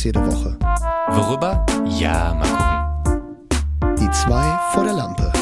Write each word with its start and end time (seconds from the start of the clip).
uns 0.00 0.04
jede 0.04 0.26
Woche. 0.26 0.56
Worüber? 1.08 1.66
Ja, 1.86 2.34
mal 2.34 2.48
gucken. 2.48 3.96
Die 3.98 4.10
zwei 4.10 4.58
vor 4.72 4.84
der 4.84 4.94
Lampe. 4.94 5.32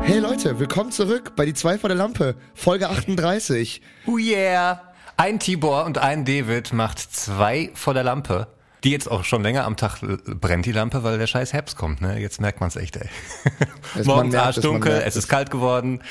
Hey 0.00 0.20
Leute, 0.20 0.60
willkommen 0.60 0.92
zurück 0.92 1.32
bei 1.34 1.44
Die 1.44 1.54
zwei 1.54 1.78
vor 1.78 1.88
der 1.88 1.96
Lampe, 1.96 2.36
Folge 2.54 2.88
38. 2.88 3.82
Oh 4.06 4.16
yeah! 4.18 4.80
Ein 5.16 5.40
Tibor 5.40 5.86
und 5.86 5.98
ein 5.98 6.24
David 6.24 6.72
macht 6.72 7.00
zwei 7.00 7.70
vor 7.74 7.94
der 7.94 8.04
Lampe. 8.04 8.46
Die 8.84 8.90
jetzt 8.90 9.10
auch 9.10 9.24
schon 9.24 9.42
länger 9.42 9.64
am 9.64 9.76
Tag 9.76 10.00
brennt 10.26 10.66
die 10.66 10.72
Lampe, 10.72 11.02
weil 11.02 11.18
der 11.18 11.26
scheiß 11.26 11.52
Herbst 11.52 11.76
kommt, 11.76 12.00
ne? 12.02 12.18
Jetzt 12.20 12.40
merkt 12.40 12.60
man 12.60 12.68
es 12.68 12.76
echt, 12.76 12.96
ey. 12.96 13.08
Morgens 14.04 14.34
arschdunkel, 14.34 14.92
es 14.92 15.06
es. 15.08 15.16
ist 15.16 15.28
kalt 15.28 15.50
geworden. 15.50 16.02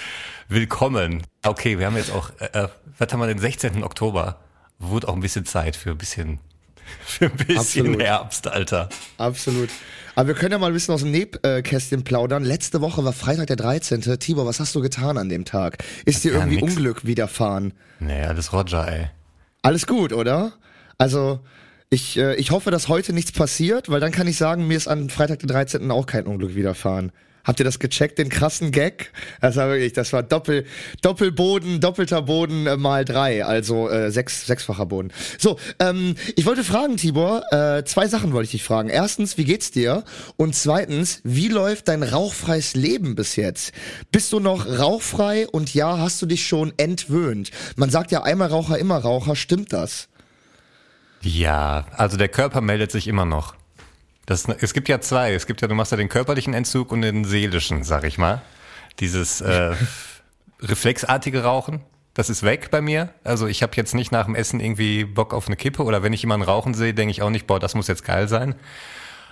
Willkommen. 0.49 1.23
Okay, 1.43 1.79
wir 1.79 1.85
haben 1.85 1.95
jetzt 1.95 2.11
auch, 2.11 2.31
äh, 2.39 2.45
äh, 2.63 2.67
was 2.97 3.11
haben 3.13 3.19
wir 3.19 3.27
den 3.27 3.39
16. 3.39 3.83
Oktober? 3.83 4.39
Wurde 4.79 5.07
auch 5.07 5.13
ein 5.15 5.21
bisschen 5.21 5.45
Zeit 5.45 5.75
für 5.75 5.91
ein 5.91 5.97
bisschen, 5.97 6.39
für 7.05 7.25
ein 7.25 7.31
bisschen 7.37 7.57
Absolut. 7.57 8.01
Herbst, 8.01 8.47
Alter. 8.47 8.89
Absolut. 9.17 9.69
Aber 10.15 10.27
wir 10.29 10.35
können 10.35 10.53
ja 10.53 10.57
mal 10.57 10.67
ein 10.67 10.73
bisschen 10.73 10.93
aus 10.93 11.01
dem 11.01 11.11
Nebkästchen 11.11 12.03
plaudern. 12.03 12.43
Letzte 12.43 12.81
Woche 12.81 13.03
war 13.05 13.13
Freitag 13.13 13.47
der 13.47 13.57
13. 13.57 14.01
Tibor, 14.19 14.45
was 14.45 14.59
hast 14.59 14.73
du 14.75 14.81
getan 14.81 15.17
an 15.17 15.29
dem 15.29 15.45
Tag? 15.45 15.83
Ist 16.05 16.23
dir 16.23 16.33
Ja, 16.33 16.39
irgendwie 16.39 16.61
nix. 16.61 16.75
Unglück 16.75 17.05
widerfahren? 17.05 17.73
Nee, 17.99 18.23
alles 18.23 18.53
Roger, 18.53 18.87
ey. 18.87 19.07
Alles 19.61 19.87
gut, 19.87 20.13
oder? 20.13 20.53
Also, 20.97 21.39
ich, 21.95 22.17
äh, 22.17 22.35
ich 22.35 22.51
hoffe, 22.51 22.71
dass 22.71 22.89
heute 22.89 23.13
nichts 23.13 23.31
passiert, 23.31 23.89
weil 23.89 24.01
dann 24.01 24.11
kann 24.11 24.27
ich 24.27 24.37
sagen, 24.37 24.67
mir 24.67 24.77
ist 24.77 24.87
an 24.87 25.09
Freitag 25.09 25.39
den 25.39 25.47
13. 25.47 25.89
auch 25.91 26.05
kein 26.05 26.25
Unglück 26.25 26.53
widerfahren. 26.53 27.11
Habt 27.45 27.59
ihr 27.59 27.63
das 27.63 27.79
gecheckt, 27.79 28.17
den 28.17 28.29
krassen 28.29 28.71
Gag? 28.71 29.11
Das 29.39 29.55
war 29.55 29.69
wirklich, 29.69 29.93
das 29.93 30.11
war 30.11 30.23
Doppel, 30.23 30.65
Doppelboden, 31.01 31.79
doppelter 31.79 32.23
Boden 32.23 32.65
äh, 32.65 32.75
mal 32.75 33.05
drei, 33.05 33.45
also 33.45 33.87
äh, 33.87 34.11
sechs, 34.11 34.45
sechsfacher 34.45 34.87
Boden. 34.87 35.11
So, 35.37 35.57
ähm, 35.79 36.15
ich 36.35 36.45
wollte 36.45 36.63
fragen, 36.63 36.97
Tibor, 36.97 37.43
äh, 37.51 37.83
zwei 37.85 38.07
Sachen 38.07 38.33
wollte 38.33 38.45
ich 38.45 38.51
dich 38.51 38.63
fragen. 38.63 38.89
Erstens, 38.89 39.37
wie 39.37 39.45
geht's 39.45 39.71
dir? 39.71 40.03
Und 40.37 40.55
zweitens, 40.55 41.21
wie 41.23 41.47
läuft 41.47 41.87
dein 41.87 42.03
rauchfreies 42.03 42.73
Leben 42.73 43.15
bis 43.15 43.35
jetzt? 43.35 43.73
Bist 44.11 44.33
du 44.33 44.39
noch 44.39 44.67
rauchfrei 44.67 45.47
und 45.47 45.73
ja, 45.73 45.99
hast 45.99 46.21
du 46.21 46.25
dich 46.25 46.47
schon 46.47 46.73
entwöhnt? 46.77 47.51
Man 47.75 47.91
sagt 47.91 48.11
ja 48.11 48.23
einmal 48.23 48.49
Raucher, 48.49 48.79
immer 48.79 48.97
Raucher, 48.97 49.35
stimmt 49.35 49.71
das? 49.71 50.09
Ja, 51.25 51.85
also 51.97 52.17
der 52.17 52.29
Körper 52.29 52.61
meldet 52.61 52.91
sich 52.91 53.07
immer 53.07 53.25
noch. 53.25 53.55
Das, 54.27 54.47
es 54.47 54.73
gibt 54.73 54.87
ja 54.89 55.01
zwei. 55.01 55.33
Es 55.33 55.47
gibt 55.47 55.61
ja, 55.61 55.67
du 55.67 55.73
machst 55.73 55.91
ja 55.91 55.97
den 55.97 56.07
körperlichen 56.07 56.53
Entzug 56.53 56.91
und 56.91 57.01
den 57.01 57.25
seelischen, 57.25 57.83
sag 57.83 58.03
ich 58.03 58.19
mal. 58.19 58.43
Dieses 58.99 59.41
äh, 59.41 59.75
reflexartige 60.61 61.43
Rauchen, 61.43 61.81
das 62.13 62.29
ist 62.29 62.43
weg 62.43 62.69
bei 62.69 62.79
mir. 62.79 63.09
Also 63.23 63.47
ich 63.47 63.63
habe 63.63 63.73
jetzt 63.75 63.95
nicht 63.95 64.11
nach 64.11 64.25
dem 64.25 64.35
Essen 64.35 64.59
irgendwie 64.59 65.03
Bock 65.03 65.33
auf 65.33 65.47
eine 65.47 65.55
Kippe 65.55 65.83
oder 65.83 66.03
wenn 66.03 66.13
ich 66.13 66.21
jemanden 66.21 66.45
rauchen 66.45 66.75
sehe, 66.75 66.93
denke 66.93 67.11
ich 67.11 67.23
auch 67.23 67.31
nicht, 67.31 67.47
boah, 67.47 67.59
das 67.59 67.73
muss 67.73 67.87
jetzt 67.87 68.05
geil 68.05 68.27
sein. 68.27 68.53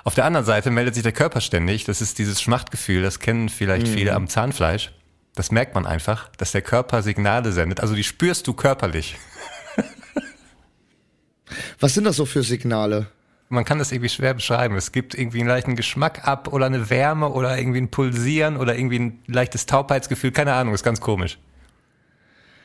Auf 0.04 0.16
der 0.16 0.26
anderen 0.26 0.46
Seite 0.48 0.72
meldet 0.72 0.96
sich 0.96 1.04
der 1.04 1.14
Körper 1.14 1.42
ständig. 1.42 1.86
Das 1.86 2.02
ist 2.02 2.18
dieses 2.18 2.42
Schmachtgefühl, 2.42 3.04
das 3.04 3.20
kennen 3.20 3.50
vielleicht 3.50 3.88
viele 3.88 4.14
am 4.14 4.28
Zahnfleisch. 4.28 4.92
Das 5.36 5.52
merkt 5.52 5.76
man 5.76 5.86
einfach, 5.86 6.30
dass 6.38 6.52
der 6.52 6.62
Körper 6.62 7.04
Signale 7.04 7.52
sendet. 7.52 7.80
Also 7.80 7.96
die 7.96 8.04
spürst 8.04 8.48
du 8.48 8.54
körperlich. 8.54 9.16
Was 11.80 11.94
sind 11.94 12.06
das 12.06 12.16
so 12.16 12.26
für 12.26 12.44
Signale? 12.44 13.08
man 13.54 13.66
kann 13.66 13.80
das 13.80 13.92
irgendwie 13.92 14.10
schwer 14.10 14.34
beschreiben. 14.34 14.76
Es 14.76 14.92
gibt 14.92 15.14
irgendwie 15.14 15.40
einen 15.40 15.50
leichten 15.50 15.76
Geschmack 15.76 16.28
ab 16.28 16.52
oder 16.52 16.66
eine 16.66 16.90
Wärme 16.90 17.30
oder 17.30 17.58
irgendwie 17.58 17.80
ein 17.80 17.90
Pulsieren 17.90 18.58
oder 18.58 18.76
irgendwie 18.76 19.00
ein 19.00 19.20
leichtes 19.28 19.66
Taubheitsgefühl. 19.66 20.32
Keine 20.32 20.54
Ahnung, 20.54 20.74
ist 20.74 20.84
ganz 20.84 21.00
komisch. 21.00 21.38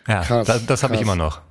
Ja, 0.06 0.22
Krass, 0.22 0.47
das, 0.47 0.66
das 0.66 0.82
habe 0.82 0.94
ich 0.94 1.03
immer 1.03 1.16
noch. 1.16 1.43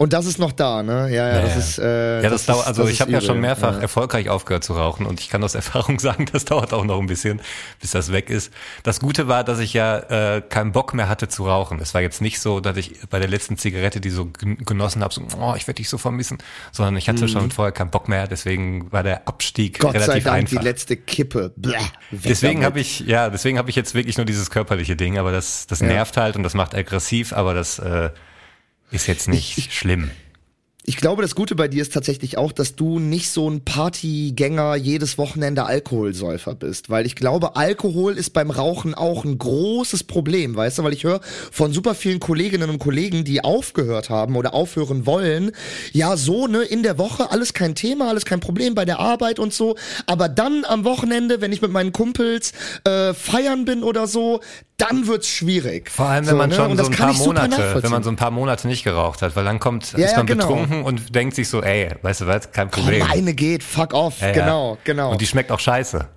Und 0.00 0.14
das 0.14 0.24
ist 0.24 0.38
noch 0.38 0.52
da, 0.52 0.82
ne? 0.82 1.10
Ja, 1.14 1.28
ja, 1.28 1.42
das 1.42 1.56
ist. 1.58 1.78
Äh, 1.78 2.22
Ja, 2.22 2.30
das, 2.30 2.46
dauert. 2.46 2.60
ist, 2.62 2.66
Also 2.68 2.82
das 2.84 2.92
ich 2.92 3.02
habe 3.02 3.10
ja 3.12 3.20
schon 3.20 3.38
mehrfach 3.38 3.74
Ja. 3.74 3.80
erfolgreich 3.82 4.30
aufgehört 4.30 4.64
zu 4.64 4.72
rauchen 4.72 5.04
und 5.04 5.20
ich 5.20 5.28
kann 5.28 5.44
aus 5.44 5.54
Erfahrung 5.62 5.98
sagen, 5.98 6.24
das 6.32 6.46
dauert 6.46 6.72
auch 6.72 6.86
noch 6.86 6.98
ein 7.00 7.06
bisschen, 7.06 7.42
bis 7.82 7.90
das 7.90 8.10
weg 8.10 8.30
ist. 8.30 8.50
Das 8.82 9.00
Gute 9.00 9.28
war, 9.28 9.44
dass 9.44 9.58
ich 9.58 9.74
ja 9.74 9.98
äh, 10.36 10.40
keinen 10.40 10.72
Bock 10.72 10.94
mehr 10.94 11.10
hatte 11.10 11.28
zu 11.28 11.46
rauchen. 11.46 11.78
Es 11.82 11.92
war 11.92 12.00
jetzt 12.00 12.22
nicht 12.22 12.40
so, 12.40 12.60
dass 12.60 12.78
ich 12.78 12.94
bei 13.10 13.18
der 13.18 13.28
letzten 13.28 13.58
Zigarette, 13.58 14.00
die 14.00 14.08
so 14.08 14.24
gen- 14.24 14.56
genossen 14.64 15.02
habe, 15.04 15.12
so, 15.12 15.20
oh, 15.38 15.52
ich 15.54 15.66
werde 15.66 15.76
dich 15.76 15.90
so 15.90 15.98
vermissen, 15.98 16.38
sondern 16.72 16.96
ich 16.96 17.06
hatte 17.10 17.28
schon 17.28 17.50
vorher 17.50 17.72
keinen 17.72 17.90
Bock 17.90 18.08
mehr. 18.08 18.26
Deswegen 18.26 18.90
war 18.90 19.02
der 19.02 19.28
Abstieg 19.28 19.78
Mhm. 19.80 19.82
Gott 19.82 19.92
sei 19.92 19.98
relativ 19.98 20.24
Dank 20.24 20.36
einfach. 20.38 20.58
die 20.60 20.64
letzte 20.64 20.96
Kippe. 20.96 21.52
Weg 21.56 21.76
Deswegen 22.10 22.64
habe 22.64 22.80
ich, 22.80 23.00
ja, 23.00 23.28
deswegen 23.28 23.58
habe 23.58 23.68
ich 23.68 23.76
jetzt 23.76 23.94
wirklich 23.94 24.16
nur 24.16 24.24
dieses 24.24 24.48
körperliche 24.48 24.96
Ding, 24.96 25.18
aber 25.18 25.30
das, 25.30 25.66
das 25.66 25.82
nervt 25.82 26.16
halt 26.16 26.36
und 26.36 26.42
das 26.42 26.54
macht 26.54 26.74
aggressiv, 26.74 27.34
aber 27.34 27.52
das 27.52 27.78
äh, 27.78 28.08
ist 28.90 29.06
jetzt 29.06 29.28
nicht 29.28 29.72
schlimm. 29.72 30.10
Ich 30.90 30.96
glaube, 30.96 31.20
das 31.20 31.34
Gute 31.34 31.54
bei 31.54 31.68
dir 31.68 31.82
ist 31.82 31.92
tatsächlich 31.92 32.38
auch, 32.38 32.52
dass 32.52 32.74
du 32.74 32.98
nicht 32.98 33.28
so 33.28 33.48
ein 33.48 33.64
Partygänger, 33.64 34.76
jedes 34.76 35.18
Wochenende 35.18 35.64
Alkoholsäufer 35.64 36.54
bist. 36.54 36.88
Weil 36.88 37.04
ich 37.04 37.16
glaube, 37.16 37.54
Alkohol 37.54 38.16
ist 38.16 38.30
beim 38.30 38.50
Rauchen 38.50 38.94
auch 38.94 39.24
ein 39.24 39.36
großes 39.36 40.04
Problem, 40.04 40.56
weißt 40.56 40.78
du? 40.78 40.82
Weil 40.84 40.94
ich 40.94 41.04
höre 41.04 41.20
von 41.52 41.72
super 41.72 41.94
vielen 41.94 42.18
Kolleginnen 42.18 42.70
und 42.70 42.78
Kollegen, 42.78 43.24
die 43.24 43.44
aufgehört 43.44 44.08
haben 44.08 44.36
oder 44.36 44.54
aufhören 44.54 45.04
wollen, 45.04 45.52
ja, 45.92 46.16
so, 46.16 46.46
ne, 46.46 46.62
in 46.62 46.82
der 46.82 46.96
Woche, 46.96 47.30
alles 47.30 47.52
kein 47.52 47.74
Thema, 47.74 48.08
alles 48.08 48.24
kein 48.24 48.40
Problem 48.40 48.74
bei 48.74 48.86
der 48.86 49.00
Arbeit 49.00 49.38
und 49.38 49.52
so. 49.52 49.76
Aber 50.06 50.30
dann 50.30 50.64
am 50.64 50.84
Wochenende, 50.84 51.42
wenn 51.42 51.52
ich 51.52 51.60
mit 51.60 51.70
meinen 51.70 51.92
Kumpels 51.92 52.52
äh, 52.84 53.12
feiern 53.12 53.66
bin 53.66 53.82
oder 53.82 54.06
so, 54.06 54.40
dann 54.80 55.06
wird's 55.06 55.28
schwierig. 55.28 55.90
Vor 55.90 56.06
allem, 56.06 56.24
wenn 56.26 56.30
so, 56.30 56.36
man 56.36 56.48
ne? 56.50 56.54
schon 56.56 56.70
Und 56.70 56.76
so 56.78 56.84
ein 56.86 56.92
paar 56.92 57.12
Monate, 57.14 57.82
wenn 57.82 57.90
man 57.90 58.02
so 58.02 58.10
ein 58.10 58.16
paar 58.16 58.30
Monate 58.30 58.66
nicht 58.68 58.84
geraucht 58.84 59.22
hat, 59.22 59.36
weil 59.36 59.44
dann 59.44 59.60
kommt, 59.60 59.92
Ja, 59.92 60.04
ist 60.06 60.12
ja, 60.12 60.16
man 60.18 60.26
genau. 60.26 60.46
betrunken 60.46 60.82
und 60.82 61.14
denkt 61.14 61.34
sich 61.36 61.48
so, 61.48 61.62
ey, 61.62 61.90
weißt 62.02 62.22
du 62.22 62.26
was, 62.26 62.50
kein 62.52 62.70
Komm, 62.70 62.84
Problem. 62.84 63.04
eine 63.10 63.34
geht, 63.34 63.62
fuck 63.62 63.94
off, 63.94 64.20
ja. 64.20 64.32
genau, 64.32 64.78
genau. 64.84 65.12
Und 65.12 65.20
die 65.20 65.26
schmeckt 65.26 65.50
auch 65.52 65.60
scheiße. 65.60 66.08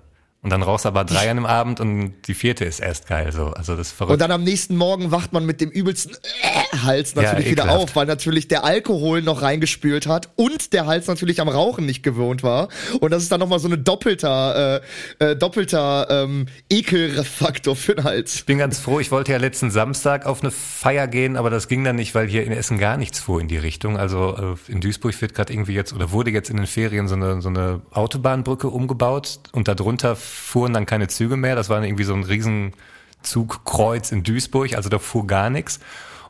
Und 0.44 0.50
dann 0.50 0.62
rauchst 0.62 0.84
du 0.84 0.90
aber 0.90 1.04
drei 1.04 1.22
an 1.30 1.38
einem 1.38 1.46
Abend 1.46 1.80
und 1.80 2.12
die 2.26 2.34
vierte 2.34 2.66
ist 2.66 2.78
erst 2.78 3.08
geil, 3.08 3.32
so. 3.32 3.46
Also 3.46 3.76
das 3.76 3.88
ist 3.88 3.92
verrückt. 3.94 4.12
Und 4.12 4.20
dann 4.20 4.30
am 4.30 4.44
nächsten 4.44 4.76
Morgen 4.76 5.10
wacht 5.10 5.32
man 5.32 5.46
mit 5.46 5.62
dem 5.62 5.70
übelsten 5.70 6.18
äh, 6.42 6.76
Hals 6.84 7.14
natürlich 7.14 7.46
Ja, 7.46 7.50
wieder 7.50 7.70
auf, 7.70 7.96
weil 7.96 8.04
natürlich 8.04 8.46
der 8.46 8.62
Alkohol 8.62 9.22
noch 9.22 9.40
reingespült 9.40 10.06
hat 10.06 10.28
und 10.36 10.74
der 10.74 10.84
Hals 10.84 11.06
natürlich 11.06 11.40
am 11.40 11.48
Rauchen 11.48 11.86
nicht 11.86 12.02
gewohnt 12.02 12.42
war. 12.42 12.68
Und 13.00 13.10
das 13.10 13.22
ist 13.22 13.32
dann 13.32 13.40
nochmal 13.40 13.58
so 13.58 13.68
eine 13.68 13.78
doppelter, 13.78 14.82
äh, 15.18 15.30
äh, 15.30 15.34
doppelter 15.34 16.08
ähm, 16.10 16.44
Ekelfaktor 16.68 17.74
für 17.74 17.94
den 17.94 18.04
Hals. 18.04 18.34
Ich 18.34 18.44
bin 18.44 18.58
ganz 18.58 18.78
froh, 18.78 19.00
ich 19.00 19.10
wollte 19.10 19.32
ja 19.32 19.38
letzten 19.38 19.70
Samstag 19.70 20.26
auf 20.26 20.42
eine 20.42 20.50
Feier 20.50 21.08
gehen, 21.08 21.38
aber 21.38 21.48
das 21.48 21.68
ging 21.68 21.84
dann 21.84 21.96
nicht, 21.96 22.14
weil 22.14 22.28
hier 22.28 22.44
in 22.44 22.52
Essen 22.52 22.76
gar 22.76 22.98
nichts 22.98 23.18
fuhr 23.18 23.40
in 23.40 23.48
die 23.48 23.56
Richtung. 23.56 23.96
Also 23.96 24.56
äh, 24.68 24.70
in 24.70 24.82
Duisburg 24.82 25.18
wird 25.22 25.32
gerade 25.32 25.54
irgendwie 25.54 25.72
jetzt 25.72 25.94
oder 25.94 26.12
wurde 26.12 26.30
jetzt 26.32 26.50
in 26.50 26.58
den 26.58 26.66
Ferien 26.66 27.08
so 27.08 27.14
eine, 27.14 27.40
so 27.40 27.48
eine 27.48 27.80
Autobahnbrücke 27.92 28.68
umgebaut 28.68 29.40
und 29.52 29.68
darunter 29.68 30.18
fuhren 30.34 30.72
dann 30.72 30.86
keine 30.86 31.08
Züge 31.08 31.36
mehr. 31.36 31.56
Das 31.56 31.68
war 31.68 31.82
irgendwie 31.82 32.04
so 32.04 32.14
ein 32.14 32.24
Riesenzugkreuz 32.24 34.12
in 34.12 34.22
Duisburg, 34.22 34.74
also 34.74 34.88
da 34.88 34.98
fuhr 34.98 35.26
gar 35.26 35.50
nichts. 35.50 35.80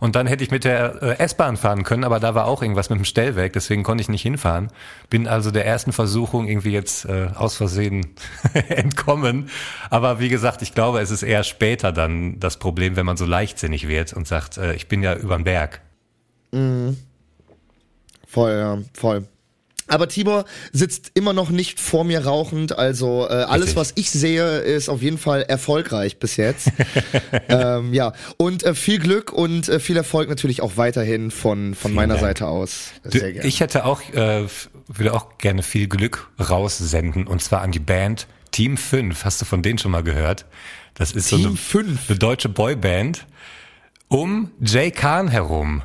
Und 0.00 0.16
dann 0.16 0.26
hätte 0.26 0.44
ich 0.44 0.50
mit 0.50 0.64
der 0.64 1.02
äh, 1.02 1.18
S-Bahn 1.18 1.56
fahren 1.56 1.82
können, 1.82 2.04
aber 2.04 2.20
da 2.20 2.34
war 2.34 2.46
auch 2.46 2.62
irgendwas 2.62 2.90
mit 2.90 2.98
dem 2.98 3.04
Stellwerk, 3.04 3.52
deswegen 3.54 3.82
konnte 3.82 4.02
ich 4.02 4.08
nicht 4.08 4.22
hinfahren. 4.22 4.68
Bin 5.08 5.26
also 5.26 5.50
der 5.50 5.64
ersten 5.64 5.92
Versuchung 5.92 6.46
irgendwie 6.46 6.72
jetzt 6.72 7.06
äh, 7.06 7.28
aus 7.34 7.56
Versehen 7.56 8.14
entkommen. 8.68 9.48
Aber 9.90 10.20
wie 10.20 10.28
gesagt, 10.28 10.62
ich 10.62 10.74
glaube, 10.74 11.00
es 11.00 11.10
ist 11.10 11.22
eher 11.22 11.44
später 11.44 11.92
dann 11.92 12.38
das 12.40 12.58
Problem, 12.58 12.96
wenn 12.96 13.06
man 13.06 13.16
so 13.16 13.24
leichtsinnig 13.24 13.88
wird 13.88 14.12
und 14.12 14.26
sagt, 14.26 14.58
äh, 14.58 14.74
ich 14.74 14.88
bin 14.88 15.02
ja 15.02 15.14
übern 15.14 15.44
Berg. 15.44 15.80
Voll, 18.26 18.52
ja, 18.52 18.78
voll. 18.92 19.26
Aber 19.86 20.08
Tibor 20.08 20.46
sitzt 20.72 21.10
immer 21.14 21.32
noch 21.32 21.50
nicht 21.50 21.78
vor 21.78 22.04
mir 22.04 22.24
rauchend, 22.24 22.78
also 22.78 23.26
äh, 23.28 23.32
alles, 23.32 23.68
Richtig. 23.68 23.76
was 23.76 23.92
ich 23.96 24.10
sehe, 24.10 24.58
ist 24.58 24.88
auf 24.88 25.02
jeden 25.02 25.18
Fall 25.18 25.42
erfolgreich 25.42 26.18
bis 26.18 26.36
jetzt. 26.36 26.68
ähm, 27.48 27.92
ja, 27.92 28.14
und 28.38 28.62
äh, 28.62 28.74
viel 28.74 28.98
Glück 28.98 29.32
und 29.32 29.68
äh, 29.68 29.80
viel 29.80 29.96
Erfolg 29.96 30.28
natürlich 30.28 30.62
auch 30.62 30.76
weiterhin 30.76 31.30
von, 31.30 31.74
von 31.74 31.92
meiner 31.92 32.14
Dank. 32.14 32.26
Seite 32.26 32.46
aus. 32.46 32.92
Sehr 33.04 33.32
gerne. 33.32 33.46
ich 33.46 33.60
hätte 33.60 33.84
auch, 33.84 34.00
äh, 34.14 34.46
würde 34.88 35.12
auch 35.12 35.38
gerne 35.38 35.62
viel 35.62 35.86
Glück 35.86 36.30
raussenden 36.40 37.26
und 37.26 37.42
zwar 37.42 37.60
an 37.60 37.70
die 37.70 37.78
Band 37.78 38.26
Team 38.52 38.76
5. 38.76 39.24
Hast 39.24 39.40
du 39.40 39.44
von 39.44 39.62
denen 39.62 39.78
schon 39.78 39.90
mal 39.90 40.02
gehört? 40.02 40.46
Das 40.94 41.12
ist 41.12 41.28
so 41.28 41.36
Team 41.36 41.48
eine, 41.48 41.56
5? 41.56 42.00
eine 42.08 42.18
deutsche 42.18 42.48
Boyband 42.48 43.26
um 44.08 44.50
Jay 44.60 44.90
Kahn 44.90 45.28
herum. 45.28 45.82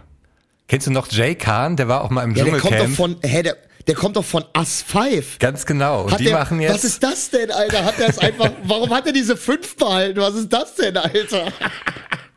Kennst 0.68 0.86
du 0.86 0.92
noch 0.92 1.12
Jay 1.12 1.34
Kahn? 1.34 1.76
Der 1.78 1.88
war 1.88 2.04
auch 2.04 2.12
mal 2.12 2.24
im 2.24 2.36
ja, 2.36 2.44
der 2.44 2.60
kommt 2.60 2.74
doch 2.74 2.86
Dschungelcamp. 2.86 2.96
von, 2.96 3.18
hä, 3.24 3.42
der, 3.42 3.58
der 3.90 3.96
kommt 3.96 4.18
doch 4.18 4.24
von 4.26 4.46
Us 4.56 4.84
5. 4.84 5.40
Ganz 5.40 5.66
genau. 5.66 6.04
Und 6.04 6.12
Hat 6.12 6.20
die 6.20 6.26
der, 6.26 6.38
machen 6.38 6.62
jetzt. 6.62 6.76
was 6.76 6.84
ist 6.84 7.02
das 7.02 7.32
denn, 7.32 7.50
Alter? 7.50 7.84
Hat 7.84 8.00
er 8.00 8.10
es 8.10 8.20
einfach, 8.20 8.52
warum 8.64 8.92
hat 8.92 9.08
er 9.08 9.14
diese 9.14 9.36
5 9.36 9.78
behalten? 9.78 10.20
Was 10.20 10.36
ist 10.36 10.54
das 10.54 10.76
denn, 10.76 10.96
Alter? 10.96 11.52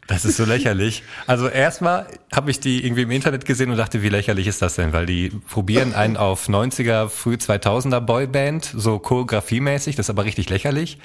Das 0.07 0.25
ist 0.25 0.39
so 0.39 0.47
lächerlich. 0.47 1.03
Also 1.27 1.49
erstmal 1.49 2.07
habe 2.35 2.51
ich 2.51 2.59
die 2.59 2.83
irgendwie 2.87 3.03
im 3.03 3.11
Internet 3.11 3.45
gesehen 3.45 3.71
und 3.71 3.77
dachte, 3.77 4.03
wie 4.03 4.09
lächerlich 4.09 4.47
ist 4.47 4.63
das 4.63 4.77
denn? 4.77 4.95
Weil 4.95 5.05
die 5.05 5.29
probieren 5.29 5.95
einen 5.95 6.17
auf 6.17 6.49
90er, 6.49 7.11
früh 7.11 7.35
2000er 7.35 8.01
Boyband, 8.01 8.73
so 8.75 8.99
choreografiemäßig, 8.99 9.95
das 9.95 10.07
ist 10.07 10.11
aber 10.11 10.25
richtig 10.25 10.49
lächerlich. 10.49 10.97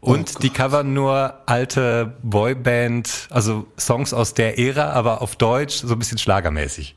Und 0.00 0.32
oh 0.36 0.38
die 0.40 0.50
covern 0.50 0.92
nur 0.92 1.34
alte 1.46 2.12
Boyband, 2.22 3.28
also 3.30 3.66
Songs 3.78 4.12
aus 4.12 4.34
der 4.34 4.58
Ära, 4.58 4.90
aber 4.90 5.22
auf 5.22 5.36
Deutsch, 5.36 5.76
so 5.76 5.94
ein 5.94 5.98
bisschen 5.98 6.18
schlagermäßig. 6.18 6.94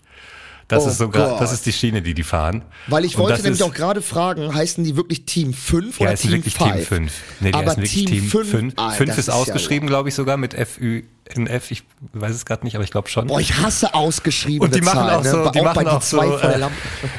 Das 0.68 0.86
oh 0.86 0.90
ist 0.90 0.98
sogar, 0.98 1.40
das 1.40 1.54
ist 1.54 1.66
die 1.66 1.72
Schiene, 1.72 2.02
die 2.02 2.14
die 2.14 2.24
fahren. 2.24 2.64
Weil 2.88 3.06
ich 3.06 3.18
wollte 3.18 3.42
nämlich 3.42 3.64
auch 3.64 3.74
gerade 3.74 4.02
fragen, 4.02 4.54
heißen 4.54 4.84
die 4.84 4.98
wirklich 4.98 5.25
Team 5.25 5.54
5 5.54 6.02
oder 6.02 6.10
ja, 6.10 6.16
Team 6.18 6.31
5? 6.31 6.46
Ja, 6.46 6.48
ist 6.50 6.56
wirklich 6.56 6.56
Team 6.56 6.86
5. 6.86 7.14
Nee, 7.40 7.52
die 7.52 7.54
Aber 7.54 7.68
heißen 7.68 7.84
wirklich 7.84 8.06
Team 8.06 8.24
5. 8.30 8.50
5, 8.50 8.74
ah, 8.75 8.92
5 8.92 9.18
ist 9.18 9.30
ausgeschrieben, 9.30 9.88
ja 9.88 9.92
glaube 9.92 10.10
ich, 10.10 10.16
sogar 10.16 10.36
mit 10.36 10.54
FÜ 10.54 11.04
in 11.36 11.48
F, 11.48 11.72
ich 11.72 11.84
weiß 12.14 12.32
es 12.32 12.46
gerade 12.46 12.64
nicht, 12.66 12.76
aber 12.76 12.84
ich 12.84 12.92
glaube 12.92 13.10
schon. 13.10 13.28
Boah, 13.28 13.40
ich 13.40 13.58
hasse 13.58 13.94
ausgeschrieben. 13.94 14.68
Und 14.68 14.76
die 14.76 14.82
machen 14.82 15.00
Zahlen, 15.00 15.20
auch 15.20 15.24
so, 15.24 15.38
ne? 15.44 15.52
die 15.54 15.60
auch 15.60 15.64
machen 15.66 15.88
auch 15.88 16.02
so, 16.02 16.22
äh, 16.22 16.70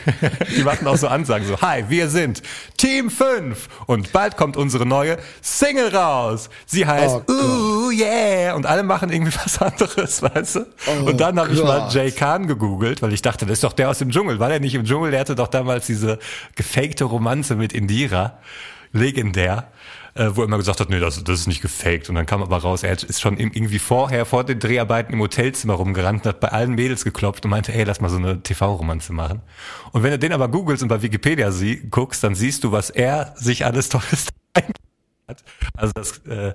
die 0.56 0.62
machen 0.62 0.86
auch 0.86 0.96
so 0.96 1.08
Ansagen 1.08 1.46
so, 1.46 1.60
hi, 1.60 1.84
wir 1.88 2.08
sind 2.08 2.42
Team 2.76 3.10
5 3.10 3.68
und 3.86 4.12
bald 4.12 4.36
kommt 4.36 4.56
unsere 4.56 4.86
neue 4.86 5.18
Single 5.42 5.94
raus. 5.94 6.50
Sie 6.66 6.86
heißt 6.86 7.16
oh, 7.26 7.32
Ooh 7.32 7.90
yeah 7.90 8.54
und 8.54 8.66
alle 8.66 8.82
machen 8.82 9.10
irgendwie 9.10 9.34
was 9.44 9.60
anderes, 9.60 10.22
weißt 10.22 10.56
du? 10.56 10.66
Oh, 10.86 11.06
und 11.06 11.20
dann 11.20 11.38
habe 11.38 11.52
ich 11.52 11.62
mal 11.62 11.88
Jay 11.90 12.10
Khan 12.10 12.46
gegoogelt, 12.46 13.02
weil 13.02 13.12
ich 13.12 13.22
dachte, 13.22 13.46
das 13.46 13.54
ist 13.54 13.64
doch 13.64 13.72
der 13.72 13.90
aus 13.90 13.98
dem 13.98 14.10
Dschungel. 14.10 14.38
War 14.38 14.48
der 14.48 14.60
nicht 14.60 14.74
im 14.74 14.84
Dschungel? 14.84 15.10
Der 15.10 15.20
hatte 15.20 15.34
doch 15.34 15.48
damals 15.48 15.86
diese 15.86 16.18
gefakte 16.56 17.04
Romanze 17.04 17.56
mit 17.56 17.72
Indira. 17.72 18.38
Legendär 18.92 19.70
äh, 20.18 20.34
wo 20.34 20.42
er 20.42 20.46
immer 20.46 20.58
gesagt 20.58 20.80
hat, 20.80 20.90
nee, 20.90 20.98
das, 20.98 21.22
das 21.22 21.40
ist 21.40 21.46
nicht 21.46 21.62
gefaked. 21.62 22.08
Und 22.08 22.16
dann 22.16 22.26
kam 22.26 22.42
aber 22.42 22.58
raus, 22.58 22.82
er 22.82 22.92
ist 22.92 23.20
schon 23.20 23.38
irgendwie 23.38 23.78
vorher, 23.78 24.26
vor 24.26 24.44
den 24.44 24.58
Dreharbeiten 24.58 25.12
im 25.12 25.20
Hotelzimmer 25.20 25.74
rumgerannt 25.74 26.24
und 26.24 26.28
hat 26.28 26.40
bei 26.40 26.48
allen 26.48 26.74
Mädels 26.74 27.04
geklopft 27.04 27.44
und 27.44 27.52
meinte, 27.52 27.72
ey, 27.72 27.84
lass 27.84 28.00
mal 28.00 28.08
so 28.08 28.16
eine 28.16 28.42
TV-Romanze 28.42 29.12
machen. 29.12 29.42
Und 29.92 30.02
wenn 30.02 30.10
du 30.10 30.18
den 30.18 30.32
aber 30.32 30.48
googelst 30.48 30.82
und 30.82 30.88
bei 30.88 31.02
Wikipedia 31.02 31.52
sie, 31.52 31.88
guckst, 31.88 32.24
dann 32.24 32.34
siehst 32.34 32.64
du, 32.64 32.72
was 32.72 32.90
er 32.90 33.32
sich 33.36 33.64
alles 33.64 33.88
Tolles 33.90 34.26
hat. 35.28 35.44
Also 35.76 35.92
das, 35.94 36.18
äh, 36.26 36.54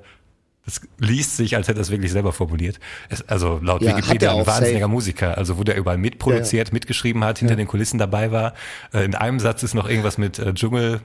das 0.66 0.82
liest 0.98 1.38
sich, 1.38 1.56
als 1.56 1.68
hätte 1.70 1.80
er 1.80 1.84
es 1.84 1.90
wirklich 1.92 2.12
selber 2.12 2.34
formuliert. 2.34 2.80
Es, 3.08 3.28
also 3.30 3.60
laut 3.62 3.82
ja, 3.82 3.96
Wikipedia 3.96 4.34
ein 4.34 4.46
wahnsinniger 4.46 4.80
safe. 4.80 4.92
Musiker, 4.92 5.38
also 5.38 5.58
wo 5.58 5.64
der 5.64 5.78
überall 5.78 5.98
mitproduziert, 5.98 6.68
ja, 6.68 6.72
ja. 6.72 6.74
mitgeschrieben 6.74 7.24
hat, 7.24 7.40
hinter 7.40 7.56
den 7.56 7.68
Kulissen 7.68 7.98
dabei 7.98 8.32
war. 8.34 8.54
Äh, 8.94 9.06
in 9.06 9.16
einem 9.16 9.40
Satz 9.40 9.64
ist 9.64 9.74
noch 9.74 9.88
irgendwas 9.88 10.18
mit 10.18 10.40
äh, 10.40 10.54
Dschungel, 10.54 11.02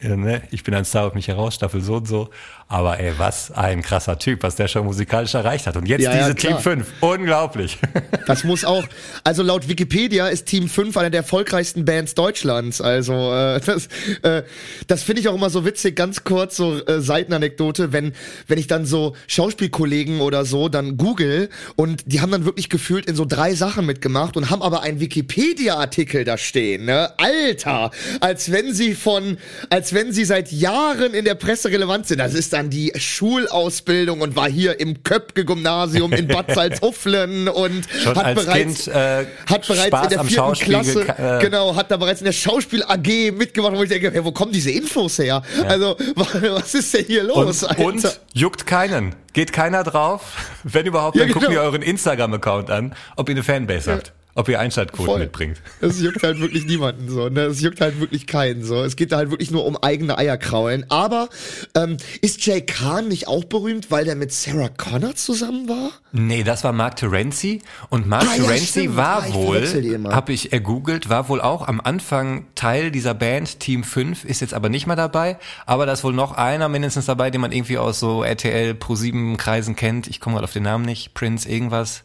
ne? 0.00 0.42
ich 0.50 0.62
bin 0.62 0.74
ein 0.74 0.84
Star 0.84 1.06
auf 1.06 1.14
mich 1.14 1.28
heraus, 1.28 1.54
Staffel 1.54 1.80
so 1.80 1.96
und 1.96 2.08
so. 2.08 2.30
Aber 2.68 2.98
ey, 2.98 3.12
was 3.16 3.52
ein 3.52 3.80
krasser 3.80 4.18
Typ, 4.18 4.42
was 4.42 4.56
der 4.56 4.66
schon 4.66 4.84
musikalisch 4.84 5.34
erreicht 5.34 5.68
hat. 5.68 5.76
Und 5.76 5.86
jetzt 5.86 6.02
ja, 6.02 6.10
diese 6.10 6.28
ja, 6.30 6.34
Team 6.34 6.58
5. 6.58 6.86
Unglaublich. 7.00 7.78
Das 8.26 8.42
muss 8.42 8.64
auch, 8.64 8.84
also 9.22 9.44
laut 9.44 9.68
Wikipedia 9.68 10.26
ist 10.26 10.46
Team 10.46 10.68
5 10.68 10.96
eine 10.96 11.12
der 11.12 11.20
erfolgreichsten 11.20 11.84
Bands 11.84 12.14
Deutschlands. 12.14 12.80
Also 12.80 13.32
äh, 13.32 13.60
das, 13.60 13.88
äh, 14.22 14.42
das 14.88 15.04
finde 15.04 15.20
ich 15.20 15.28
auch 15.28 15.34
immer 15.36 15.48
so 15.48 15.64
witzig, 15.64 15.94
ganz 15.94 16.24
kurz, 16.24 16.56
so 16.56 16.84
äh, 16.86 17.00
Seitenanekdote, 17.00 17.92
wenn, 17.92 18.14
wenn 18.48 18.58
ich 18.58 18.66
dann 18.66 18.84
so 18.84 19.14
Schauspielkollegen 19.28 20.20
oder 20.20 20.44
so 20.44 20.68
dann 20.68 20.96
google 20.96 21.50
und 21.76 22.02
die 22.06 22.20
haben 22.20 22.32
dann 22.32 22.44
wirklich 22.44 22.68
gefühlt 22.68 23.06
in 23.06 23.14
so 23.14 23.24
drei 23.24 23.54
Sachen 23.54 23.86
mitgemacht 23.86 24.36
und 24.36 24.50
haben 24.50 24.62
aber 24.62 24.82
einen 24.82 24.98
Wikipedia-Artikel 24.98 26.24
da 26.24 26.36
stehen. 26.36 26.86
Ne? 26.86 27.12
Alter, 27.18 27.92
als 28.18 28.50
wenn 28.50 28.74
sie 28.74 28.96
von, 28.96 29.38
als 29.70 29.85
wenn 29.92 30.12
sie 30.12 30.24
seit 30.24 30.52
Jahren 30.52 31.14
in 31.14 31.24
der 31.24 31.34
Presse 31.34 31.70
relevant 31.70 32.06
sind. 32.06 32.18
Das 32.18 32.34
ist 32.34 32.52
dann 32.52 32.70
die 32.70 32.92
Schulausbildung 32.96 34.20
und 34.20 34.36
war 34.36 34.48
hier 34.48 34.80
im 34.80 35.02
Köpke-Gymnasium 35.02 36.12
in 36.12 36.28
Bad 36.28 36.50
Salzuflen 36.54 37.48
und 37.48 37.86
Schon 38.02 38.16
hat 38.16 38.34
bereits, 38.34 38.84
kind, 38.84 38.94
äh, 38.94 39.26
hat 39.46 39.66
bereits 39.66 39.86
Spaß 39.86 40.02
in 40.04 40.10
der 40.10 40.24
vierten 40.24 40.54
Klasse, 40.54 41.08
äh, 41.08 41.42
genau, 41.42 41.74
hat 41.76 41.90
da 41.90 41.96
bereits 41.96 42.20
in 42.20 42.26
der 42.26 42.32
Schauspiel 42.32 42.82
AG 42.82 43.32
mitgemacht, 43.32 43.76
wo 43.76 43.82
ich 43.82 43.88
denke, 43.88 44.10
hey, 44.10 44.24
wo 44.24 44.32
kommen 44.32 44.52
diese 44.52 44.70
Infos 44.70 45.18
her? 45.18 45.42
Ja. 45.56 45.64
Also, 45.64 45.96
was 46.14 46.74
ist 46.74 46.94
denn 46.94 47.04
hier 47.04 47.24
los? 47.24 47.62
Und, 47.62 48.04
und, 48.04 48.20
juckt 48.32 48.66
keinen. 48.66 49.14
Geht 49.32 49.52
keiner 49.52 49.84
drauf? 49.84 50.22
Wenn 50.62 50.86
überhaupt, 50.86 51.16
dann 51.16 51.28
ja, 51.28 51.34
genau. 51.34 51.40
guckt 51.40 51.52
ihr 51.52 51.60
euren 51.60 51.82
Instagram-Account 51.82 52.70
an, 52.70 52.94
ob 53.16 53.28
ihr 53.28 53.34
eine 53.34 53.44
Fanbase 53.44 53.90
ja. 53.90 53.96
habt 53.96 54.12
ob 54.36 54.48
ihr 54.48 54.60
Einschaltquoten 54.60 55.06
Voll. 55.06 55.20
mitbringt. 55.20 55.60
Es 55.80 56.00
juckt 56.00 56.22
halt 56.22 56.40
wirklich 56.40 56.66
niemanden 56.66 57.08
so. 57.08 57.28
Ne? 57.28 57.42
Es 57.42 57.60
juckt 57.60 57.80
halt 57.80 58.00
wirklich 58.00 58.26
keinen 58.26 58.64
so. 58.64 58.82
Es 58.82 58.96
geht 58.96 59.12
da 59.12 59.16
halt 59.16 59.30
wirklich 59.30 59.50
nur 59.50 59.64
um 59.64 59.76
eigene 59.76 60.18
Eierkraulen. 60.18 60.86
Aber 60.90 61.28
ähm, 61.74 61.96
ist 62.20 62.44
Jay 62.44 62.60
Kahn 62.60 63.08
nicht 63.08 63.28
auch 63.28 63.44
berühmt, 63.44 63.90
weil 63.90 64.04
der 64.04 64.16
mit 64.16 64.32
Sarah 64.32 64.68
Connor 64.68 65.14
zusammen 65.14 65.68
war? 65.68 65.90
Nee, 66.12 66.42
das 66.44 66.64
war 66.64 66.72
Mark 66.72 66.96
Terenzi. 66.96 67.62
Und 67.88 68.06
Mark 68.06 68.24
ah, 68.24 68.36
Terenzi 68.36 68.84
ja, 68.86 68.96
war 68.96 69.22
ah, 69.22 69.34
wohl, 69.34 69.66
habe 70.10 70.32
ich 70.32 70.52
ergoogelt, 70.52 71.08
war 71.08 71.28
wohl 71.28 71.40
auch 71.40 71.66
am 71.66 71.80
Anfang 71.80 72.46
Teil 72.54 72.90
dieser 72.90 73.14
Band 73.14 73.60
Team 73.60 73.84
5, 73.84 74.24
ist 74.24 74.40
jetzt 74.40 74.54
aber 74.54 74.68
nicht 74.68 74.86
mehr 74.86 74.96
dabei. 74.96 75.38
Aber 75.64 75.86
da 75.86 75.92
ist 75.92 76.04
wohl 76.04 76.12
noch 76.12 76.32
einer 76.32 76.68
mindestens 76.68 77.06
dabei, 77.06 77.30
den 77.30 77.40
man 77.40 77.52
irgendwie 77.52 77.78
aus 77.78 78.00
so 78.00 78.22
RTL 78.22 78.74
Pro 78.74 78.96
7 78.96 79.36
Kreisen 79.36 79.76
kennt. 79.76 80.08
Ich 80.08 80.20
komme 80.20 80.34
gerade 80.34 80.44
auf 80.44 80.52
den 80.52 80.64
Namen 80.64 80.84
nicht. 80.84 81.14
Prince 81.14 81.48
irgendwas. 81.48 82.02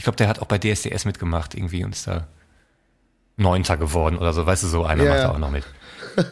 Ich 0.00 0.04
glaube, 0.04 0.16
der 0.16 0.28
hat 0.28 0.38
auch 0.38 0.46
bei 0.46 0.56
DSDS 0.56 1.04
mitgemacht 1.04 1.54
irgendwie 1.54 1.84
und 1.84 1.94
ist 1.94 2.06
da 2.06 2.26
Neunter 3.36 3.76
geworden 3.76 4.16
oder 4.16 4.32
so. 4.32 4.46
Weißt 4.46 4.62
du, 4.62 4.66
so 4.66 4.82
einer 4.82 5.02
yeah. 5.02 5.12
macht 5.12 5.24
da 5.24 5.30
auch 5.32 5.38
noch 5.38 5.50
mit. 5.50 5.66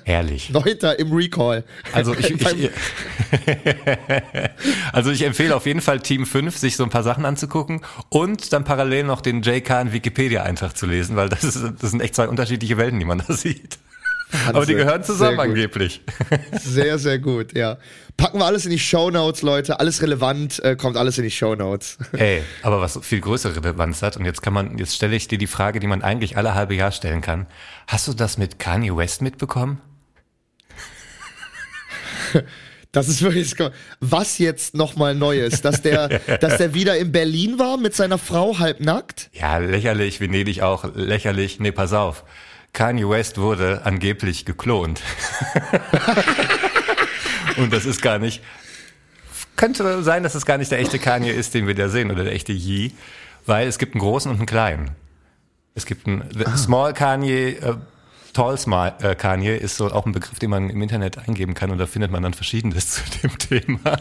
Herrlich. 0.05 0.49
Neunter 0.55 0.99
im 0.99 1.12
Recall. 1.12 1.65
Also 1.93 2.15
ich, 2.15 2.31
ich, 2.41 2.47
also 4.94 5.11
ich 5.11 5.20
empfehle 5.20 5.55
auf 5.55 5.67
jeden 5.67 5.82
Fall 5.82 6.00
Team 6.00 6.25
5, 6.25 6.56
sich 6.56 6.76
so 6.76 6.85
ein 6.85 6.88
paar 6.88 7.03
Sachen 7.03 7.26
anzugucken 7.26 7.82
und 8.09 8.55
dann 8.55 8.65
parallel 8.65 9.05
noch 9.05 9.20
den 9.20 9.43
JK 9.43 9.93
Wikipedia-Eintrag 9.93 10.75
zu 10.75 10.87
lesen, 10.87 11.17
weil 11.17 11.29
das, 11.29 11.44
ist, 11.44 11.62
das 11.79 11.91
sind 11.91 12.00
echt 12.00 12.14
zwei 12.14 12.26
unterschiedliche 12.26 12.79
Welten, 12.79 12.99
die 12.99 13.05
man 13.05 13.23
da 13.26 13.35
sieht. 13.35 13.79
Wahnsinn. 14.31 14.55
Aber 14.57 14.67
die 14.67 14.75
gehören 14.75 15.03
zusammen 15.03 15.41
angeblich. 15.41 16.03
Sehr, 16.53 16.99
sehr 16.99 17.19
gut, 17.19 17.57
ja. 17.57 17.79
Packen 18.17 18.39
wir 18.39 18.47
alles 18.47 18.65
in 18.65 18.71
die 18.71 18.79
Show 18.79 19.11
Notes, 19.11 19.43
Leute. 19.43 19.81
Alles 19.81 20.03
relevant, 20.03 20.63
äh, 20.65 20.77
kommt 20.77 20.97
alles 20.97 21.19
in 21.19 21.25
die 21.25 21.31
Show 21.31 21.55
Notes. 21.55 21.99
Ey, 22.13 22.43
aber 22.63 22.81
was 22.81 22.99
viel 23.03 23.21
größere 23.21 23.57
Relevanz 23.57 24.03
hat, 24.03 24.17
und 24.17 24.25
jetzt 24.25 24.43
kann 24.43 24.53
man, 24.53 24.77
jetzt 24.77 24.95
stelle 24.95 25.17
ich 25.17 25.29
dir 25.29 25.39
die 25.39 25.47
Frage, 25.47 25.81
die 25.81 25.87
man 25.87 26.03
eigentlich 26.03 26.37
alle 26.37 26.55
halbe 26.55 26.75
Jahr 26.75 26.93
stellen 26.93 27.21
kann. 27.21 27.47
Hast 27.87 28.09
du 28.09 28.13
das 28.13 28.37
mit 28.37 28.59
Kanye 28.59 28.97
West 28.97 29.23
mitbekommen? 29.23 29.81
Das 32.91 33.07
ist 33.07 33.21
wirklich, 33.21 33.55
was 34.01 34.39
jetzt 34.39 34.75
nochmal 34.75 35.15
Neues, 35.15 35.61
dass 35.61 35.83
der, 35.83 36.09
dass 36.41 36.57
der 36.57 36.73
wieder 36.73 36.97
in 36.97 37.13
Berlin 37.13 37.59
war 37.59 37.77
mit 37.77 37.95
seiner 37.95 38.17
Frau 38.17 38.59
halbnackt? 38.59 39.29
Ja, 39.35 39.59
lächerlich, 39.59 40.21
Venedig 40.21 40.62
auch, 40.62 40.85
lächerlich. 40.95 41.61
Nee, 41.61 41.71
pass 41.71 41.93
auf. 41.93 42.25
Kanye 42.78 43.08
West 43.08 43.38
wurde 43.38 43.85
angeblich 43.85 44.44
geklont. 44.44 45.02
Und 47.56 47.73
das 47.73 47.85
ist 47.85 48.02
gar 48.02 48.20
nicht. 48.20 48.40
Könnte 49.56 50.04
sein, 50.04 50.23
dass 50.23 50.37
es 50.37 50.47
gar 50.47 50.58
nicht 50.58 50.70
der 50.70 50.78
echte 50.78 51.00
Kanye 51.00 51.32
ist, 51.32 51.54
den 51.54 51.66
wir 51.66 51.75
da 51.75 51.88
sehen, 51.88 52.12
oder 52.12 52.23
der 52.23 52.35
echte 52.35 52.52
Yee, 52.52 52.92
weil 53.47 53.66
es 53.66 53.78
gibt 53.78 53.97
einen 53.97 54.00
großen 54.00 54.30
und 54.30 54.37
einen 54.37 54.47
kleinen. 54.47 54.92
Es 55.75 55.87
gibt 55.87 56.06
einen 56.06 56.23
ah. 56.44 56.56
Small 56.56 56.94
Kanye, 56.94 57.54
äh, 57.54 57.75
Tall 58.32 58.56
Small 58.56 58.94
äh, 59.00 59.16
Kanye 59.16 59.56
ist 59.56 59.76
so 59.76 59.90
auch 59.90 60.06
ein 60.06 60.12
Begriff, 60.12 60.38
den 60.38 60.50
man 60.50 60.70
im 60.70 60.80
Internet 60.80 61.18
eingeben 61.18 61.54
kann 61.54 61.73
und 61.73 61.78
da 61.78 61.87
findet 61.87 62.12
man 62.12 62.23
dann 62.23 62.32
Verschiedenes 62.32 62.90
zu 62.92 63.00
dem 63.25 63.37
Thema. 63.38 63.97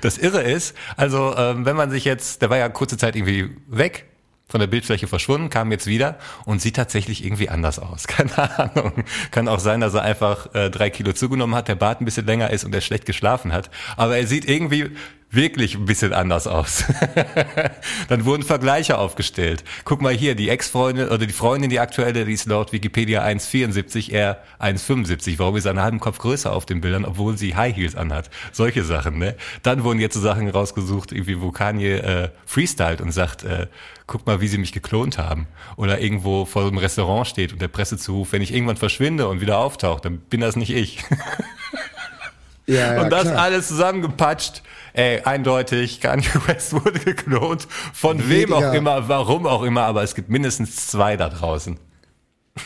Das 0.00 0.18
Irre 0.18 0.42
ist, 0.42 0.76
also 0.96 1.36
ähm, 1.36 1.64
wenn 1.64 1.76
man 1.76 1.92
sich 1.92 2.04
jetzt, 2.04 2.42
der 2.42 2.50
war 2.50 2.56
ja 2.56 2.68
kurze 2.68 2.96
Zeit 2.96 3.14
irgendwie 3.14 3.56
weg, 3.68 4.06
von 4.48 4.60
der 4.60 4.66
Bildfläche 4.66 5.06
verschwunden, 5.06 5.50
kam 5.50 5.70
jetzt 5.70 5.86
wieder 5.86 6.18
und 6.46 6.62
sieht 6.62 6.76
tatsächlich 6.76 7.24
irgendwie 7.24 7.48
anders 7.48 7.78
aus. 7.78 8.06
Keine 8.06 8.36
Ahnung. 8.58 9.04
Kann 9.30 9.46
auch 9.46 9.60
sein, 9.60 9.80
dass 9.80 9.94
er 9.94 10.02
einfach 10.02 10.54
äh, 10.54 10.70
drei 10.70 10.90
Kilo 10.90 11.12
zugenommen 11.12 11.54
hat, 11.54 11.68
der 11.68 11.74
Bart 11.74 12.00
ein 12.00 12.04
bisschen 12.04 12.26
länger 12.26 12.50
ist 12.50 12.64
und 12.64 12.74
er 12.74 12.80
schlecht 12.80 13.04
geschlafen 13.04 13.52
hat. 13.52 13.70
Aber 13.96 14.16
er 14.16 14.26
sieht 14.26 14.48
irgendwie 14.48 14.90
wirklich 15.30 15.74
ein 15.74 15.84
bisschen 15.84 16.12
anders 16.12 16.46
aus. 16.46 16.84
Dann 18.08 18.24
wurden 18.24 18.42
Vergleiche 18.42 18.98
aufgestellt. 18.98 19.62
Guck 19.84 20.00
mal 20.00 20.14
hier, 20.14 20.34
die 20.34 20.48
Ex-Freundin 20.48 21.08
oder 21.08 21.26
die 21.26 21.32
Freundin, 21.32 21.68
die 21.68 21.80
aktuelle, 21.80 22.24
die 22.24 22.32
ist 22.32 22.46
laut 22.46 22.72
Wikipedia 22.72 23.22
1,74, 23.24 24.10
er 24.10 24.42
1,75. 24.58 25.38
Warum 25.38 25.56
ist 25.56 25.66
er 25.66 25.72
einen 25.72 25.82
halben 25.82 26.00
Kopf 26.00 26.18
größer 26.18 26.52
auf 26.52 26.64
den 26.64 26.80
Bildern, 26.80 27.04
obwohl 27.04 27.36
sie 27.36 27.54
High 27.54 27.76
Heels 27.76 27.94
anhat? 27.94 28.30
Solche 28.52 28.84
Sachen, 28.84 29.18
ne? 29.18 29.36
Dann 29.62 29.84
wurden 29.84 30.00
jetzt 30.00 30.14
so 30.14 30.20
Sachen 30.20 30.48
rausgesucht, 30.48 31.12
irgendwie 31.12 31.40
wo 31.40 31.50
Kanye 31.50 31.98
äh, 31.98 32.28
freestylt 32.46 33.00
und 33.02 33.12
sagt, 33.12 33.44
äh, 33.44 33.66
guck 34.06 34.26
mal, 34.26 34.40
wie 34.40 34.48
sie 34.48 34.58
mich 34.58 34.72
geklont 34.72 35.18
haben. 35.18 35.46
Oder 35.76 36.00
irgendwo 36.00 36.46
vor 36.46 36.62
einem 36.62 36.78
Restaurant 36.78 37.26
steht 37.26 37.52
und 37.52 37.60
der 37.60 37.68
Presse 37.68 37.98
zuruft, 37.98 38.32
wenn 38.32 38.42
ich 38.42 38.54
irgendwann 38.54 38.78
verschwinde 38.78 39.28
und 39.28 39.42
wieder 39.42 39.58
auftauche, 39.58 40.00
dann 40.00 40.18
bin 40.18 40.40
das 40.40 40.56
nicht 40.56 40.70
ich. 40.70 41.04
Ja, 42.68 42.94
ja, 42.94 43.02
und 43.02 43.10
das 43.10 43.22
klar. 43.22 43.38
alles 43.38 43.68
zusammengepatscht. 43.68 44.62
Ey, 44.92 45.22
eindeutig, 45.22 46.00
Kanye 46.00 46.28
West 46.46 46.72
wurde 46.84 46.98
geklont. 46.98 47.66
Von 47.92 48.28
wem 48.28 48.52
auch 48.52 48.72
immer, 48.74 49.08
warum 49.08 49.46
auch 49.46 49.62
immer, 49.62 49.82
aber 49.82 50.02
es 50.02 50.14
gibt 50.14 50.28
mindestens 50.28 50.86
zwei 50.86 51.16
da 51.16 51.28
draußen. 51.28 51.78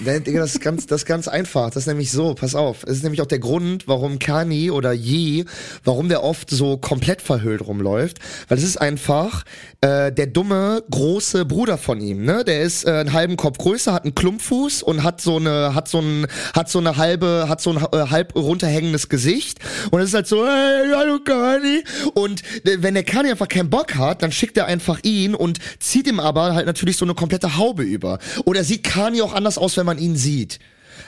Das 0.04 0.54
ist, 0.54 0.60
ganz, 0.60 0.86
das 0.86 1.02
ist 1.02 1.06
ganz 1.06 1.28
einfach. 1.28 1.70
Das 1.70 1.84
ist 1.84 1.86
nämlich 1.86 2.10
so, 2.10 2.34
pass 2.34 2.54
auf. 2.54 2.84
Es 2.84 2.96
ist 2.96 3.02
nämlich 3.02 3.20
auch 3.20 3.26
der 3.26 3.38
Grund, 3.38 3.88
warum 3.88 4.18
Kani 4.18 4.70
oder 4.70 4.92
Yi, 4.92 5.44
warum 5.84 6.08
der 6.08 6.22
oft 6.22 6.50
so 6.50 6.76
komplett 6.76 7.22
verhüllt 7.22 7.66
rumläuft. 7.66 8.18
Weil 8.48 8.58
es 8.58 8.64
ist 8.64 8.80
einfach 8.80 9.44
äh, 9.80 10.12
der 10.12 10.26
dumme, 10.26 10.82
große 10.90 11.44
Bruder 11.44 11.78
von 11.78 12.00
ihm. 12.00 12.24
Ne? 12.24 12.44
Der 12.44 12.62
ist 12.62 12.84
äh, 12.84 12.90
einen 12.90 13.12
halben 13.12 13.36
Kopf 13.36 13.58
größer, 13.58 13.92
hat 13.92 14.04
einen 14.04 14.14
Klumpfuß 14.14 14.82
und 14.82 15.02
hat 15.02 15.20
so 15.20 15.36
eine, 15.36 15.74
hat 15.74 15.88
so 15.88 16.00
ein, 16.00 16.26
hat 16.54 16.70
so 16.70 16.78
eine 16.78 16.96
halbe, 16.96 17.46
hat 17.48 17.60
so 17.60 17.70
ein 17.70 17.76
äh, 17.92 18.10
halb 18.10 18.34
runterhängendes 18.34 19.08
Gesicht. 19.08 19.58
Und 19.90 20.00
es 20.00 20.08
ist 20.08 20.14
halt 20.14 20.26
so, 20.26 20.46
hey, 20.46 20.90
hallo 20.94 21.18
Kani. 21.24 21.84
Und 22.14 22.42
äh, 22.64 22.78
wenn 22.80 22.94
der 22.94 23.04
Kani 23.04 23.30
einfach 23.30 23.48
keinen 23.48 23.70
Bock 23.70 23.96
hat, 23.96 24.22
dann 24.22 24.32
schickt 24.32 24.56
er 24.56 24.66
einfach 24.66 25.00
ihn 25.02 25.34
und 25.34 25.58
zieht 25.80 26.06
ihm 26.06 26.20
aber 26.20 26.54
halt 26.54 26.66
natürlich 26.66 26.96
so 26.96 27.04
eine 27.04 27.14
komplette 27.14 27.56
Haube 27.56 27.82
über. 27.82 28.18
Oder 28.44 28.64
sieht 28.64 28.84
Kani 28.84 29.22
auch 29.22 29.34
anders 29.34 29.58
aus, 29.58 29.76
wenn 29.82 29.86
man 29.86 29.98
ihn 29.98 30.16
sieht. 30.16 30.58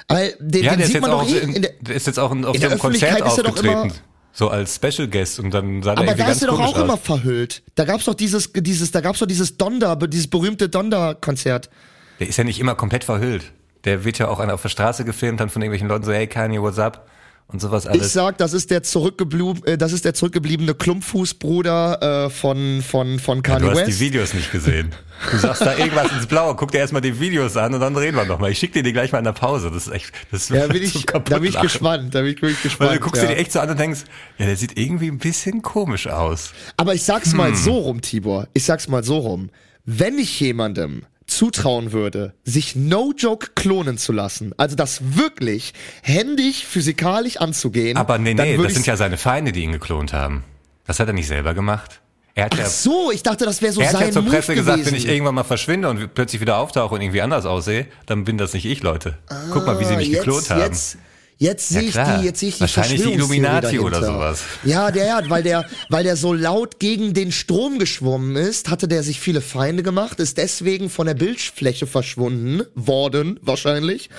Weil 0.09 0.35
den, 0.41 0.65
Ja, 0.65 0.71
den 0.73 0.79
der 0.79 0.81
ist, 0.81 0.87
sieht 0.87 0.95
jetzt 0.97 1.01
man 1.03 1.11
auch, 1.13 1.23
doch 1.23 1.31
eh 1.31 1.39
in, 1.39 1.55
in 1.55 1.63
der, 1.63 1.95
ist 1.97 2.07
jetzt 2.07 2.19
auch 2.19 2.33
in, 2.33 2.45
auf 2.45 2.55
in 2.55 2.61
so 2.61 2.67
der 2.67 2.71
einem 2.73 2.81
Konzert 2.81 3.21
er 3.21 3.27
aufgetreten. 3.27 3.69
immer- 3.69 3.93
so 4.37 4.49
als 4.49 4.75
Special 4.75 5.07
Guest 5.07 5.39
und 5.39 5.53
dann 5.55 5.81
sah 5.85 5.95
der 5.95 6.03
aber 6.09 6.15
da 6.17 6.29
ist 6.29 6.43
er 6.43 6.49
doch 6.49 6.59
auch 6.59 6.77
immer 6.77 6.95
aus. 6.95 7.01
verhüllt. 7.05 7.63
Da 7.77 7.85
gab's 7.85 8.05
doch 8.07 8.15
dieses, 8.15 8.51
dieses, 8.53 8.91
da 8.91 9.01
gab's 9.01 9.21
doch 9.21 9.27
dieses 9.27 9.57
Donder, 9.57 9.95
dieses 9.95 10.27
berühmte 10.27 10.69
Donder-Konzert. 10.69 11.71
Der 12.19 12.29
ist 12.29 12.37
ja 12.37 12.43
nicht 12.43 12.59
immer 12.59 12.75
komplett 12.75 13.05
verhüllt. 13.05 13.53
Der 13.85 14.05
wird 14.05 14.19
ja 14.19 14.27
auch 14.27 14.41
auf 14.41 14.63
der 14.63 14.69
Straße 14.71 15.05
gefilmt, 15.05 15.39
dann 15.39 15.51
von 15.51 15.63
irgendwelchen 15.63 15.87
Leuten 15.87 16.05
so, 16.05 16.13
hey 16.13 16.27
Kanye, 16.27 16.61
what's 16.61 16.81
up? 16.81 17.07
Und 17.47 17.61
sowas 17.61 17.85
Ich 17.85 17.91
alles. 17.91 18.13
sag, 18.15 18.39
das 18.39 18.53
ist 18.53 18.71
der 18.71 18.83
zurückgeblieb, 18.83 19.67
äh, 19.69 19.77
das 19.77 19.93
ist 19.93 20.05
der 20.05 20.15
zurückgebliebene 20.15 20.75
Klumpfußbruder 20.75 22.27
äh, 22.27 22.31
von 22.31 22.83
von 22.83 23.19
von 23.19 23.39
du 23.39 23.43
Kanye 23.43 23.71
hast 23.71 23.81
die 23.83 23.87
West. 23.89 24.01
Videos 24.01 24.35
nicht 24.35 24.51
gesehen. 24.51 24.95
Du 25.31 25.39
sagst 25.39 25.63
da 25.63 25.77
irgendwas 25.77 26.11
ins 26.13 26.27
Blaue, 26.27 26.57
guck 26.57 26.73
dir 26.73 26.79
erstmal 26.79 27.03
die 27.03 27.21
Videos 27.21 27.57
an 27.57 27.73
und 27.75 27.81
dann 27.81 27.95
reden 27.97 28.17
wir 28.17 28.25
nochmal. 28.25 28.51
Ich 28.51 28.59
schick 28.59 28.73
dir 28.73 28.83
die 28.83 28.93
gleich 28.93 29.13
mal 29.13 29.19
in 29.19 29.25
der 29.25 29.33
Pause. 29.33 29.71
Das 29.71 29.87
ist 29.87 29.93
echt, 29.93 30.13
das 30.33 30.43
ist 30.43 30.51
Ja, 30.51 30.67
bin 30.67 30.83
ich, 30.83 30.93
da 31.07 31.19
bin 31.21 31.45
ich 31.45 31.53
Kaputtlachen. 31.55 31.63
gespannt, 31.63 32.15
da 32.15 32.21
bin 32.23 32.31
ich 32.35 32.43
wirklich 32.43 32.57
Weil 32.57 32.63
gespannt. 32.63 32.95
du 32.97 33.01
guckst 33.01 33.23
ja. 33.23 33.29
dir 33.29 33.35
die 33.37 33.41
echt 33.41 33.53
so 33.53 33.61
an 33.61 33.71
und 33.71 33.79
denkst, 33.79 34.01
ja, 34.39 34.47
der 34.47 34.57
sieht 34.57 34.77
irgendwie 34.77 35.09
ein 35.09 35.19
bisschen 35.19 35.63
komisch 35.63 36.07
aus. 36.09 36.53
Aber 36.77 36.95
ich 36.95 37.03
sag's 37.05 37.31
Hm. 37.31 37.37
mal 37.37 37.55
so 37.55 37.79
rum, 37.79 38.01
Tibor. 38.01 38.49
Ich 38.55 38.65
sag's 38.65 38.89
mal 38.89 39.05
so 39.05 39.19
rum. 39.19 39.51
Wenn 39.85 40.19
ich 40.19 40.41
jemandem 40.41 41.03
zutrauen 41.37 41.93
würde, 41.93 42.35
sich 42.45 42.77
no 42.77 43.13
joke 43.17 43.49
klonen 43.55 43.99
zu 43.99 44.13
lassen, 44.13 44.53
also 44.57 44.77
das 44.77 45.01
wirklich 45.17 45.75
händig 46.03 46.67
physikalisch 46.67 47.37
anzugehen, 47.39 47.97
Aber 47.97 48.19
nee, 48.19 48.35
nee, 48.35 48.57
das 48.57 48.75
sind 48.75 48.87
ja 48.87 48.97
seine 48.97 49.17
Feinde, 49.17 49.53
die 49.53 49.63
ihn 49.63 49.73
geklont 49.73 50.13
haben. 50.13 50.45
Das 50.87 51.01
hat 51.01 51.09
er 51.09 51.15
nicht 51.15 51.29
selber 51.29 51.55
gemacht. 51.55 52.01
Er 52.37 52.47
hat 52.47 52.55
ja 52.57 52.65
Ach 52.67 52.71
so, 52.71 53.13
ich 53.13 53.23
dachte, 53.23 53.45
das 53.45 53.63
wäre 53.63 53.73
so 53.73 53.81
Er 53.81 53.87
hat 53.89 53.93
sein 53.95 54.07
ja 54.09 54.13
zur 54.13 54.23
Move 54.23 54.35
Presse 54.35 54.55
gesagt, 54.55 54.79
gewesen. 54.79 54.93
wenn 54.93 54.99
ich 54.99 55.07
irgendwann 55.09 55.37
mal 55.37 55.45
verschwinde 55.45 55.89
und 55.89 56.15
plötzlich 56.15 56.41
wieder 56.41 56.57
auftauche 56.59 56.95
und 56.97 57.01
irgendwie 57.01 57.23
anders 57.23 57.47
aussehe, 57.47 57.87
dann 58.07 58.25
bin 58.25 58.39
das 58.39 58.53
nicht 58.55 58.65
ich, 58.67 58.83
Leute. 58.83 59.19
Guck 59.53 59.67
mal, 59.67 59.79
wie 59.79 59.85
sie 59.85 59.97
mich 59.97 60.09
Ah, 60.09 60.11
jetzt, 60.13 60.19
geklont 60.25 60.51
haben. 60.51 60.61
Jetzt, 60.61 60.99
jetzt 61.39 61.71
Ja, 61.71 61.81
sehe 61.81 61.89
ich 61.89 61.93
klar. 61.95 62.19
die, 62.19 62.25
jetzt 62.27 62.41
sehe 62.41 62.49
ich 62.49 62.55
die 62.57 62.61
Wahrscheinlich 62.63 63.03
die 63.03 63.13
Illuminati 63.13 63.63
dahinter. 63.77 63.85
oder 63.87 64.05
sowas. 64.05 64.43
Ja, 64.65 64.91
der, 64.91 65.07
ja, 65.07 65.21
weil 65.31 65.43
der, 65.43 65.65
weil 65.89 66.05
der 66.05 66.17
so 66.17 66.33
laut 66.33 66.79
gegen 66.81 67.15
den 67.15 67.33
Strom 67.33 67.79
geschwommen 67.79 68.37
ist, 68.37 68.71
hatte 68.71 68.89
der 68.89 69.03
sich 69.03 69.21
viele 69.21 69.41
Feinde 69.41 69.83
gemacht, 69.83 70.21
ist 70.21 70.39
deswegen 70.39 70.91
von 70.91 71.07
der 71.07 71.15
Bildfläche 71.15 71.87
verschwunden 71.87 72.63
worden, 72.75 73.39
wahrscheinlich. 73.43 74.11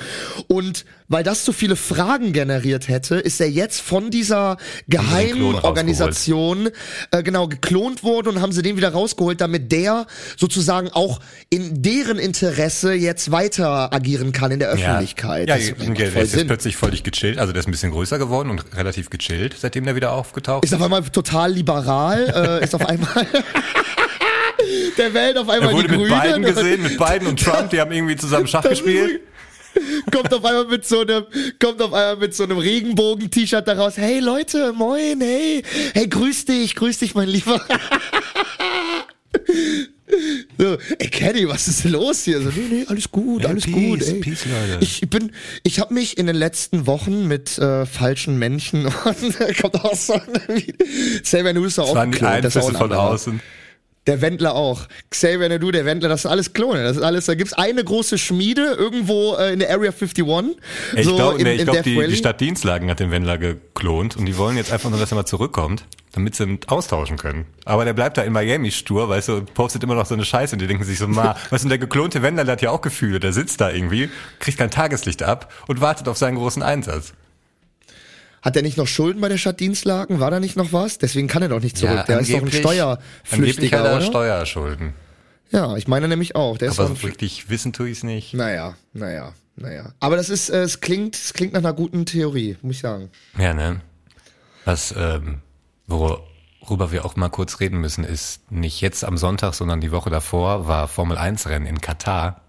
Und 0.48 0.86
weil 1.08 1.24
das 1.24 1.44
zu 1.44 1.54
viele 1.54 1.76
Fragen 1.76 2.34
generiert 2.34 2.88
hätte, 2.88 3.16
ist 3.16 3.40
er 3.40 3.50
jetzt 3.50 3.82
von 3.82 4.12
dieser 4.12 4.58
geheimen 4.88 5.56
Organisation 5.56 6.70
äh, 7.12 7.24
genau 7.24 7.48
geklont 7.48 8.04
worden 8.04 8.30
und 8.30 8.42
haben 8.42 8.52
sie 8.52 8.62
den 8.62 8.78
wieder 8.78 8.90
rausgeholt, 8.90 9.42
damit 9.42 9.72
der 9.72 10.08
sozusagen 10.38 10.90
auch 10.90 11.20
in 11.50 11.82
deren 11.82 12.18
Interesse 12.18 12.94
jetzt 12.94 13.32
weiter 13.32 13.94
agieren 13.94 14.32
kann 14.32 14.52
in 14.52 14.60
der 14.60 14.70
Öffentlichkeit. 14.70 15.50
Ja, 15.50 15.58
ja, 15.58 15.74
macht 15.78 16.00
der, 16.00 16.16
ist 16.16 16.36
jetzt 16.36 16.48
plötzlich 16.48 16.76
völlig 16.76 17.04
gechillt. 17.04 17.38
Also 17.40 17.54
der 17.54 17.60
ist 17.60 17.68
ein 17.68 17.72
bisschen 17.72 17.92
größer 17.92 18.18
geworden 18.18 18.50
und 18.50 18.64
relativ 18.76 19.10
gechillt, 19.10 19.56
seitdem 19.60 19.86
der 19.86 19.96
wieder 19.96 20.12
aufgetaucht 20.12 20.66
ist 20.66 20.74
auf 20.74 20.82
einmal 20.82 21.04
total 21.04 21.52
liberal, 21.52 22.60
äh, 22.62 22.64
ist 22.64 22.76
auf 22.76 22.86
einmal 22.86 23.28
der 24.98 25.14
wählt 25.14 25.38
auf 25.38 25.50
einmal 25.50 25.70
Er 25.70 25.76
wurde 25.76 25.88
die 25.88 25.98
mit 25.98 26.08
Grünen. 26.08 26.22
Biden 26.22 26.44
gesehen, 26.44 26.84
mit 26.84 26.98
Biden 26.98 27.28
und 27.28 27.44
Trump, 27.44 27.70
die 27.70 27.80
haben 27.80 27.92
irgendwie 27.92 28.16
zusammen 28.16 28.48
Schach 28.48 28.64
ist 28.66 28.84
gespielt. 28.84 29.22
Kommt 30.12 30.34
auf 30.34 30.44
einmal 30.46 30.66
mit 30.66 30.86
so 30.86 31.02
einem, 31.02 31.26
kommt 31.62 31.82
auf 31.82 31.94
einmal 31.94 32.18
mit 32.18 32.36
so 32.36 32.44
einem 32.44 32.58
Regenbogen-T-Shirt 32.58 33.68
daraus. 33.68 33.98
Hey 33.98 34.20
Leute, 34.20 34.74
moin, 34.74 35.20
hey, 35.22 35.64
hey, 35.94 36.08
grüß 36.08 36.46
dich, 36.46 36.76
grüß 36.76 37.00
dich, 37.00 37.16
mein 37.16 37.28
Lieber. 37.30 37.62
So, 40.58 40.78
ey 41.00 41.10
Kenny, 41.10 41.48
was 41.50 41.68
ist 41.68 41.84
los 41.84 42.24
hier? 42.24 42.40
So, 42.40 42.50
nee, 42.50 42.68
nee, 42.70 42.86
alles 42.88 43.12
gut, 43.12 43.42
Hey, 43.42 43.50
alles 43.50 43.66
peace, 43.66 43.74
gut. 43.74 44.02
Ey. 44.04 44.20
peace, 44.22 44.46
Leute. 44.46 44.78
Ich 44.80 45.02
bin, 45.10 45.32
ich 45.64 45.80
habe 45.80 45.94
mich 45.94 46.18
in 46.18 46.28
den 46.28 46.36
letzten 46.36 46.88
Wochen 46.88 47.28
mit 47.28 47.58
äh, 47.58 47.86
falschen 47.86 48.38
Menschen 48.38 48.86
und 49.04 49.60
kommt 49.62 49.76
auch 49.84 49.96
so 49.96 50.14
ist 51.66 51.78
doch 51.80 51.88
Das 51.88 51.96
auch 51.96 51.96
die 52.06 52.12
geklont, 52.12 52.44
das 52.46 52.56
ist 52.56 52.62
auch 52.64 52.70
ein 52.70 52.76
von 52.76 52.84
anderer. 52.84 53.10
außen. 53.10 53.42
Der 54.08 54.22
Wendler 54.22 54.54
auch. 54.54 54.82
Xavier 55.10 55.50
Nadu, 55.50 55.72
der 55.72 55.86
Wendler, 55.86 56.10
das 56.10 56.24
sind 56.24 56.32
alles 56.32 56.54
Klone. 56.54 56.84
Das 56.84 56.98
ist 56.98 57.02
alles, 57.04 57.26
da 57.26 57.34
gibt's 57.34 57.54
eine 57.54 57.84
große 57.84 58.18
Schmiede 58.20 58.76
irgendwo 58.78 59.36
äh, 59.36 59.54
in 59.54 59.60
der 59.60 59.72
Area 59.72 59.92
51. 59.92 60.26
Ey, 60.28 61.00
Ich 61.00 61.06
so 61.06 61.16
glaube, 61.16 61.42
nee, 61.42 61.58
glaub, 61.58 61.82
die, 61.82 61.96
die 62.08 62.16
Stadt 62.16 62.40
Dienstlagen 62.40 62.90
hat 62.92 63.00
den 63.00 63.10
Wendler 63.10 63.38
geklont 63.40 64.16
und 64.16 64.26
die 64.26 64.38
wollen 64.38 64.58
jetzt 64.58 64.72
einfach 64.72 64.92
nur, 64.92 65.00
dass 65.00 65.12
er 65.12 65.16
mal 65.16 65.26
zurückkommt, 65.26 65.86
damit 66.14 66.36
sie 66.36 66.44
ihn 66.44 66.60
austauschen 66.68 67.18
können. 67.18 67.46
Aber 67.66 67.84
der 67.84 67.94
bleibt 67.94 68.18
da 68.18 68.22
in 68.22 68.34
Miami 68.34 68.70
stur, 68.70 69.10
weißt 69.10 69.30
du, 69.30 69.42
postet 69.42 69.84
immer 69.84 69.96
noch 69.96 70.06
so 70.06 70.14
eine 70.14 70.24
Scheiße 70.24 70.54
und 70.56 70.60
die 70.62 70.68
denken 70.68 70.84
sich 70.84 71.00
so, 71.00 71.08
ma, 71.08 71.36
weißt 71.50 71.66
du, 71.66 71.70
der 71.70 71.80
geklonte 71.80 72.22
Wendler, 72.22 72.46
der 72.46 72.54
hat 72.54 72.62
ja 72.62 72.70
auch 72.70 72.82
Gefühle, 72.82 73.20
der 73.20 73.34
sitzt 73.34 73.60
da 73.60 73.72
irgendwie, 73.72 74.10
kriegt 74.40 74.60
kein 74.60 74.70
Tageslicht 74.70 75.24
ab 75.24 75.52
und 75.68 75.82
wartet 75.82 76.08
auf 76.08 76.18
seinen 76.18 76.36
großen 76.36 76.62
Einsatz. 76.62 77.14
Hat 78.46 78.56
er 78.56 78.62
nicht 78.62 78.78
noch 78.78 78.86
Schulden 78.86 79.22
bei 79.22 79.28
der 79.28 79.40
Stadt 79.40 79.60
Dienstlagen? 79.60 80.20
War 80.20 80.30
da 80.30 80.40
nicht 80.40 80.56
noch 80.56 80.72
was? 80.72 81.00
Deswegen 81.00 81.28
kann 81.28 81.42
er 81.42 81.50
doch 81.50 81.62
nicht 81.62 81.80
zurück. 81.80 82.06
der 82.06 82.20
ist 82.20 82.32
doch 82.32 82.44
ein 82.44 82.52
Steuerflüchtiger, 82.52 83.80
hat 83.80 83.86
er 83.88 83.96
oder? 83.96 84.06
Steuerschulden. 84.06 84.94
ja, 85.50 85.76
ich 85.78 85.88
meine 85.88 86.08
nämlich 86.08 86.36
auch. 86.36 86.60
Der 86.60 86.70
ist 86.70 86.80
Aber 86.80 86.90
doch 86.90 86.96
so 86.96 87.08
richtig 87.08 87.50
wissen 87.50 87.74
tue 87.74 87.90
ich 87.90 87.98
es 87.98 88.04
nicht. 88.04 88.36
Naja, 88.36 88.76
naja, 88.94 89.34
naja. 89.56 89.94
Aber 90.00 90.16
das 90.16 90.30
ist, 90.30 90.50
äh, 90.50 90.62
es 90.62 90.80
klingt, 90.80 91.16
es 91.16 91.34
klingt 91.34 91.54
nach 91.54 91.62
einer 91.62 91.74
guten 91.74 92.06
Theorie, 92.06 92.56
muss 92.62 92.76
ich 92.76 92.82
sagen. 92.82 93.10
Ja, 93.36 93.56
ne? 93.56 93.82
Was, 94.64 94.94
ähm, 94.96 95.40
worüber 95.88 96.92
wir 96.92 97.04
auch 97.04 97.16
mal 97.16 97.30
kurz 97.30 97.60
reden 97.60 97.80
müssen, 97.80 98.04
ist 98.04 98.52
nicht 98.52 98.80
jetzt 98.80 99.04
am 99.06 99.18
Sonntag, 99.18 99.56
sondern 99.56 99.82
die 99.82 99.92
Woche 99.92 100.12
davor 100.12 100.68
war 100.68 100.88
Formel 100.88 101.18
1 101.18 101.50
Rennen 101.50 101.66
in 101.66 101.82
Katar. 101.82 102.42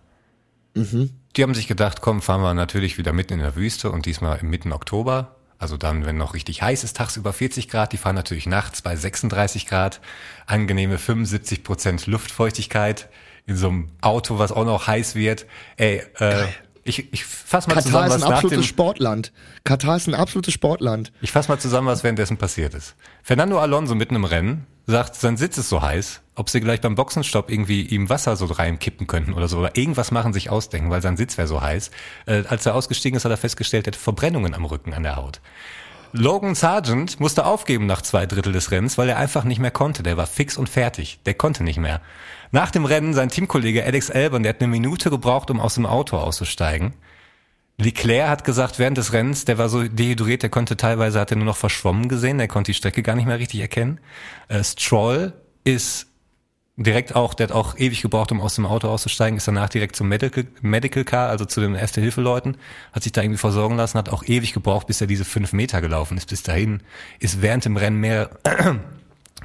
Die 0.75 1.43
haben 1.43 1.55
sich 1.55 1.69
gedacht, 1.69 2.03
komm, 2.03 2.21
fahren 2.21 2.43
wir 2.43 2.53
natürlich 2.53 2.99
wieder 2.99 3.15
mitten 3.15 3.33
in 3.33 3.39
der 3.39 3.57
Wüste 3.57 3.91
und 3.91 4.05
diesmal 4.05 4.39
im 4.41 4.51
mitten 4.51 4.73
Oktober. 4.73 5.36
Also 5.59 5.77
dann, 5.77 6.05
wenn 6.05 6.17
noch 6.17 6.35
richtig 6.35 6.63
heiß 6.63 6.85
ist, 6.85 6.97
tagsüber 6.97 7.33
40 7.33 7.69
Grad. 7.69 7.93
Die 7.93 7.97
fahren 7.97 8.15
natürlich 8.15 8.47
nachts 8.47 8.83
bei 8.83 8.95
36 8.95 9.67
Grad. 9.67 10.01
Angenehme 10.47 10.99
75 10.99 11.65
Prozent 11.65 12.07
Luftfeuchtigkeit 12.07 13.09
in 13.47 13.57
so 13.57 13.69
einem 13.69 13.89
Auto, 14.01 14.39
was 14.39 14.53
auch 14.53 14.65
noch 14.65 14.87
heiß 14.87 15.15
wird. 15.15 15.47
Ey, 15.77 16.03
äh, 16.19 16.47
ich, 16.85 17.13
ich 17.13 17.25
fass 17.25 17.67
mal 17.67 17.75
Katar 17.75 17.87
zusammen, 17.87 18.07
ist 18.07 18.15
was 18.15 18.23
ein 18.23 18.31
nach 18.31 18.39
dem, 18.41 18.45
absolutes 18.45 18.67
Sportland. 18.67 19.33
Katar 19.65 19.97
ist 19.97 20.07
ein 20.07 20.15
absolutes 20.15 20.55
Sportland. 20.55 21.13
ich 21.21 21.33
fasse 21.33 21.49
mal 21.49 21.59
zusammen, 21.59 21.89
was 21.89 22.05
währenddessen 22.05 22.37
passiert 22.37 22.75
ist. 22.75 22.95
Fernando 23.23 23.59
Alonso 23.59 23.95
mitten 23.95 24.15
im 24.15 24.25
Rennen 24.25 24.67
sagt, 24.87 25.17
sein 25.17 25.37
Sitz 25.37 25.59
ist 25.59 25.69
so 25.69 25.83
heiß, 25.83 26.21
ob 26.37 26.49
sie 26.49 26.61
gleich 26.61 26.81
beim 26.81 26.95
Boxenstopp 26.95 27.51
irgendwie 27.51 27.83
ihm 27.83 28.09
Wasser 28.09 28.37
so 28.37 28.47
reinkippen 28.47 29.07
könnten 29.07 29.33
oder 29.33 29.49
so 29.49 29.59
oder 29.59 29.77
irgendwas 29.77 30.13
machen, 30.13 30.33
sich 30.33 30.51
ausdenken, 30.51 30.91
weil 30.91 31.03
sein 31.03 31.17
Sitz 31.17 31.37
wäre 31.39 31.49
so 31.49 31.61
heiß. 31.61 31.91
Äh, 32.27 32.45
als 32.49 32.67
er 32.67 32.75
ausgestiegen 32.75 33.17
ist, 33.17 33.25
hat 33.25 33.33
er 33.33 33.37
festgestellt, 33.37 33.87
er 33.87 33.93
hat 33.93 33.97
Verbrennungen 33.97 34.55
am 34.55 34.65
Rücken 34.65 34.95
an 34.95 35.03
der 35.03 35.17
Haut. 35.17 35.41
Logan 36.13 36.55
Sargent 36.55 37.19
musste 37.21 37.45
aufgeben 37.45 37.87
nach 37.87 38.01
zwei 38.01 38.27
Drittel 38.27 38.53
des 38.53 38.71
Rennens, 38.71 38.97
weil 38.97 39.09
er 39.09 39.19
einfach 39.19 39.45
nicht 39.45 39.59
mehr 39.59 39.73
konnte. 39.73 40.03
Der 40.03 40.17
war 40.17 40.27
fix 40.27 40.57
und 40.57 40.69
fertig. 40.69 41.19
Der 41.27 41.35
konnte 41.35 41.65
nicht 41.65 41.79
mehr. 41.79 42.01
Nach 42.53 42.71
dem 42.71 42.85
Rennen 42.85 43.13
sein 43.13 43.29
Teamkollege 43.29 43.85
Alex 43.85 44.11
Albon, 44.11 44.43
der 44.43 44.51
hat 44.51 44.61
eine 44.61 44.69
Minute 44.69 45.11
gebraucht, 45.11 45.51
um 45.51 45.61
aus 45.61 45.75
dem 45.75 45.85
Auto 45.85 46.17
auszusteigen. 46.17 46.95
Leclerc 47.79 48.29
hat 48.29 48.45
gesagt, 48.45 48.79
während 48.79 48.97
des 48.97 49.13
Rennens, 49.13 49.45
der 49.45 49.59
war 49.59 49.69
so 49.69 49.87
dehydriert, 49.87 50.43
der 50.43 50.51
konnte 50.51 50.77
teilweise, 50.77 51.21
hat 51.21 51.31
er 51.31 51.37
nur 51.37 51.45
noch 51.45 51.57
verschwommen 51.57 52.09
gesehen, 52.09 52.39
der 52.39 52.49
konnte 52.49 52.71
die 52.71 52.75
Strecke 52.75 53.03
gar 53.03 53.17
nicht 53.17 53.27
mehr 53.27 53.39
richtig 53.39 53.61
erkennen. 53.61 54.01
Äh, 54.49 54.65
Stroll 54.65 55.35
ist 55.65 56.07
direkt 56.77 57.15
auch, 57.15 57.35
der 57.35 57.49
hat 57.49 57.55
auch 57.55 57.77
ewig 57.77 58.03
gebraucht, 58.03 58.33
um 58.33 58.41
aus 58.41 58.55
dem 58.55 58.67
Auto 58.67 58.89
auszusteigen, 58.89 59.37
ist 59.37 59.49
danach 59.49 59.69
direkt 59.69 59.97
zum 59.97 60.09
Medical, 60.09 60.47
Medical 60.61 61.05
Car, 61.05 61.29
also 61.29 61.45
zu 61.45 61.61
den 61.61 61.75
Erste-Hilfe-Leuten, 61.75 62.57
hat 62.93 63.03
sich 63.03 63.13
da 63.13 63.23
irgendwie 63.23 63.39
versorgen 63.39 63.77
lassen, 63.77 63.99
hat 63.99 64.09
auch 64.09 64.25
ewig 64.25 64.53
gebraucht, 64.53 64.87
bis 64.87 65.01
er 65.01 65.07
diese 65.07 65.25
fünf 65.25 65.53
Meter 65.53 65.81
gelaufen 65.81 66.17
ist. 66.17 66.29
Bis 66.29 66.43
dahin 66.43 66.83
ist 67.19 67.43
während 67.43 67.65
dem 67.65 67.77
Rennen 67.77 67.99
mehr, 67.99 68.31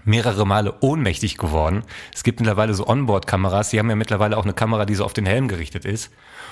mehrere 0.03 0.45
Male 0.45 0.75
ohnmächtig 0.81 1.37
geworden. 1.37 1.83
Es 2.13 2.23
gibt 2.23 2.39
mittlerweile 2.39 2.73
so 2.73 2.87
Onboard-Kameras, 2.87 3.69
die 3.69 3.79
haben 3.79 3.89
ja 3.89 3.95
mittlerweile 3.95 4.37
auch 4.37 4.43
eine 4.43 4.53
Kamera, 4.53 4.85
die 4.85 4.95
so 4.95 5.05
auf 5.05 5.13
den 5.13 5.25
Helm 5.25 5.47
gerichtet 5.47 5.85
ist. 5.85 6.11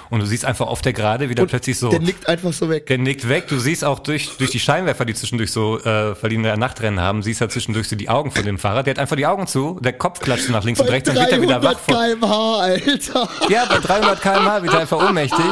Und 0.09 0.21
du 0.21 0.25
siehst 0.25 0.43
einfach 0.43 0.67
auf 0.67 0.81
der 0.81 0.93
Gerade 0.93 1.29
wieder 1.29 1.45
plötzlich 1.45 1.77
so. 1.77 1.89
Der 1.89 1.99
nickt 1.99 2.27
einfach 2.27 2.51
so 2.51 2.67
weg. 2.69 2.87
Der 2.87 2.97
nickt 2.97 3.29
weg. 3.29 3.47
Du 3.47 3.59
siehst 3.59 3.85
auch 3.85 3.99
durch, 3.99 4.37
durch 4.37 4.49
die 4.49 4.59
Scheinwerfer, 4.59 5.05
die 5.05 5.13
zwischendurch 5.13 5.51
so, 5.51 5.79
äh, 5.79 6.15
weil 6.21 6.29
die 6.31 6.35
in 6.35 6.43
der 6.43 6.57
Nachtrennen 6.57 6.99
haben, 6.99 7.21
siehst 7.21 7.41
halt 7.41 7.51
zwischendurch 7.51 7.87
so 7.87 7.95
die 7.95 8.09
Augen 8.09 8.31
von 8.31 8.43
dem 8.43 8.57
Fahrer. 8.57 8.81
Der 8.81 8.95
hat 8.95 8.99
einfach 8.99 9.15
die 9.15 9.27
Augen 9.27 9.45
zu, 9.45 9.79
der 9.81 9.93
Kopf 9.93 10.19
klatscht 10.19 10.45
so 10.45 10.51
nach 10.51 10.63
links 10.63 10.79
und 10.79 10.87
Bei 10.87 10.93
rechts, 10.93 11.09
dann 11.09 11.17
wird 11.17 11.31
er 11.31 11.41
wieder 11.41 11.59
300 11.59 11.75
wach. 11.75 11.79
Von, 11.79 11.95
kmh, 11.95 12.57
Alter. 12.59 13.29
ja, 13.49 13.65
bei 13.65 13.77
300 13.77 14.21
km/h 14.21 14.63
wird 14.63 14.73
er 14.73 14.79
einfach 14.79 15.07
ohnmächtig. 15.07 15.45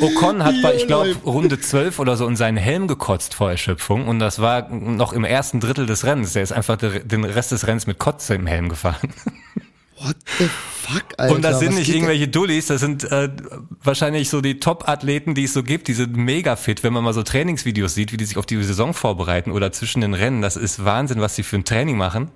Ocon 0.00 0.44
hat 0.44 0.54
bei, 0.62 0.74
ich 0.74 0.86
glaube, 0.86 1.14
Runde 1.24 1.58
12 1.58 1.98
oder 1.98 2.16
so 2.16 2.26
in 2.26 2.36
seinen 2.36 2.56
Helm 2.56 2.88
gekotzt 2.88 3.34
vor 3.34 3.50
Erschöpfung 3.50 4.06
und 4.06 4.18
das 4.18 4.38
war 4.38 4.68
noch 4.68 5.12
im 5.12 5.24
ersten 5.24 5.60
Drittel 5.60 5.86
des 5.86 6.04
Rennens. 6.04 6.32
Der 6.34 6.42
ist 6.42 6.52
einfach 6.52 6.76
den 6.76 7.24
Rest 7.34 7.52
des 7.52 7.66
Rennens 7.66 7.86
mit 7.86 7.98
Kotze 7.98 8.34
im 8.34 8.46
Helm 8.46 8.68
gefahren. 8.68 9.12
What 10.00 10.16
the 10.38 10.48
fuck, 10.48 11.04
Alter? 11.16 11.34
Und 11.34 11.42
das 11.42 11.60
sind 11.60 11.76
nicht 11.76 11.88
irgendwelche 11.88 12.28
Dullis, 12.28 12.66
das 12.66 12.80
sind 12.80 13.04
äh, 13.04 13.30
wahrscheinlich 13.82 14.28
so 14.28 14.40
die 14.40 14.58
Top-Athleten, 14.58 15.34
die 15.34 15.44
es 15.44 15.54
so 15.54 15.62
gibt, 15.62 15.88
die 15.88 15.94
sind 15.94 16.16
mega 16.16 16.56
fit, 16.56 16.82
wenn 16.82 16.92
man 16.92 17.04
mal 17.04 17.14
so 17.14 17.22
Trainingsvideos 17.22 17.94
sieht, 17.94 18.12
wie 18.12 18.16
die 18.16 18.24
sich 18.24 18.36
auf 18.36 18.44
die 18.44 18.62
Saison 18.62 18.92
vorbereiten 18.92 19.52
oder 19.52 19.72
zwischen 19.72 20.00
den 20.00 20.12
Rennen. 20.12 20.42
Das 20.42 20.56
ist 20.56 20.84
Wahnsinn, 20.84 21.20
was 21.20 21.36
die 21.36 21.42
für 21.42 21.56
ein 21.56 21.64
Training 21.64 21.96
machen. 21.96 22.32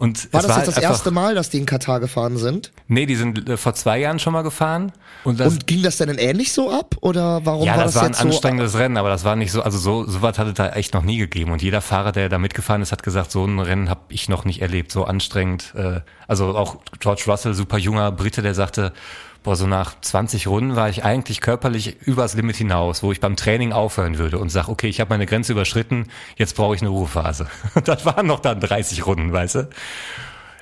Und 0.00 0.32
war 0.32 0.40
das 0.40 0.48
war 0.48 0.56
jetzt 0.56 0.66
halt 0.68 0.76
das 0.78 0.82
erste 0.82 1.10
Mal, 1.10 1.34
dass 1.34 1.50
die 1.50 1.58
in 1.58 1.66
Katar 1.66 2.00
gefahren 2.00 2.38
sind? 2.38 2.72
Nee, 2.88 3.04
die 3.04 3.16
sind 3.16 3.46
äh, 3.50 3.58
vor 3.58 3.74
zwei 3.74 3.98
Jahren 3.98 4.18
schon 4.18 4.32
mal 4.32 4.40
gefahren. 4.40 4.92
Und, 5.24 5.38
das, 5.38 5.52
und 5.52 5.66
ging 5.66 5.82
das 5.82 5.98
denn 5.98 6.08
ähnlich 6.16 6.54
so 6.54 6.70
ab? 6.70 6.96
Oder 7.02 7.44
warum 7.44 7.66
ja, 7.66 7.76
war 7.76 7.84
das, 7.84 7.92
das 7.92 7.96
war 7.96 8.02
ein 8.04 8.12
jetzt 8.12 8.22
anstrengendes 8.22 8.78
Rennen, 8.78 8.96
aber 8.96 9.10
das 9.10 9.24
war 9.24 9.36
nicht 9.36 9.52
so, 9.52 9.60
also 9.60 9.76
so, 9.76 10.06
so 10.06 10.22
was 10.22 10.38
hat 10.38 10.46
es 10.46 10.54
da 10.54 10.70
echt 10.70 10.94
noch 10.94 11.02
nie 11.02 11.18
gegeben. 11.18 11.52
Und 11.52 11.60
jeder 11.60 11.82
Fahrer, 11.82 12.12
der 12.12 12.30
da 12.30 12.38
mitgefahren 12.38 12.80
ist, 12.80 12.92
hat 12.92 13.02
gesagt, 13.02 13.30
so 13.30 13.44
ein 13.44 13.60
Rennen 13.60 13.90
habe 13.90 14.00
ich 14.08 14.30
noch 14.30 14.46
nicht 14.46 14.62
erlebt, 14.62 14.90
so 14.90 15.04
anstrengend. 15.04 15.74
Äh, 15.76 16.00
also 16.26 16.56
auch 16.56 16.78
George 16.98 17.24
Russell, 17.26 17.52
super 17.52 17.76
junger 17.76 18.10
Brite, 18.10 18.40
der 18.40 18.54
sagte, 18.54 18.94
boah, 19.42 19.56
so 19.56 19.66
nach 19.66 20.00
20 20.00 20.46
Runden 20.46 20.76
war 20.76 20.88
ich 20.88 21.04
eigentlich 21.04 21.40
körperlich 21.40 22.00
übers 22.02 22.34
Limit 22.34 22.56
hinaus, 22.56 23.02
wo 23.02 23.12
ich 23.12 23.20
beim 23.20 23.36
Training 23.36 23.72
aufhören 23.72 24.18
würde 24.18 24.38
und 24.38 24.50
sag, 24.50 24.68
okay, 24.68 24.88
ich 24.88 25.00
habe 25.00 25.10
meine 25.10 25.26
Grenze 25.26 25.52
überschritten, 25.52 26.06
jetzt 26.36 26.56
brauche 26.56 26.74
ich 26.74 26.82
eine 26.82 26.90
Ruhephase. 26.90 27.46
das 27.84 28.04
waren 28.04 28.26
noch 28.26 28.40
dann 28.40 28.60
30 28.60 29.06
Runden, 29.06 29.32
weißt 29.32 29.54
du? 29.56 29.68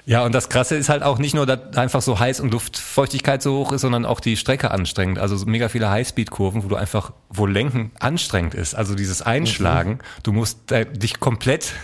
Ja, 0.08 0.25
und 0.25 0.35
das 0.35 0.49
Krasse 0.49 0.75
ist 0.75 0.88
halt 0.88 1.02
auch 1.02 1.18
nicht 1.18 1.35
nur, 1.35 1.44
dass 1.44 1.76
einfach 1.76 2.00
so 2.00 2.18
heiß 2.18 2.40
und 2.40 2.50
Luftfeuchtigkeit 2.50 3.42
so 3.42 3.58
hoch 3.58 3.73
ist, 3.73 3.82
sondern 3.82 4.06
auch 4.06 4.20
die 4.20 4.38
Strecke 4.38 4.70
anstrengend. 4.70 5.18
Also 5.18 5.44
mega 5.44 5.68
viele 5.68 5.90
Highspeed-Kurven, 5.90 6.64
wo 6.64 6.68
du 6.68 6.76
einfach, 6.76 7.12
wo 7.28 7.44
Lenken 7.44 7.90
anstrengend 8.00 8.54
ist. 8.54 8.75
Also 8.75 8.94
dieses 8.94 9.20
Einschlagen, 9.20 9.90
mhm. 9.90 10.23
du 10.23 10.32
musst 10.32 10.73
äh, 10.73 10.87
dich 10.87 11.20
komplett 11.20 11.75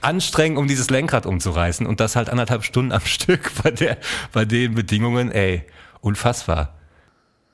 anstrengen, 0.00 0.56
um 0.56 0.66
dieses 0.66 0.90
Lenkrad 0.90 1.26
umzureißen 1.26 1.86
und 1.86 2.00
das 2.00 2.16
halt 2.16 2.28
anderthalb 2.28 2.64
Stunden 2.64 2.90
am 2.90 3.00
Stück 3.04 3.52
bei 3.62 3.70
der, 3.70 3.98
bei 4.32 4.44
den 4.44 4.74
Bedingungen, 4.74 5.30
ey, 5.30 5.64
unfassbar. 6.04 6.74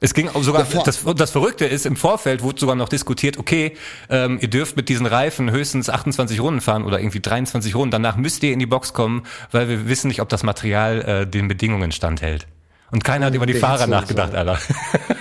Es 0.03 0.15
ging 0.15 0.29
auch 0.29 0.43
sogar, 0.43 0.67
ja, 0.73 0.83
das, 0.83 1.05
das 1.05 1.31
Verrückte 1.31 1.67
ist, 1.67 1.85
im 1.85 1.95
Vorfeld 1.95 2.43
wurde 2.43 2.59
sogar 2.59 2.75
noch 2.75 2.89
diskutiert, 2.89 3.37
okay, 3.37 3.77
ähm, 4.09 4.39
ihr 4.41 4.49
dürft 4.49 4.75
mit 4.75 4.89
diesen 4.89 5.05
Reifen 5.05 5.51
höchstens 5.51 5.91
28 5.91 6.41
Runden 6.41 6.63
fahren 6.63 6.85
oder 6.85 7.01
irgendwie 7.01 7.21
23 7.21 7.75
Runden, 7.75 7.91
danach 7.91 8.17
müsst 8.17 8.43
ihr 8.43 8.53
in 8.53 8.59
die 8.59 8.67
Box 8.67 8.95
kommen, 8.95 9.25
weil 9.51 9.69
wir 9.69 9.89
wissen 9.89 10.09
nicht, 10.09 10.23
ob 10.23 10.31
das 10.31 10.43
Material 10.43 11.03
äh, 11.03 11.27
den 11.27 11.49
Bedingungen 11.49 11.93
standhält. 11.93 12.47
Und 12.91 13.05
keiner 13.05 13.27
hat 13.27 13.35
über 13.35 13.45
die 13.45 13.55
Fahrer 13.55 13.87
nachgedacht, 13.87 14.35
Alter. 14.35 14.59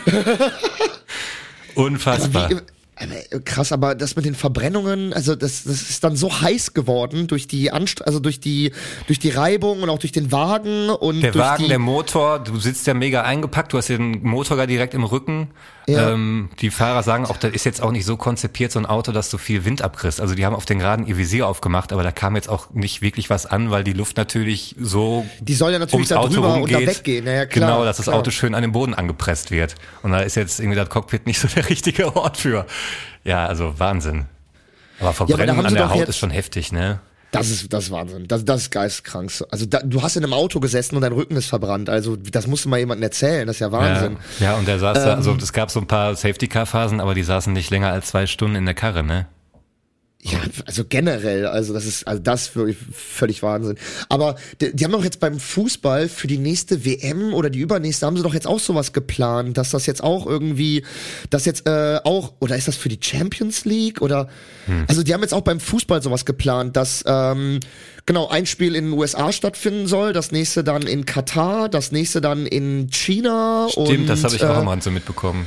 Unfassbar. 1.75 2.49
Wie, 2.49 2.55
krass, 3.45 3.71
aber 3.71 3.95
das 3.95 4.15
mit 4.15 4.25
den 4.25 4.35
Verbrennungen, 4.35 5.13
also 5.13 5.35
das, 5.35 5.63
das 5.63 5.89
ist 5.89 6.03
dann 6.03 6.15
so 6.15 6.41
heiß 6.41 6.73
geworden 6.73 7.27
durch 7.27 7.47
die 7.47 7.71
Anst 7.71 8.05
also 8.05 8.19
durch 8.19 8.39
die 8.39 8.71
durch 9.07 9.19
die 9.19 9.29
Reibung 9.29 9.81
und 9.83 9.89
auch 9.89 9.99
durch 9.99 10.11
den 10.11 10.31
Wagen 10.31 10.89
und 10.89 11.21
der 11.21 11.35
Wagen, 11.35 11.67
der 11.67 11.79
Motor, 11.79 12.39
du 12.39 12.59
sitzt 12.59 12.87
ja 12.87 12.93
mega 12.93 13.21
eingepackt, 13.23 13.73
du 13.73 13.77
hast 13.77 13.89
den 13.89 14.23
Motor 14.23 14.57
da 14.57 14.65
direkt 14.65 14.93
im 14.93 15.03
Rücken. 15.03 15.49
Ja. 15.89 16.11
Ähm, 16.11 16.49
die 16.59 16.69
Fahrer 16.69 17.03
sagen 17.03 17.25
auch, 17.25 17.37
das 17.37 17.51
ist 17.51 17.65
jetzt 17.65 17.81
auch 17.81 17.91
nicht 17.91 18.05
so 18.05 18.17
konzipiert 18.17 18.71
so 18.71 18.79
ein 18.79 18.85
Auto, 18.85 19.11
dass 19.11 19.29
du 19.29 19.37
viel 19.37 19.65
Wind 19.65 19.81
abkriegst. 19.81 20.21
Also 20.21 20.35
die 20.35 20.45
haben 20.45 20.55
auf 20.55 20.65
den 20.65 20.79
Geraden 20.79 21.05
ihr 21.07 21.17
Visier 21.17 21.47
aufgemacht, 21.47 21.91
aber 21.91 22.03
da 22.03 22.11
kam 22.11 22.35
jetzt 22.35 22.49
auch 22.49 22.69
nicht 22.71 23.01
wirklich 23.01 23.29
was 23.29 23.45
an, 23.45 23.71
weil 23.71 23.83
die 23.83 23.93
Luft 23.93 24.17
natürlich 24.17 24.75
so 24.79 25.25
die 25.39 25.55
soll 25.55 25.71
ja 25.71 25.79
natürlich 25.79 26.07
da 26.07 26.23
drüber 26.23 26.53
rumgeht. 26.53 26.77
und 26.77 26.87
da 26.87 26.91
weggehen. 26.91 27.25
Ja, 27.25 27.45
klar, 27.45 27.71
genau, 27.71 27.85
dass 27.85 27.97
das 27.97 28.05
klar. 28.05 28.17
Auto 28.17 28.31
schön 28.31 28.55
an 28.55 28.61
den 28.61 28.71
Boden 28.71 28.93
angepresst 28.93 29.51
wird. 29.51 29.75
Und 30.03 30.11
da 30.11 30.21
ist 30.21 30.35
jetzt 30.35 30.59
irgendwie 30.59 30.77
das 30.77 30.89
Cockpit 30.89 31.25
nicht 31.27 31.39
so 31.39 31.47
der 31.47 31.69
richtige 31.69 32.15
Ort 32.15 32.37
für. 32.37 32.65
Ja, 33.23 33.45
also 33.45 33.79
Wahnsinn. 33.79 34.25
Aber 34.99 35.13
Verbrennung 35.13 35.47
ja, 35.47 35.53
aber 35.53 35.67
an 35.67 35.73
der 35.73 35.89
Haut 35.89 36.07
ist 36.07 36.17
schon 36.17 36.29
heftig, 36.29 36.71
ne? 36.71 36.99
Das 37.31 37.49
ist, 37.49 37.71
das 37.71 37.85
ist 37.85 37.91
Wahnsinn. 37.91 38.27
Das, 38.27 38.43
das 38.43 38.63
ist 38.63 38.71
geistkrank. 38.71 39.31
Also 39.51 39.65
da, 39.65 39.79
du 39.79 40.01
hast 40.01 40.15
in 40.15 40.23
einem 40.23 40.33
Auto 40.33 40.59
gesessen 40.59 40.95
und 40.95 41.01
dein 41.01 41.11
Rücken 41.11 41.35
ist 41.35 41.47
verbrannt. 41.47 41.89
Also 41.89 42.15
das 42.15 42.47
musst 42.47 42.65
du 42.65 42.69
mal 42.69 42.79
jemandem 42.79 43.03
erzählen. 43.03 43.45
Das 43.45 43.57
ist 43.57 43.59
ja 43.59 43.71
Wahnsinn. 43.71 44.17
Ja, 44.39 44.51
ja 44.51 44.57
und 44.57 44.67
der 44.67 44.79
saß 44.79 44.97
ähm, 44.97 45.03
da, 45.03 45.13
also 45.15 45.35
es 45.35 45.53
gab 45.53 45.69
so 45.69 45.79
ein 45.79 45.87
paar 45.87 46.15
Safety-Car-Phasen, 46.15 46.99
aber 46.99 47.13
die 47.13 47.23
saßen 47.23 47.53
nicht 47.53 47.69
länger 47.69 47.91
als 47.91 48.07
zwei 48.07 48.25
Stunden 48.25 48.55
in 48.55 48.65
der 48.65 48.73
Karre, 48.73 49.03
ne? 49.03 49.27
Ja, 50.21 50.39
also 50.65 50.83
generell, 50.83 51.45
also 51.45 51.73
das 51.73 51.85
ist, 51.85 52.05
also 52.05 52.21
das 52.21 52.47
für 52.47 52.75
völlig 52.91 53.41
Wahnsinn. 53.41 53.77
Aber 54.09 54.35
die, 54.59 54.75
die 54.75 54.83
haben 54.83 54.91
doch 54.91 55.05
jetzt 55.05 55.21
beim 55.21 55.39
Fußball 55.39 56.09
für 56.09 56.27
die 56.27 56.37
nächste 56.37 56.83
WM 56.83 57.33
oder 57.33 57.49
die 57.49 57.59
übernächste 57.59 58.05
haben 58.05 58.17
sie 58.17 58.23
doch 58.23 58.33
jetzt 58.33 58.45
auch 58.45 58.59
sowas 58.59 58.91
geplant, 58.91 59.57
dass 59.57 59.69
das 59.69 59.85
jetzt 59.85 60.03
auch 60.03 60.27
irgendwie, 60.27 60.83
das 61.29 61.45
jetzt 61.45 61.65
äh, 61.67 62.01
auch, 62.03 62.33
oder 62.39 62.57
ist 62.57 62.67
das 62.67 62.75
für 62.75 62.89
die 62.89 62.99
Champions 63.01 63.63
League 63.63 64.01
oder, 64.01 64.27
hm. 64.65 64.83
also 64.89 65.03
die 65.03 65.13
haben 65.13 65.21
jetzt 65.21 65.33
auch 65.33 65.41
beim 65.41 65.61
Fußball 65.61 66.03
sowas 66.03 66.25
geplant, 66.25 66.75
dass 66.75 67.01
ähm, 67.07 67.61
genau 68.05 68.27
ein 68.27 68.45
Spiel 68.45 68.75
in 68.75 68.91
den 68.91 68.93
USA 68.99 69.31
stattfinden 69.31 69.87
soll, 69.87 70.11
das 70.11 70.33
nächste 70.33 70.65
dann 70.65 70.81
in 70.81 71.05
Katar, 71.05 71.69
das 71.69 71.93
nächste 71.93 72.19
dann 72.19 72.45
in 72.45 72.89
China. 72.91 73.67
Stimmt, 73.69 73.87
und, 73.87 74.07
das 74.07 74.25
habe 74.25 74.35
ich 74.35 74.43
auch 74.43 74.59
äh, 74.59 74.65
mal 74.65 74.81
so 74.81 74.91
mitbekommen. 74.91 75.45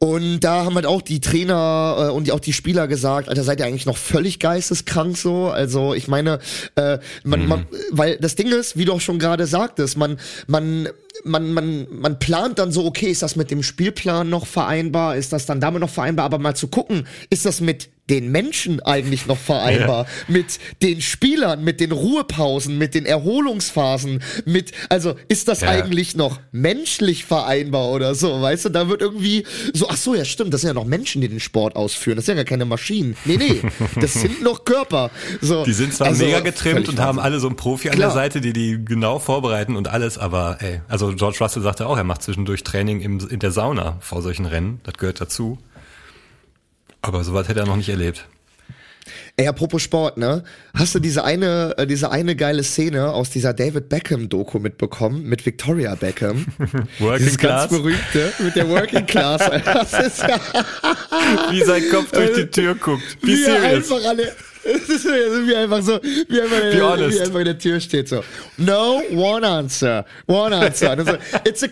Und 0.00 0.40
da 0.40 0.64
haben 0.64 0.76
halt 0.76 0.86
auch 0.86 1.02
die 1.02 1.20
Trainer 1.20 2.08
äh, 2.08 2.12
und 2.12 2.28
die, 2.28 2.32
auch 2.32 2.38
die 2.40 2.52
Spieler 2.52 2.86
gesagt, 2.86 3.28
Alter, 3.28 3.42
seid 3.42 3.58
ihr 3.58 3.66
eigentlich 3.66 3.86
noch 3.86 3.96
völlig 3.96 4.38
geisteskrank 4.38 5.16
so? 5.16 5.48
Also 5.48 5.92
ich 5.92 6.06
meine, 6.06 6.38
äh, 6.76 6.98
man, 7.24 7.42
mhm. 7.42 7.48
man, 7.48 7.66
weil 7.90 8.16
das 8.18 8.36
Ding 8.36 8.52
ist, 8.52 8.76
wie 8.76 8.84
du 8.84 8.92
auch 8.92 9.00
schon 9.00 9.18
gerade 9.18 9.46
sagtest, 9.46 9.96
man, 9.96 10.18
man, 10.46 10.88
man, 11.24 11.52
man, 11.52 11.86
man 11.90 12.18
plant 12.20 12.60
dann 12.60 12.70
so, 12.70 12.84
okay, 12.84 13.10
ist 13.10 13.22
das 13.22 13.34
mit 13.34 13.50
dem 13.50 13.64
Spielplan 13.64 14.30
noch 14.30 14.46
vereinbar? 14.46 15.16
Ist 15.16 15.32
das 15.32 15.46
dann 15.46 15.60
damit 15.60 15.80
noch 15.80 15.90
vereinbar? 15.90 16.26
Aber 16.26 16.38
mal 16.38 16.54
zu 16.54 16.68
gucken, 16.68 17.08
ist 17.28 17.44
das 17.44 17.60
mit 17.60 17.88
den 18.10 18.30
Menschen 18.30 18.80
eigentlich 18.80 19.26
noch 19.26 19.38
vereinbar? 19.38 20.04
Ja. 20.04 20.10
Mit 20.28 20.58
den 20.82 21.00
Spielern, 21.00 21.64
mit 21.64 21.80
den 21.80 21.92
Ruhepausen, 21.92 22.78
mit 22.78 22.94
den 22.94 23.06
Erholungsphasen, 23.06 24.22
mit, 24.44 24.72
also 24.88 25.14
ist 25.28 25.48
das 25.48 25.60
ja. 25.60 25.68
eigentlich 25.68 26.16
noch 26.16 26.40
menschlich 26.52 27.24
vereinbar 27.24 27.90
oder 27.90 28.14
so? 28.14 28.40
Weißt 28.40 28.66
du, 28.66 28.68
da 28.68 28.88
wird 28.88 29.02
irgendwie 29.02 29.44
so, 29.72 29.88
ach 29.88 29.96
so, 29.96 30.14
ja, 30.14 30.24
stimmt, 30.24 30.54
das 30.54 30.62
sind 30.62 30.68
ja 30.68 30.74
noch 30.74 30.84
Menschen, 30.84 31.20
die 31.20 31.28
den 31.28 31.40
Sport 31.40 31.76
ausführen. 31.76 32.16
Das 32.16 32.26
sind 32.26 32.36
ja 32.36 32.42
gar 32.42 32.48
keine 32.48 32.64
Maschinen. 32.64 33.16
Nee, 33.24 33.36
nee, 33.36 33.62
das 34.00 34.14
sind 34.14 34.42
noch 34.42 34.64
Körper. 34.64 35.10
So, 35.40 35.64
die 35.64 35.72
sind 35.72 35.94
zwar 35.94 36.08
also, 36.08 36.24
mega 36.24 36.40
getrimmt 36.40 36.88
und 36.88 37.00
haben 37.00 37.18
alle 37.18 37.40
so 37.40 37.46
einen 37.46 37.56
Profi 37.56 37.88
an 37.88 37.96
Klar. 37.96 38.08
der 38.08 38.14
Seite, 38.14 38.40
die 38.40 38.52
die 38.52 38.84
genau 38.84 39.18
vorbereiten 39.18 39.76
und 39.76 39.88
alles, 39.88 40.18
aber 40.18 40.58
ey, 40.60 40.80
also 40.88 41.14
George 41.14 41.38
Russell 41.40 41.62
sagte 41.62 41.86
auch, 41.86 41.96
er 41.96 42.04
macht 42.04 42.22
zwischendurch 42.22 42.62
Training 42.64 43.00
im, 43.00 43.18
in 43.28 43.40
der 43.40 43.50
Sauna 43.50 43.96
vor 44.00 44.22
solchen 44.22 44.46
Rennen. 44.46 44.80
Das 44.84 44.94
gehört 44.94 45.20
dazu. 45.20 45.58
Aber 47.02 47.24
sowas 47.24 47.48
hätte 47.48 47.60
er 47.60 47.66
noch 47.66 47.76
nicht 47.76 47.88
erlebt. 47.88 48.26
Ey, 49.36 49.46
apropos 49.46 49.82
Sport, 49.82 50.18
ne? 50.18 50.42
Hast 50.74 50.94
du 50.94 50.98
diese 50.98 51.22
eine, 51.24 51.74
äh, 51.78 51.86
diese 51.86 52.10
eine 52.10 52.34
geile 52.34 52.64
Szene 52.64 53.12
aus 53.12 53.30
dieser 53.30 53.54
David 53.54 53.88
Beckham 53.88 54.28
Doku 54.28 54.58
mitbekommen 54.58 55.22
mit 55.22 55.46
Victoria 55.46 55.94
Beckham? 55.94 56.44
Working 56.98 57.18
Dieses 57.18 57.38
Class. 57.38 57.70
ganz 57.70 57.80
berühmte 57.80 58.32
mit 58.40 58.56
der 58.56 58.68
Working 58.68 59.06
Class. 59.06 59.48
Das 59.64 59.92
ist 59.92 60.24
Wie 61.50 61.62
sein 61.62 61.82
Kopf 61.90 62.10
durch 62.10 62.34
die 62.34 62.46
Tür 62.46 62.74
guckt. 62.74 63.16
Wie, 63.22 63.28
wie 63.28 63.44
serious. 63.44 63.92
einfach 63.92 64.08
alle 64.08 64.32
es 64.68 64.88
ist 64.88 65.06
wie 65.06 65.56
einfach 65.56 65.82
so, 65.82 65.98
wie 66.02 66.40
einfach, 66.40 66.56
in, 66.56 66.78
der, 66.78 67.10
wie 67.10 67.20
einfach 67.20 67.38
in 67.38 67.44
der 67.44 67.58
Tür 67.58 67.80
steht 67.80 68.08
so. 68.08 68.22
No, 68.56 69.00
one 69.12 69.46
answer. 69.46 70.04
One 70.26 70.54
answer. 70.54 70.96
So, 71.04 71.14
it's 71.44 71.62
a 71.62 71.68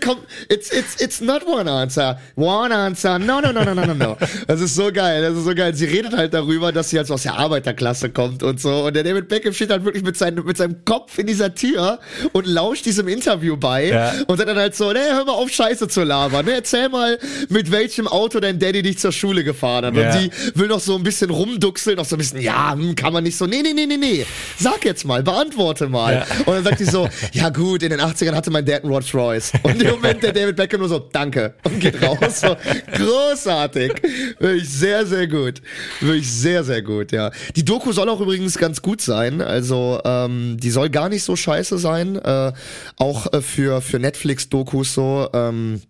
it's, 0.49 0.71
it's, 0.71 1.01
it's 1.01 1.21
not 1.21 1.47
one 1.47 1.71
answer. 1.71 2.19
One 2.37 2.75
answer. 2.75 3.19
No, 3.19 3.41
no, 3.41 3.53
no, 3.53 3.65
no, 3.65 3.75
no, 3.75 3.85
no, 3.85 3.95
no. 3.95 4.17
Das 4.47 4.61
ist 4.61 4.75
so 4.75 4.91
geil. 4.93 5.23
Das 5.23 5.37
ist 5.37 5.45
so 5.45 5.55
geil. 5.55 5.75
Sie 5.75 5.85
redet 5.85 6.13
halt 6.13 6.33
darüber, 6.33 6.73
dass 6.73 6.91
sie 6.91 6.99
halt 6.99 7.07
so 7.07 7.15
aus 7.15 7.23
der 7.25 7.35
Arbeiterklasse 7.35 8.11
kommt 8.11 8.43
und 8.43 8.61
so. 8.61 8.87
Und 8.87 8.97
der 8.97 9.05
David 9.05 9.29
Beckham 9.29 9.53
steht 9.53 9.71
halt 9.71 9.85
wirklich 9.85 10.05
mit, 10.05 10.17
seinem 10.17 10.45
mit 10.45 10.57
seinem 10.57 10.85
Kopf 10.85 11.19
in 11.19 11.27
dieser 11.27 11.55
Tür 11.55 11.99
und 12.33 12.47
lauscht 12.47 12.87
diesem 12.87 13.09
Interview 13.09 13.57
bei. 13.57 13.89
Ja. 13.89 14.13
Und 14.27 14.39
sagt 14.39 14.49
dann 14.49 14.57
halt 14.57 14.75
so, 14.75 14.93
ne, 14.93 15.01
hör 15.13 15.25
mal 15.25 15.33
auf, 15.33 15.51
Scheiße 15.51 15.89
zu 15.89 16.03
labern. 16.03 16.47
Ne, 16.47 16.53
erzähl 16.53 16.89
mal, 16.89 17.19
mit 17.49 17.71
welchem 17.71 18.07
Auto 18.07 18.41
dein 18.41 18.59
Daddy 18.59 18.83
dich 18.83 18.99
zur 18.99 19.13
Schule 19.13 19.45
gefahren 19.45 19.87
hat. 19.87 19.95
Ja. 19.95 20.13
Und 20.13 20.21
sie 20.21 20.31
will 20.55 20.69
noch 20.69 20.81
so 20.81 20.95
ein 20.95 21.03
bisschen 21.03 21.31
rumduxeln, 21.31 21.97
noch 21.97 22.05
so 22.05 22.17
ein 22.17 22.19
bisschen, 22.19 22.41
ja, 22.41 22.75
kann 22.95 23.13
man 23.13 23.25
nicht 23.25 23.37
so, 23.37 23.47
nee, 23.47 23.63
nee, 23.63 23.73
nee, 23.73 23.87
nee, 23.87 23.97
nee, 23.97 24.27
sag 24.59 24.85
jetzt 24.85 25.05
mal, 25.05 25.23
beantworte 25.23 25.89
mal. 25.89 26.15
Ja. 26.15 26.37
Und 26.45 26.55
dann 26.55 26.65
sagt 26.65 26.81
die 26.81 26.85
so, 26.85 27.09
ja 27.33 27.49
gut, 27.49 27.83
in 27.83 27.91
den 27.91 28.01
80ern 28.01 28.35
hatte 28.35 28.51
mein 28.51 28.65
Dad 28.65 28.83
einen 28.83 28.93
Rolls 28.93 29.13
Royce. 29.15 29.53
Und 29.63 29.83
im 29.83 29.91
Moment 29.91 30.23
der 30.23 30.33
David 30.33 30.57
Beckham 30.57 30.81
nur 30.81 30.89
so, 30.89 30.99
danke, 30.99 31.55
und 31.65 31.81
geht 31.81 32.01
raus. 32.03 32.41
So, 32.41 32.57
großartig. 32.93 33.93
Wirklich 34.39 34.69
sehr, 34.69 35.07
sehr 35.07 35.27
gut. 35.27 35.63
Wirklich 36.01 36.31
sehr, 36.31 36.65
sehr 36.65 36.83
gut, 36.83 37.13
ja. 37.13 37.31
Die 37.55 37.65
Doku 37.65 37.93
soll 37.93 38.09
auch 38.09 38.21
übrigens 38.21 38.59
ganz 38.59 38.83
gut 38.83 39.01
sein. 39.01 39.41
Also, 39.41 40.01
ähm, 40.05 40.59
die 40.61 40.71
soll 40.71 40.91
gar 40.91 41.09
nicht 41.09 41.23
so 41.23 41.37
scheiße 41.37 41.79
sein. 41.79 42.17
Äh, 42.17 42.53
auch 42.97 43.33
äh, 43.33 43.41
für, 43.41 43.81
für 43.81 43.99
Netflix-Dokus 43.99 44.95
so. 44.95 45.29
Ähm, 45.33 45.81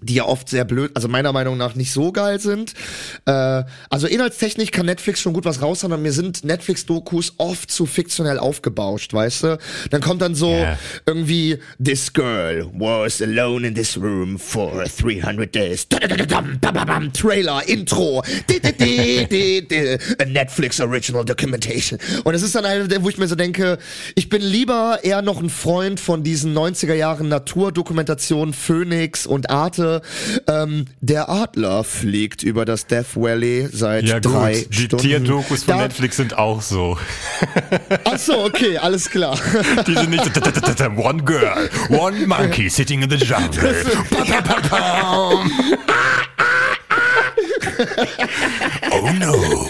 die 0.00 0.14
ja 0.14 0.24
oft 0.24 0.48
sehr 0.48 0.64
blöd, 0.64 0.90
also 0.94 1.08
meiner 1.08 1.32
Meinung 1.32 1.56
nach 1.56 1.74
nicht 1.74 1.92
so 1.92 2.12
geil 2.12 2.40
sind. 2.40 2.74
Äh, 3.26 3.64
also 3.90 4.06
inhaltstechnisch 4.06 4.70
kann 4.70 4.86
Netflix 4.86 5.20
schon 5.20 5.32
gut 5.32 5.44
was 5.44 5.60
raushauen, 5.60 5.92
aber 5.92 6.02
mir 6.02 6.12
sind 6.12 6.44
Netflix-Dokus 6.44 7.34
oft 7.38 7.70
zu 7.70 7.86
fiktionell 7.86 8.38
aufgebauscht, 8.38 9.12
weißt 9.12 9.42
du? 9.44 9.58
Dann 9.90 10.00
kommt 10.00 10.22
dann 10.22 10.34
so 10.34 10.52
Ja. 10.52 10.78
irgendwie 11.06 11.58
This 11.84 12.12
girl 12.12 12.66
was 12.74 13.20
alone 13.20 13.66
in 13.66 13.74
this 13.74 13.96
room 13.96 14.38
for 14.38 14.84
300 15.00 15.54
days. 15.54 15.88
Da-da-da-da-dam, 15.88 16.58
ba-ba-bam, 16.60 17.12
Trailer, 17.12 17.66
Intro, 17.68 18.22
a 20.18 20.24
Netflix 20.26 20.80
Original 20.80 21.24
Documentation. 21.24 21.98
Und 22.24 22.34
es 22.34 22.42
ist 22.42 22.54
dann 22.54 22.64
halt, 22.66 23.02
wo 23.02 23.08
ich 23.08 23.18
mir 23.18 23.28
so 23.28 23.34
denke, 23.34 23.78
ich 24.14 24.28
bin 24.28 24.42
lieber 24.42 25.00
eher 25.02 25.22
noch 25.22 25.40
ein 25.42 25.50
Freund 25.50 26.00
von 26.00 26.22
diesen 26.22 26.56
90er 26.56 26.94
Jahren 26.94 27.28
Naturdokumentationen 27.28 28.54
Phoenix 28.54 29.26
und 29.26 29.50
Arte. 29.50 29.87
Ähm, 30.46 30.86
der 31.00 31.28
Adler 31.28 31.84
fliegt 31.84 32.42
über 32.42 32.64
das 32.64 32.86
Death 32.86 33.14
Valley 33.16 33.68
seit 33.72 34.04
drei 34.24 34.66
die 34.70 34.84
Stunden. 34.84 35.04
Tierdokus 35.04 35.64
von 35.64 35.76
Da- 35.76 35.82
Netflix 35.82 36.16
sind 36.16 36.36
auch 36.38 36.62
so. 36.62 36.98
Ach 38.04 38.18
so, 38.18 38.44
okay, 38.44 38.78
alles 38.78 39.10
klar. 39.10 39.38
Die 39.86 39.94
sind 39.94 40.10
nicht 40.10 40.24
so, 40.24 40.84
one 40.96 41.22
girl, 41.22 41.70
one 41.90 42.26
monkey 42.26 42.68
sitting 42.68 43.02
in 43.02 43.10
the 43.10 43.16
jungle. 43.16 43.74
oh 48.90 49.10
no. 49.18 49.68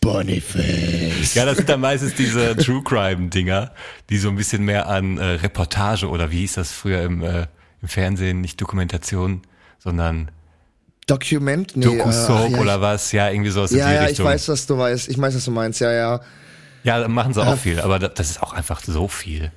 Boniface. 0.00 1.34
Ja, 1.34 1.44
das 1.44 1.58
sind 1.58 1.68
dann 1.68 1.80
meistens 1.80 2.14
diese 2.14 2.56
True 2.56 2.82
Crime 2.82 3.28
Dinger, 3.28 3.72
die 4.08 4.16
so 4.18 4.30
ein 4.30 4.36
bisschen 4.36 4.64
mehr 4.64 4.88
an 4.88 5.18
äh, 5.18 5.24
Reportage 5.24 6.08
oder 6.08 6.30
wie 6.30 6.38
hieß 6.38 6.54
das 6.54 6.72
früher 6.72 7.02
im, 7.02 7.22
äh, 7.22 7.46
im 7.82 7.88
Fernsehen, 7.88 8.40
nicht 8.40 8.60
Dokumentation, 8.60 9.42
sondern 9.78 10.30
Dokument? 11.06 11.76
Nee, 11.76 11.84
Doku-Soap 11.86 12.50
äh, 12.50 12.52
ja, 12.52 12.58
oder 12.58 12.80
was, 12.80 13.12
ja, 13.12 13.30
irgendwie 13.30 13.50
sowas 13.50 13.72
in 13.72 13.78
Ja, 13.78 13.88
die 13.88 13.94
ja, 13.94 14.02
ich 14.04 14.08
Richtung. 14.10 14.26
weiß, 14.26 14.48
was 14.48 14.66
du 14.66 14.78
weißt. 14.78 15.08
Ich 15.08 15.20
weiß, 15.20 15.34
was 15.34 15.44
du 15.44 15.50
meinst. 15.50 15.80
Ja, 15.80 15.92
ja. 15.92 16.20
Ja, 16.84 17.08
machen 17.08 17.34
sie 17.34 17.42
auch 17.44 17.58
viel, 17.58 17.80
aber 17.80 17.98
da- 17.98 18.08
das 18.08 18.30
ist 18.30 18.42
auch 18.42 18.52
einfach 18.52 18.80
so 18.82 19.08
viel. 19.08 19.50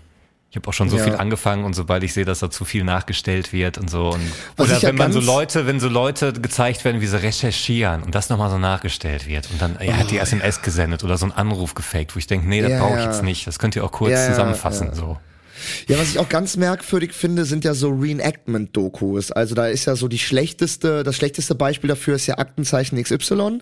Ich 0.50 0.58
habe 0.58 0.68
auch 0.68 0.74
schon 0.74 0.90
so 0.90 0.98
Ja. 0.98 1.04
viel 1.04 1.16
angefangen 1.16 1.64
und 1.64 1.74
sobald 1.74 2.04
ich 2.04 2.14
sehe, 2.14 2.26
dass 2.26 2.40
da 2.40 2.50
zu 2.52 2.64
viel 2.64 2.84
nachgestellt 2.84 3.54
wird 3.54 3.78
und 3.80 3.90
so 3.90 4.10
und 4.12 4.22
oder 4.60 4.78
ja 4.78 4.90
wenn 4.90 4.96
man 4.96 5.12
so 5.12 5.20
Leute, 5.20 5.66
wenn 5.66 5.80
so 5.80 5.90
Leute 5.90 6.32
gezeigt 6.34 6.86
werden, 6.86 7.02
wie 7.02 7.08
sie 7.08 7.20
recherchieren 7.22 8.04
und 8.04 8.14
das 8.14 8.30
nochmal 8.30 8.52
so 8.52 8.60
nachgestellt 8.60 9.26
wird 9.28 9.50
und 9.52 9.60
dann 9.62 9.78
er 9.78 9.98
hat 9.98 10.12
die 10.12 10.20
SMS 10.20 10.62
gesendet 10.62 11.04
oder 11.04 11.18
so 11.18 11.26
einen 11.26 11.32
Anruf 11.32 11.74
gefaked, 11.74 12.16
wo 12.16 12.20
ich 12.20 12.28
denke, 12.28 12.48
nee, 12.48 12.62
das 12.62 12.70
Oh, 12.70 12.74
Ja, 12.74 12.80
brauche 12.82 12.98
ich 13.00 13.04
ja. 13.06 13.12
jetzt 13.12 13.24
nicht. 13.24 13.48
Das 13.48 13.58
könnt 13.58 13.76
ihr 13.76 13.84
auch 13.84 13.92
kurz 13.92 14.12
Ja, 14.12 14.20
ja, 14.26 14.30
zusammenfassen 14.30 14.88
ja. 14.90 14.96
so. 14.96 15.18
Ja, 15.88 15.98
was 15.98 16.10
ich 16.10 16.20
auch 16.20 16.30
ganz 16.30 16.58
merkwürdig 16.58 17.14
finde, 17.14 17.46
sind 17.46 17.66
ja 17.66 17.74
so 17.74 17.90
Reenactment-Dokus. 17.90 19.32
Also 19.32 19.56
da 19.56 19.68
ist 19.68 19.86
ja 19.86 19.96
so 19.96 20.08
die 20.08 20.20
schlechteste, 20.20 21.04
das 21.04 21.16
schlechteste 21.16 21.56
Beispiel 21.56 21.88
dafür 21.88 22.16
ist 22.16 22.28
ja 22.28 22.38
Aktenzeichen 22.38 23.02
XY. 23.02 23.60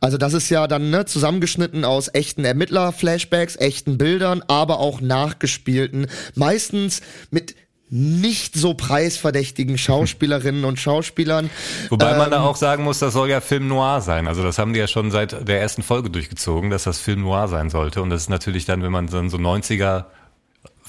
Also 0.00 0.18
das 0.18 0.34
ist 0.34 0.50
ja 0.50 0.66
dann 0.66 0.90
ne, 0.90 1.04
zusammengeschnitten 1.04 1.84
aus 1.84 2.10
echten 2.12 2.44
Ermittler-Flashbacks, 2.44 3.56
echten 3.56 3.98
Bildern, 3.98 4.42
aber 4.48 4.80
auch 4.80 5.00
nachgespielten, 5.00 6.06
meistens 6.34 7.00
mit 7.30 7.54
nicht 7.90 8.54
so 8.54 8.74
preisverdächtigen 8.74 9.76
Schauspielerinnen 9.76 10.64
und 10.64 10.78
Schauspielern. 10.78 11.50
Wobei 11.88 12.16
man 12.16 12.26
Ähm. 12.26 12.30
da 12.30 12.40
auch 12.42 12.54
sagen 12.54 12.84
muss, 12.84 13.00
das 13.00 13.12
soll 13.12 13.28
ja 13.28 13.40
Film 13.40 13.66
Noir 13.66 14.00
sein. 14.00 14.28
Also 14.28 14.44
das 14.44 14.58
haben 14.58 14.72
die 14.72 14.78
ja 14.78 14.86
schon 14.86 15.10
seit 15.10 15.48
der 15.48 15.60
ersten 15.60 15.82
Folge 15.82 16.08
durchgezogen, 16.08 16.70
dass 16.70 16.84
das 16.84 17.00
Film 17.00 17.22
Noir 17.22 17.48
sein 17.48 17.68
sollte. 17.68 18.00
Und 18.00 18.10
das 18.10 18.22
ist 18.22 18.30
natürlich 18.30 18.64
dann, 18.64 18.82
wenn 18.82 18.92
man 18.92 19.08
dann 19.08 19.28
so 19.28 19.38
90er 19.38 20.04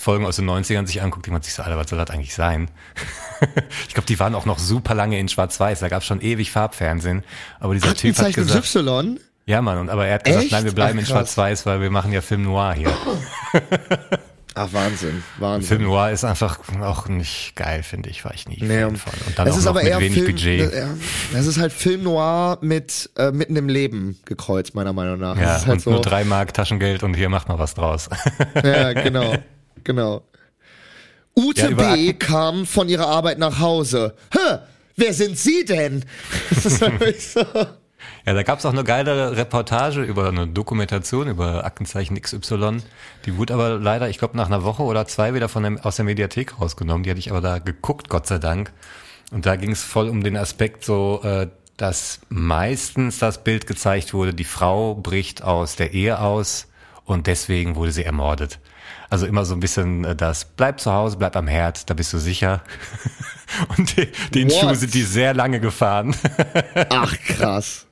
Folgen 0.02 0.26
aus 0.26 0.36
den 0.38 0.50
90ern 0.50 0.88
sich 0.88 1.02
anguckt, 1.02 1.26
denkt 1.26 1.34
man 1.34 1.42
sich 1.42 1.54
so, 1.54 1.62
Alter, 1.62 1.78
was 1.78 1.90
soll 1.90 2.00
das 2.00 2.10
eigentlich 2.10 2.34
sein? 2.34 2.70
ich 3.88 3.94
glaube, 3.94 4.08
die 4.08 4.20
waren 4.20 4.36
auch 4.36 4.46
noch 4.46 4.60
super 4.60 4.96
lange 4.96 5.20
in 5.20 5.30
Schwarz-Weiß. 5.30 5.80
Da 5.80 5.90
gab 5.90 6.02
es 6.02 6.08
schon 6.08 6.22
ewig 6.22 6.52
Farbfernsehen. 6.52 7.24
Aber 7.60 7.74
dieser 7.74 7.94
Typ 7.94 8.18
hat 8.18 8.34
gesagt, 8.34 8.76
Y? 8.76 9.20
ja 9.46 9.62
Mann, 9.62 9.78
und 9.78 9.90
aber 9.90 10.08
er 10.08 10.16
hat 10.16 10.24
gesagt, 10.24 10.44
Echt? 10.44 10.52
nein, 10.52 10.66
wir 10.66 10.74
bleiben 10.74 10.98
Ach, 10.98 11.02
in. 11.02 11.06
Schwarz-Weiß, 11.06 11.66
weil 11.66 11.82
wir 11.82 11.92
machen 11.92 12.12
ja 12.12 12.22
Film 12.22 12.44
Noir 12.44 12.74
hier. 12.74 12.92
Ach, 14.54 14.68
Wahnsinn, 14.74 15.24
Wahnsinn. 15.40 15.68
Film 15.78 15.84
Noir 15.84 16.10
ist 16.12 16.26
einfach 16.26 16.60
auch 16.82 17.08
nicht 17.08 17.54
geil, 17.56 17.84
finde 17.84 18.10
ich, 18.10 18.26
war 18.26 18.34
ich 18.34 18.50
nie 18.50 18.58
Nee, 18.60 18.82
Fan 18.82 18.98
von. 18.98 19.14
Und 19.28 19.40
dann 19.40 19.48
es 19.48 19.54
auch 19.54 19.58
ist 19.60 19.64
noch 19.64 19.72
aber 19.72 19.84
mit 19.84 19.90
eher 19.92 20.00
wenig 20.00 20.14
Film, 20.16 20.26
Budget. 20.26 20.74
Es 21.34 21.48
ist 21.48 21.58
halt 21.58 21.72
Film 21.72 22.04
Noir 22.04 22.58
mit 22.62 23.10
äh, 23.18 23.32
mitten 23.32 23.56
im 23.56 23.70
Leben 23.70 24.20
gekreuzt, 24.26 24.76
meiner 24.76 24.92
Meinung 24.92 25.20
nach. 25.20 25.38
Ja, 25.38 25.60
halt 25.60 25.68
und 25.70 25.82
so, 25.82 25.92
nur 25.92 26.02
drei 26.02 26.26
Mark 26.26 26.54
Taschengeld 26.54 27.04
und 27.04 27.14
hier 27.14 27.30
macht 27.30 27.48
mal 27.48 27.60
was 27.60 27.76
draus. 27.76 28.10
ja, 28.62 28.92
genau, 28.92 29.36
genau. 29.84 30.24
Ute 31.36 31.70
Ja, 31.72 31.96
B. 31.96 32.13
Kam 32.13 32.65
von 32.65 32.89
ihrer 32.89 33.08
Arbeit 33.08 33.39
nach 33.39 33.60
Hause. 33.60 34.15
Hä? 34.34 34.60
Wer 34.96 35.13
sind 35.13 35.38
Sie 35.38 35.65
denn? 35.65 36.06
Das 36.50 36.65
ist 36.65 36.82
wirklich 36.82 37.28
so. 37.28 37.46
Ja, 38.26 38.34
da 38.34 38.44
gab's 38.44 38.65
auch 38.65 38.74
eine 38.74 38.84
geile 38.84 39.36
Reportage 39.38 40.02
über 40.04 40.28
eine 40.28 40.48
Dokumentation 40.48 41.28
über 41.28 41.65
Aktenzeichen 41.65 42.20
XY. 42.20 42.78
Die 43.26 43.38
wurde 43.38 43.54
aber 43.54 43.80
leider, 43.80 44.10
ich 44.10 44.17
glaube, 44.17 44.38
nach 44.38 44.48
einer 44.48 44.63
Woche 44.63 44.84
oder 44.84 45.08
zwei 45.08 45.34
wieder 45.34 45.50
von 45.50 45.63
der, 45.63 45.86
aus 45.86 45.96
der 45.96 46.06
Mediathek 46.06 46.60
rausgenommen. 46.60 47.04
Die 47.04 47.10
hatte 47.10 47.20
ich 47.20 47.32
aber 47.32 47.41
da 47.41 47.60
geguckt, 47.60 48.10
Gott 48.10 48.28
sei 48.28 48.38
Dank. 48.38 48.74
Und 49.32 49.46
da 49.46 49.56
ging's 49.56 49.84
voll 49.84 50.10
um 50.10 50.24
den 50.24 50.38
Aspekt 50.38 50.84
so, 50.84 51.22
äh, 51.24 51.48
dass 51.78 52.20
meistens 52.30 53.17
das 53.17 53.44
Bild 53.44 53.65
gezeigt 53.65 54.13
wurde, 54.13 54.34
die 54.34 54.44
Frau 54.44 54.94
bricht 54.94 55.44
aus 55.44 55.76
der 55.76 55.94
Ehe 55.94 56.20
aus 56.20 56.67
und 57.06 57.26
deswegen 57.26 57.76
wurde 57.76 57.91
sie 57.91 58.04
ermordet. 58.04 58.60
Also 59.12 59.26
immer 59.26 59.43
so 59.43 59.54
ein 59.54 59.60
bisschen 59.60 60.06
äh, 60.06 60.15
das, 60.15 60.45
bleib 60.45 60.80
zu 60.80 60.93
Hause, 60.93 61.17
bleib 61.17 61.36
am 61.36 61.45
Herd, 61.45 61.89
da 61.89 61.93
bist 61.93 62.13
du 62.13 62.17
sicher. 62.17 62.63
Und 63.78 63.97
den, 63.97 64.08
den? 64.34 64.50
Schuh 64.50 64.74
sind 64.74 64.93
die 64.93 65.02
sehr 65.02 65.34
lange 65.34 65.60
gefahren. 65.60 66.15
Ach, 66.89 67.13
krass. 67.28 67.88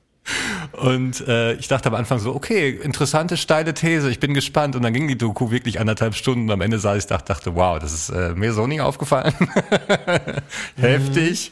Und 0.71 1.27
äh, 1.27 1.55
ich 1.55 1.67
dachte 1.67 1.89
am 1.89 1.95
Anfang 1.95 2.19
so, 2.19 2.33
okay, 2.33 2.69
interessante, 2.69 3.35
steile 3.35 3.73
These, 3.73 4.09
ich 4.09 4.21
bin 4.21 4.33
gespannt. 4.33 4.77
Und 4.77 4.83
dann 4.83 4.93
ging 4.93 5.09
die 5.09 5.17
Doku 5.17 5.51
wirklich 5.51 5.81
anderthalb 5.81 6.15
Stunden. 6.15 6.45
Und 6.45 6.51
am 6.51 6.61
Ende 6.61 6.79
saß 6.79 6.97
ich 6.97 7.07
da, 7.07 7.17
dachte, 7.17 7.53
wow, 7.53 7.77
das 7.79 7.91
ist 7.91 8.09
äh, 8.11 8.33
mir 8.35 8.53
so 8.53 8.65
nie 8.65 8.79
aufgefallen. 8.79 9.33
Heftig. 10.77 11.51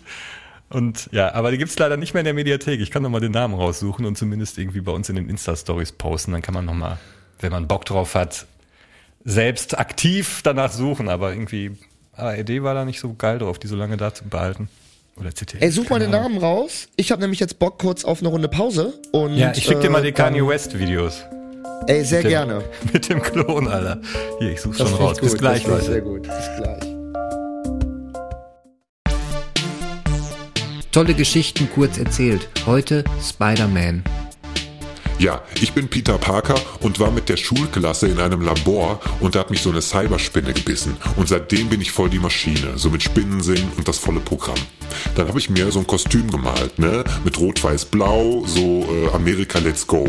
Und 0.69 1.10
ja, 1.12 1.34
aber 1.34 1.51
die 1.51 1.58
gibt's 1.58 1.77
leider 1.77 1.97
nicht 1.97 2.13
mehr 2.13 2.21
in 2.21 2.25
der 2.25 2.34
Mediathek. 2.34 2.80
Ich 2.80 2.89
kann 2.89 3.03
noch 3.03 3.10
mal 3.10 3.19
den 3.19 3.34
Namen 3.34 3.56
raussuchen 3.56 4.06
und 4.06 4.17
zumindest 4.17 4.58
irgendwie 4.60 4.80
bei 4.80 4.93
uns 4.93 5.10
in 5.10 5.17
den 5.17 5.27
Insta-Stories 5.27 5.91
posten. 5.91 6.32
Dann 6.32 6.41
kann 6.41 6.53
man 6.53 6.63
noch 6.63 6.73
mal, 6.73 6.97
wenn 7.41 7.51
man 7.51 7.67
Bock 7.67 7.84
drauf 7.84 8.15
hat, 8.15 8.45
selbst 9.28 9.78
aktiv 9.78 10.40
danach 10.44 10.72
suchen. 10.72 11.10
Aber 11.10 11.32
irgendwie, 11.32 11.72
ARD 12.13 12.63
war 12.63 12.74
da 12.74 12.86
nicht 12.86 13.00
so 13.00 13.13
geil 13.13 13.38
drauf, 13.40 13.60
die 13.60 13.68
so 13.68 13.76
lange 13.76 13.98
da 13.98 14.13
zu 14.13 14.24
behalten. 14.24 14.70
Oder 15.20 15.34
ZDF. 15.36 15.62
Ey, 15.62 15.72
such 15.72 15.90
mal 15.90 16.00
den. 16.00 16.12
Namen 16.12 16.38
raus. 16.38 16.88
Ich 16.96 17.12
habe 17.12 17.22
nämlich 17.22 17.40
jetzt 17.40 17.60
Bock 17.60 17.80
kurz 17.80 18.06
auf 18.06 18.20
eine 18.20 18.30
Runde 18.30 18.48
Pause. 18.48 18.94
Und, 19.12 19.36
Ja, 19.36 19.52
ich 19.56 19.63
schick 19.63 19.82
dir 19.82 19.90
mal 19.90 20.00
äh, 20.00 20.06
die 20.08 20.12
Kanye 20.12 20.40
dann- 20.40 20.48
West 20.48 20.78
Videos. 20.78 21.24
Ey, 21.88 22.04
sehr 22.04 22.20
Mit 22.20 22.26
dem- 22.26 22.30
gerne. 22.30 22.63
Mit 22.94 23.10
dem 23.10 23.22
Klon, 23.22 23.68
Alter. 23.68 24.00
Hier, 24.40 24.52
ich 24.54 24.62
such's 24.62 24.78
Das 24.78 24.90
schon 24.90 24.98
raus. 25.00 25.18
ich 25.18 25.22
Bis 25.22 25.32
gut, 25.32 25.40
gleich, 25.40 25.68
Leute. 25.68 25.86
Sehr 25.86 26.02
gut. 26.02 26.24
Bis 26.24 26.50
gleich. 26.58 26.84
Tolle 30.92 31.13
Geschichten 31.13 31.68
kurz 31.74 31.98
erzählt. 31.98 32.48
Heute 32.66 33.04
Spider-Man. 33.28 34.04
Ja, 35.19 35.41
ich 35.60 35.73
bin 35.73 35.88
Peter 35.88 36.19
Parker 36.19 36.56
und 36.82 36.99
war 36.99 37.10
mit 37.10 37.27
der 37.27 37.38
Schulklasse 37.38 38.08
in 38.08 38.19
einem 38.19 38.41
Labor 38.41 38.99
und 39.19 39.34
da 39.34 39.39
hat 39.39 39.49
mich 39.49 39.62
so 39.62 39.71
eine 39.71 39.82
Cyberspinne 39.82 40.53
gebissen. 40.53 40.95
Und 41.15 41.27
seitdem 41.27 41.69
bin 41.69 41.82
ich 41.82 41.91
voll 41.91 42.10
die 42.10 42.19
Maschine, 42.19 42.77
so 42.77 42.91
mit 42.91 43.01
Spinnensinn 43.01 43.67
und 43.77 43.88
das 43.88 43.97
volle 43.97 44.19
Programm. 44.19 44.60
Dann 45.15 45.28
habe 45.28 45.39
ich 45.39 45.50
mir 45.50 45.71
so 45.71 45.80
ein 45.80 45.88
Kostüm 45.88 46.30
gemalt, 46.30 46.80
ne, 46.80 47.04
mit 47.23 47.39
rot-weiß-blau, 47.39 48.43
so 48.45 48.88
äh, 48.89 49.15
Amerika 49.15 49.60
Let's 49.60 49.88
Go, 49.88 50.08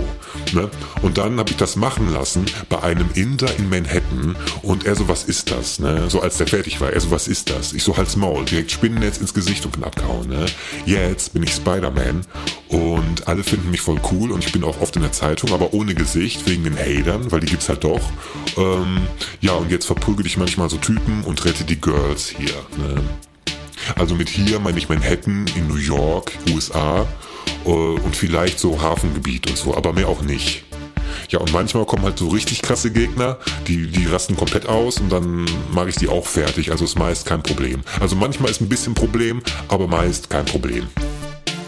ne. 0.52 0.70
Und 1.02 1.18
dann 1.18 1.38
habe 1.38 1.50
ich 1.50 1.56
das 1.56 1.76
machen 1.76 2.12
lassen 2.12 2.46
bei 2.68 2.82
einem 2.82 3.08
Inder 3.14 3.48
in 3.58 3.68
Manhattan 3.68 4.36
und 4.62 4.86
er 4.86 4.94
so, 4.94 5.08
was 5.08 5.24
ist 5.24 5.50
das, 5.50 5.78
ne, 5.78 6.08
so 6.08 6.20
als 6.20 6.38
der 6.38 6.46
fertig 6.46 6.80
war, 6.80 6.92
er 6.92 7.00
so, 7.00 7.10
was 7.10 7.28
ist 7.28 7.50
das? 7.50 7.72
Ich 7.72 7.84
so, 7.84 7.96
Hals 7.96 8.16
Maul, 8.16 8.44
direkt 8.44 8.70
Spinnennetz 8.70 9.18
ins 9.18 9.34
Gesicht 9.34 9.64
und 9.64 9.72
knapp 9.72 9.96
gehauen, 9.96 10.28
ne. 10.28 10.46
Jetzt 10.86 11.32
bin 11.32 11.42
ich 11.42 11.52
Spider-Man 11.52 12.22
und 12.68 13.28
alle 13.28 13.44
finden 13.44 13.70
mich 13.70 13.80
voll 13.80 14.00
cool 14.12 14.32
und 14.32 14.44
ich 14.44 14.52
bin 14.52 14.64
auch 14.64 14.80
oft 14.80 14.96
in 14.96 15.02
der 15.02 15.12
Zeitung, 15.12 15.52
aber 15.52 15.72
ohne 15.74 15.94
Gesicht, 15.94 16.46
wegen 16.46 16.64
den 16.64 16.76
Hatern, 16.76 17.30
weil 17.30 17.40
die 17.40 17.46
gibt's 17.46 17.68
halt 17.68 17.84
doch. 17.84 18.00
Ähm, 18.56 19.02
ja, 19.40 19.52
und 19.52 19.70
jetzt 19.70 19.86
verprügel 19.86 20.26
ich 20.26 20.36
manchmal 20.36 20.68
so 20.68 20.76
Typen 20.76 21.22
und 21.24 21.44
rette 21.44 21.64
die 21.64 21.80
Girls 21.80 22.28
hier. 22.28 22.54
Ne? 22.76 23.02
Also 23.96 24.14
mit 24.14 24.28
hier 24.28 24.58
meine 24.58 24.78
ich 24.78 24.88
Manhattan 24.88 25.46
in 25.56 25.68
New 25.68 25.76
York, 25.76 26.32
USA 26.52 27.06
äh, 27.64 27.68
und 27.68 28.16
vielleicht 28.16 28.58
so 28.58 28.80
Hafengebiet 28.80 29.48
und 29.48 29.56
so, 29.56 29.76
aber 29.76 29.92
mehr 29.92 30.08
auch 30.08 30.22
nicht. 30.22 30.64
Ja, 31.30 31.40
und 31.40 31.52
manchmal 31.52 31.84
kommen 31.84 32.04
halt 32.04 32.18
so 32.18 32.28
richtig 32.28 32.62
krasse 32.62 32.90
Gegner, 32.90 33.38
die, 33.66 33.86
die 33.86 34.06
rasten 34.06 34.36
komplett 34.36 34.66
aus 34.66 34.98
und 34.98 35.10
dann 35.10 35.46
mache 35.72 35.90
ich 35.90 35.96
die 35.96 36.08
auch 36.08 36.26
fertig. 36.26 36.70
Also 36.70 36.84
ist 36.84 36.98
meist 36.98 37.26
kein 37.26 37.42
Problem. 37.42 37.82
Also 38.00 38.16
manchmal 38.16 38.50
ist 38.50 38.60
ein 38.60 38.68
bisschen 38.68 38.94
Problem, 38.94 39.42
aber 39.68 39.86
meist 39.86 40.30
kein 40.30 40.44
Problem. 40.44 40.86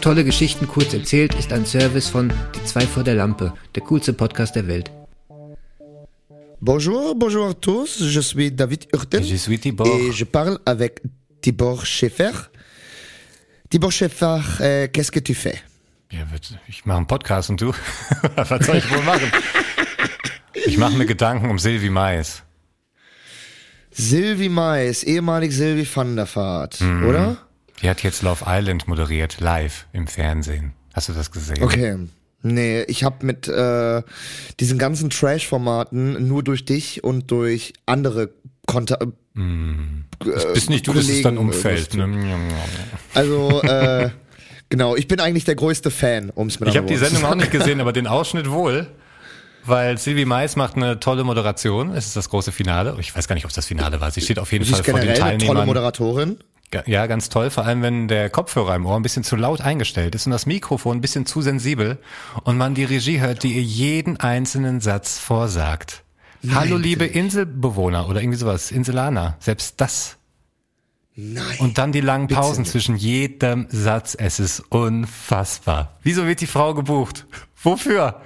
Tolle 0.01 0.23
Geschichten 0.23 0.67
kurz 0.67 0.93
erzählt 0.93 1.35
ist 1.35 1.53
ein 1.53 1.65
Service 1.65 2.07
von 2.07 2.33
Die 2.55 2.65
zwei 2.65 2.87
vor 2.87 3.03
der 3.03 3.13
Lampe, 3.15 3.53
der 3.75 3.83
coolste 3.83 4.13
Podcast 4.13 4.55
der 4.55 4.67
Welt. 4.67 4.89
Bonjour, 6.59 7.15
bonjour 7.15 7.49
à 7.49 7.53
tous. 7.53 7.99
Je 7.99 8.19
suis 8.21 8.51
David 8.51 8.87
Hurten. 8.93 9.23
Je 9.23 9.35
suis 9.35 9.59
Tibor. 9.59 9.87
Et 9.87 10.11
je 10.11 10.25
parle 10.25 10.59
avec 10.65 11.01
Tibor 11.41 11.85
Schäfer. 11.85 12.33
Die 13.73 13.79
Boschefach, 13.79 14.59
äh, 14.59 14.89
qu'est-ce 14.89 15.11
que 15.11 15.21
tu 15.23 15.33
fais? 15.33 15.57
Ja, 16.11 16.25
ich 16.67 16.85
mache 16.85 16.97
einen 16.97 17.07
Podcast 17.07 17.49
und 17.49 17.61
du? 17.61 17.71
Was 18.35 18.65
soll 18.65 18.75
ich 18.77 18.91
wohl 18.91 19.01
machen? 19.03 19.31
Ich 20.65 20.77
mache 20.77 20.97
mir 20.97 21.05
Gedanken 21.05 21.49
um 21.49 21.57
Sylvie 21.57 21.89
Mais. 21.89 22.43
Sylvie 23.91 24.49
Mais, 24.49 25.03
ehemalig 25.03 25.53
Sylvie 25.53 25.87
van 25.93 26.15
der 26.17 26.27
Vaart, 26.35 26.81
Mhm. 26.81 27.05
oder? 27.07 27.37
Die 27.81 27.89
hat 27.89 28.03
jetzt 28.03 28.21
Love 28.23 28.43
Island 28.47 28.87
moderiert, 28.87 29.39
live 29.39 29.87
im 29.93 30.05
Fernsehen. 30.07 30.73
Hast 30.93 31.09
du 31.09 31.13
das 31.13 31.31
gesehen? 31.31 31.63
Okay. 31.63 31.97
Nee, 32.43 32.83
ich 32.83 33.03
habe 33.03 33.25
mit 33.25 33.47
äh, 33.47 34.01
diesen 34.59 34.77
ganzen 34.79 35.09
Trash-Formaten 35.09 36.27
nur 36.27 36.43
durch 36.43 36.65
dich 36.65 37.03
und 37.03 37.29
durch 37.31 37.73
andere 37.85 38.31
Konta 40.23 40.47
Bist 40.53 40.69
nicht 40.69 40.87
du, 40.87 40.93
Kollegen, 40.93 41.37
Umfeld. 41.37 41.93
äh, 41.93 41.97
Ne? 41.97 42.37
Also, 43.13 43.61
äh, 43.61 44.09
genau, 44.69 44.95
ich 44.95 45.07
bin 45.07 45.19
eigentlich 45.19 45.45
der 45.45 45.55
größte 45.55 45.91
Fan, 45.91 46.29
um 46.29 46.47
es 46.47 46.59
mit 46.59 46.69
Ich 46.69 46.77
habe 46.77 46.87
die 46.87 46.97
Sendung 46.97 47.25
auch 47.25 47.35
nicht 47.35 47.51
gesehen, 47.51 47.79
aber 47.81 47.93
den 47.93 48.07
Ausschnitt 48.07 48.49
wohl. 48.49 48.87
Weil 49.63 49.97
Sylvie 49.99 50.25
Mais 50.25 50.55
macht 50.55 50.75
eine 50.75 50.99
tolle 50.99 51.23
Moderation. 51.23 51.93
Es 51.93 52.07
ist 52.07 52.15
das 52.15 52.29
große 52.29 52.51
Finale. 52.51 52.95
Ich 52.99 53.15
weiß 53.15 53.27
gar 53.27 53.35
nicht, 53.35 53.45
ob 53.45 53.49
es 53.49 53.55
das 53.55 53.67
Finale 53.67 54.01
war. 54.01 54.09
Sie 54.09 54.21
steht 54.21 54.39
auf 54.39 54.51
jeden 54.51 54.65
Sie 54.65 54.71
Fall 54.71 54.79
ist 54.79 54.89
vor 54.89 54.99
den 54.99 55.07
generell 55.07 55.21
eine 55.23 55.37
tolle 55.37 55.47
Teilnehmern. 55.49 55.67
Moderatorin. 55.67 56.37
Ja, 56.85 57.05
ganz 57.05 57.27
toll. 57.29 57.49
Vor 57.49 57.65
allem, 57.65 57.81
wenn 57.81 58.07
der 58.07 58.29
Kopfhörer 58.29 58.75
im 58.75 58.85
Ohr 58.85 58.95
ein 58.95 59.01
bisschen 59.03 59.23
zu 59.25 59.35
laut 59.35 59.59
eingestellt 59.61 60.15
ist 60.15 60.25
und 60.25 60.31
das 60.31 60.45
Mikrofon 60.45 60.97
ein 60.97 61.01
bisschen 61.01 61.25
zu 61.25 61.41
sensibel 61.41 61.97
und 62.45 62.57
man 62.57 62.75
die 62.75 62.85
Regie 62.85 63.19
hört, 63.19 63.43
die 63.43 63.51
ihr 63.53 63.61
jeden 63.61 64.19
einzelnen 64.19 64.79
Satz 64.79 65.19
vorsagt. 65.19 66.03
Hallo, 66.49 66.77
liebe 66.77 67.05
Inselbewohner 67.05 68.09
oder 68.09 68.21
irgendwie 68.21 68.37
sowas, 68.37 68.71
Inselaner. 68.71 69.37
Selbst 69.39 69.79
das. 69.79 70.17
Nein. 71.15 71.59
Und 71.59 71.77
dann 71.77 71.91
die 71.91 72.01
langen 72.01 72.27
Pausen 72.27 72.61
nicht. 72.61 72.71
zwischen 72.71 72.95
jedem 72.95 73.67
Satz. 73.69 74.15
Es 74.17 74.39
ist 74.39 74.61
unfassbar. 74.69 75.97
Wieso 76.03 76.25
wird 76.25 76.41
die 76.41 76.47
Frau 76.47 76.73
gebucht? 76.73 77.25
Wofür? 77.63 78.21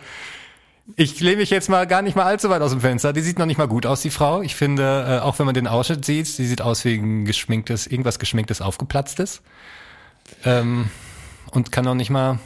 Ich 0.95 1.19
lehne 1.19 1.37
mich 1.37 1.49
jetzt 1.49 1.67
mal 1.67 1.87
gar 1.87 2.03
nicht 2.03 2.15
mal 2.15 2.25
allzu 2.25 2.49
weit 2.49 2.61
aus 2.61 2.71
dem 2.71 2.79
Fenster. 2.79 3.11
Die 3.11 3.21
sieht 3.21 3.39
noch 3.39 3.47
nicht 3.47 3.57
mal 3.57 3.67
gut 3.67 3.85
aus, 3.87 4.01
die 4.01 4.11
Frau. 4.11 4.43
Ich 4.43 4.55
finde, 4.55 5.17
äh, 5.19 5.19
auch 5.19 5.39
wenn 5.39 5.47
man 5.47 5.55
den 5.55 5.67
Ausschnitt 5.67 6.05
sieht, 6.05 6.27
sie 6.27 6.45
sieht 6.45 6.61
aus 6.61 6.85
wie 6.85 6.93
ein 6.95 7.25
geschminktes, 7.25 7.87
irgendwas 7.87 8.19
geschminktes, 8.19 8.61
aufgeplatztes. 8.61 9.41
Ähm, 10.43 10.89
und 11.51 11.71
kann 11.71 11.85
noch 11.85 11.95
nicht 11.95 12.11
mal 12.11 12.39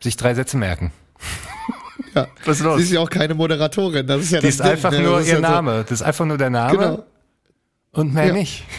sich 0.00 0.16
drei 0.16 0.34
Sätze 0.34 0.56
merken. 0.56 0.92
Ja. 2.16 2.26
Was 2.44 2.56
ist 2.58 2.64
los? 2.64 2.78
Sie 2.78 2.82
ist 2.84 2.92
ja 2.92 3.00
auch 3.00 3.10
keine 3.10 3.34
Moderatorin. 3.34 4.06
Das 4.06 4.22
ist 4.22 4.30
ja 4.32 4.40
Die 4.40 4.46
das 4.46 4.54
ist 4.56 4.60
Ding, 4.64 4.70
einfach 4.72 4.90
ne? 4.90 5.00
nur 5.00 5.20
ihr 5.20 5.38
Name. 5.38 5.82
Das 5.88 6.00
ist 6.00 6.02
einfach 6.02 6.24
nur 6.24 6.38
der 6.38 6.50
Name 6.50 6.72
Genau. 6.78 7.04
und 7.92 8.14
mehr 8.14 8.26
Ja. 8.28 8.32
nicht. 8.32 8.64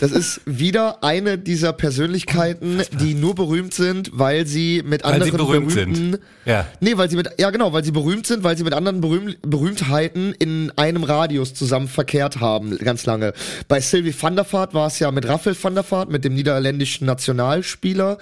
Das 0.00 0.10
ist 0.12 0.40
wieder 0.46 1.04
eine 1.04 1.38
dieser 1.38 1.72
Persönlichkeiten, 1.72 2.82
die 3.00 3.14
nur 3.14 3.34
berühmt 3.34 3.74
sind, 3.74 4.10
weil 4.14 4.46
sie 4.46 4.82
mit 4.84 5.04
Weil 5.04 5.22
sie 5.22 5.30
anderen 5.30 5.46
berühmt 5.46 5.68
berühmten, 5.68 5.94
sind. 5.94 6.20
Ja. 6.46 6.66
Nee, 6.80 6.96
weil 6.96 7.10
sie 7.10 7.16
mit, 7.16 7.28
ja 7.38 7.50
genau, 7.50 7.72
weil 7.72 7.84
sie 7.84 7.90
berühmt 7.90 8.26
sind, 8.26 8.42
weil 8.42 8.56
sie 8.56 8.64
mit 8.64 8.72
anderen 8.72 9.00
Berühm, 9.00 9.34
Berühmtheiten 9.42 10.34
in 10.38 10.72
einem 10.76 11.04
Radius 11.04 11.54
zusammen 11.54 11.86
verkehrt 11.86 12.40
haben, 12.40 12.76
ganz 12.78 13.04
lange. 13.06 13.34
Bei 13.68 13.80
Sylvie 13.80 14.14
van 14.18 14.36
der 14.36 14.50
Vaart 14.50 14.72
war 14.74 14.86
es 14.86 14.98
ja 14.98 15.10
mit 15.10 15.28
Raphael 15.28 15.56
van 15.60 15.74
der 15.74 15.88
Vaart, 15.88 16.10
mit 16.10 16.24
dem 16.24 16.34
niederländischen 16.34 17.06
Nationalspieler. 17.06 18.18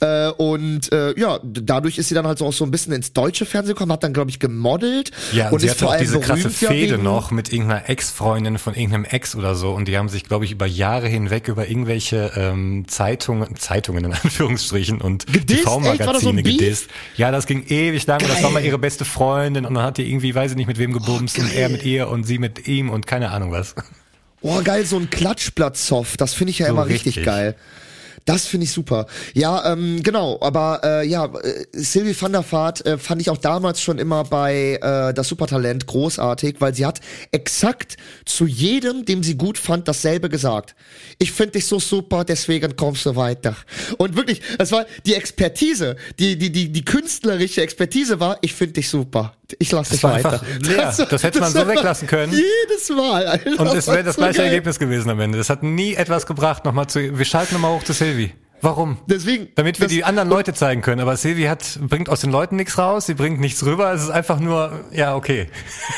Äh, 0.00 0.28
und 0.30 0.92
äh, 0.92 1.18
ja, 1.18 1.40
dadurch 1.42 1.98
ist 1.98 2.08
sie 2.08 2.14
dann 2.14 2.26
halt 2.26 2.38
so 2.38 2.46
auch 2.46 2.52
so 2.52 2.64
ein 2.64 2.70
bisschen 2.70 2.92
ins 2.92 3.12
deutsche 3.12 3.46
Fernsehen 3.46 3.74
gekommen, 3.74 3.92
hat 3.92 4.04
dann, 4.04 4.12
glaube 4.12 4.30
ich, 4.30 4.38
gemodelt. 4.38 5.10
Ja, 5.32 5.46
und, 5.46 5.54
und 5.54 5.60
sie 5.60 5.66
ist 5.66 5.72
hatte 5.72 5.84
vor 5.84 5.94
auch 5.94 5.98
diese 5.98 6.20
krasse 6.20 6.50
ja 6.60 6.68
Fehde 6.68 6.98
noch 6.98 7.32
mit 7.32 7.52
irgendeiner 7.52 7.88
Ex-Freundin 7.88 8.58
von 8.58 8.74
irgendeinem 8.74 9.04
Ex 9.04 9.34
oder 9.34 9.56
so. 9.56 9.72
Und 9.72 9.88
die 9.88 9.98
haben 9.98 10.08
sich, 10.08 10.24
glaube 10.24 10.44
ich, 10.44 10.52
über 10.52 10.66
Jahre 10.66 11.08
hinweg 11.16 11.48
über 11.48 11.68
irgendwelche 11.68 12.32
ähm, 12.36 12.84
Zeitungen, 12.88 13.56
Zeitungen 13.56 14.04
in 14.04 14.12
Anführungsstrichen 14.22 15.00
und 15.00 15.26
so 15.32 15.38
TV-Magazine 15.40 16.42
Beef? 16.42 16.58
gedisst. 16.58 16.88
Ja, 17.16 17.30
das 17.30 17.46
ging 17.46 17.64
ewig 17.68 18.06
lang 18.06 18.20
und 18.22 18.28
das 18.30 18.42
war 18.42 18.50
mal 18.50 18.64
ihre 18.64 18.78
beste 18.78 19.04
Freundin 19.04 19.66
und 19.66 19.74
dann 19.74 19.82
hat 19.84 19.98
die 19.98 20.08
irgendwie, 20.08 20.34
weiß 20.34 20.52
ich 20.52 20.56
nicht 20.56 20.66
mit 20.68 20.78
wem 20.78 20.92
gebumst 20.92 21.38
und 21.38 21.48
geil. 21.48 21.58
er 21.58 21.68
mit 21.68 21.84
ihr 21.84 22.08
und 22.08 22.24
sie 22.24 22.38
mit 22.38 22.68
ihm 22.68 22.90
und 22.90 23.06
keine 23.06 23.30
Ahnung 23.30 23.50
was. 23.52 23.74
Oh, 24.42 24.60
geil, 24.62 24.84
so 24.84 24.96
ein 24.96 25.10
Klatschblatt-Soft, 25.10 26.20
das 26.20 26.34
finde 26.34 26.50
ich 26.52 26.58
ja 26.60 26.66
So 26.66 26.72
immer 26.74 26.86
richtig, 26.86 27.06
richtig. 27.16 27.24
geil. 27.24 27.56
Das 28.26 28.46
finde 28.46 28.64
ich 28.64 28.72
super. 28.72 29.06
Ja, 29.34 29.72
ähm, 29.72 30.02
genau, 30.02 30.38
aber 30.40 30.80
äh, 30.82 31.06
ja, 31.06 31.26
äh, 31.26 31.64
Sylvie 31.72 32.20
van 32.20 32.32
der 32.32 32.44
Vaart 32.50 32.84
äh, 32.84 32.98
fand 32.98 33.22
ich 33.22 33.30
auch 33.30 33.36
damals 33.36 33.80
schon 33.80 33.98
immer 33.98 34.24
bei 34.24 34.80
äh, 34.82 35.14
das 35.14 35.28
Supertalent 35.28 35.86
großartig, 35.86 36.56
weil 36.58 36.74
sie 36.74 36.84
hat 36.84 37.00
exakt 37.30 37.96
zu 38.24 38.46
jedem, 38.46 39.04
dem 39.04 39.22
sie 39.22 39.36
gut 39.36 39.58
fand, 39.58 39.86
dasselbe 39.86 40.28
gesagt. 40.28 40.74
Ich 41.18 41.30
finde 41.30 41.52
dich 41.52 41.66
so 41.66 41.78
super, 41.78 42.24
deswegen 42.24 42.74
kommst 42.74 43.06
du 43.06 43.14
weiter. 43.14 43.56
Und 43.96 44.16
wirklich, 44.16 44.42
das 44.58 44.72
war 44.72 44.86
die 45.06 45.14
Expertise, 45.14 45.94
die 46.18 46.36
die 46.36 46.50
die 46.50 46.72
die 46.72 46.84
künstlerische 46.84 47.62
Expertise 47.62 48.18
war, 48.18 48.38
ich 48.40 48.54
finde 48.54 48.74
dich 48.74 48.88
super. 48.88 49.34
Ich 49.58 49.70
lasse 49.70 49.92
dich 49.92 50.02
weiter. 50.02 50.40
leer. 50.60 50.92
Das 51.08 51.22
hätte 51.22 51.38
man 51.38 51.52
so 51.52 51.66
weglassen 51.68 52.08
können. 52.08 52.32
Jedes 52.32 52.88
Mal. 52.90 53.26
Alter. 53.26 53.60
Und 53.60 53.76
es 53.76 53.86
wäre 53.86 54.02
das 54.02 54.16
so 54.16 54.20
gleiche 54.22 54.38
geil. 54.38 54.48
Ergebnis 54.48 54.78
gewesen 54.78 55.08
am 55.08 55.20
Ende. 55.20 55.38
Das 55.38 55.50
hat 55.50 55.62
nie 55.62 55.94
etwas 55.94 56.26
gebracht, 56.26 56.64
nochmal 56.64 56.88
zu, 56.88 57.16
wir 57.16 57.24
schalten 57.24 57.54
nochmal 57.54 57.72
hoch 57.72 57.84
zu 57.84 57.92
Sylvie. 57.92 58.15
Warum? 58.62 58.98
Deswegen, 59.06 59.48
Damit 59.54 59.80
wir 59.80 59.86
die 59.86 60.04
anderen 60.04 60.28
Leute 60.28 60.54
zeigen 60.54 60.82
können. 60.82 61.00
Aber 61.00 61.16
Silvi 61.16 61.44
hat, 61.44 61.78
bringt 61.82 62.08
aus 62.08 62.20
den 62.22 62.30
Leuten 62.30 62.56
nichts 62.56 62.78
raus, 62.78 63.06
sie 63.06 63.14
bringt 63.14 63.38
nichts 63.38 63.64
rüber. 63.64 63.92
Es 63.92 64.02
ist 64.02 64.10
einfach 64.10 64.40
nur, 64.40 64.84
ja, 64.92 65.14
okay. 65.14 65.48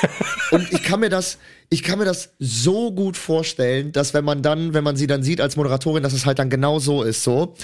Und 0.51 0.73
ich 0.73 0.83
kann 0.83 1.01
mir 1.01 1.09
das, 1.09 1.39
ich 1.71 1.83
kann 1.83 1.99
mir 1.99 2.05
das 2.05 2.35
so 2.39 2.93
gut 2.93 3.17
vorstellen, 3.17 3.93
dass 3.93 4.13
wenn 4.13 4.25
man 4.25 4.43
dann, 4.43 4.75
wenn 4.75 4.85
man 4.85 4.97
sie 4.97 5.07
dann 5.07 5.23
sieht 5.23 5.41
als 5.41 5.57
Moderatorin, 5.57 6.03
dass 6.03 6.13
es 6.13 6.27
halt 6.27 6.39
dann 6.39 6.51
genau 6.51 6.79
so 6.79 7.03
ist, 7.03 7.23
so. 7.23 7.55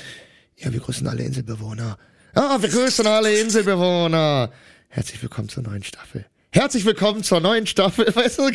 Ja, 0.57 0.73
wir 0.73 0.81
grüßen 0.81 1.07
alle 1.07 1.23
Inselbewohner. 1.23 1.99
Ah, 2.35 2.59
wir 2.61 2.69
grüßen 2.69 3.07
alle 3.07 3.39
Inselbewohner. 3.41 4.51
Herzlich 4.89 5.21
willkommen 5.23 5.49
zur 5.49 5.65
neuen 5.65 5.83
Staffel. 5.83 6.27
Herzlich 6.51 6.85
willkommen 6.85 7.25
zur 7.25 7.41
neuen 7.41 7.67
Staffel. 7.67 8.07
Weißt 8.15 8.39
du? 8.39 8.45
Und, 8.45 8.55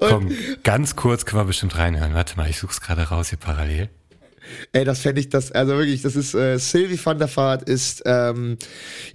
Komm, 0.00 0.32
ganz 0.64 0.96
kurz 0.96 1.24
können 1.24 1.42
wir 1.42 1.46
bestimmt 1.46 1.78
reinhören. 1.78 2.12
Warte 2.14 2.36
mal, 2.36 2.50
ich 2.50 2.58
such's 2.58 2.80
gerade 2.80 3.02
raus 3.02 3.28
hier 3.28 3.38
parallel. 3.38 3.88
Ey, 4.72 4.84
das 4.84 5.00
fände 5.00 5.20
ich 5.20 5.28
das, 5.28 5.52
also 5.52 5.72
wirklich, 5.76 6.02
das 6.02 6.16
ist, 6.16 6.34
äh, 6.34 6.58
Sylvie 6.58 6.98
van 7.02 7.18
der 7.18 7.34
Vaart 7.34 7.68
ist, 7.68 8.02
ähm, 8.06 8.56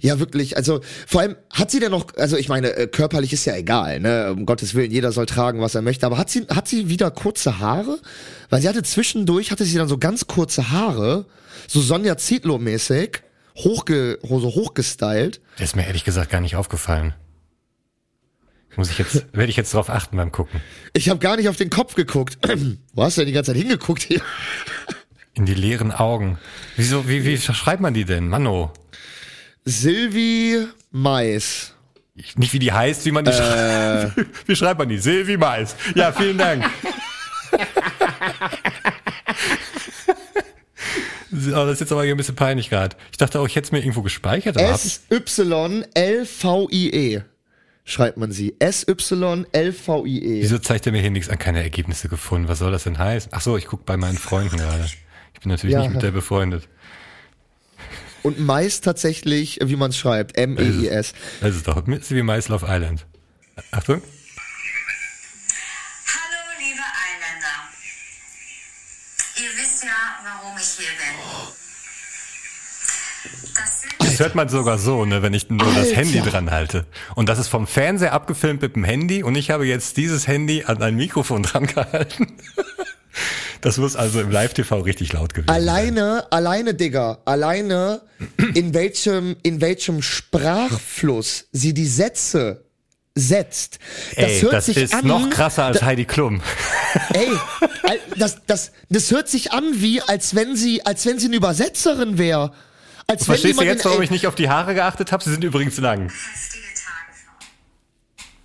ja 0.00 0.18
wirklich, 0.18 0.56
also 0.56 0.80
vor 1.06 1.20
allem 1.20 1.36
hat 1.52 1.70
sie 1.70 1.80
denn 1.80 1.90
noch, 1.90 2.14
also 2.16 2.36
ich 2.36 2.48
meine, 2.48 2.76
äh, 2.76 2.86
körperlich 2.86 3.32
ist 3.32 3.44
ja 3.44 3.54
egal, 3.56 4.00
ne, 4.00 4.32
um 4.32 4.46
Gottes 4.46 4.74
Willen, 4.74 4.90
jeder 4.90 5.12
soll 5.12 5.26
tragen, 5.26 5.60
was 5.60 5.74
er 5.74 5.82
möchte, 5.82 6.06
aber 6.06 6.18
hat 6.18 6.30
sie, 6.30 6.46
hat 6.48 6.68
sie 6.68 6.88
wieder 6.88 7.10
kurze 7.10 7.58
Haare? 7.58 7.98
Weil 8.50 8.60
sie 8.60 8.68
hatte 8.68 8.82
zwischendurch, 8.82 9.50
hatte 9.50 9.64
sie 9.64 9.76
dann 9.76 9.88
so 9.88 9.98
ganz 9.98 10.26
kurze 10.26 10.70
Haare, 10.70 11.26
so 11.68 11.80
Sonja 11.80 12.14
Zietlow-mäßig, 12.14 13.18
hochge, 13.56 14.18
so 14.22 14.54
hochgestylt. 14.54 15.40
Das 15.58 15.70
ist 15.70 15.76
mir 15.76 15.86
ehrlich 15.86 16.04
gesagt 16.04 16.30
gar 16.30 16.40
nicht 16.40 16.56
aufgefallen. 16.56 17.14
Muss 18.76 18.90
ich 18.90 18.98
jetzt, 18.98 19.26
werde 19.32 19.48
ich 19.48 19.56
jetzt 19.56 19.72
drauf 19.72 19.88
achten 19.88 20.18
beim 20.18 20.30
Gucken. 20.30 20.60
Ich 20.92 21.08
habe 21.08 21.18
gar 21.18 21.36
nicht 21.36 21.48
auf 21.48 21.56
den 21.56 21.70
Kopf 21.70 21.94
geguckt. 21.94 22.38
Wo 22.92 23.02
hast 23.02 23.16
du 23.16 23.22
denn 23.22 23.28
die 23.28 23.32
ganze 23.32 23.52
Zeit 23.52 23.60
hingeguckt 23.60 24.02
hier? 24.02 24.20
In 25.36 25.44
die 25.46 25.54
leeren 25.54 25.92
Augen. 25.92 26.38
Wieso, 26.76 27.08
wie, 27.08 27.24
wie 27.24 27.36
schreibt 27.38 27.80
man 27.82 27.92
die 27.94 28.04
denn? 28.04 28.26
Manno. 28.28 28.72
Sylvie 29.64 30.66
Mais. 30.90 31.74
Ich- 32.14 32.36
Nicht 32.36 32.52
wie 32.54 32.58
die 32.58 32.72
heißt, 32.72 33.04
wie 33.04 33.10
man 33.12 33.24
die 33.24 33.30
Äh. 33.30 33.34
schreibt. 34.10 34.16
Wie 34.48 34.56
schreibt 34.56 34.78
man 34.78 34.88
die? 34.88 34.96
Silvi 34.98 35.36
Mais. 35.36 35.76
Ja, 35.94 36.10
vielen 36.12 36.38
Dank. 36.38 36.64
Oh, 41.32 41.50
das 41.66 41.72
ist 41.74 41.80
jetzt 41.80 41.92
aber 41.92 42.02
hier 42.04 42.14
ein 42.14 42.16
bisschen 42.16 42.36
peinlich 42.36 42.70
gerade. 42.70 42.96
Ich 43.10 43.18
dachte 43.18 43.38
auch, 43.40 43.46
ich 43.46 43.56
hätte 43.56 43.66
es 43.66 43.72
mir 43.72 43.80
irgendwo 43.80 44.00
gespeichert. 44.02 44.56
S-Y-L-V-I-E. 44.56 45.20
Schreibt 47.84 48.16
man 48.16 48.32
sie. 48.32 48.54
S-Y-L-V-I-E. 48.58 50.42
Wieso 50.42 50.58
zeigt 50.58 50.86
er 50.86 50.92
mir 50.92 51.00
hier 51.02 51.10
nichts 51.10 51.28
an? 51.28 51.38
Keine 51.38 51.62
Ergebnisse 51.62 52.08
gefunden. 52.08 52.48
Was 52.48 52.60
soll 52.60 52.72
das 52.72 52.84
denn 52.84 52.98
heißen? 52.98 53.30
Ach 53.34 53.40
so, 53.42 53.56
ich 53.56 53.66
gucke 53.66 53.82
bei 53.84 53.96
meinen 53.96 54.16
Freunden 54.16 54.56
gerade. 54.56 54.86
Ich 55.36 55.40
bin 55.40 55.50
natürlich 55.52 55.74
Ja. 55.74 55.82
nicht 55.82 55.92
mit 55.92 56.02
der 56.02 56.10
befreundet. 56.10 56.66
Und 58.22 58.40
Mais 58.40 58.80
tatsächlich, 58.80 59.58
wie 59.62 59.76
man 59.76 59.90
es 59.90 59.98
schreibt. 59.98 60.36
M-E-I-S. 60.36 61.12
Das 61.40 61.54
ist 61.54 61.68
doch 61.68 61.82
wie 61.86 62.22
Mais 62.22 62.48
Love 62.48 62.66
Island. 62.68 63.06
Achtung. 63.70 64.02
Hallo, 66.08 66.42
liebe 66.58 66.80
Eiländer. 67.04 67.68
Ihr 69.36 69.62
wisst 69.62 69.84
ja, 69.84 69.90
warum 70.24 70.56
ich 70.58 70.64
hier 70.64 70.86
bin. 70.86 71.14
Das 73.54 73.82
Das 73.98 74.18
hört 74.20 74.34
man 74.34 74.48
sogar 74.48 74.78
so, 74.78 75.04
ne, 75.04 75.22
wenn 75.22 75.34
ich 75.34 75.48
nur 75.48 75.58
das 75.74 75.76
Alter. 75.88 75.96
Handy 75.96 76.20
dran 76.22 76.50
halte. 76.50 76.86
Und 77.14 77.28
das 77.28 77.38
ist 77.38 77.48
vom 77.48 77.66
Fernseher 77.66 78.12
abgefilmt 78.12 78.60
mit 78.62 78.74
dem 78.74 78.84
Handy 78.84 79.22
und 79.22 79.36
ich 79.36 79.50
habe 79.50 79.66
jetzt 79.66 79.96
dieses 79.98 80.26
Handy 80.26 80.64
an 80.64 80.82
ein 80.82 80.96
Mikrofon 80.96 81.42
dran 81.44 81.66
gehalten. 81.66 82.32
Das 83.60 83.78
muss 83.78 83.96
also 83.96 84.20
im 84.20 84.30
Live-TV 84.30 84.80
richtig 84.80 85.12
laut 85.12 85.34
gewesen 85.34 85.48
sein. 85.48 85.56
Alleine, 85.56 86.26
alleine, 86.30 86.74
Digga, 86.74 87.18
alleine 87.24 88.02
in 88.54 88.74
welchem, 88.74 89.36
in 89.42 89.60
welchem 89.60 90.02
Sprachfluss 90.02 91.46
sie 91.52 91.74
die 91.74 91.86
Sätze 91.86 92.64
setzt. 93.14 93.78
Das 94.14 94.24
Ey, 94.24 94.40
hört 94.42 94.52
das 94.52 94.66
sich 94.66 94.76
ist 94.76 94.94
an. 94.94 95.06
noch 95.06 95.30
krasser 95.30 95.64
als 95.64 95.82
Heidi 95.82 96.04
Klum. 96.04 96.42
ey, 97.14 97.28
das, 98.16 98.36
das, 98.46 98.72
das 98.90 99.10
hört 99.10 99.28
sich 99.28 99.52
an 99.52 99.64
wie, 99.80 100.02
als 100.02 100.34
wenn 100.34 100.54
sie, 100.54 100.84
als 100.84 101.06
wenn 101.06 101.18
sie 101.18 101.26
eine 101.26 101.36
Übersetzerin 101.36 102.18
wäre. 102.18 102.52
Als 103.06 103.22
wenn 103.22 103.36
Verstehst 103.36 103.60
du 103.60 103.64
jetzt, 103.64 103.84
warum 103.84 103.98
ey, 104.00 104.04
ich 104.04 104.10
nicht 104.10 104.26
auf 104.26 104.34
die 104.34 104.48
Haare 104.50 104.74
geachtet 104.74 105.12
habe? 105.12 105.24
Sie 105.24 105.30
sind 105.30 105.44
übrigens 105.44 105.78
lang. 105.78 106.12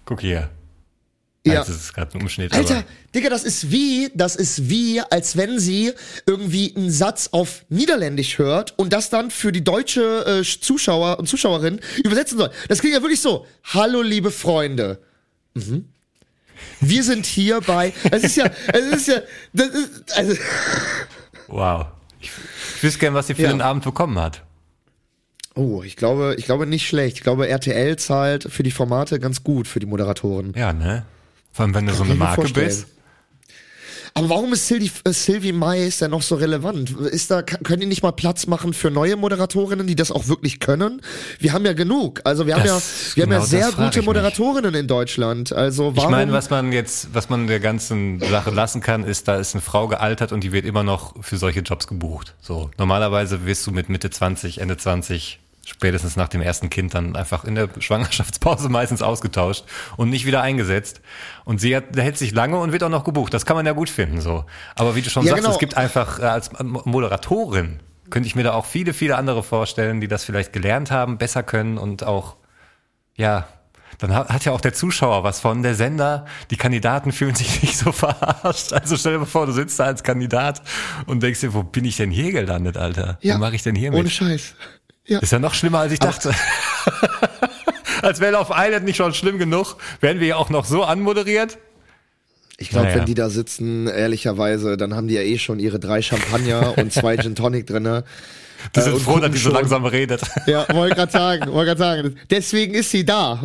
Guck 0.06 0.21
hier. 0.21 0.50
Ja. 1.45 1.56
Das 1.56 1.69
ist 1.69 1.93
gerade 1.93 2.15
ein 2.17 2.21
Umschnitt. 2.21 2.54
Alter, 2.54 2.75
aber 2.77 2.84
Digga, 3.15 3.30
das 3.30 3.43
ist 3.43 3.71
wie, 3.71 4.12
das 4.13 4.36
ist 4.36 4.69
wie, 4.69 5.01
als 5.01 5.36
wenn 5.38 5.60
sie 5.60 5.91
irgendwie 6.27 6.71
einen 6.75 6.91
Satz 6.91 7.30
auf 7.32 7.65
Niederländisch 7.69 8.38
hört 8.38 8.77
und 8.77 8.93
das 8.93 9.10
dann 9.10 9.32
für 9.32 9.51
die 9.51 9.63
deutsche 9.63 10.41
äh, 10.41 10.43
Zuschauer 10.43 11.17
und 11.17 11.27
Zuschauerin 11.27 11.80
übersetzen 12.04 12.38
soll. 12.38 12.51
Das 12.69 12.80
klingt 12.80 12.95
ja 12.95 13.01
wirklich 13.01 13.21
so. 13.21 13.47
Hallo, 13.63 14.04
liebe 14.04 14.30
Freunde. 14.30 14.99
Mhm. 15.56 15.86
Wir 16.80 17.04
sind 17.04 17.25
hier 17.25 17.60
bei, 17.62 17.91
es 18.12 18.23
ist 18.23 18.36
ja, 18.36 18.45
es 18.71 18.86
ist 18.86 19.08
ja, 19.08 19.21
das 19.51 19.67
ist, 19.69 20.15
also, 20.15 20.36
wow. 21.47 21.88
Ich, 22.19 22.30
ich 22.77 22.84
wüsste 22.84 22.99
gern, 22.99 23.15
was 23.15 23.25
sie 23.27 23.34
für 23.34 23.41
Ja. 23.43 23.49
den 23.49 23.62
Abend 23.62 23.84
bekommen 23.84 24.19
hat. 24.19 24.43
oh, 25.56 25.82
ich 25.82 25.95
glaube, 25.95 26.36
ich 26.38 26.45
glaube 26.45 26.67
nicht 26.67 26.88
schlecht. 26.88 27.17
Ich 27.17 27.23
glaube, 27.23 27.47
RTL 27.47 27.95
zahlt 27.97 28.43
für 28.51 28.62
die 28.62 28.69
Formate 28.69 29.19
ganz 29.19 29.43
gut 29.43 29.67
für 29.67 29.80
die 29.80 29.88
Moderatoren. 29.88 30.54
Ja, 30.56 30.71
ne? 30.71 31.04
Vor 31.52 31.66
allem, 31.66 31.76
wenn 31.76 31.86
du 31.88 31.94
so 31.94 32.04
eine 32.04 32.16
Marke 32.16 32.48
bist. 32.54 32.88
Aber 34.14 34.28
warum 34.28 34.52
ist 34.52 34.68
Sylvie, 34.68 34.92
äh, 35.06 35.14
Sylvie 35.14 35.54
Mais 35.54 36.00
denn 36.00 36.12
noch 36.12 36.22
so 36.22 36.36
relevant? 36.36 36.90
Ist 37.00 37.32
da, 37.32 37.44
können 37.44 37.80
die 37.80 37.86
nicht 37.86 38.04
mal 38.04 38.12
Platz 38.12 38.46
machen 38.46 38.74
für 38.74 38.92
neue 38.92 39.16
Moderatorinnen, 39.16 39.88
die 39.88 39.96
das 39.96 40.12
auch 40.12 40.28
wirklich 40.28 40.60
können? 40.60 41.02
Wir 41.40 41.54
haben 41.54 41.66
ja 41.66 41.72
genug. 41.72 42.20
Also 42.26 42.46
wir 42.46 42.56
haben 42.56 42.66
ja, 42.66 42.74
Das- 42.76 43.16
wir 43.16 43.24
haben 43.24 43.32
ja 43.32 43.38
genau 43.38 43.48
sehr 43.48 43.72
gute. 43.72 44.02
Moderatorinnen 44.02 44.76
in 44.76 44.88
Deutschland. 44.88 45.54
Also 45.54 45.96
warum? 45.96 46.10
Ich 46.10 46.12
meine, 46.12 46.34
was 46.34 46.50
man 46.50 46.74
jetzt, 46.74 47.14
was 47.14 47.30
man 47.30 47.48
der 47.48 47.62
ganzen 47.62 48.20
Sache 48.20 48.50
lassen 48.52 48.82
kann, 48.82 49.06
ist, 49.06 49.30
da 49.30 49.38
ist 49.38 49.54
eine 49.56 49.62
Frau 49.62 49.88
gealtert 49.88 50.34
und 50.34 50.44
die 50.44 50.52
wird 50.52 50.66
immer 50.66 50.84
noch 50.84 51.14
für 51.24 51.38
solche 51.38 51.62
Jobs 51.62 51.88
gebucht. 51.88 52.36
So 52.42 52.70
normalerweise 52.78 53.46
wirst 53.46 53.66
du 53.66 53.72
mit 53.72 53.88
Mitte 53.88 54.10
20, 54.10 54.60
Ende 54.60 54.76
20 54.76 55.40
spätestens 55.65 56.15
nach 56.15 56.28
dem 56.28 56.41
ersten 56.41 56.69
Kind 56.69 56.93
dann 56.93 57.15
einfach 57.15 57.43
in 57.43 57.56
der 57.56 57.69
Schwangerschaftspause 57.80 58.69
meistens 58.69 59.02
ausgetauscht 59.02 59.63
und 59.97 60.10
nicht 60.10 60.26
wieder 60.26 60.41
eingesetzt. 60.41 61.02
Und 61.45 61.60
sie 61.62 61.76
hat, 61.76 61.95
hält 61.95 62.17
sich 62.17 62.32
lange 62.34 62.58
und 62.58 62.71
wird 62.71 62.84
auch 62.84 62.89
noch 62.89 63.04
gebucht. 63.04 63.34
Das 63.34 63.45
kann 63.45 63.56
man 63.56 63.65
ja 63.65 63.74
gut 63.74 63.89
finden, 63.89 64.21
so. 64.21 64.45
Aber 64.76 64.95
wie 64.95 65.02
du 65.02 65.10
schon 65.10 65.24
Ja, 65.24 65.32
sagst, 65.32 65.43
genau. 65.43 65.54
es 65.54 65.60
gibt 65.60 65.78
einfach 65.78 66.19
äh, 66.19 66.24
als 66.24 66.52
Mo- 66.62 66.82
Moderatorin 66.86 67.80
könnte 68.10 68.28
ich 68.28 68.36
mir 68.36 68.43
da 68.43 68.54
auch 68.54 68.65
viele, 68.65 68.93
viele 68.93 69.15
andere 69.15 69.41
vorstellen, 69.41 70.02
die 70.02 70.08
das 70.10 70.26
vielleicht 70.26 70.52
gelernt 70.52 70.91
haben, 70.91 71.17
besser 71.17 71.43
können 71.43 71.78
und 71.78 72.04
auch 72.04 72.36
ja, 73.15 73.47
dann 74.00 74.13
hat, 74.15 74.45
ja 74.45 74.52
auch 74.52 74.62
der 74.62 74.74
Zuschauer 74.74 75.24
was 75.24 75.39
von, 75.39 75.62
der 75.63 75.76
Sender, 75.76 76.26
die 76.50 76.58
Kandidaten 76.58 77.12
fühlen 77.12 77.36
sich 77.36 77.62
nicht 77.62 77.78
so 77.78 77.91
verarscht. 77.91 78.74
Also 78.74 78.97
stell 78.97 79.13
dir 79.13 79.19
mal 79.19 79.26
vor, 79.26 79.45
du 79.45 79.52
sitzt 79.52 79.80
da 79.80 79.86
als 79.86 80.04
Kandidat 80.04 80.62
und 81.06 81.21
denkst 81.24 81.39
dir, 81.41 81.54
wo 81.54 81.63
bin 81.63 81.86
ich 81.86 81.97
denn 81.97 82.10
hier 82.10 82.32
gelandet, 82.32 82.78
Alter? 82.78 83.17
ja, 83.21 83.36
Wo 83.36 83.39
mache 83.39 83.56
ich 83.56 83.63
denn 83.63 83.76
hier 83.76 83.91
Ohne 83.93 84.04
mit? 84.04 84.12
Scheiß. 84.12 84.56
Ja. 85.06 85.20
Ist 85.20 85.32
ja 85.32 85.40
noch 85.40 85.54
schlimmer, 85.54 85.80
als 85.80 85.92
ich 85.94 86.00
dachte. 86.00 86.32
als 88.02 88.20
wäre 88.20 88.38
auf 88.40 88.50
Island 88.54 88.86
nicht 88.86 88.98
schon 88.98 89.14
schlimm 89.14 89.38
genug, 89.40 89.76
werden 90.00 90.20
wir 90.20 90.28
ja 90.28 90.36
auch 90.36 90.50
noch 90.50 90.66
so 90.66 90.84
anmoderiert. 90.84 91.58
Ich 92.58 92.70
glaube, 92.70 92.88
Naja. 92.88 93.00
wenn 93.00 93.06
die 93.06 93.16
da 93.16 93.30
sitzen, 93.30 93.88
ehrlicherweise, 93.88 94.78
dann 94.78 94.96
haben 94.96 95.08
die 95.08 95.16
ja 95.16 95.22
eh 95.22 95.40
schon 95.40 95.60
ihre 95.60 95.80
drei 95.80 96.02
Champagner 96.02 96.78
und 96.78 96.94
zwei 96.94 97.18
Gin 97.22 97.34
Tonic 97.36 97.66
drinne. 97.66 98.04
Die 98.76 98.80
Äh, 98.80 98.84
sind 98.84 98.93
und 98.93 99.02
froh, 99.02 99.19
dass 99.19 99.32
die 99.32 99.38
so 99.38 99.43
schon. 99.45 99.54
langsam 99.54 99.86
redet. 99.86 100.21
Ja, 100.47 100.65
wollte 100.74 100.95
gerade 100.95 101.12
sagen, 101.12 101.52
wollte 101.52 101.76
gerade 101.76 101.80
sagen. 101.80 102.15
Deswegen 102.30 102.74
ist 102.74 102.89
sie 102.91 103.06
da. 103.06 103.39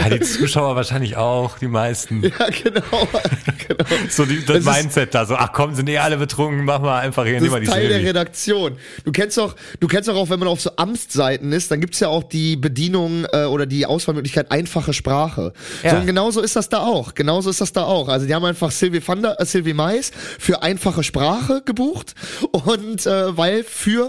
Ja, 0.00 0.08
die 0.10 0.20
Zuschauer 0.20 0.76
wahrscheinlich 0.76 1.16
auch, 1.16 1.58
die 1.58 1.68
meisten. 1.68 2.22
ja, 2.22 2.30
genau. 2.62 2.80
genau. 3.68 3.84
So 4.08 4.24
die, 4.24 4.36
das, 4.44 4.46
Das 4.46 4.56
ist- 4.58 4.64
Mindset 4.82 5.14
da, 5.14 5.24
so, 5.26 5.36
ach 5.36 5.52
komm, 5.52 5.74
sind 5.74 5.88
eh 5.88 5.98
alle 5.98 6.16
betrunken, 6.16 6.64
mach 6.64 6.80
mal 6.80 7.00
einfach 7.00 7.24
hier, 7.24 7.34
Das 7.34 7.42
nimm 7.42 7.50
mal 7.52 7.62
ist 7.62 7.68
die 7.68 7.72
Teil 7.72 7.88
der. 7.88 8.00
Redaktion. 8.02 8.76
Du 9.04 9.12
kennst 9.12 9.36
doch, 9.38 9.56
du 9.80 9.86
kennst 9.88 10.08
doch 10.08 10.16
auch, 10.16 10.28
wenn 10.30 10.38
man 10.38 10.48
auf 10.48 10.60
so 10.60 10.70
Amtsseiten 10.76 11.52
ist, 11.52 11.70
dann 11.70 11.80
gibt's 11.80 12.00
ja 12.00 12.08
auch 12.08 12.22
die 12.24 12.56
Bedienung 12.56 13.26
äh, 13.32 13.44
oder 13.44 13.66
die 13.66 13.86
Auswahlmöglichkeit 13.86 14.50
einfache 14.50 14.92
Sprache. 14.92 15.52
Ja. 15.82 15.90
So, 15.90 15.96
und 15.96 16.06
genauso 16.06 16.40
ist 16.40 16.56
das 16.56 16.68
da 16.68 16.78
auch. 16.80 17.14
Genauso 17.14 17.50
ist 17.50 17.60
das 17.60 17.72
da 17.72 17.84
auch. 17.84 18.08
Also 18.08 18.26
die 18.26 18.34
haben 18.34 18.44
einfach 18.44 18.70
Sylvie 18.70 19.02
van 19.06 19.22
der, 19.22 19.40
äh, 19.40 19.44
Sylvie 19.46 19.74
Mais 19.74 20.10
für 20.38 20.62
einfache 20.62 21.02
Sprache 21.02 21.62
gebucht 21.64 22.14
und 22.50 23.06
äh, 23.06 23.36
weil 23.36 23.64
für 23.64 24.05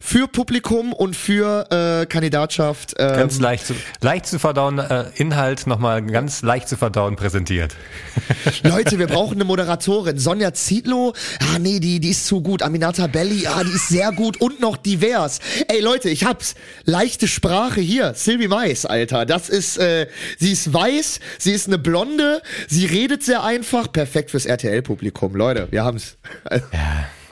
für 0.00 0.28
Publikum 0.28 0.92
und 0.92 1.16
für 1.16 1.66
äh, 1.70 2.06
Kandidatschaft 2.06 2.92
äh, 2.98 3.14
Ganz 3.16 3.40
leicht 3.40 3.66
zu, 3.66 3.74
leicht 4.02 4.26
zu 4.26 4.38
verdauen, 4.38 4.78
äh, 4.78 5.06
Inhalt 5.16 5.66
nochmal 5.66 6.02
ganz 6.02 6.42
leicht 6.42 6.68
zu 6.68 6.76
verdauen 6.76 7.16
präsentiert. 7.16 7.74
Leute, 8.62 8.98
wir 8.98 9.06
brauchen 9.06 9.36
eine 9.36 9.44
Moderatorin. 9.44 10.18
Sonja 10.18 10.52
Zietlow, 10.52 11.14
ah 11.40 11.58
nee, 11.58 11.80
die, 11.80 12.00
die 12.00 12.10
ist 12.10 12.26
zu 12.26 12.42
gut. 12.42 12.62
Aminata 12.62 13.06
Belli, 13.06 13.46
ah, 13.46 13.64
die 13.64 13.72
ist 13.72 13.88
sehr 13.88 14.12
gut 14.12 14.40
und 14.40 14.60
noch 14.60 14.76
divers. 14.76 15.40
Ey 15.68 15.80
Leute, 15.80 16.10
ich 16.10 16.24
hab's. 16.24 16.54
Leichte 16.84 17.26
Sprache 17.26 17.80
hier. 17.80 18.14
Sylvie 18.14 18.48
Mais, 18.48 18.84
Alter. 18.84 19.24
Das 19.24 19.48
ist, 19.48 19.78
äh, 19.78 20.06
sie 20.38 20.52
ist 20.52 20.72
weiß, 20.72 21.20
sie 21.38 21.52
ist 21.52 21.66
eine 21.66 21.78
Blonde, 21.78 22.42
sie 22.68 22.84
redet 22.84 23.22
sehr 23.22 23.42
einfach. 23.42 23.90
Perfekt 23.90 24.30
fürs 24.30 24.46
RTL-Publikum. 24.46 25.34
Leute, 25.34 25.68
wir 25.70 25.82
haben's. 25.84 26.16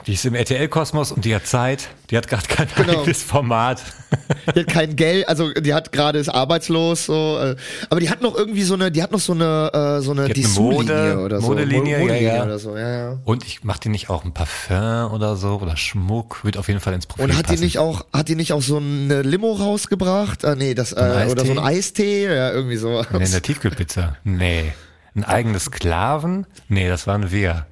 Die 0.05 0.13
ist 0.13 0.25
im 0.25 0.35
RTL-Kosmos 0.35 1.13
und 1.13 1.23
die 1.23 1.33
hat 1.33 1.47
Zeit. 1.47 1.87
Die 2.09 2.17
hat 2.17 2.27
gerade 2.27 2.45
kein 2.47 2.67
Genau. 2.75 2.99
eigenes 3.01 3.23
Format. 3.23 3.81
Die 4.53 4.59
hat 4.59 4.67
kein 4.67 4.95
Geld, 4.97 5.27
also 5.29 5.51
die 5.53 5.73
hat 5.73 5.91
gerade 5.93 6.19
ist 6.19 6.27
arbeitslos, 6.29 7.05
so, 7.05 7.39
äh, 7.39 7.55
aber 7.89 7.99
die 8.01 8.09
hat 8.09 8.21
noch 8.21 8.35
irgendwie 8.35 8.63
so 8.63 8.73
eine, 8.73 8.91
die 8.91 9.01
hat 9.01 9.11
noch 9.13 9.21
so 9.21 9.31
eine, 9.33 9.71
äh, 9.73 10.01
so 10.01 10.11
eine 10.11 10.27
Die 10.27 10.43
eine 10.43 10.53
Mode- 10.53 11.19
oder 11.19 11.39
so. 11.41 11.47
Modelinie, 11.47 11.99
Mo- 11.99 12.07
ja, 12.07 12.15
ja. 12.15 12.43
oder 12.43 12.59
so, 12.59 12.77
ja, 12.77 12.89
ja. 13.11 13.17
Und 13.23 13.45
ich 13.45 13.63
mach 13.63 13.77
die 13.77 13.87
nicht 13.89 14.09
auch 14.09 14.25
ein 14.25 14.33
Parfum 14.33 15.11
oder 15.13 15.37
so 15.37 15.59
oder 15.61 15.77
Schmuck, 15.77 16.43
wird 16.43 16.57
auf 16.57 16.67
jeden 16.67 16.81
Fall 16.81 16.93
ins 16.93 17.05
Profil 17.07 17.23
Und 17.25 17.31
hat 17.37 17.45
die 17.47 17.51
passen. 17.53 17.63
nicht 17.63 17.79
auch, 17.79 18.05
hat 18.11 18.27
die 18.27 18.35
nicht 18.35 18.51
auch 18.51 18.61
so 18.61 18.77
eine 18.77 19.21
Limo 19.21 19.53
rausgebracht? 19.53 20.43
Ah, 20.43 20.55
nee, 20.55 20.73
das, 20.75 20.91
äh, 20.91 21.27
oder 21.31 21.45
so 21.45 21.51
ein 21.53 21.59
Eistee? 21.59 22.25
Ja, 22.25 22.51
irgendwie 22.51 22.77
so. 22.77 23.03
Nee, 23.13 23.23
in 23.25 23.31
der 23.31 23.41
Tiefkühlpizza. 23.41 24.17
Nee. 24.25 24.73
Ein 25.15 25.23
eigenes 25.23 25.65
Sklaven? 25.65 26.45
Nee, 26.67 26.89
das 26.89 27.07
waren 27.07 27.31
wir. 27.31 27.65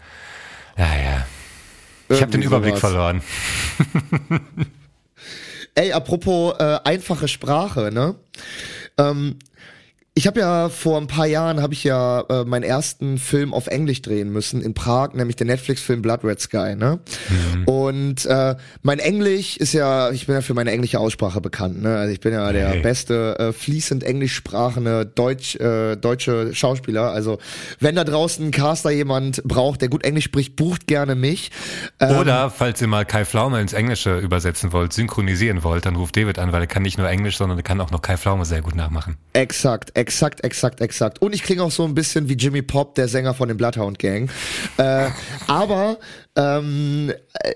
Ja, 0.78 0.86
ja. 0.86 1.26
Ich 2.16 2.22
habe 2.22 2.32
den 2.32 2.42
Überblick 2.42 2.78
sowas. 2.78 2.92
verloren. 2.92 3.22
Ey, 5.76 5.94
apropos 5.94 6.56
äh, 6.60 6.80
einfache 6.84 7.28
Sprache, 7.28 7.92
ne? 7.94 8.16
Ähm, 8.98 9.38
ich 10.14 10.28
habe 10.28 10.42
ja 10.42 10.68
vor 10.68 11.00
ein 11.00 11.08
paar 11.08 11.26
Jahren 11.26 11.62
habe 11.62 11.74
ich 11.74 11.86
ja 11.86 12.22
äh, 12.30 12.44
meinen 12.44 12.64
ersten 12.64 13.18
Film 13.18 13.54
auf 13.54 13.68
Englisch 13.68 14.02
drehen 14.02 14.30
müssen 14.30 14.62
in 14.62 14.74
Prag, 14.74 15.14
nämlich 15.14 15.38
den 15.38 15.48
Netflix-Film 15.48 16.02
Blood 16.02 16.26
Red 16.26 16.42
Sky, 16.42 16.76
ne? 16.76 17.00
Und 17.66 18.26
äh, 18.26 18.56
mein 18.82 19.00
Englisch 19.00 19.56
ist 19.56 19.72
ja, 19.72 20.12
ich 20.12 20.26
bin 20.26 20.36
ja 20.36 20.42
für 20.42 20.54
meine 20.54 20.72
englische 20.72 21.00
Aussprache 21.00 21.40
bekannt, 21.40 21.82
ne? 21.82 21.96
Also 21.96 22.12
ich 22.14 22.20
bin 22.20 22.34
ja 22.34 22.52
der 22.52 22.70
Hey. 22.72 22.82
beste 22.82 23.40
äh, 23.40 23.54
fließend 23.54 24.04
englisch 24.04 24.34
sprachende 24.36 25.06
Deutsch 25.06 25.56
äh, 25.56 25.96
deutsche 25.96 26.54
Schauspieler. 26.54 27.12
Also 27.12 27.38
wenn 27.80 27.96
da 27.96 28.04
draußen 28.04 28.46
ein 28.48 28.52
Caster 28.52 28.92
jemand 28.92 29.42
braucht, 29.44 29.82
der 29.82 29.88
gut 29.88 30.04
Englisch 30.04 30.26
spricht, 30.26 30.58
bucht 30.58 30.88
gerne 30.88 31.16
mich. 31.16 31.52
Ähm, 32.02 32.18
Oder, 32.18 32.50
falls 32.50 32.82
ihr 32.82 32.88
mal 32.88 33.06
Kai 33.06 33.24
Pflaume 33.24 33.62
ins 33.62 33.72
Englische 33.72 34.20
übersetzen 34.20 34.74
wollt, 34.74 34.92
synchronisieren 34.92 35.64
wollt, 35.64 35.86
dann 35.86 35.96
ruft 35.96 36.18
David 36.18 36.38
an, 36.38 36.52
weil 36.52 36.62
er 36.62 36.68
kann 36.68 36.84
nicht 36.84 36.98
nur 36.98 37.08
Englisch, 37.08 37.38
sondern 37.38 37.58
er 37.58 37.64
kann 37.64 37.80
auch 37.80 37.92
noch 37.92 38.02
Kai 38.02 38.18
Pflaume 38.18 38.44
sehr 38.44 38.62
gut 38.62 38.76
nachmachen. 38.76 39.16
Exakt, 39.34 39.98
exakt, 40.02 40.44
exakt, 40.44 40.82
exakt. 40.82 41.22
Und 41.22 41.34
ich 41.34 41.44
klinge 41.44 41.64
auch 41.64 41.72
so 41.72 41.86
ein 41.86 41.94
bisschen 41.94 42.28
wie 42.28 42.34
Jimmy 42.34 42.62
Pop, 42.62 42.96
der 42.96 43.08
Sänger 43.08 43.34
von 43.34 43.48
den 43.48 43.58
Bloodhound 43.58 44.00
Gang. 44.00 44.30
äh, 44.78 45.10
aber 45.48 46.00
ähm, 46.36 47.14
äh, 47.34 47.54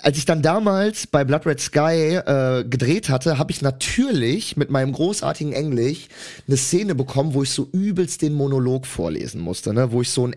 als 0.00 0.16
ich 0.16 0.24
dann 0.24 0.42
damals 0.42 1.06
bei 1.06 1.24
Blood 1.24 1.46
Red 1.46 1.60
Sky 1.60 2.16
äh, 2.16 2.64
gedreht 2.64 3.08
hatte, 3.08 3.38
habe 3.38 3.52
ich 3.52 3.62
natürlich 3.62 4.56
mit 4.56 4.70
meinem 4.70 4.92
großartigen 4.92 5.52
Englisch 5.52 6.08
eine 6.46 6.56
Szene 6.56 6.94
bekommen, 6.94 7.34
wo 7.34 7.42
ich 7.42 7.50
so 7.50 7.68
übelst 7.72 8.22
den 8.22 8.32
Monolog 8.32 8.86
vorlesen 8.86 9.40
musste, 9.40 9.74
ne? 9.74 9.92
wo 9.92 10.00
ich 10.00 10.10
so 10.10 10.24
einen 10.24 10.32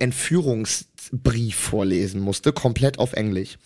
Entführungsbrief 1.12 1.56
vorlesen 1.56 2.22
musste, 2.22 2.54
komplett 2.54 3.00
auf 3.00 3.14
Englisch. 3.14 3.58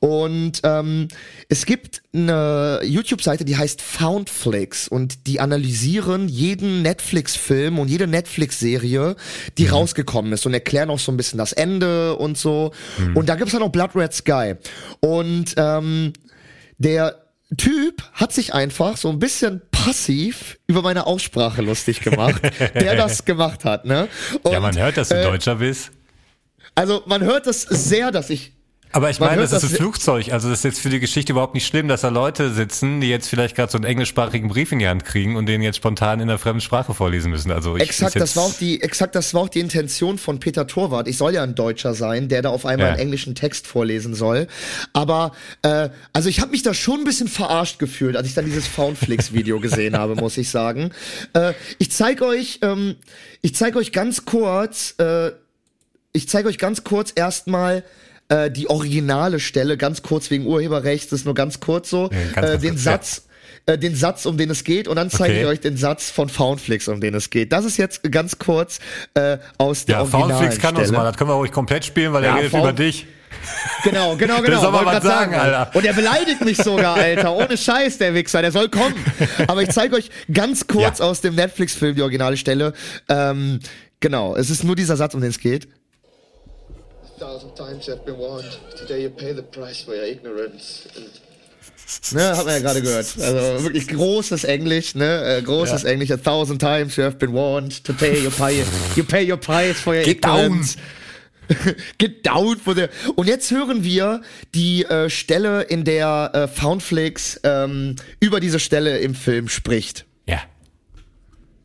Und 0.00 0.60
ähm, 0.64 1.08
es 1.48 1.66
gibt 1.66 2.02
eine 2.14 2.80
YouTube-Seite, 2.84 3.44
die 3.44 3.56
heißt 3.56 3.82
Foundflix 3.82 4.88
und 4.88 5.26
die 5.26 5.40
analysieren 5.40 6.28
jeden 6.28 6.82
Netflix-Film 6.82 7.78
und 7.78 7.88
jede 7.88 8.06
Netflix-Serie, 8.06 9.16
die 9.56 9.66
rausgekommen 9.66 10.32
ist 10.32 10.46
und 10.46 10.54
erklären 10.54 10.90
auch 10.90 10.98
so 10.98 11.12
ein 11.12 11.16
bisschen 11.16 11.38
das 11.38 11.52
Ende 11.52 12.16
und 12.16 12.38
so. 12.38 12.72
Und 13.14 13.28
da 13.28 13.36
gibt's 13.36 13.52
dann 13.52 13.62
auch 13.62 13.70
Blood 13.70 13.94
Red 13.94 14.12
Sky. 14.12 14.54
Und 15.00 15.54
ähm, 15.56 16.12
der 16.78 17.24
Typ 17.56 18.02
hat 18.12 18.32
sich 18.32 18.52
einfach 18.52 18.98
so 18.98 19.08
ein 19.08 19.18
bisschen 19.18 19.62
passiv 19.70 20.58
über 20.66 20.82
meine 20.82 21.06
Aussprache 21.06 21.62
lustig 21.62 22.02
gemacht, 22.02 22.42
der 22.74 22.94
das 22.94 23.24
gemacht 23.24 23.64
hat, 23.64 23.86
ne? 23.86 24.08
Und, 24.42 24.52
ja, 24.52 24.60
man 24.60 24.76
hört, 24.76 24.98
dass 24.98 25.08
du 25.08 25.14
äh, 25.14 25.22
Deutscher 25.22 25.56
bist. 25.56 25.90
Also 26.78 27.02
man 27.06 27.22
hört 27.22 27.46
das 27.46 27.62
sehr, 27.62 28.10
dass 28.10 28.30
ich 28.30 28.52
Aber 28.90 29.10
ich 29.10 29.20
Man 29.20 29.28
meine, 29.28 29.42
das 29.42 29.52
ist 29.52 29.64
das- 29.64 29.70
ein 29.72 29.76
Flugzeug. 29.76 30.32
Also 30.32 30.48
das 30.48 30.60
ist 30.60 30.64
jetzt 30.64 30.80
für 30.80 30.88
die 30.88 30.98
Geschichte 30.98 31.32
überhaupt 31.32 31.52
nicht 31.52 31.66
schlimm, 31.66 31.88
dass 31.88 32.00
da 32.00 32.08
Leute 32.08 32.54
sitzen, 32.54 33.02
die 33.02 33.10
jetzt 33.10 33.28
vielleicht 33.28 33.54
gerade 33.54 33.70
so 33.70 33.76
einen 33.76 33.84
englischsprachigen 33.84 34.48
Brief 34.48 34.72
in 34.72 34.78
die 34.78 34.88
Hand 34.88 35.04
kriegen 35.04 35.36
und 35.36 35.44
den 35.44 35.60
jetzt 35.60 35.76
spontan 35.76 36.20
in 36.20 36.28
der 36.28 36.38
fremden 36.38 36.62
Sprache 36.62 36.94
vorlesen 36.94 37.30
müssen. 37.30 37.50
Also 37.52 37.76
ich, 37.76 37.82
Exakt, 37.82 38.16
das 38.16 38.34
war 38.34 38.44
auch 38.44 38.54
die, 38.54 38.80
exakt, 38.80 39.14
das 39.14 39.34
war 39.34 39.42
auch 39.42 39.50
die 39.50 39.60
Intention 39.60 40.16
von 40.16 40.40
Peter 40.40 40.66
Torwart. 40.66 41.06
Ich 41.06 41.18
soll 41.18 41.34
ja 41.34 41.42
ein 41.42 41.54
Deutscher 41.54 41.92
sein, 41.92 42.28
der 42.30 42.40
da 42.40 42.48
auf 42.48 42.64
einmal 42.64 42.86
Ja. 42.86 42.92
einen 42.94 43.00
englischen 43.02 43.34
Text 43.34 43.66
vorlesen 43.66 44.14
soll. 44.14 44.46
Aber 44.94 45.32
äh, 45.60 45.90
also 46.14 46.30
ich 46.30 46.40
habe 46.40 46.52
mich 46.52 46.62
da 46.62 46.72
schon 46.72 47.00
ein 47.00 47.04
bisschen 47.04 47.28
verarscht 47.28 47.78
gefühlt, 47.78 48.16
als 48.16 48.26
ich 48.26 48.32
dann 48.32 48.46
dieses 48.46 48.66
Foundflix-Video 48.68 49.60
gesehen 49.68 49.98
habe, 49.98 50.14
muss 50.14 50.38
ich 50.38 50.48
sagen. 50.48 50.92
Äh, 51.34 51.52
ich 51.78 51.90
zeig 51.92 52.22
euch, 52.22 52.60
ähm, 52.62 52.96
ich 53.42 53.54
zeig 53.54 53.76
euch 53.76 53.92
ganz 53.92 54.24
kurz, 54.24 54.94
äh, 54.96 55.32
ich 56.12 56.28
zeige 56.28 56.48
euch 56.48 56.58
ganz 56.58 56.84
kurz 56.84 57.12
erstmal 57.14 57.84
äh, 58.28 58.50
die 58.50 58.68
originale 58.68 59.40
Stelle, 59.40 59.76
ganz 59.76 60.02
kurz 60.02 60.30
wegen 60.30 60.46
Urheberrechts, 60.46 61.10
das 61.10 61.20
ist 61.20 61.24
nur 61.26 61.34
ganz 61.34 61.60
kurz 61.60 61.90
so, 61.90 62.10
Ja, 62.12 62.40
ganz, 62.42 62.46
äh, 62.48 62.58
den 62.58 62.70
kurz, 62.70 62.84
ja. 62.84 62.92
Satz, 62.92 63.22
äh, 63.66 63.78
den 63.78 63.94
Satz, 63.94 64.26
um 64.26 64.36
den 64.38 64.50
es 64.50 64.64
geht, 64.64 64.88
und 64.88 64.96
dann 64.96 65.10
zeige 65.10 65.34
Okay. 65.34 65.42
ich 65.42 65.46
euch 65.48 65.60
den 65.60 65.76
Satz 65.76 66.10
von 66.10 66.28
Foundflix, 66.28 66.88
um 66.88 67.00
den 67.00 67.14
es 67.14 67.30
geht. 67.30 67.52
Das 67.52 67.64
ist 67.64 67.76
jetzt 67.76 68.02
ganz 68.10 68.38
kurz 68.38 68.78
äh, 69.14 69.38
aus 69.58 69.84
der 69.84 69.96
Ja, 69.96 70.00
originalen 70.02 70.30
Foundflix 70.30 70.58
kann 70.60 70.76
uns 70.76 70.86
Stelle. 70.86 70.98
mal, 70.98 71.04
das 71.04 71.16
können 71.16 71.30
wir 71.30 71.34
ruhig 71.34 71.52
komplett 71.52 71.84
spielen, 71.84 72.12
weil 72.12 72.24
Ja, 72.24 72.30
er 72.32 72.36
redet 72.38 72.50
Found- 72.50 72.62
über 72.64 72.72
dich. 72.72 73.06
Genau, 73.84 74.16
genau, 74.16 74.40
genau. 74.42 74.60
soll 74.60 74.72
mal 74.72 74.84
was 74.86 74.92
grad 74.94 75.02
sagen, 75.02 75.34
Alter. 75.34 75.70
Und 75.74 75.84
er 75.84 75.92
beleidigt 75.92 76.42
mich 76.44 76.56
sogar, 76.56 76.96
Alter. 76.96 77.34
Ohne 77.36 77.56
Scheiß, 77.58 77.98
der 77.98 78.14
Wichser. 78.14 78.40
Der 78.42 78.50
soll 78.52 78.68
kommen. 78.70 78.94
Aber 79.46 79.62
ich 79.62 79.68
zeige 79.68 79.96
euch 79.96 80.10
ganz 80.32 80.66
kurz 80.66 80.98
Ja. 80.98 81.04
aus 81.04 81.20
dem 81.20 81.34
Netflix-Film 81.34 81.94
die 81.94 82.02
originale 82.02 82.36
Stelle. 82.38 82.72
Ähm, 83.08 83.60
genau, 84.00 84.34
es 84.34 84.48
ist 84.50 84.64
nur 84.64 84.76
dieser 84.76 84.96
Satz, 84.96 85.14
um 85.14 85.20
den 85.20 85.30
es 85.30 85.38
geht. 85.38 85.68
Thousand 87.18 87.54
times 87.54 87.86
you 87.86 87.94
have 87.94 88.04
been 88.04 88.18
warned. 88.18 88.58
Today 88.76 89.02
you 89.02 89.10
pay 89.10 89.32
the 89.32 89.42
price 89.42 89.82
for 89.82 89.94
your 89.94 90.04
ignorance. 90.04 90.88
Ne, 92.12 92.36
hat 92.36 92.44
man 92.44 92.54
ja 92.54 92.60
gerade 92.60 92.82
gehört. 92.82 93.06
Also 93.18 93.64
wirklich 93.64 93.88
großes 93.88 94.44
Englisch, 94.44 94.94
ne? 94.94 95.38
Äh, 95.38 95.42
großes 95.42 95.84
Englisch. 95.84 96.10
A 96.10 96.16
thousand 96.16 96.58
times 96.58 96.96
you 96.96 97.04
have 97.04 97.16
been 97.16 97.32
warned 97.32 97.82
to 97.84 97.92
pay 97.92 98.22
your 98.22 98.30
pay, 98.30 98.62
you 98.94 99.04
pay 99.04 99.30
your 99.30 99.38
price 99.38 99.80
for 99.80 99.94
your 99.94 100.04
Get 100.04 100.18
ignorance. 100.18 100.76
Get 101.98 102.26
down 102.26 102.56
for 102.58 102.74
the. 102.74 102.88
Und 103.16 103.26
jetzt 103.26 103.50
hören 103.50 103.84
wir 103.84 104.20
die 104.54 104.84
äh, 104.84 105.08
Stelle, 105.08 105.62
in 105.62 105.84
der 105.84 106.30
äh, 106.34 106.48
Foundflix 106.48 107.40
ähm, 107.42 107.96
über 108.20 108.40
diese 108.40 108.60
Stelle 108.60 108.98
im 108.98 109.14
Film 109.14 109.48
spricht. 109.48 110.04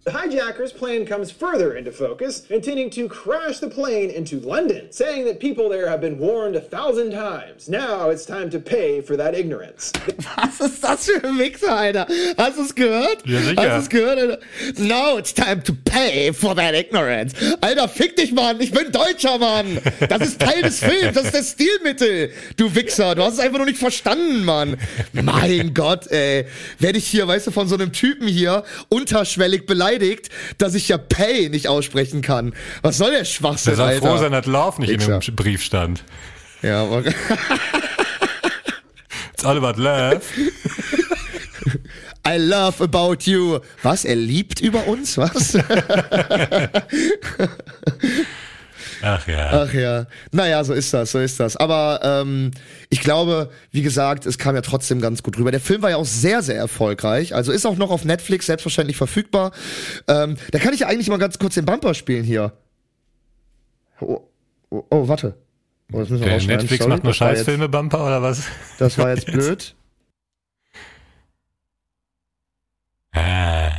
The 0.06 0.12
hijacker's 0.12 0.74
plan 0.74 1.06
comes 1.06 1.32
further 1.32 1.76
into 1.78 1.90
focus, 1.90 2.44
intending 2.50 2.90
to 2.90 3.08
crash 3.08 3.60
the 3.60 3.70
plane 3.70 4.10
into 4.10 4.38
London, 4.42 4.92
saying 4.92 5.24
that 5.28 5.40
people 5.40 5.70
there 5.70 5.88
have 5.88 6.02
been 6.02 6.20
warned 6.20 6.58
a 6.58 6.60
thousand 6.60 7.12
times. 7.12 7.70
Now 7.70 8.10
it's 8.10 8.26
time 8.26 8.50
to 8.50 8.60
pay 8.60 9.00
for 9.00 9.16
that 9.16 9.34
ignorance. 9.34 9.94
Was 10.36 10.60
ist 10.60 10.84
das 10.84 11.06
für 11.06 11.26
ein 11.26 11.40
Wichser, 11.40 11.74
Alter? 11.74 12.08
Hast 12.38 12.58
du 12.58 12.64
es 12.64 12.76
gehört? 12.76 13.26
Ja, 13.26 13.40
sicher. 13.40 13.62
Hast 13.62 13.70
du 13.70 13.80
es 13.80 13.90
gehört, 13.90 14.20
Alter? 14.20 14.40
Now 14.78 15.18
it's 15.18 15.34
time 15.34 15.64
to 15.64 15.72
pay 15.86 16.34
for 16.34 16.54
that 16.54 16.74
ignorance. 16.76 17.34
Alter, 17.62 17.88
fick 17.88 18.18
dich, 18.18 18.34
Mann. 18.34 18.60
Ich 18.60 18.74
bin 18.74 18.92
Deutscher, 18.92 19.38
Mann. 19.38 19.80
Das 20.10 20.22
ist 20.22 20.42
Teil 20.42 20.64
des 20.64 20.80
Films. 20.80 21.14
Das 21.14 21.28
ist 21.28 21.34
das 21.34 21.52
Stilmittel. 21.52 22.32
Du 22.58 22.76
Wichser. 22.76 23.16
Du 23.16 23.24
hast 23.24 23.36
es 23.36 23.40
einfach 23.40 23.60
nur 23.60 23.68
nicht 23.68 23.80
verstanden, 23.80 24.44
Mann. 24.44 24.76
Mein 25.14 25.74
Gott, 25.74 26.12
ey. 26.12 26.46
Werde 26.80 26.98
ich 26.98 27.08
hier, 27.08 27.26
weißt 27.26 27.48
du, 27.48 27.52
von 27.52 27.70
so 27.70 27.76
einem 27.76 27.94
Typen 27.94 28.28
hier 28.28 28.66
unterschwellig 28.90 29.66
beleidigt, 29.66 29.93
dass 30.58 30.76
ich 30.76 30.88
ja 30.90 30.98
Pay 30.98 31.50
nicht 31.50 31.68
aussprechen 31.68 32.22
kann. 32.22 32.54
Was 32.82 32.98
soll 32.98 33.12
der 33.12 33.26
Schwachsinn, 33.26 33.76
Der 33.76 33.86
soll 33.86 34.00
froh 34.00 34.18
sein, 34.18 34.32
dass 34.32 34.46
Lauf 34.46 34.80
nicht 34.80 34.90
in 34.90 35.00
Wichser. 35.00 35.20
dem 35.20 35.36
Brief 35.36 35.64
stand. 35.64 36.04
Ja, 36.62 36.84
aber 36.84 37.04
It's 39.34 39.44
all 39.44 39.58
about 39.58 39.82
love. 39.82 40.22
I 42.26 42.38
love 42.38 42.82
about 42.82 43.30
you. 43.30 43.60
Was? 43.82 44.06
Er 44.06 44.16
liebt 44.16 44.62
über 44.62 44.88
uns? 44.88 45.18
Was? 45.18 45.58
Ach 49.06 49.28
ja. 49.28 49.50
Ach 49.52 49.74
ja. 49.74 50.06
Naja, 50.32 50.64
so 50.64 50.74
ist 50.74 50.94
das, 50.94 51.12
so 51.12 51.20
ist 51.20 51.38
das. 51.40 51.58
Aber 51.58 52.00
ähm, 52.04 52.52
ich 52.90 53.02
glaube, 53.02 53.50
wie 53.72 53.82
gesagt, 53.82 54.26
es 54.26 54.38
kam 54.38 54.56
ja 54.56 54.62
trotzdem 54.62 55.02
ganz 55.02 55.22
gut 55.24 55.38
rüber. 55.38 55.52
Der 55.52 55.60
Film 55.60 55.82
war 55.82 55.90
ja 55.90 55.98
auch 55.98 56.06
sehr, 56.06 56.42
sehr 56.42 56.56
erfolgreich. 56.56 57.36
Also 57.36 57.52
ist 57.52 57.66
auch 57.66 57.76
noch 57.76 57.92
auf 57.92 58.06
Netflix 58.06 58.46
selbstverständlich 58.46 58.96
verfügbar. 58.96 59.52
Ähm, 60.08 60.38
da 60.52 60.60
kann 60.60 60.74
ich 60.74 60.80
ja 60.80 60.88
eigentlich 60.88 61.10
mal 61.10 61.18
ganz 61.20 61.38
kurz 61.38 61.56
den 61.56 61.66
Bumper 61.66 61.94
spielen 61.94 62.24
hier. 62.24 62.54
Oh, 64.00 64.22
oh, 64.70 64.84
oh 64.90 65.08
warte. 65.10 65.36
Oh, 65.92 66.00
das 66.00 66.10
müssen 66.10 66.24
wir 66.26 66.32
rausschneiden. 66.32 66.62
Netflix 66.62 66.84
Sorry, 66.84 66.90
macht 66.96 67.04
nur 67.04 67.12
das 67.12 67.20
war 67.22 67.30
jetzt- 67.32 67.40
Scheißfilme, 67.40 67.68
Bumper, 67.70 68.06
oder 68.06 68.22
was? 68.22 68.44
Das 68.80 68.98
war 68.98 69.10
jetzt 69.10 69.26
blöd. 69.32 69.76
Ah. 73.12 73.70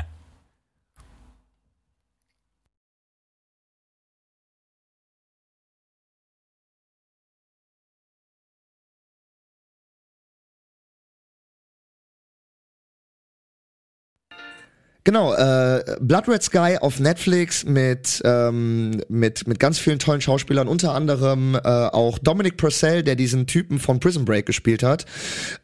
Genau, 15.05 15.35
äh, 15.35 15.85
Blood 16.01 16.29
Red 16.29 16.43
Sky 16.43 16.79
auf 16.81 16.99
Netflix 16.99 17.65
mit, 17.65 18.23
ähm, 18.25 19.03
mit, 19.11 19.47
mit 19.47 19.61
ganz 19.61 19.79
vielen 19.79 19.99
tollen 19.99 20.23
Schauspielern, 20.23 20.67
unter 20.67 20.95
anderem 20.95 21.57
äh, 21.57 21.59
auch 21.59 22.19
Dominic 22.19 22.57
Purcell, 22.57 23.03
der 23.03 23.15
diesen 23.15 23.47
Typen 23.47 23.79
von 23.79 24.01
Prison 24.01 24.25
Break 24.25 24.47
gespielt 24.47 24.83
hat. 24.83 25.05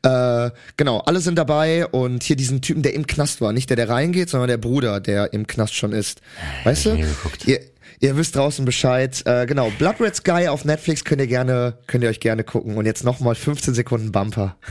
Äh, 0.02 0.50
genau, 0.76 0.98
alle 0.98 1.20
sind 1.20 1.38
dabei 1.38 1.86
und 1.86 2.22
hier 2.22 2.36
diesen 2.36 2.60
Typen, 2.60 2.82
der 2.82 2.92
im 2.92 3.06
Knast 3.06 3.40
war, 3.40 3.54
nicht 3.54 3.70
der, 3.70 3.76
der 3.76 3.88
reingeht, 3.88 4.28
sondern 4.28 4.48
der 4.48 4.58
Bruder, 4.58 5.00
der 5.00 5.32
im 5.32 5.46
Knast 5.46 5.74
schon 5.74 5.92
ist. 5.92 6.20
Weißt 6.64 6.84
du? 6.84 6.98
Ihr, 7.46 7.60
ihr 8.00 8.16
wisst 8.18 8.36
draußen 8.36 8.66
Bescheid. 8.66 9.22
Äh, 9.24 9.46
genau, 9.46 9.72
Blood 9.78 10.00
Red 10.00 10.16
Sky 10.16 10.48
auf 10.48 10.66
Netflix 10.66 11.02
könnt 11.02 11.22
ihr 11.22 11.26
gerne, 11.26 11.78
könnt 11.86 12.04
ihr 12.04 12.10
euch 12.10 12.20
gerne 12.20 12.44
gucken. 12.44 12.76
Und 12.76 12.84
jetzt 12.84 13.04
nochmal 13.04 13.34
15 13.34 13.72
Sekunden 13.72 14.12
Bumper. 14.12 14.56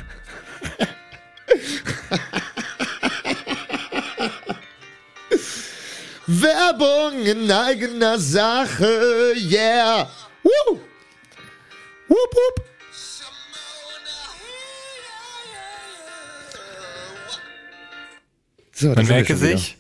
Werbung 6.32 7.26
in 7.26 7.52
eigener 7.52 8.20
Sache, 8.20 9.34
yeah. 9.36 10.08
Woo. 10.44 10.80
Whoop, 12.08 12.36
whoop. 12.36 12.66
So, 18.72 18.94
Man 18.94 19.08
merke 19.08 19.36
sich, 19.36 19.76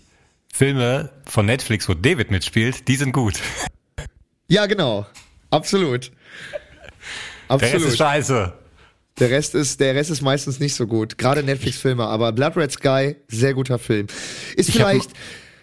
Filme 0.51 1.11
von 1.25 1.45
Netflix, 1.45 1.87
wo 1.87 1.93
David 1.93 2.31
mitspielt, 2.31 2.87
die 2.87 2.95
sind 2.95 3.11
gut. 3.11 3.35
Ja, 4.47 4.65
genau. 4.65 5.05
Absolut. 5.51 6.11
Der 7.47 7.61
Rest 7.61 7.75
ist 7.75 7.81
Absolut. 7.83 7.97
scheiße. 7.97 8.53
Der 9.19 9.29
Rest 9.29 9.53
ist, 9.53 9.79
der 9.79 9.93
Rest 9.93 10.09
ist 10.09 10.21
meistens 10.21 10.59
nicht 10.59 10.73
so 10.73 10.87
gut. 10.87 11.19
Gerade 11.19 11.43
Netflix-Filme, 11.43 12.05
aber 12.05 12.31
Blood 12.31 12.57
Red 12.57 12.71
Sky, 12.71 13.17
sehr 13.27 13.53
guter 13.53 13.77
Film. 13.77 14.07
Ist 14.55 14.71
vielleicht, 14.71 15.11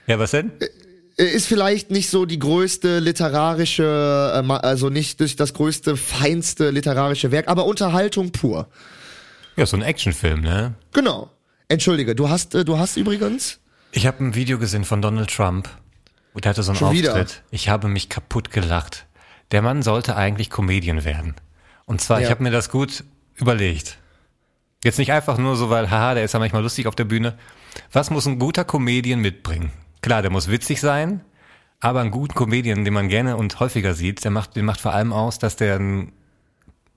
Ja, 0.07 0.19
was 0.19 0.31
denn? 0.33 0.53
äh, 1.19 1.25
ist 1.25 1.47
vielleicht 1.47 1.91
nicht 1.91 2.11
so 2.11 2.27
die 2.27 2.39
größte 2.39 2.99
literarische, 2.99 3.83
äh, 4.47 4.53
also 4.53 4.91
nicht 4.91 5.21
das 5.21 5.55
größte, 5.55 5.97
feinste 5.97 6.71
literarische 6.71 7.31
Werk, 7.31 7.49
aber 7.49 7.65
Unterhaltung 7.67 8.33
pur. 8.33 8.69
Ja, 9.57 9.65
so 9.67 9.77
ein 9.77 9.83
Actionfilm, 9.83 10.43
ne? 10.43 10.75
Genau. 10.93 11.31
Entschuldige, 11.69 12.15
du 12.15 12.29
hast, 12.29 12.55
äh, 12.55 12.65
du 12.65 12.79
hast 12.79 12.97
übrigens. 12.97 13.59
Ich 13.93 14.07
habe 14.07 14.23
ein 14.25 14.35
Video 14.35 14.59
gesehen 14.59 14.85
von 14.85 15.01
Donald 15.01 15.35
Trump. 15.35 15.69
Und 16.35 16.45
der 16.45 16.51
hatte 16.51 16.63
so 16.63 16.73
einen 16.73 16.79
Schon 16.79 16.93
wieder? 16.93 17.13
Auftritt. 17.13 17.43
Ich 17.51 17.71
habe 17.71 17.89
mich 17.89 18.11
kaputt 18.11 18.51
gelacht. 18.51 19.07
Der 19.53 19.63
Mann 19.63 19.83
sollte 19.83 20.17
eigentlich 20.17 20.51
Comedian 20.51 21.05
werden. 21.05 21.35
Und 21.87 22.01
zwar, 22.03 22.19
ich 22.19 22.25
Ja. 22.25 22.31
habe 22.31 22.43
mir 22.43 22.51
das 22.51 22.69
gut 22.69 23.05
überlegt. 23.37 23.97
Jetzt 24.85 24.99
nicht 24.99 25.13
einfach 25.13 25.39
nur 25.39 25.57
so, 25.57 25.71
weil, 25.71 25.91
haha, 25.91 26.13
der 26.15 26.25
ist 26.25 26.33
ja 26.33 26.39
manchmal 26.39 26.63
lustig 26.63 26.87
auf 26.87 26.95
der 26.95 27.05
Bühne. 27.05 27.39
Was 27.93 28.11
muss 28.11 28.27
ein 28.27 28.39
guter 28.39 28.65
Comedian 28.65 29.21
mitbringen? 29.21 29.73
Klar, 30.07 30.23
der 30.23 30.31
muss 30.31 30.49
witzig 30.49 30.81
sein, 30.81 31.21
aber 31.81 32.01
einen 32.01 32.13
guten 32.13 32.33
Comedian, 32.33 32.85
den 32.85 32.95
man 32.95 33.09
gerne 33.09 33.37
und 33.37 33.59
häufiger 33.59 33.93
sieht, 33.93 34.23
der 34.23 34.31
macht, 34.31 34.55
den 34.55 34.65
macht 34.65 34.81
vor 34.81 34.93
allem 34.95 35.13
aus, 35.13 35.41
dass 35.41 35.57
der 35.57 35.75
einen 35.75 36.13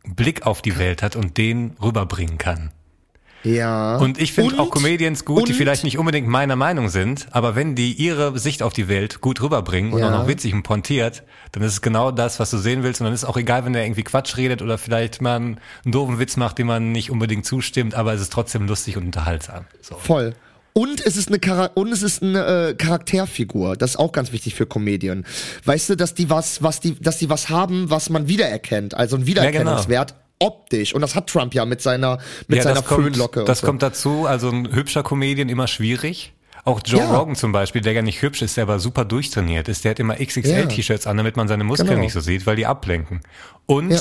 Blick 0.05 0.45
auf 0.45 0.61
die 0.61 0.77
Welt 0.77 1.01
hat 1.01 1.15
und 1.15 1.35
den 1.39 1.75
rüberbringen 1.81 2.37
kann. 2.37 2.69
Ja. 3.43 3.95
Und 3.97 4.21
ich 4.21 4.33
finde 4.33 4.59
auch 4.59 4.69
Comedians 4.69 5.25
gut, 5.25 5.47
die 5.47 5.53
und- 5.53 5.57
vielleicht 5.57 5.83
nicht 5.85 5.97
unbedingt 5.97 6.27
meiner 6.27 6.55
Meinung 6.55 6.89
sind, 6.89 7.25
aber 7.31 7.55
wenn 7.55 7.73
die 7.73 7.93
ihre 7.93 8.37
Sicht 8.37 8.61
auf 8.61 8.73
die 8.73 8.87
Welt 8.87 9.21
gut 9.21 9.41
rüberbringen 9.41 9.91
und 9.91 10.01
Ja. 10.01 10.09
auch 10.09 10.11
noch 10.11 10.27
witzig 10.27 10.53
und 10.53 10.61
pontiert, 10.61 11.23
dann 11.53 11.63
ist 11.63 11.71
es 11.73 11.81
genau 11.81 12.11
das, 12.11 12.39
was 12.39 12.51
du 12.51 12.59
sehen 12.59 12.83
willst. 12.83 13.01
Und 13.01 13.05
dann 13.05 13.13
ist 13.15 13.23
es 13.23 13.27
auch 13.27 13.37
egal, 13.37 13.65
wenn 13.65 13.73
der 13.73 13.85
irgendwie 13.85 14.03
Quatsch 14.03 14.37
redet 14.37 14.61
oder 14.61 14.77
vielleicht 14.77 15.19
mal 15.19 15.37
einen, 15.37 15.59
einen 15.83 15.91
doofen 15.93 16.19
Witz 16.19 16.37
macht, 16.37 16.59
dem 16.59 16.67
man 16.67 16.91
nicht 16.91 17.09
unbedingt 17.09 17.43
zustimmt, 17.47 17.95
aber 17.95 18.13
es 18.13 18.21
ist 18.21 18.31
trotzdem 18.31 18.67
lustig 18.67 18.97
und 18.97 19.05
unterhaltsam. 19.05 19.65
So. 19.81 19.95
Voll. 19.95 20.35
Und 20.73 21.05
es 21.05 21.17
ist 21.17 21.29
eine 21.29 21.39
Chara 21.43 21.71
und 21.73 21.91
es 21.91 22.03
ist 22.03 22.21
eine 22.23 22.69
äh, 22.69 22.73
Charakterfigur. 22.75 23.75
Das 23.75 23.91
ist 23.91 23.95
auch 23.97 24.11
ganz 24.11 24.31
wichtig 24.31 24.55
für 24.55 24.65
Comedien. 24.65 25.25
Weißt 25.65 25.89
du, 25.89 25.95
dass 25.95 26.13
die 26.13 26.29
was, 26.29 26.61
was 26.63 26.79
die, 26.79 26.95
dass 26.99 27.17
die 27.17 27.29
was 27.29 27.49
haben, 27.49 27.89
was 27.89 28.09
man 28.09 28.27
wiedererkennt. 28.27 28.93
Also 28.93 29.15
ein 29.17 29.25
Wiedererkennungswert. 29.25 30.15
optisch. 30.39 30.93
Und 30.95 31.01
das 31.01 31.15
hat 31.15 31.27
Trump 31.27 31.53
ja 31.53 31.65
mit 31.65 31.81
seiner, 31.81 32.19
mit 32.47 32.63
seiner 32.63 32.75
das 32.75 32.85
kommt, 32.85 33.03
Föhnlocke. 33.03 33.43
Das 33.43 33.59
so. 33.59 33.67
kommt 33.67 33.81
dazu, 33.81 34.25
also 34.25 34.49
ein 34.49 34.71
hübscher 34.73 35.03
Comedian 35.03 35.49
immer 35.49 35.67
schwierig. 35.67 36.33
Auch 36.65 36.81
Joe 36.85 36.99
Ja. 37.01 37.17
Rogan 37.17 37.35
zum 37.35 37.51
Beispiel, 37.51 37.81
der 37.81 37.93
gar 37.93 38.03
nicht 38.03 38.21
hübsch 38.21 38.41
ist, 38.41 38.55
der 38.57 38.63
aber 38.63 38.79
super 38.79 39.03
durchtrainiert 39.05 39.67
ist, 39.69 39.83
der 39.83 39.91
hat 39.91 39.99
immer 39.99 40.15
XXL-T-Shirts 40.15 41.07
an, 41.07 41.17
damit 41.17 41.35
man 41.35 41.47
seine 41.47 41.63
Muskeln 41.63 41.89
Genau. 41.89 42.01
nicht 42.01 42.13
so 42.13 42.19
sieht, 42.19 42.45
weil 42.45 42.55
die 42.57 42.65
ablenken. 42.65 43.21
Und 43.65 43.91
Ja. 43.91 43.99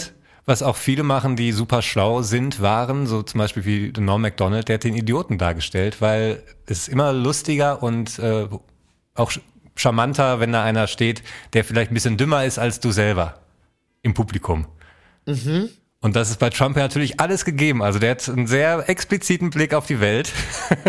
Was 0.48 0.62
auch 0.62 0.76
viele 0.76 1.02
machen, 1.02 1.36
die 1.36 1.52
super 1.52 1.82
schlau 1.82 2.22
sind, 2.22 2.62
waren, 2.62 3.06
so 3.06 3.22
zum 3.22 3.38
Beispiel 3.38 3.64
wie 3.66 4.00
Norm 4.00 4.22
MacDonald, 4.22 4.68
der 4.68 4.74
hat 4.74 4.84
den 4.84 4.94
Idioten 4.94 5.36
dargestellt, 5.36 6.00
weil 6.00 6.42
es 6.64 6.78
ist 6.80 6.88
immer 6.88 7.12
lustiger 7.12 7.82
und 7.82 8.18
äh, 8.18 8.48
auch 9.14 9.30
charmanter, 9.76 10.40
wenn 10.40 10.52
da 10.52 10.64
einer 10.64 10.86
steht, 10.86 11.22
der 11.52 11.64
vielleicht 11.64 11.90
ein 11.90 11.94
bisschen 11.94 12.16
dümmer 12.16 12.46
ist 12.46 12.58
als 12.58 12.80
du 12.80 12.92
selber 12.92 13.40
im 14.00 14.14
Publikum. 14.14 14.66
Und 16.00 16.14
das 16.14 16.30
ist 16.30 16.38
bei 16.38 16.48
Trump 16.48 16.76
ja 16.76 16.82
natürlich 16.82 17.18
alles 17.18 17.44
gegeben. 17.44 17.82
Also 17.82 17.98
der 17.98 18.12
hat 18.12 18.28
einen 18.28 18.46
sehr 18.46 18.88
expliziten 18.88 19.50
Blick 19.50 19.74
auf 19.74 19.86
die 19.86 20.00
Welt. 20.00 20.30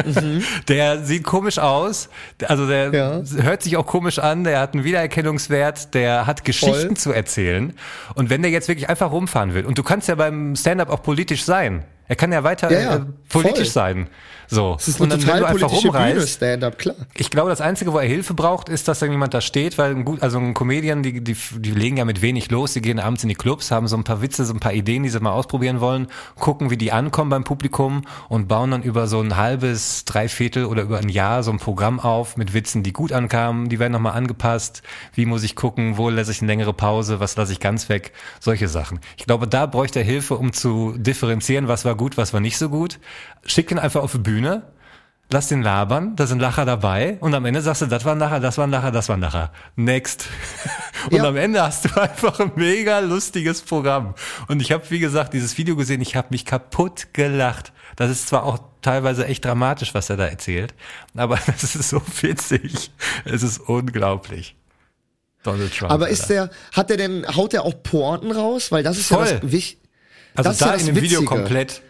Der 0.68 1.04
sieht 1.04 1.24
komisch 1.24 1.58
aus. 1.58 2.10
Also 2.46 2.68
der 2.68 2.94
Ja. 2.94 3.22
hört 3.42 3.64
sich 3.64 3.76
auch 3.78 3.88
komisch 3.88 4.20
an. 4.20 4.44
Der 4.44 4.60
hat 4.60 4.74
einen 4.76 4.84
Wiedererkennungswert. 4.84 5.94
Der 5.96 6.28
hat 6.28 6.46
Geschichten 6.46 6.90
Voll. 6.90 6.98
zu 6.98 7.12
erzählen. 7.12 7.74
Und 8.14 8.30
wenn 8.30 8.44
der 8.44 8.52
jetzt 8.52 8.68
wirklich 8.68 8.88
einfach 8.90 9.12
rumfahren 9.12 9.56
will, 9.56 9.66
und 9.66 9.78
du 9.80 9.84
kannst 9.84 10.08
ja 10.10 10.16
beim 10.16 10.56
Stand-up 10.56 10.90
auch 10.92 11.02
politisch 11.02 11.44
sein. 11.44 11.86
Er 12.08 12.16
kann 12.16 12.32
ja 12.32 12.44
weiter 12.44 12.72
Ja, 12.72 12.80
ja, 12.80 12.96
äh, 12.98 13.02
politisch 13.30 13.72
voll. 13.72 13.84
sein. 13.84 14.08
So. 14.50 14.74
Das 14.74 14.88
ist 14.88 15.00
und 15.00 15.12
eine 15.12 15.22
dann, 15.22 15.28
wenn 15.28 15.28
total 15.28 15.40
du 15.40 15.46
einfach 15.46 15.70
politische 15.70 15.92
Bühne, 15.92 16.28
Stand-up, 16.28 16.78
klar. 16.80 16.96
ich 17.16 17.30
glaube, 17.30 17.52
das 17.52 17.62
Einzige, 17.62 17.94
wo 17.94 18.00
er 18.00 18.08
Hilfe 18.08 18.34
braucht, 18.34 18.68
ist, 18.68 18.88
dass 18.88 19.00
dann 19.00 19.12
jemand 19.12 19.34
da 19.34 19.42
steht, 19.42 19.78
weil 19.78 19.92
ein 19.92 20.06
gut, 20.06 20.24
also 20.24 20.40
ein 20.40 20.56
Comedian, 20.56 21.04
die, 21.04 21.24
die, 21.24 21.36
die 21.58 21.72
legen 21.72 21.98
ja 21.98 22.06
mit 22.06 22.24
wenig 22.24 22.50
los, 22.50 22.74
die 22.74 22.82
gehen 22.82 23.00
abends 23.00 23.22
in 23.22 23.30
die 23.30 23.36
Clubs, 23.36 23.70
haben 23.70 23.88
so 23.88 23.96
ein 23.96 24.04
paar 24.04 24.24
Witze, 24.24 24.46
so 24.46 24.54
ein 24.54 24.60
paar 24.60 24.74
Ideen, 24.74 25.04
die 25.04 25.10
sie 25.10 25.20
mal 25.20 25.32
ausprobieren 25.32 25.82
wollen, 25.82 26.08
gucken, 26.36 26.72
wie 26.72 26.78
die 26.78 26.92
ankommen 26.92 27.30
beim 27.30 27.44
Publikum 27.44 28.02
und 28.28 28.48
bauen 28.48 28.72
dann 28.72 28.82
über 28.82 29.08
so 29.08 29.22
ein 29.22 29.38
halbes, 29.38 30.06
dreiviertel 30.06 30.66
oder 30.66 30.82
über 30.82 30.98
ein 30.98 31.10
Jahr 31.10 31.44
so 31.44 31.52
ein 31.52 31.60
Programm 31.60 32.00
auf 32.00 32.36
mit 32.36 32.54
Witzen, 32.54 32.82
die 32.82 32.92
gut 32.92 33.12
ankamen, 33.12 33.70
die 33.70 33.78
werden 33.78 33.94
nochmal 33.94 34.14
angepasst, 34.14 34.82
wie 35.14 35.28
muss 35.28 35.44
ich 35.44 35.56
gucken, 35.56 35.98
wo 35.98 36.10
lasse 36.10 36.32
ich 36.32 36.42
eine 36.42 36.48
längere 36.48 36.74
Pause, 36.74 37.20
was 37.20 37.36
lasse 37.36 37.54
ich 37.54 37.60
ganz 37.60 37.88
weg, 37.88 38.14
solche 38.40 38.68
Sachen. 38.68 39.00
Ich 39.18 39.26
glaube, 39.26 39.48
da 39.48 39.68
bräuchte 39.68 40.00
er 40.00 40.06
Hilfe, 40.06 40.36
um 40.36 40.54
zu 40.54 40.96
differenzieren, 40.98 41.68
was 41.68 41.86
war 41.86 41.96
gut, 41.96 42.18
was 42.18 42.34
war 42.34 42.40
nicht 42.40 42.58
so 42.58 42.70
gut. 42.70 43.00
Schick 43.46 43.72
ihn 43.72 43.80
einfach 43.80 44.02
auf 44.02 44.12
die 44.12 44.18
Bühne, 44.18 44.39
lass 45.32 45.48
den 45.48 45.62
labern, 45.62 46.16
da 46.16 46.26
sind 46.28 46.40
Lacher 46.40 46.66
dabei 46.66 47.18
und 47.20 47.34
am 47.36 47.46
Ende 47.46 47.62
sagst 47.62 47.82
du, 47.84 47.86
das 47.86 48.04
war 48.06 48.14
ein 48.14 48.20
Lacher, 48.20 48.40
das 48.40 48.58
war 48.58 48.66
ein 48.66 48.72
Lacher, 48.72 48.92
das 48.92 49.10
war 49.10 49.18
ein 49.18 49.22
Lacher. 49.22 49.52
Next. 49.76 50.26
Und 51.12 51.16
Ja. 51.18 51.24
am 51.24 51.38
Ende 51.38 51.62
hast 51.64 51.86
du 51.86 52.02
einfach 52.02 52.40
ein 52.42 52.52
mega 52.56 53.00
lustiges 53.00 53.62
Programm. 53.62 54.16
Und 54.50 54.62
ich 54.62 54.72
habe, 54.74 54.84
wie 54.90 55.00
gesagt, 55.00 55.34
dieses 55.34 55.58
Video 55.58 55.76
gesehen, 55.78 56.02
ich 56.02 56.16
habe 56.18 56.28
mich 56.32 56.44
kaputt 56.46 57.14
gelacht. 57.14 57.72
Das 57.96 58.12
ist 58.12 58.28
zwar 58.28 58.44
auch 58.44 58.60
teilweise 58.82 59.26
echt 59.26 59.46
dramatisch, 59.46 59.94
was 59.94 60.10
er 60.10 60.18
da 60.18 60.26
erzählt, 60.26 60.74
aber 61.16 61.38
das 61.46 61.64
ist 61.76 61.90
so 61.90 62.02
witzig. 62.22 62.92
Es 63.24 63.44
ist 63.44 63.60
unglaublich. 63.60 64.56
Donald 65.44 65.74
Trump. 65.78 65.92
Aber 65.92 66.10
ist 66.10 66.30
der, 66.30 66.50
hat 66.74 66.90
der 66.90 66.98
denn, 66.98 67.26
haut 67.34 67.54
der 67.54 67.64
auch 67.64 67.82
Pointen 67.82 68.32
raus? 68.34 68.72
Weil 68.74 68.84
das 68.84 68.98
ist 68.98 69.10
ja 69.10 69.18
Voll. 69.18 69.40
das 69.40 69.52
Wich, 69.52 69.78
also 70.36 70.50
das 70.50 70.54
ist 70.58 70.62
da 70.62 70.74
ja 70.74 70.80
in 70.80 70.86
dem 70.88 70.96
Video 70.98 71.22
Witzige. 71.22 71.26
komplett. 71.26 71.82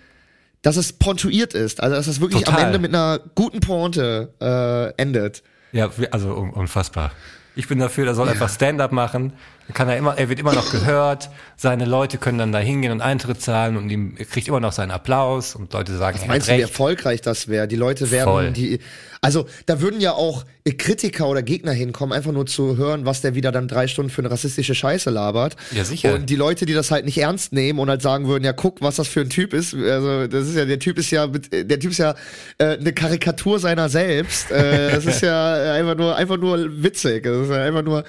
Dass 0.62 0.76
es 0.78 0.94
pontuiert 0.94 1.54
ist. 1.54 1.82
Also 1.82 1.96
dass 1.96 2.08
es 2.08 2.20
wirklich 2.22 2.44
Total. 2.44 2.60
am 2.62 2.66
Ende 2.68 2.80
mit 2.80 2.94
einer 2.94 3.20
guten 3.36 3.60
Pointe 3.60 4.34
äh, 4.42 5.02
endet. 5.02 5.44
Ja, 5.72 5.90
also 6.12 6.34
un- 6.36 6.52
unfassbar. 6.52 7.12
Ich 7.56 7.68
bin 7.68 7.80
dafür, 7.80 8.06
der 8.06 8.16
soll 8.16 8.30
einfach 8.30 8.50
Stand-up 8.50 8.92
machen. 8.92 9.34
Kann 9.74 9.88
er 9.88 9.98
immer, 9.98 10.18
er 10.18 10.30
wird 10.30 10.40
immer 10.40 10.54
noch 10.54 10.72
gehört. 10.72 11.30
Seine 11.56 11.86
Leute 11.86 12.18
können 12.18 12.38
dann 12.38 12.52
da 12.52 12.60
hingehen 12.60 12.92
und 12.92 13.02
Eintritt 13.02 13.42
zahlen 13.42 13.78
und 13.78 13.90
ihm 13.90 14.16
er 14.18 14.26
kriegt 14.26 14.48
immer 14.48 14.60
noch 14.60 14.72
seinen 14.72 14.92
Applaus 14.92 15.56
und 15.56 15.74
Leute 15.74 15.96
sagen, 15.98 16.20
hat 16.20 16.28
Meinst 16.28 16.50
du, 16.50 16.58
wie 16.58 16.62
erfolgreich 16.62 17.22
das 17.22 17.48
wäre? 17.48 17.68
Die 17.68 17.76
Leute 17.76 18.10
werden 18.12 18.24
Voll. 18.24 18.52
die, 18.52 18.80
also 19.22 19.48
da 19.66 19.82
würden 19.82 20.00
ja 20.00 20.14
auch 20.14 20.46
Kritiker 20.78 21.28
oder 21.28 21.42
Gegner 21.42 21.72
hinkommen, 21.72 22.14
einfach 22.14 22.32
nur 22.32 22.46
zu 22.46 22.78
hören, 22.78 23.06
was 23.06 23.22
der 23.22 23.36
wieder 23.36 23.52
dann 23.52 23.68
drei 23.68 23.88
Stunden 23.88 24.12
für 24.12 24.22
eine 24.22 24.32
rassistische 24.32 24.76
Scheiße 24.76 25.10
labert. 25.10 25.56
Ja, 25.72 25.84
sicher. 25.84 26.14
Und 26.14 26.30
die 26.30 26.36
Leute, 26.36 26.66
die 26.66 26.74
das 26.74 26.92
halt 26.92 27.06
nicht 27.06 27.18
ernst 27.18 27.54
nehmen 27.54 27.80
und 27.80 27.90
halt 27.90 28.02
sagen 28.02 28.28
würden, 28.28 28.44
ja, 28.44 28.54
guck, 28.54 28.82
was 28.82 28.98
das 28.98 29.08
für 29.08 29.22
ein 29.22 29.30
Typ 29.30 29.54
ist. 29.54 29.74
Also 29.74 30.28
das 30.28 30.48
ist 30.48 30.56
ja, 30.56 30.66
der 30.66 30.80
Typ 30.80 30.98
ist 30.98 31.12
ja, 31.12 31.28
der 31.28 31.80
Typ 31.80 31.92
ist 31.92 31.98
ja 31.98 32.16
äh, 32.58 32.78
eine 32.78 32.94
Karikatur 32.94 33.60
seiner 33.60 33.90
selbst. 33.90 34.52
Äh, 34.52 34.92
das 34.92 35.06
ist 35.06 35.22
ja 35.22 35.74
einfach 35.74 35.96
nur, 35.96 36.16
einfach 36.16 36.38
nur 36.38 36.84
witzig. 36.84 37.24
Das 37.24 37.38
ist 37.38 37.50
ja 37.50 37.64
einfach 37.64 37.84
nur. 37.84 38.04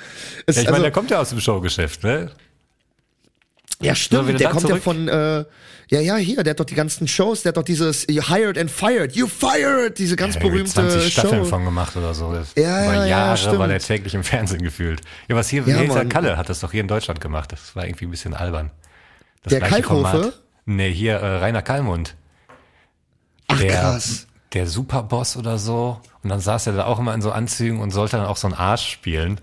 Es, 0.47 0.57
Ja, 0.57 0.63
ich 0.63 0.69
also, 0.69 0.73
meine, 0.73 0.85
der 0.85 0.93
kommt 0.93 1.11
ja 1.11 1.21
aus 1.21 1.31
dem 1.31 1.41
Showgeschäft, 1.55 2.03
ne? 2.05 2.31
Ja, 3.83 3.95
stimmt. 3.95 4.39
Der 4.41 4.51
kommt 4.51 4.61
zurück? 4.63 4.77
ja 4.77 4.81
von, 4.83 5.09
äh, 5.09 5.45
ja, 5.89 6.01
ja, 6.01 6.17
hier, 6.17 6.43
der 6.43 6.51
hat 6.51 6.61
doch 6.61 6.67
die 6.67 6.75
ganzen 6.75 7.09
Shows, 7.09 7.43
der 7.43 7.51
hat 7.51 7.57
doch 7.57 7.63
dieses 7.63 8.07
You 8.09 8.23
Hired 8.29 8.59
and 8.59 8.71
Fired, 8.71 9.17
You 9.17 9.27
Fired, 9.27 9.99
diese 9.99 10.17
ganz 10.17 10.35
Ja, 10.35 10.43
berühmte 10.43 10.71
20 10.71 11.13
Staffeln 11.13 11.45
Show. 11.45 11.49
von 11.51 11.65
gemacht 11.65 11.97
oder 11.97 12.13
so. 12.15 12.33
Das 12.33 12.53
Ja, 12.57 12.85
Über 12.85 12.95
ja, 12.95 13.01
ja, 13.01 13.07
Jahre 13.07 13.37
stimmt. 13.39 13.59
war 13.59 13.69
der 13.69 13.79
täglich 13.81 14.15
im 14.15 14.23
Fernsehen 14.23 14.63
gefühlt. 14.63 15.01
Ja, 15.29 15.37
was 15.37 15.49
hier, 15.49 15.63
Ja, 15.67 15.83
Mann. 15.85 16.09
Kalle 16.11 16.37
hat 16.37 16.49
das 16.51 16.61
doch 16.61 16.73
hier 16.73 16.83
in 16.83 16.89
Deutschland 16.89 17.21
gemacht. 17.21 17.53
Das 17.53 17.75
war 17.75 17.87
irgendwie 17.87 18.05
ein 18.05 18.11
bisschen 18.11 18.35
albern. 18.35 18.71
Das 19.43 19.51
Der 19.53 19.61
gleiche 19.61 19.77
Kalkofe? 19.83 20.11
Format. 20.11 20.33
Nee, 20.67 20.93
hier 20.93 21.15
äh, 21.15 21.37
Rainer 21.39 21.63
Kallmund. 21.63 22.15
Ach, 23.49 23.59
der, 23.59 23.71
krass. 23.81 24.27
der 24.53 24.67
Superboss 24.67 25.37
oder 25.39 25.57
so. 25.59 26.01
Und 26.23 26.29
dann 26.29 26.41
saß 26.41 26.67
er 26.67 26.75
da 26.75 26.85
auch 26.85 26.99
immer 26.99 27.15
in 27.15 27.23
so 27.23 27.33
Anzügen 27.33 27.81
und 27.81 27.91
sollte 27.91 28.19
dann 28.19 28.27
auch 28.27 28.37
so 28.37 28.47
einen 28.47 28.55
Arsch 28.55 28.87
spielen. 28.89 29.41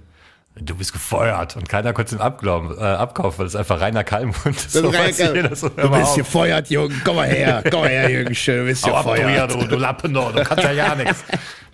Du 0.60 0.76
bist 0.76 0.94
gefeuert. 0.94 1.56
Und 1.56 1.70
keiner 1.70 1.94
konnte 1.94 2.20
abglauben, 2.20 2.78
äh, 2.78 2.82
abkaufen, 2.82 3.40
weil 3.40 3.46
es 3.48 3.56
einfach 3.56 3.80
Rainer 3.80 4.04
Kallmund 4.04 4.38
ist. 4.46 4.72
So, 4.74 4.92
weißt 4.92 5.20
du, 5.20 5.36
jeder 5.36 5.56
so, 5.56 5.70
du 5.70 5.90
bist 5.90 6.16
gefeuert, 6.16 6.70
Jungen. 6.70 7.02
Komm 7.04 7.18
mal 7.18 7.28
her. 7.28 7.64
Komm 7.70 7.82
mal 7.82 7.90
her, 7.90 8.10
Jürgen. 8.10 8.34
Schön, 8.36 8.60
du 8.60 8.66
bist 8.66 8.86
Hau 8.86 8.94
ab, 8.94 9.06
du, 9.06 9.12
gefeuert. 9.14 9.54
du, 9.54 9.68
du 9.68 9.76
Lappen, 9.76 10.14
du, 10.14 10.22
du 10.22 10.44
kannst 10.44 10.64
ja 10.64 10.72
ja 10.72 10.96
nichts. 10.96 11.24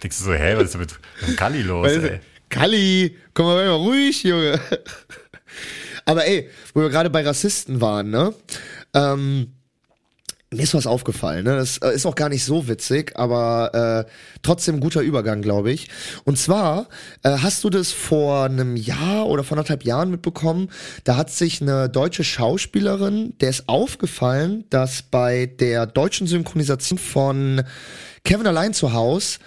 Denkst 0.02 0.18
du 0.18 0.24
so, 0.26 0.34
hä, 0.34 0.56
was 0.56 0.64
ist 0.66 0.74
denn 0.74 0.82
mit 0.82 0.96
dem 1.28 1.36
Kalli 1.36 1.62
los, 1.62 1.88
Weißt 1.88 2.04
ey? 2.04 2.20
Kalli, 2.50 3.18
komm 3.34 3.46
mal 3.48 3.66
mal 3.66 3.76
ruhig, 3.76 4.24
Junge. 4.24 4.60
Aber 6.06 6.26
ey, 6.28 6.50
wo 6.74 6.82
wir 6.82 6.90
gerade 6.90 7.10
bei 7.10 7.26
Rassisten 7.26 7.80
waren, 7.80 8.10
ne? 8.10 8.34
Ähm, 8.94 9.54
mir 10.56 10.64
ist 10.64 10.74
was 10.74 10.88
aufgefallen, 10.88 11.46
ne? 11.46 11.56
Das 11.56 11.78
äh, 11.78 11.94
ist 11.94 12.06
auch 12.06 12.16
gar 12.16 12.30
nicht 12.30 12.44
so 12.44 12.68
witzig, 12.68 13.14
aber 13.18 14.06
äh, 14.08 14.12
trotzdem 14.42 14.80
guter 14.80 15.02
Übergang, 15.02 15.42
glaube 15.42 15.72
ich. 15.72 15.90
Und 16.24 16.38
zwar 16.38 16.88
äh, 17.24 17.30
hast 17.30 17.64
du 17.64 17.70
das 17.70 17.92
vor 17.92 18.46
einem 18.46 18.76
Jahr 18.76 19.28
oder 19.28 19.44
vor 19.44 19.58
anderthalb 19.58 19.84
Jahren 19.84 20.12
mitbekommen, 20.12 20.70
da 21.04 21.18
hat 21.18 21.30
sich 21.30 21.62
eine 21.62 21.90
deutsche 21.90 22.24
Schauspielerin, 22.24 23.34
der 23.40 23.50
ist 23.50 23.68
aufgefallen, 23.68 24.66
dass 24.70 25.02
bei 25.02 25.46
der 25.46 25.86
deutschen 25.86 26.28
Synchronisation 26.28 26.98
von 26.98 27.64
Kevin 28.24 28.48
allein 28.48 28.74
zu 28.74 28.94
Haus, 28.94 29.40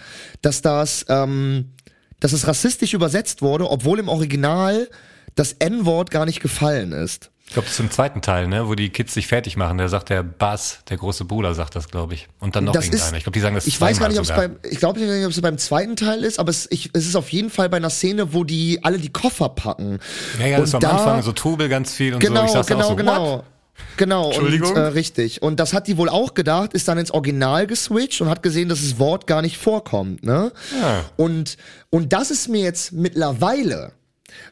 dass 0.42 0.62
das, 0.62 1.06
ähm, 1.08 1.72
dass 2.20 2.32
es 2.32 2.46
rassistisch 2.46 2.94
übersetzt 2.94 3.42
wurde, 3.42 3.70
obwohl 3.70 3.98
im 3.98 4.08
Original 4.08 4.88
das 5.34 5.52
N-Wort 5.52 6.10
gar 6.10 6.26
nicht 6.26 6.40
gefallen 6.40 6.92
ist. 6.92 7.30
Ich 7.48 7.52
glaube, 7.52 7.66
das 7.66 7.74
ist 7.74 7.80
im 7.80 7.90
zweiten 7.92 8.22
Teil, 8.22 8.48
ne, 8.48 8.68
wo 8.68 8.74
die 8.74 8.88
Kids 8.90 9.14
sich 9.14 9.28
fertig 9.28 9.56
machen. 9.56 9.78
Da 9.78 9.88
sagt 9.88 10.10
der 10.10 10.22
Bass, 10.24 10.80
der 10.90 10.96
große 10.96 11.24
Bruder, 11.24 11.54
sagt 11.54 11.76
das, 11.76 11.88
glaube 11.88 12.14
ich. 12.14 12.26
Und 12.40 12.56
dann 12.56 12.64
noch 12.64 12.72
Das 12.72 12.84
ist- 12.86 12.92
irgendeiner. 12.94 13.16
Ich 13.18 13.22
glaube, 13.24 13.34
die 13.34 13.40
sagen 13.40 13.54
das 13.54 13.66
Ich 13.68 13.80
weiß 13.80 14.00
gar 14.00 14.08
nicht, 14.08 14.18
ob 14.18 14.24
es 14.24 14.32
beim, 14.32 14.56
ich 14.68 14.78
glaube 14.78 14.98
nicht, 15.00 15.24
ob 15.24 15.30
es 15.30 15.40
beim 15.40 15.56
zweiten 15.56 15.94
Teil 15.96 16.24
ist, 16.24 16.38
aber 16.40 16.50
es, 16.50 16.66
ich, 16.70 16.90
es 16.92 17.06
ist 17.06 17.14
auf 17.14 17.30
jeden 17.30 17.48
Fall 17.50 17.68
bei 17.68 17.76
einer 17.76 17.88
Szene, 17.90 18.34
wo 18.34 18.42
die 18.44 18.80
alle 18.82 18.98
die 18.98 19.10
Koffer 19.12 19.48
packen. 19.48 20.00
Ja, 20.40 20.46
ja, 20.46 20.58
das 20.58 20.60
Und 20.60 20.64
ist 20.66 20.74
am 20.74 20.80
da- 20.80 20.90
Anfang 20.98 21.22
so 21.22 21.32
Trubel 21.32 21.68
ganz 21.68 21.92
viel 21.94 22.14
und 22.14 22.20
Genau, 22.20 22.40
so. 22.40 22.46
Ich 22.46 22.52
sag's 22.52 22.66
genau, 22.66 22.84
auch 22.84 22.88
so, 22.90 22.96
genau. 22.96 23.36
What? 23.38 23.44
Genau, 23.98 24.26
Entschuldigung? 24.26 24.70
und 24.70 24.76
äh, 24.76 24.80
richtig. 24.80 25.42
Und 25.42 25.60
das 25.60 25.72
hat 25.74 25.86
die 25.86 25.98
wohl 25.98 26.08
auch 26.08 26.32
gedacht, 26.34 26.72
ist 26.72 26.88
dann 26.88 26.96
ins 26.98 27.10
Original 27.10 27.66
geswitcht 27.66 28.20
und 28.22 28.28
hat 28.30 28.42
gesehen, 28.42 28.68
dass 28.70 28.80
das 28.80 28.98
Wort 28.98 29.26
gar 29.26 29.42
nicht 29.42 29.58
vorkommt, 29.58 30.24
ne? 30.24 30.50
Ja. 30.80 31.04
Und, 31.16 31.58
und 31.90 32.12
das 32.14 32.30
ist 32.30 32.48
mir 32.48 32.62
jetzt 32.62 32.92
mittlerweile, 32.92 33.92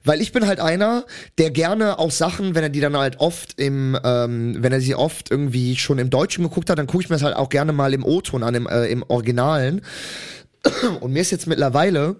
weil 0.05 0.21
ich 0.21 0.33
bin 0.33 0.47
halt 0.47 0.61
einer, 0.61 1.05
der 1.39 1.51
gerne 1.51 1.99
auch 1.99 2.11
Sachen, 2.11 2.55
wenn 2.55 2.63
er 2.63 2.69
die 2.69 2.81
dann 2.81 2.97
halt 2.97 3.21
oft 3.21 3.61
im, 3.61 3.99
ähm, 4.05 4.57
wenn 4.61 4.73
er 4.73 4.81
sie 4.81 4.95
oft 4.95 5.31
irgendwie 5.31 5.77
schon 5.77 5.99
im 5.99 6.11
Deutschen 6.11 6.45
geguckt 6.45 6.71
hat, 6.71 6.79
dann 6.79 6.87
gucke 6.87 7.05
ich 7.05 7.11
mir 7.11 7.17
das 7.17 7.23
halt 7.23 7.37
auch 7.37 7.49
gerne 7.49 7.73
mal 7.73 7.95
im 7.95 8.05
O-Ton 8.05 8.43
an, 8.43 8.55
im, 8.55 8.67
äh, 8.67 8.87
im 8.87 9.03
Originalen. 9.03 9.83
Und 11.01 11.13
mir 11.13 11.21
ist 11.21 11.31
jetzt 11.31 11.47
mittlerweile 11.47 12.17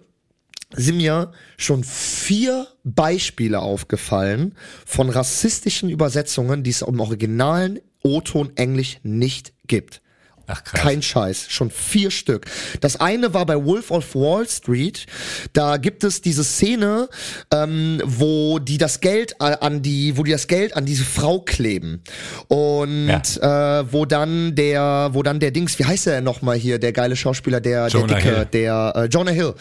sind 0.77 0.97
mir 0.97 1.33
schon 1.57 1.85
vier 1.85 2.67
Beispiele 2.83 3.61
aufgefallen 3.61 4.55
von 4.85 5.09
rassistischen 5.09 5.89
Übersetzungen, 5.89 6.63
die 6.63 6.71
es 6.71 6.83
im 6.83 7.01
originalen 7.01 7.81
O-Ton 8.03 8.53
Englisch 8.57 8.99
nicht 9.03 9.53
gibt. 9.67 10.03
Ach, 10.47 10.63
krass. 10.63 10.81
Kein 10.81 11.03
Scheiß, 11.03 11.47
schon 11.49 11.71
vier 11.71 12.11
Stück. 12.11 12.47
Das 12.81 13.01
eine 13.01 13.33
war 13.33 13.47
bei 13.47 13.65
Wolf 13.65 13.91
of 13.91 14.15
Wall 14.15 14.47
Street. 14.49 15.07
Da 15.53 15.79
gibt 15.79 16.05
es 16.05 16.21
diese 16.21 16.45
Szene, 16.45 17.09
ähm, 17.51 18.03
wo 18.05 18.59
die 18.59 18.77
das 18.77 19.01
Geld 19.01 19.41
an 19.41 19.83
die, 19.83 20.17
wo 20.17 20.23
die 20.23 20.33
das 20.33 20.47
Geld 20.47 20.77
an 20.77 20.85
diese 20.85 21.05
Frau 21.05 21.41
kleben 21.41 22.03
und 22.49 23.09
äh, 23.11 23.93
wo 23.93 24.05
dann 24.05 24.55
der, 24.55 25.11
wo 25.13 25.23
dann 25.23 25.41
der 25.41 25.51
Dings, 25.51 25.79
wie 25.79 25.85
heißt 25.85 26.07
er 26.09 26.17
denn 26.17 26.25
nochmal 26.25 26.57
hier, 26.57 26.79
der 26.79 26.93
geile 26.93 27.17
Schauspieler, 27.17 27.61
der, 27.61 27.89
Jonah 27.89 28.07
der 28.07 28.17
dicke, 28.17 28.37
Hill. 28.37 28.49
der 28.53 28.93
äh, 28.97 29.05
Jonah 29.07 29.31
Hill, 29.31 29.55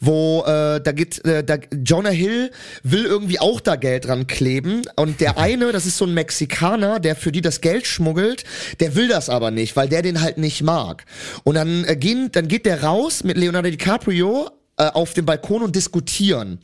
wo 0.00 0.42
äh, 0.42 0.80
da 0.80 0.92
geht, 0.92 1.24
äh, 1.24 1.44
da, 1.44 1.58
Jonah 1.84 2.10
Hill 2.10 2.50
will 2.82 3.04
irgendwie 3.04 3.38
auch 3.38 3.60
da 3.60 3.76
Geld 3.76 4.06
dran 4.06 4.26
kleben 4.26 4.82
und 4.96 5.20
der 5.20 5.38
eine, 5.38 5.70
das 5.70 5.86
ist 5.86 5.96
so 5.98 6.06
ein 6.06 6.14
Mexikaner, 6.14 6.98
der 6.98 7.14
für 7.14 7.30
die 7.30 7.40
das 7.40 7.60
Geld 7.60 7.86
schmuggelt, 7.86 8.44
der 8.80 8.96
will 8.96 9.08
das 9.08 9.28
aber 9.28 9.50
nicht, 9.50 9.76
weil 9.76 9.88
der 9.88 10.02
den 10.02 10.23
halt 10.24 10.38
nicht 10.38 10.62
mag. 10.62 11.04
Und 11.44 11.54
dann 11.54 11.84
äh, 11.84 11.94
gehen, 11.96 12.30
dann 12.32 12.48
geht 12.48 12.66
der 12.66 12.82
raus 12.82 13.22
mit 13.22 13.36
Leonardo 13.36 13.70
DiCaprio 13.70 14.50
äh, 14.76 14.86
auf 14.86 15.14
dem 15.14 15.26
Balkon 15.26 15.62
und 15.62 15.76
diskutieren. 15.76 16.58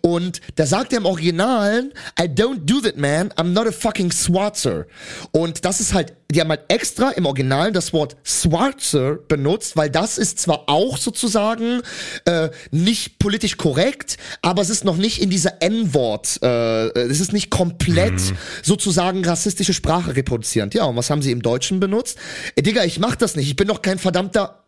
Und 0.00 0.40
da 0.56 0.66
sagt 0.66 0.92
er 0.92 0.98
im 0.98 1.06
Originalen, 1.06 1.92
I 2.18 2.24
don't 2.24 2.60
do 2.64 2.80
that, 2.80 2.96
man. 2.96 3.30
I'm 3.32 3.52
not 3.52 3.66
a 3.66 3.72
fucking 3.72 4.10
Swatzer. 4.12 4.86
Und 5.32 5.64
das 5.64 5.80
ist 5.80 5.92
halt, 5.92 6.14
die 6.30 6.40
haben 6.40 6.48
halt 6.48 6.62
extra 6.68 7.10
im 7.10 7.26
Originalen 7.26 7.74
das 7.74 7.92
Wort 7.92 8.16
Swatzer 8.24 9.16
benutzt, 9.16 9.76
weil 9.76 9.90
das 9.90 10.16
ist 10.16 10.38
zwar 10.38 10.68
auch 10.68 10.96
sozusagen 10.96 11.82
äh, 12.24 12.50
nicht 12.70 13.18
politisch 13.18 13.56
korrekt, 13.56 14.16
aber 14.42 14.62
es 14.62 14.70
ist 14.70 14.84
noch 14.84 14.96
nicht 14.96 15.20
in 15.20 15.28
dieser 15.28 15.60
N-Wort, 15.60 16.38
äh, 16.42 16.88
es 16.98 17.20
ist 17.20 17.32
nicht 17.32 17.50
komplett 17.50 18.20
sozusagen 18.62 19.24
rassistische 19.24 19.74
Sprache 19.74 20.16
reproduzierend. 20.16 20.74
Ja, 20.74 20.84
und 20.84 20.96
was 20.96 21.10
haben 21.10 21.22
sie 21.22 21.32
im 21.32 21.42
Deutschen 21.42 21.80
benutzt? 21.80 22.16
Äh, 22.56 22.62
Digga, 22.62 22.84
ich 22.84 22.98
mach 22.98 23.16
das 23.16 23.36
nicht. 23.36 23.48
Ich 23.48 23.56
bin 23.56 23.68
doch 23.68 23.82
kein 23.82 23.98
verdammter 23.98 24.60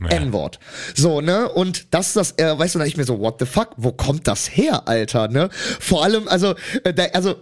N-Wort. 0.00 0.58
So, 0.94 1.20
ne? 1.20 1.48
Und 1.48 1.94
das 1.94 2.08
ist 2.08 2.16
das, 2.16 2.32
äh, 2.38 2.58
weißt 2.58 2.74
du, 2.74 2.78
dann 2.78 2.88
ich 2.88 2.96
mir 2.96 3.04
so, 3.04 3.18
what 3.18 3.36
the 3.38 3.46
fuck? 3.46 3.70
Wo 3.76 3.92
kommt 3.92 4.28
das 4.28 4.48
her, 4.48 4.86
Alter, 4.86 5.28
ne? 5.28 5.48
Vor 5.80 6.04
allem, 6.04 6.28
also, 6.28 6.54
äh, 6.84 6.92
da, 6.92 7.04
also, 7.14 7.36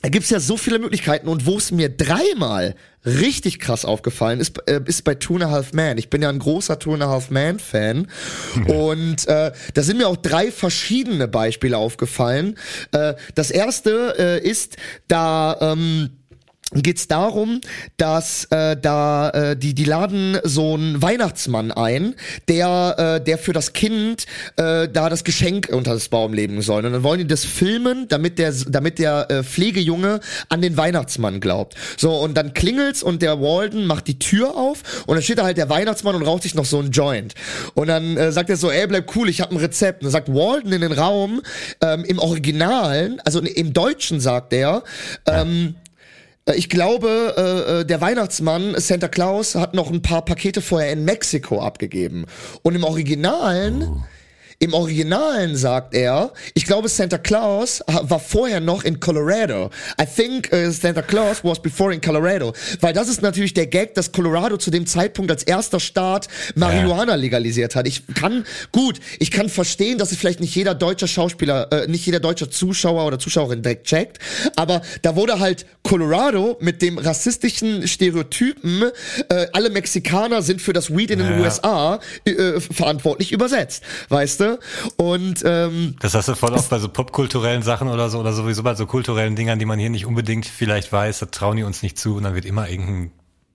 da 0.00 0.08
gibt's 0.08 0.30
ja 0.30 0.40
so 0.40 0.56
viele 0.56 0.80
Möglichkeiten 0.80 1.28
und 1.28 1.46
wo 1.46 1.56
es 1.56 1.70
mir 1.70 1.88
dreimal 1.88 2.74
richtig 3.04 3.60
krass 3.60 3.84
aufgefallen 3.84 4.40
ist, 4.40 4.58
äh, 4.68 4.80
ist 4.84 5.04
bei 5.04 5.14
Two 5.14 5.34
and 5.34 5.44
a 5.44 5.50
Half 5.50 5.72
Man. 5.74 5.96
Ich 5.96 6.10
bin 6.10 6.22
ja 6.22 6.28
ein 6.28 6.40
großer 6.40 6.78
Two 6.78 6.94
and 6.94 7.02
a 7.04 7.08
Half 7.08 7.30
Man 7.30 7.60
Fan 7.60 8.08
und 8.66 9.28
äh, 9.28 9.52
da 9.74 9.82
sind 9.82 9.98
mir 9.98 10.08
auch 10.08 10.16
drei 10.16 10.50
verschiedene 10.50 11.28
Beispiele 11.28 11.76
aufgefallen. 11.76 12.58
Äh, 12.90 13.14
das 13.34 13.50
erste 13.50 14.14
äh, 14.18 14.48
ist, 14.48 14.76
da 15.06 15.56
ähm, 15.60 16.10
geht 16.74 16.98
es 16.98 17.08
darum, 17.08 17.60
dass 17.96 18.46
äh, 18.46 18.76
da 18.80 19.30
äh, 19.30 19.56
die 19.56 19.74
die 19.74 19.84
laden 19.84 20.38
so 20.44 20.74
einen 20.74 21.02
Weihnachtsmann 21.02 21.72
ein, 21.72 22.14
der 22.48 23.18
äh, 23.20 23.24
der 23.24 23.38
für 23.38 23.52
das 23.52 23.72
Kind 23.72 24.26
äh, 24.56 24.88
da 24.88 25.08
das 25.10 25.24
Geschenk 25.24 25.68
unter 25.70 25.92
das 25.92 26.08
Baum 26.08 26.32
legen 26.32 26.62
soll. 26.62 26.84
Und 26.84 26.92
dann 26.92 27.02
wollen 27.02 27.18
die 27.18 27.26
das 27.26 27.44
filmen, 27.44 28.08
damit 28.08 28.38
der 28.38 28.52
damit 28.68 28.98
der 28.98 29.30
äh, 29.30 29.42
Pflegejunge 29.42 30.20
an 30.48 30.62
den 30.62 30.76
Weihnachtsmann 30.76 31.40
glaubt. 31.40 31.74
So 31.96 32.14
und 32.14 32.34
dann 32.36 32.54
klingelt's 32.54 33.02
und 33.02 33.22
der 33.22 33.40
Walden 33.40 33.86
macht 33.86 34.06
die 34.06 34.18
Tür 34.18 34.56
auf 34.56 35.04
und 35.06 35.16
dann 35.16 35.22
steht 35.22 35.38
da 35.38 35.44
halt 35.44 35.56
der 35.56 35.68
Weihnachtsmann 35.68 36.14
und 36.14 36.22
raucht 36.22 36.44
sich 36.44 36.54
noch 36.54 36.64
so 36.64 36.78
ein 36.78 36.90
Joint. 36.90 37.34
Und 37.74 37.88
dann 37.88 38.16
äh, 38.16 38.32
sagt 38.32 38.50
er 38.50 38.56
so, 38.56 38.70
ey 38.70 38.86
bleib 38.86 39.14
cool, 39.16 39.28
ich 39.28 39.40
habe 39.40 39.54
ein 39.54 39.58
Rezept. 39.58 40.00
Und 40.00 40.06
dann 40.06 40.12
sagt 40.12 40.28
Walden 40.28 40.72
in 40.72 40.80
den 40.80 40.92
Raum 40.92 41.42
ähm, 41.80 42.04
im 42.04 42.18
Originalen, 42.18 43.20
also 43.24 43.40
im 43.40 43.72
Deutschen 43.72 44.20
sagt 44.20 44.52
er. 44.52 44.82
Ähm, 45.26 45.74
äh, 45.76 45.81
ich 46.54 46.68
glaube, 46.68 47.34
äh, 47.36 47.80
äh, 47.80 47.84
der 47.84 48.00
Weihnachtsmann 48.00 48.74
Santa 48.76 49.08
Claus 49.08 49.54
hat 49.54 49.74
noch 49.74 49.90
ein 49.90 50.02
paar 50.02 50.24
Pakete 50.24 50.60
vorher 50.60 50.92
in 50.92 51.04
Mexiko 51.04 51.60
abgegeben. 51.60 52.26
Und 52.62 52.74
im 52.74 52.84
Originalen, 52.84 54.02
im 54.62 54.74
Originalen 54.74 55.56
sagt 55.56 55.92
er, 55.92 56.32
ich 56.54 56.66
glaube, 56.66 56.88
Santa 56.88 57.18
Claus 57.18 57.82
war 57.88 58.20
vorher 58.20 58.60
noch 58.60 58.84
in 58.84 59.00
Colorado. 59.00 59.70
I 60.00 60.06
think 60.06 60.50
uh, 60.52 60.70
Santa 60.70 61.02
Claus 61.02 61.42
was 61.42 61.60
before 61.60 61.92
in 61.92 62.00
Colorado. 62.00 62.52
Weil 62.80 62.92
das 62.92 63.08
ist 63.08 63.22
natürlich 63.22 63.54
der 63.54 63.66
Gag, 63.66 63.94
dass 63.94 64.12
Colorado 64.12 64.56
zu 64.58 64.70
dem 64.70 64.86
Zeitpunkt 64.86 65.32
als 65.32 65.42
erster 65.42 65.80
Staat 65.80 66.28
Marihuana 66.54 67.16
legalisiert 67.16 67.74
hat. 67.74 67.88
Ich 67.88 68.06
kann, 68.14 68.44
gut, 68.70 69.00
ich 69.18 69.32
kann 69.32 69.48
verstehen, 69.48 69.98
dass 69.98 70.12
es 70.12 70.18
vielleicht 70.18 70.38
nicht 70.38 70.54
jeder 70.54 70.76
deutsche 70.76 71.08
Schauspieler, 71.08 71.66
äh, 71.72 71.88
nicht 71.88 72.06
jeder 72.06 72.20
deutsche 72.20 72.48
Zuschauer 72.48 73.04
oder 73.04 73.18
Zuschauerin 73.18 73.62
direkt 73.62 73.88
checkt, 73.88 74.20
aber 74.54 74.82
da 75.02 75.16
wurde 75.16 75.40
halt 75.40 75.66
Colorado 75.82 76.56
mit 76.60 76.82
dem 76.82 76.98
rassistischen 76.98 77.88
Stereotypen, 77.88 78.84
äh, 79.28 79.46
alle 79.52 79.70
Mexikaner 79.70 80.40
sind 80.42 80.62
für 80.62 80.72
das 80.72 80.94
Weed 80.96 81.10
in 81.10 81.18
den 81.18 81.32
Ja. 81.32 81.40
USA 81.40 82.00
äh, 82.24 82.60
verantwortlich 82.60 83.32
übersetzt, 83.32 83.82
weißt 84.08 84.38
du? 84.38 84.51
Und 84.96 85.42
ähm, 85.44 85.96
Das 86.00 86.14
hast 86.14 86.28
du 86.28 86.34
voll 86.34 86.52
oft 86.52 86.70
bei 86.70 86.78
so 86.78 86.88
popkulturellen 86.88 87.62
Sachen 87.62 87.88
oder 87.88 88.10
so, 88.10 88.18
oder 88.18 88.32
sowieso 88.32 88.62
bei 88.62 88.74
so 88.74 88.86
kulturellen 88.86 89.36
Dingern, 89.36 89.58
die 89.58 89.64
man 89.64 89.78
hier 89.78 89.90
nicht 89.90 90.06
unbedingt 90.06 90.46
vielleicht 90.46 90.92
weiß, 90.92 91.20
da 91.20 91.26
trauen 91.26 91.56
die 91.56 91.62
uns 91.62 91.82
nicht 91.82 91.98
zu 91.98 92.16
und 92.16 92.24
dann 92.24 92.34
wird 92.34 92.44
immer 92.44 92.68
irgendein, 92.68 93.12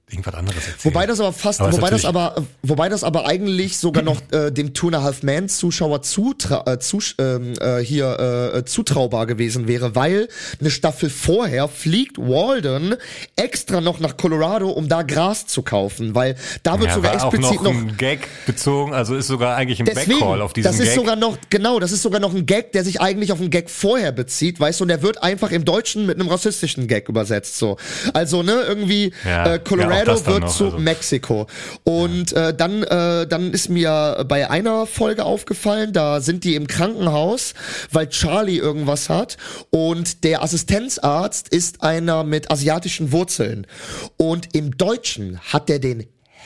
irgendwas 0.09 0.35
anderes 0.35 0.55
erzählt. 0.65 0.85
Wobei 0.85 1.05
das 1.05 1.19
aber 1.19 1.33
fast, 1.33 1.59
Aber 1.59 1.73
wobei 1.73 1.89
das 1.89 2.05
aber, 2.05 2.35
wobei 2.63 2.87
das 2.87 3.03
aber 3.03 3.27
eigentlich 3.27 3.77
sogar 3.77 4.03
noch 4.03 4.21
äh, 4.31 4.51
dem 4.51 4.73
Two 4.73 4.87
and 4.87 4.95
a 4.95 5.01
Half 5.01 5.21
Man 5.21 5.49
Zuschauer 5.49 6.01
zutra 6.01 6.63
äh, 6.65 6.79
zus 6.79 7.15
ähm, 7.19 7.53
äh, 7.59 7.79
hier 7.79 8.53
äh, 8.55 8.63
zutraubar 8.63 9.25
gewesen 9.25 9.67
wäre, 9.67 9.95
weil 9.95 10.29
eine 10.61 10.69
Staffel 10.69 11.09
vorher 11.09 11.67
fliegt 11.67 12.17
Walden 12.17 12.95
extra 13.35 13.81
noch 13.81 13.99
nach 13.99 14.15
Colorado, 14.15 14.69
um 14.69 14.87
da 14.87 15.01
Gras 15.01 15.45
zu 15.45 15.61
kaufen, 15.61 16.15
weil 16.15 16.35
da 16.63 16.79
wird 16.79 16.89
ja, 16.89 16.95
sogar 16.95 17.13
war 17.13 17.25
auch 17.25 17.33
explizit 17.33 17.61
noch 17.61 17.73
noch 17.73 17.81
ein 17.81 17.97
Gag 17.97 18.29
bezogen, 18.45 18.93
also 18.93 19.13
ist 19.13 19.27
sogar 19.27 19.57
eigentlich 19.57 19.81
ein 19.81 19.85
Deswegen, 19.87 20.19
Backcall 20.19 20.41
auf 20.41 20.53
diesen 20.53 20.71
das 20.71 20.79
ist 20.79 20.85
Gag. 20.85 20.95
sogar 20.95 21.17
noch, 21.17 21.37
genau, 21.49 21.81
das 21.81 21.91
ist 21.91 22.01
sogar 22.01 22.21
noch 22.21 22.33
ein 22.33 22.45
Gag, 22.45 22.71
der 22.71 22.85
sich 22.85 23.01
eigentlich 23.01 23.33
auf 23.33 23.41
einen 23.41 23.49
Gag 23.49 23.69
vorher 23.69 24.13
bezieht, 24.13 24.57
weißt 24.57 24.79
du, 24.79 24.85
und 24.85 24.87
der 24.87 25.01
wird 25.01 25.21
einfach 25.21 25.51
im 25.51 25.65
Deutschen 25.65 26.05
mit 26.05 26.17
einem 26.17 26.29
rassistischen 26.29 26.87
Gag 26.87 27.09
übersetzt, 27.09 27.57
so. 27.57 27.75
Also, 28.13 28.41
ne, 28.41 28.61
irgendwie, 28.65 29.11
Ja, 29.25 29.55
äh, 29.55 29.59
ja, 29.77 29.96
auch 29.96 29.96
Colorado 30.05 30.25
wird 30.25 30.41
noch, 30.41 30.55
zu 30.55 30.65
also. 30.65 30.77
Mexiko. 30.79 31.47
Und 31.83 32.33
äh, 32.33 32.53
dann, 32.53 32.83
äh, 32.83 33.27
dann 33.27 33.51
ist 33.51 33.69
mir 33.69 34.25
bei 34.27 34.49
einer 34.49 34.85
Folge 34.85 35.25
aufgefallen, 35.25 35.93
da 35.93 36.21
sind 36.21 36.43
die 36.43 36.55
im 36.55 36.67
Krankenhaus, 36.67 37.53
weil 37.91 38.09
Charlie 38.09 38.57
irgendwas 38.57 39.09
hat 39.09 39.37
und 39.69 40.23
der 40.23 40.43
Assistenzarzt 40.43 41.49
ist 41.49 41.83
einer 41.83 42.23
mit 42.23 42.51
asiatischen 42.51 43.11
Wurzeln. 43.11 43.67
Und 44.17 44.55
im 44.55 44.77
Deutschen 44.77 45.39
hat 45.39 45.69
er 45.69 45.79
den 45.79 46.05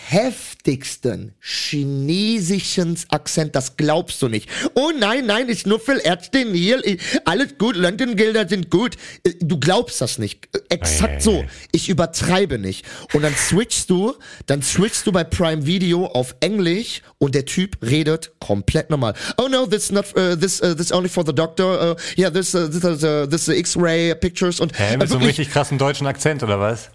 heftigsten 0.09 1.33
chinesischen 1.39 2.97
Akzent, 3.09 3.55
das 3.55 3.77
glaubst 3.77 4.21
du 4.21 4.27
nicht. 4.27 4.49
Oh 4.75 4.91
nein, 4.97 5.25
nein, 5.25 5.47
nur 5.65 5.79
für 5.79 6.03
Ärztin 6.03 6.53
hier, 6.53 6.85
Ich- 6.85 6.99
alles 7.25 7.57
gut, 7.57 7.75
London-Gilder 7.75 8.47
sind 8.47 8.69
gut. 8.69 8.95
Äh, 9.23 9.31
Du 9.41 9.59
glaubst 9.59 9.99
das 10.01 10.17
nicht. 10.17 10.47
Äh, 10.55 10.59
Exakt 10.75 11.21
so. 11.21 11.43
Ich 11.71 11.89
übertreibe 11.89 12.57
nicht. 12.57 12.85
Und 13.13 13.23
dann 13.23 13.35
switchst 13.35 13.89
du, 13.89 14.13
dann 14.45 14.61
switchst 14.61 15.05
du 15.07 15.11
bei 15.11 15.23
Prime 15.23 15.65
Video 15.65 16.05
auf 16.05 16.35
Englisch 16.39 17.01
und 17.17 17.35
der 17.35 17.45
Typ 17.45 17.77
redet 17.81 18.31
komplett 18.39 18.89
normal. 18.89 19.13
Oh 19.37 19.47
no, 19.49 19.65
this 19.65 19.91
not 19.91 20.05
uh, 20.15 20.35
this 20.35 20.61
uh, 20.61 20.73
this 20.75 20.91
only 20.91 21.09
for 21.09 21.25
the 21.25 21.33
doctor. 21.33 21.91
Uh, 21.91 21.95
yeah, 22.17 22.29
this 22.31 22.55
uh, 22.55 22.67
this 22.67 22.83
is 22.83 23.03
uh, 23.03 23.25
this 23.29 23.49
uh, 23.49 23.53
X-ray 23.53 24.15
pictures 24.15 24.59
und 24.59 24.71
Hä, 24.77 24.97
mit 24.97 25.09
so 25.09 25.15
einem 25.15 25.21
wirklich- 25.23 25.39
richtig 25.39 25.53
krassen 25.53 25.77
deutschen 25.77 26.07
Akzent, 26.07 26.43
oder 26.43 26.59
was? 26.59 26.89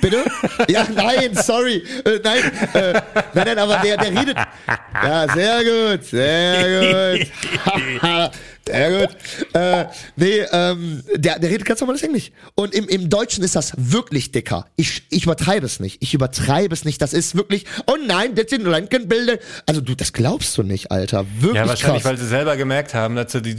Bitte? 0.00 0.24
Ja, 0.68 0.86
nein, 0.94 1.34
sorry. 1.34 1.82
Äh, 2.04 2.20
nein, 2.22 2.52
äh, 2.74 2.92
nein, 3.34 3.46
nein, 3.46 3.58
aber 3.58 3.76
der, 3.78 3.96
der 3.96 4.10
redet. 4.10 4.36
Ja, 5.02 5.28
sehr 5.28 5.64
gut, 5.64 6.04
sehr 6.04 7.16
gut. 7.16 7.26
sehr 8.72 9.00
gut. 9.06 9.16
Äh, 9.54 9.84
nee, 10.16 10.40
ähm, 10.52 11.02
der, 11.14 11.38
der 11.38 11.50
redet 11.50 11.64
ganz 11.66 11.80
normales 11.80 12.02
Englisch. 12.02 12.30
Und 12.54 12.74
im, 12.74 12.88
im 12.88 13.08
Deutschen 13.08 13.42
ist 13.44 13.56
das 13.56 13.72
wirklich 13.76 14.32
dicker. 14.32 14.66
Ich, 14.76 15.02
ich 15.10 15.24
übertreibe 15.24 15.66
es 15.66 15.80
nicht. 15.80 15.98
Ich 16.00 16.14
übertreibe 16.14 16.74
es 16.74 16.84
nicht. 16.84 17.00
Das 17.02 17.12
ist 17.12 17.34
wirklich, 17.36 17.64
oh 17.86 17.96
nein, 18.06 18.34
das 18.34 18.46
sind 18.50 18.66
Röntgenbilder. 18.66 19.38
Also 19.66 19.80
du, 19.80 19.94
das 19.94 20.12
glaubst 20.12 20.56
du 20.58 20.62
nicht, 20.62 20.90
Alter. 20.90 21.24
Wirklich 21.40 21.56
Ja, 21.56 21.68
wahrscheinlich, 21.68 22.02
krass. 22.02 22.12
weil 22.12 22.18
sie 22.18 22.26
selber 22.28 22.56
gemerkt 22.56 22.94
haben, 22.94 23.16
dass 23.16 23.32
sie 23.32 23.42
die 23.42 23.56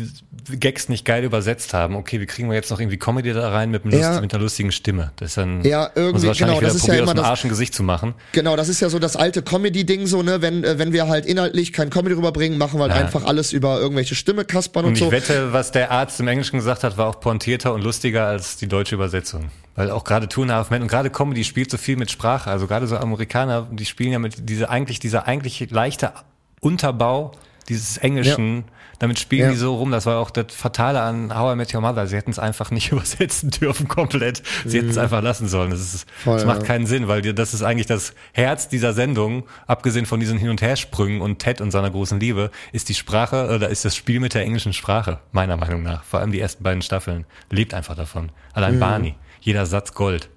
Gags 0.59 0.89
nicht 0.89 1.05
geil 1.05 1.23
übersetzt 1.23 1.73
haben. 1.73 1.95
Okay, 1.95 2.19
wie 2.19 2.25
kriegen 2.25 2.49
wir 2.49 2.55
jetzt 2.55 2.71
noch 2.71 2.79
irgendwie 2.79 2.97
Comedy 2.97 3.33
da 3.33 3.49
rein 3.49 3.69
mit, 3.71 3.83
einem 3.83 3.91
Lust, 3.91 4.03
Ja. 4.03 4.21
mit 4.21 4.33
einer 4.33 4.41
lustigen 4.43 4.71
Stimme? 4.71 5.11
Das 5.17 5.29
ist 5.31 5.37
dann 5.37 5.63
Ja, 5.63 5.89
irgendwie, 5.95 6.27
wahrscheinlich 6.27 6.59
genau, 6.59 6.61
das 6.61 6.75
wieder 6.75 6.75
ist 6.75 6.87
ja 6.87 6.93
probiert, 6.93 7.01
immer 7.01 7.09
aus 7.11 7.13
dem 7.13 7.17
das- 7.17 7.25
Arsch 7.27 7.43
ein 7.45 7.49
Gesicht 7.49 7.73
zu 7.73 7.83
machen. 7.83 8.13
Genau, 8.31 8.55
das 8.55 8.69
ist 8.69 8.79
ja 8.79 8.89
so 8.89 8.99
das 8.99 9.15
alte 9.15 9.41
Comedy-Ding, 9.41 10.07
so, 10.07 10.23
ne, 10.23 10.41
wenn, 10.41 10.63
äh, 10.63 10.79
wenn 10.79 10.91
wir 10.93 11.07
halt 11.07 11.25
inhaltlich 11.25 11.73
kein 11.73 11.89
Comedy 11.89 12.15
rüberbringen, 12.15 12.57
machen 12.57 12.79
wir 12.79 12.83
halt 12.83 12.93
Ja. 12.95 12.99
einfach 13.01 13.25
alles 13.25 13.53
über 13.53 13.79
irgendwelche 13.79 14.15
Stimme 14.15 14.45
kaspern 14.45 14.85
und, 14.85 14.91
Und 14.91 14.98
ich 14.99 15.05
so. 15.05 15.11
wette, 15.11 15.53
was 15.53 15.71
der 15.71 15.91
Arzt 15.91 16.19
im 16.19 16.27
Englischen 16.27 16.57
gesagt 16.57 16.83
hat, 16.83 16.97
war 16.97 17.07
auch 17.07 17.19
pointierter 17.19 17.73
und 17.73 17.81
lustiger 17.81 18.27
als 18.27 18.57
die 18.57 18.67
deutsche 18.67 18.95
Übersetzung. 18.95 19.49
Weil 19.75 19.91
auch 19.91 20.03
gerade 20.03 20.27
Two 20.27 20.41
and 20.43 20.51
a 20.51 20.55
Half 20.55 20.69
Men 20.69 20.81
und 20.81 20.87
gerade 20.87 21.09
Comedy 21.09 21.43
spielt 21.43 21.71
so 21.71 21.77
viel 21.77 21.95
mit 21.95 22.11
Sprache. 22.11 22.49
Also 22.49 22.67
gerade 22.67 22.87
so 22.87 22.97
Amerikaner, 22.97 23.67
die 23.71 23.85
spielen 23.85 24.11
ja 24.11 24.19
mit 24.19 24.49
diese 24.49 24.69
eigentlich, 24.69 24.99
dieser 24.99 25.27
eigentlich 25.27 25.69
leichte 25.71 26.13
Unterbau, 26.59 27.31
dieses 27.69 27.97
Englischen, 27.97 28.65
damit 28.99 29.17
spielen 29.19 29.43
Ja. 29.45 29.49
die 29.51 29.57
so 29.57 29.75
rum. 29.75 29.91
Das 29.91 30.05
war 30.05 30.19
auch 30.19 30.29
das 30.29 30.47
Fatale 30.53 31.01
an 31.01 31.35
How 31.37 31.53
I 31.53 31.55
Met 31.55 31.73
Your 31.73 31.81
Mother. 31.81 32.05
Sie 32.07 32.15
hätten 32.15 32.31
es 32.31 32.39
einfach 32.39 32.69
nicht 32.71 32.91
übersetzen 32.91 33.49
dürfen 33.49 33.87
komplett. 33.87 34.43
Sie 34.65 34.77
hätten 34.77 34.89
es 34.89 34.97
einfach 34.97 35.21
lassen 35.21 35.47
sollen. 35.47 35.71
Das, 35.71 35.79
ist, 35.79 36.05
Voll, 36.23 36.35
das 36.35 36.45
macht 36.45 36.63
keinen 36.65 36.85
Sinn, 36.85 37.07
weil 37.07 37.21
das 37.21 37.53
ist 37.53 37.63
eigentlich 37.63 37.87
das 37.87 38.13
Herz 38.33 38.67
dieser 38.69 38.93
Sendung, 38.93 39.43
abgesehen 39.67 40.05
von 40.05 40.19
diesen 40.19 40.37
Hin- 40.37 40.49
und 40.49 40.61
Hersprüngen 40.61 41.21
und 41.21 41.39
Ted 41.39 41.61
und 41.61 41.71
seiner 41.71 41.89
großen 41.89 42.19
Liebe, 42.19 42.51
ist 42.71 42.89
die 42.89 42.93
Sprache, 42.93 43.53
oder 43.55 43.69
ist 43.69 43.85
das 43.85 43.95
Spiel 43.95 44.19
mit 44.19 44.33
der 44.33 44.43
englischen 44.43 44.73
Sprache, 44.73 45.19
meiner 45.31 45.57
Meinung 45.57 45.81
nach. 45.81 46.03
Vor 46.03 46.19
allem 46.19 46.31
die 46.31 46.39
ersten 46.39 46.63
beiden 46.63 46.81
Staffeln. 46.81 47.25
Lebt 47.49 47.73
einfach 47.73 47.95
davon. 47.95 48.31
Allein 48.53 48.75
Mhm. 48.75 48.79
Barney. 48.79 49.15
Jeder 49.41 49.65
Satz 49.65 49.93
Gold. 49.93 50.29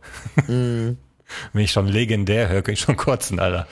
Wenn 1.53 1.65
ich 1.65 1.73
schon 1.73 1.89
legendär 1.89 2.49
höre, 2.49 2.63
kann 2.63 2.75
ich 2.75 2.81
schon 2.81 2.97
kotzen, 2.97 3.39
Alter. 3.39 3.67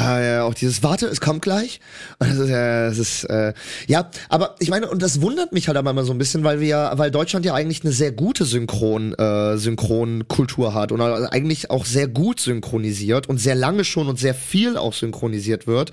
Ja, 0.00 0.20
ja, 0.20 0.42
auch 0.44 0.54
dieses 0.54 0.82
Warte, 0.82 1.06
es 1.06 1.20
kommt 1.20 1.42
gleich. 1.42 1.80
Und 2.18 2.28
das 2.30 2.38
ist, 2.38 2.48
ja, 2.48 2.88
das 2.88 2.98
ist, 2.98 3.24
äh, 3.24 3.52
ja, 3.86 4.10
aber 4.28 4.54
ich 4.58 4.70
meine, 4.70 4.88
und 4.88 5.02
das 5.02 5.20
wundert 5.20 5.52
mich 5.52 5.68
halt 5.68 5.76
aber 5.76 5.90
immer 5.90 6.04
so 6.04 6.12
ein 6.12 6.18
bisschen, 6.18 6.44
weil 6.44 6.60
wir 6.60 6.68
ja, 6.68 6.98
weil 6.98 7.10
Deutschland 7.10 7.44
ja 7.44 7.54
eigentlich 7.54 7.82
eine 7.84 7.92
sehr 7.92 8.12
gute 8.12 8.44
Synchron, 8.44 9.14
äh, 9.14 9.56
Synchronkultur 9.56 10.74
hat 10.74 10.92
und 10.92 11.00
eigentlich 11.00 11.70
auch 11.70 11.84
sehr 11.84 12.08
gut 12.08 12.40
synchronisiert 12.40 13.28
und 13.28 13.38
sehr 13.38 13.54
lange 13.54 13.84
schon 13.84 14.08
und 14.08 14.18
sehr 14.18 14.34
viel 14.34 14.76
auch 14.76 14.92
synchronisiert 14.92 15.66
wird. 15.66 15.92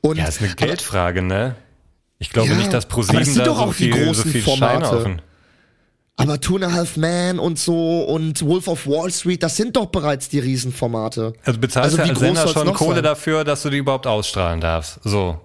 Und 0.00 0.18
Ja, 0.18 0.26
ist 0.26 0.40
eine 0.42 0.54
Geldfrage, 0.54 1.22
ne? 1.22 1.56
Ich 2.18 2.30
glaube 2.30 2.48
Ja, 2.48 2.54
nicht, 2.54 2.72
dass 2.72 2.84
aber 2.84 2.94
das 2.94 3.06
ProSieben 3.06 3.24
sind 3.24 3.38
da 3.38 3.44
doch 3.44 3.66
so 3.66 3.72
viel, 3.72 3.92
so 3.92 4.04
großen 4.04 4.30
viel 4.30 4.42
Formate. 4.42 4.84
Scheine 4.86 4.98
offen. 4.98 5.22
Aber 6.22 6.40
Two 6.40 6.54
and 6.56 6.64
a 6.64 6.72
Half 6.72 6.96
Man 6.96 7.38
und 7.38 7.58
so 7.58 8.02
und 8.04 8.44
Wolf 8.46 8.68
of 8.68 8.86
Wall 8.86 9.10
Street, 9.10 9.42
das 9.42 9.56
sind 9.56 9.76
doch 9.76 9.86
bereits 9.86 10.28
die 10.28 10.38
Riesenformate. 10.38 11.32
Also 11.44 11.58
bezahlst 11.58 11.98
Also 11.98 12.02
du 12.04 12.08
als 12.10 12.18
Sender 12.20 12.48
schon 12.48 12.72
Kohle 12.74 12.94
sein? 12.96 13.04
dafür, 13.04 13.44
dass 13.44 13.62
du 13.62 13.70
die 13.70 13.78
überhaupt 13.78 14.06
ausstrahlen 14.06 14.60
darfst. 14.60 15.00
So. 15.02 15.40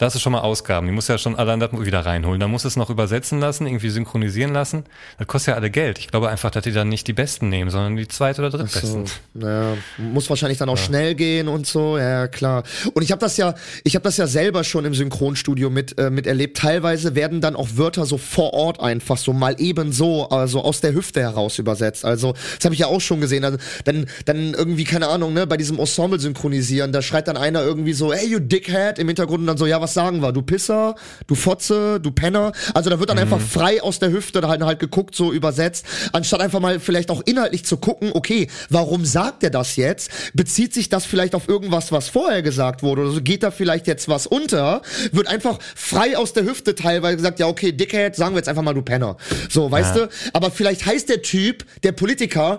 Das 0.00 0.14
ist 0.14 0.22
schon 0.22 0.32
mal 0.32 0.40
Ausgaben. 0.40 0.86
Die 0.86 0.94
musst 0.94 1.10
du 1.10 1.12
ja 1.12 1.18
schon 1.18 1.36
allein 1.36 1.60
das 1.60 1.72
wieder 1.72 2.06
reinholen. 2.06 2.40
Dann 2.40 2.50
musst 2.50 2.64
du 2.64 2.68
es 2.68 2.76
noch 2.76 2.88
übersetzen 2.88 3.38
lassen, 3.38 3.66
irgendwie 3.66 3.90
synchronisieren 3.90 4.50
lassen. 4.50 4.84
Das 5.18 5.26
kostet 5.26 5.48
ja 5.52 5.56
alle 5.56 5.68
Geld. 5.68 5.98
Ich 5.98 6.08
glaube 6.08 6.30
einfach, 6.30 6.50
dass 6.50 6.64
die 6.64 6.72
dann 6.72 6.88
nicht 6.88 7.06
die 7.06 7.12
Besten 7.12 7.50
nehmen, 7.50 7.70
sondern 7.70 7.96
die 7.96 8.08
zweit- 8.08 8.38
oder 8.38 8.48
drittbesten. 8.48 9.04
So, 9.04 9.46
ja, 9.46 9.76
muss 9.98 10.30
wahrscheinlich 10.30 10.56
dann 10.56 10.70
auch 10.70 10.78
schnell 10.78 11.14
gehen 11.14 11.48
und 11.48 11.66
so, 11.66 11.98
ja 11.98 12.28
klar. 12.28 12.62
Und 12.94 13.02
ich 13.02 13.12
habe 13.12 13.20
das 13.20 13.36
ja, 13.36 13.54
ich 13.84 13.94
habe 13.94 14.02
das 14.02 14.16
ja 14.16 14.26
selber 14.26 14.64
schon 14.64 14.86
im 14.86 14.94
Synchronstudio 14.94 15.68
mit 15.68 15.98
äh, 15.98 16.08
miterlebt. 16.08 16.56
Teilweise 16.56 17.14
werden 17.14 17.42
dann 17.42 17.54
auch 17.54 17.68
Wörter 17.74 18.06
so 18.06 18.16
vor 18.16 18.54
Ort 18.54 18.80
einfach 18.80 19.18
so 19.18 19.34
mal 19.34 19.56
eben 19.58 19.92
so, 19.92 20.30
also 20.30 20.62
aus 20.62 20.80
der 20.80 20.94
Hüfte 20.94 21.20
heraus 21.20 21.58
übersetzt. 21.58 22.06
Also 22.06 22.32
das 22.56 22.64
habe 22.64 22.72
ich 22.72 22.80
ja 22.80 22.86
auch 22.86 23.02
schon 23.02 23.20
gesehen. 23.20 23.44
Also, 23.44 23.58
dann, 23.84 24.06
dann 24.24 24.54
irgendwie 24.54 24.84
keine 24.84 25.08
Ahnung, 25.08 25.34
ne, 25.34 25.46
bei 25.46 25.58
diesem 25.58 25.78
Ensemble 25.78 26.18
synchronisieren, 26.18 26.90
da 26.90 27.02
schreit 27.02 27.28
dann 27.28 27.36
einer 27.36 27.60
irgendwie 27.60 27.92
so, 27.92 28.14
hey 28.14 28.26
you 28.26 28.38
Dickhead 28.38 28.98
im 28.98 29.08
Hintergrund 29.08 29.40
und 29.40 29.46
dann 29.46 29.58
so, 29.58 29.66
ja 29.66 29.78
was 29.82 29.89
sagen 29.94 30.20
wir, 30.22 30.32
du 30.32 30.42
Pisser, 30.42 30.94
du 31.26 31.34
Fotze, 31.34 32.00
du 32.00 32.10
Penner. 32.10 32.52
Also 32.74 32.90
da 32.90 32.98
wird 32.98 33.10
dann 33.10 33.18
einfach 33.18 33.40
frei 33.40 33.82
aus 33.82 33.98
der 33.98 34.10
Hüfte 34.10 34.46
halt, 34.46 34.62
halt 34.62 34.78
geguckt, 34.78 35.14
so 35.14 35.32
übersetzt, 35.32 35.84
anstatt 36.12 36.40
einfach 36.40 36.60
mal 36.60 36.80
vielleicht 36.80 37.10
auch 37.10 37.22
inhaltlich 37.24 37.64
zu 37.64 37.76
gucken, 37.76 38.10
okay, 38.14 38.48
warum 38.68 39.04
sagt 39.04 39.42
er 39.44 39.50
das 39.50 39.76
jetzt? 39.76 40.10
Bezieht 40.34 40.74
sich 40.74 40.88
das 40.88 41.04
vielleicht 41.04 41.34
auf 41.34 41.48
irgendwas, 41.48 41.92
was 41.92 42.08
vorher 42.08 42.42
gesagt 42.42 42.82
wurde? 42.82 43.02
Oder 43.02 43.10
so 43.10 43.20
geht 43.22 43.42
da 43.42 43.50
vielleicht 43.50 43.86
jetzt 43.86 44.08
was 44.08 44.26
unter? 44.26 44.82
Wird 45.12 45.28
einfach 45.28 45.58
frei 45.74 46.16
aus 46.16 46.32
der 46.32 46.44
Hüfte 46.44 46.74
teilweise 46.74 47.16
gesagt, 47.16 47.38
ja, 47.38 47.46
okay, 47.46 47.72
Dickhead, 47.72 48.16
sagen 48.16 48.34
wir 48.34 48.38
jetzt 48.38 48.48
einfach 48.48 48.62
mal 48.62 48.74
du 48.74 48.82
Penner. 48.82 49.16
So, 49.48 49.70
weißt 49.70 49.96
Ja. 49.96 50.06
du? 50.06 50.10
Aber 50.32 50.50
vielleicht 50.50 50.86
heißt 50.86 51.08
der 51.08 51.22
Typ, 51.22 51.64
der 51.82 51.92
Politiker, 51.92 52.58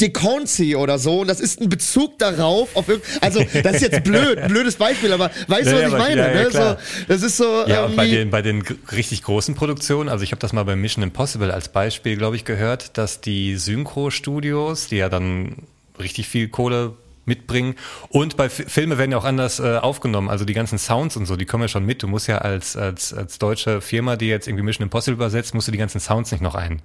DeConcy 0.00 0.76
oder 0.76 0.98
so, 0.98 1.20
und 1.22 1.28
das 1.28 1.40
ist 1.40 1.60
ein 1.60 1.68
Bezug 1.68 2.18
darauf, 2.18 2.74
auf 2.76 2.84
also 3.20 3.44
das 3.62 3.76
ist 3.76 3.82
jetzt 3.82 4.04
blöd, 4.04 4.38
ein 4.38 4.48
blödes 4.52 4.76
Beispiel, 4.76 5.12
aber 5.12 5.30
weißt 5.48 5.66
du, 5.70 5.72
was 5.72 5.80
ja, 5.80 5.80
ich 5.80 5.86
aber- 5.86 5.98
meine? 5.98 6.16
ja, 6.20 6.28
ja, 6.28 6.42
ne? 6.44 6.50
so, 6.52 6.76
das 7.08 7.22
ist 7.22 7.36
so 7.36 7.64
Ja, 7.66 7.84
und 7.86 7.96
bei 7.96 8.06
den, 8.06 8.30
bei 8.30 8.42
den 8.42 8.62
richtig 8.92 9.22
großen 9.24 9.54
Produktionen, 9.56 10.08
also 10.08 10.22
ich 10.22 10.30
habe 10.30 10.40
das 10.40 10.52
mal 10.52 10.62
bei 10.64 10.76
Mission 10.76 11.02
Impossible 11.02 11.50
als 11.50 11.68
Beispiel, 11.68 12.16
glaube 12.16 12.36
ich, 12.36 12.44
gehört, 12.44 12.96
dass 12.96 13.20
die 13.20 13.56
Synchro-Studios, 13.56 14.88
die 14.88 14.96
ja 14.96 15.08
dann 15.08 15.56
richtig 15.98 16.28
viel 16.28 16.48
Kohle 16.48 16.92
mitbringen 17.24 17.74
und 18.08 18.36
bei 18.36 18.48
Fi- 18.48 18.66
Filme 18.68 18.98
werden 18.98 19.10
ja 19.10 19.18
auch 19.18 19.24
anders 19.24 19.58
äh, 19.58 19.78
aufgenommen, 19.78 20.28
also 20.28 20.44
die 20.44 20.52
ganzen 20.54 20.78
Sounds 20.78 21.16
und 21.16 21.26
so, 21.26 21.34
die 21.34 21.44
kommen 21.44 21.62
ja 21.64 21.68
schon 21.68 21.84
mit. 21.84 22.04
Du 22.04 22.06
musst 22.06 22.28
ja 22.28 22.38
als, 22.38 22.76
als, 22.76 23.12
als 23.12 23.38
deutsche 23.38 23.80
Firma, 23.80 24.14
die 24.14 24.26
jetzt 24.28 24.46
irgendwie 24.46 24.62
Mission 24.64 24.84
Impossible 24.84 25.14
übersetzt, 25.14 25.52
musst 25.54 25.66
du 25.66 25.72
die 25.72 25.78
ganzen 25.78 25.98
Sounds 26.00 26.30
nicht 26.30 26.40
noch 26.40 26.54
ein 26.54 26.82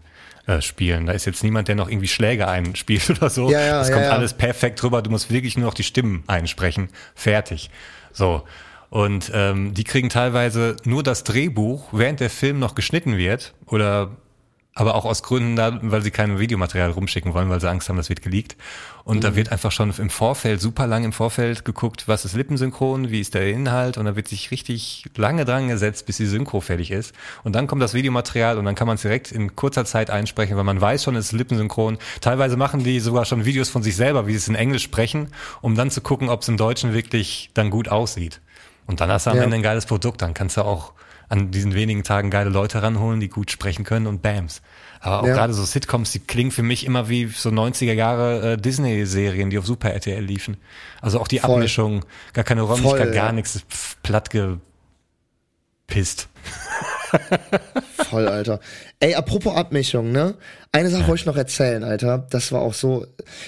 äh, 0.47 0.61
spielen. 0.61 1.05
Da 1.05 1.13
ist 1.13 1.25
jetzt 1.25 1.43
niemand, 1.43 1.67
der 1.67 1.75
noch 1.75 1.89
irgendwie 1.89 2.07
Schläge 2.07 2.47
einspielt 2.47 3.09
oder 3.21 3.29
so. 3.29 3.49
Ja, 3.51 3.61
ja, 3.61 3.79
das 3.79 3.89
ja, 3.89 3.95
kommt 3.95 4.07
ja. 4.07 4.13
alles 4.13 4.33
perfekt 4.33 4.83
rüber. 4.83 5.01
Du 5.01 5.09
musst 5.09 5.31
wirklich 5.31 5.57
nur 5.57 5.67
noch 5.67 5.73
die 5.73 5.83
Stimmen 5.83 6.23
einsprechen. 6.27 6.89
Fertig. 7.15 7.69
So. 8.11 8.43
Und 8.89 9.31
ähm, 9.33 9.73
die 9.73 9.85
kriegen 9.85 10.09
teilweise 10.09 10.75
nur 10.83 11.01
das 11.01 11.23
Drehbuch, 11.23 11.89
während 11.93 12.19
der 12.19 12.29
Film 12.29 12.59
noch 12.59 12.75
geschnitten 12.75 13.17
wird, 13.17 13.53
oder 13.65 14.11
aber 14.73 14.95
auch 14.95 15.03
aus 15.03 15.21
Gründen 15.21 15.57
da, 15.57 15.79
weil 15.81 16.01
sie 16.01 16.11
kein 16.11 16.39
Videomaterial 16.39 16.91
rumschicken 16.91 17.33
wollen, 17.33 17.49
weil 17.49 17.59
sie 17.59 17.69
Angst 17.69 17.89
haben, 17.89 17.97
das 17.97 18.07
wird 18.07 18.21
geleakt. 18.21 18.55
Und 19.03 19.17
Mhm. 19.17 19.21
da 19.21 19.35
wird 19.35 19.51
einfach 19.51 19.71
schon 19.71 19.93
im 19.97 20.09
Vorfeld, 20.09 20.61
super 20.61 20.87
lang 20.87 21.03
im 21.03 21.11
Vorfeld 21.11 21.65
geguckt, 21.65 22.07
was 22.07 22.23
ist 22.23 22.35
lippensynchron, 22.35 23.09
wie 23.11 23.19
ist 23.19 23.33
der 23.33 23.49
Inhalt 23.49 23.97
und 23.97 24.05
da 24.05 24.15
wird 24.15 24.29
sich 24.29 24.49
richtig 24.49 25.03
lange 25.17 25.43
dran 25.43 25.67
gesetzt, 25.67 26.05
bis 26.05 26.17
die 26.17 26.25
Synchro 26.25 26.61
fertig 26.61 26.91
ist. 26.91 27.13
Und 27.43 27.53
dann 27.53 27.67
kommt 27.67 27.81
das 27.81 27.93
Videomaterial 27.93 28.57
und 28.57 28.63
dann 28.63 28.75
kann 28.75 28.87
man 28.87 28.95
es 28.95 29.01
direkt 29.01 29.33
in 29.33 29.55
kurzer 29.57 29.83
Zeit 29.83 30.09
einsprechen, 30.09 30.55
weil 30.55 30.63
man 30.63 30.79
weiß 30.79 31.03
schon, 31.03 31.17
es 31.17 31.25
ist 31.25 31.31
lippensynchron. 31.33 31.97
Teilweise 32.21 32.55
machen 32.55 32.83
die 32.83 33.01
sogar 33.01 33.25
schon 33.25 33.43
Videos 33.43 33.67
von 33.69 33.83
sich 33.83 33.97
selber, 33.97 34.25
wie 34.25 34.31
sie 34.31 34.37
es 34.37 34.47
in 34.47 34.55
Englisch 34.55 34.83
sprechen, 34.83 35.33
um 35.59 35.75
dann 35.75 35.91
zu 35.91 35.99
gucken, 35.99 36.29
ob 36.29 36.43
es 36.43 36.47
im 36.47 36.55
Deutschen 36.55 36.93
wirklich 36.93 37.49
dann 37.53 37.71
gut 37.71 37.89
aussieht. 37.89 38.39
Und 38.87 39.01
dann 39.01 39.11
hast 39.11 39.25
du 39.25 39.31
am 39.31 39.37
Ja. 39.37 39.43
Ende 39.43 39.57
ein 39.57 39.63
geiles 39.63 39.85
Produkt, 39.85 40.21
dann 40.21 40.33
kannst 40.33 40.55
du 40.55 40.61
auch 40.61 40.93
an 41.31 41.49
diesen 41.49 41.73
wenigen 41.73 42.03
Tagen 42.03 42.29
geile 42.29 42.49
Leute 42.49 42.83
ranholen, 42.83 43.21
die 43.21 43.29
gut 43.29 43.51
sprechen 43.51 43.85
können 43.85 44.05
und 44.05 44.21
bams. 44.21 44.61
Aber 44.99 45.21
auch 45.21 45.27
Ja. 45.27 45.33
gerade 45.33 45.53
so 45.53 45.63
Sitcoms, 45.63 46.11
die 46.11 46.19
klingen 46.19 46.51
für 46.51 46.61
mich 46.61 46.85
immer 46.85 47.07
wie 47.07 47.25
so 47.27 47.49
90er 47.49 47.93
Jahre 47.93 48.53
äh, 48.53 48.57
Disney-Serien, 48.57 49.49
die 49.49 49.57
auf 49.57 49.65
Super 49.65 49.91
RTL 49.91 50.21
liefen. 50.23 50.57
Also 51.01 51.19
auch 51.21 51.27
die 51.29 51.39
Voll. 51.39 51.55
Abmischung, 51.55 52.03
gar 52.33 52.43
keine 52.43 52.61
Räumlichkeit, 52.63 53.07
Voll, 53.07 53.11
gar 53.13 53.27
ja. 53.27 53.31
nichts, 53.31 53.61
platt 54.03 54.29
gepisst. 54.29 56.27
Voll, 58.09 58.27
Alter. 58.27 58.59
Ey, 58.99 59.15
apropos 59.15 59.55
Abmischung, 59.55 60.11
ne? 60.11 60.35
Eine 60.71 60.89
Sache 60.89 61.07
wollte 61.07 61.21
ich 61.21 61.25
noch 61.25 61.37
erzählen, 61.37 61.83
Alter. 61.83 62.27
Das 62.29 62.51
war 62.51 62.61
auch 62.61 62.73
so. 62.73 63.05